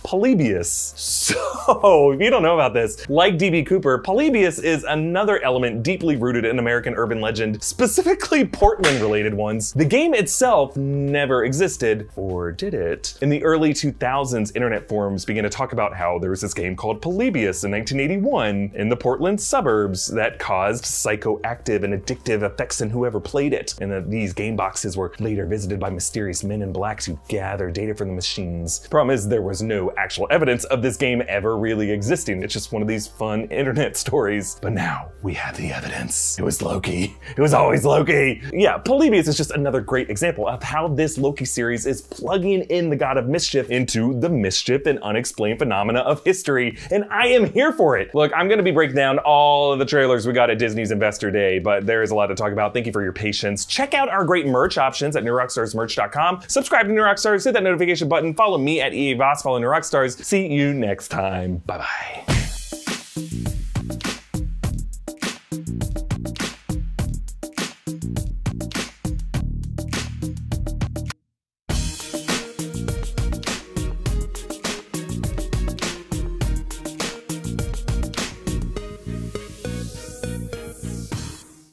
Polybius. 0.08 0.94
So, 0.96 2.12
if 2.14 2.22
you 2.22 2.30
don't 2.30 2.42
know 2.42 2.54
about 2.54 2.74
this, 2.74 3.10
like 3.10 3.38
DB 3.38 3.66
Cooper, 3.66 3.98
Polybius 3.98 4.58
is 4.58 4.86
another 4.86 5.44
element 5.44 5.84
deeply 5.84 6.16
rooted 6.16 6.46
in 6.46 6.60
American 6.60 6.94
urban 6.96 7.20
legend, 7.20 7.62
specifically 7.62 8.46
Portland 8.48 9.02
related 9.02 9.34
ones. 9.34 9.74
The 9.74 9.84
game 9.84 10.14
itself 10.14 10.78
never 10.78 11.44
existed, 11.44 12.10
or 12.16 12.54
did 12.54 12.74
it? 12.74 13.18
In 13.22 13.28
the 13.28 13.44
early 13.44 13.74
2000s, 13.74 14.56
internet 14.56 14.88
forums 14.88 15.26
began 15.26 15.44
to 15.44 15.50
talk 15.50 15.74
about 15.74 15.94
how 15.94 16.20
there 16.20 16.30
was 16.30 16.40
this 16.40 16.54
game 16.54 16.78
called 16.78 17.02
Polybius 17.02 17.66
in 17.66 17.72
1981 17.72 18.72
in 18.76 18.88
the 18.88 18.96
Portland 18.96 19.42
suburbs 19.42 20.08
that 20.08 20.40
caused 20.40 20.86
psychoactive 20.86 21.84
and 21.84 21.94
addictive 21.94 22.44
effects 22.44 22.80
in 22.80 22.90
whoever 22.90 23.20
played 23.20 23.52
it, 23.52 23.76
and 23.82 23.92
that 23.92 24.10
these 24.10 24.32
game 24.32 24.56
boxes 24.56 24.96
were 24.96 25.12
later 25.20 25.46
visited 25.46 25.82
by 25.82 25.90
mysterious 25.90 26.46
men 26.46 26.62
in 26.62 26.72
blacks 26.72 27.06
who 27.06 27.20
gather 27.28 27.70
data 27.70 27.94
from 27.94 28.08
the 28.08 28.16
machines. 28.16 28.88
Problem 28.88 29.14
is, 29.14 29.28
there 29.28 29.42
was 29.42 29.62
no 29.62 29.92
actual 29.98 30.28
evidence 30.30 30.64
of 30.66 30.82
this 30.82 30.98
game 30.98 31.22
ever 31.28 31.58
really 31.58 31.92
existing. 31.92 32.44
It's 32.44 32.54
just 32.54 32.72
one 32.72 32.82
of 32.82 32.88
these 32.88 33.08
fun 33.08 33.46
internet 33.52 33.98
stories. 33.98 34.58
But 34.62 34.74
now 34.74 35.12
we 35.22 35.34
have 35.36 35.58
the 35.58 35.72
evidence. 35.72 36.38
It 36.40 36.44
was 36.44 36.62
Loki. 36.62 37.16
It 37.36 37.42
was 37.42 37.54
always 37.54 37.86
Loki. 37.86 38.42
Yeah, 38.54 38.78
Polybius 38.78 39.28
is 39.28 39.38
just 39.38 39.52
another 39.52 39.82
great 39.82 40.10
example 40.10 40.48
of 40.48 40.64
how 40.64 40.88
this 40.88 41.18
Loki 41.18 41.46
series 41.46 41.86
is 41.86 42.02
plugging 42.02 42.62
in 42.64 42.90
the 42.90 42.96
god 42.96 43.18
of 43.18 43.28
mischief 43.28 43.70
into 43.70 44.20
the 44.20 44.30
mischief 44.30 44.86
and 44.86 45.00
unexplained 45.00 45.60
phenomena 45.60 46.00
of 46.00 46.24
history. 46.24 46.78
And 46.92 47.06
I 47.12 47.28
am 47.28 47.52
here 47.52 47.72
for 47.72 47.98
it. 47.98 48.14
Look, 48.14 48.32
I'm 48.36 48.48
going 48.48 48.58
to 48.58 48.64
be 48.64 48.72
breaking 48.72 48.96
down 48.96 49.20
all 49.20 49.74
of 49.74 49.80
the 49.80 49.86
trailers 49.86 50.26
we 50.26 50.34
got 50.34 50.50
at 50.50 50.60
Disney's 50.60 50.92
Investor 50.92 51.32
Day, 51.32 51.60
but 51.60 51.86
there 51.86 52.02
is 52.02 52.12
a 52.12 52.16
lot 52.16 52.28
to 52.28 52.36
talk 52.36 52.52
about. 52.52 52.74
Thank 52.74 52.86
you 52.86 52.92
for 52.92 53.04
your 53.04 53.14
patience. 53.14 53.66
Check 53.66 53.94
out 53.94 54.10
our 54.10 54.26
great 54.26 54.48
merch 54.48 54.78
options 54.78 55.16
at 55.16 55.24
newrockstarsmerch.com. 55.24 56.42
Subscribe 56.48 56.88
to 56.88 56.92
New 56.92 57.04
hit 57.04 57.54
that 57.54 57.64
notification 57.64 58.08
button, 58.08 58.34
follow 58.34 58.58
me 58.58 58.82
at 58.82 58.94
EA 58.94 59.14
Voss, 59.14 59.42
follow 59.42 59.58
New 59.58 59.68
stars. 59.88 60.16
See 60.26 60.48
you 60.48 60.74
next 60.74 61.10
time. 61.10 61.58
Bye 61.66 61.78
bye. 61.80 63.54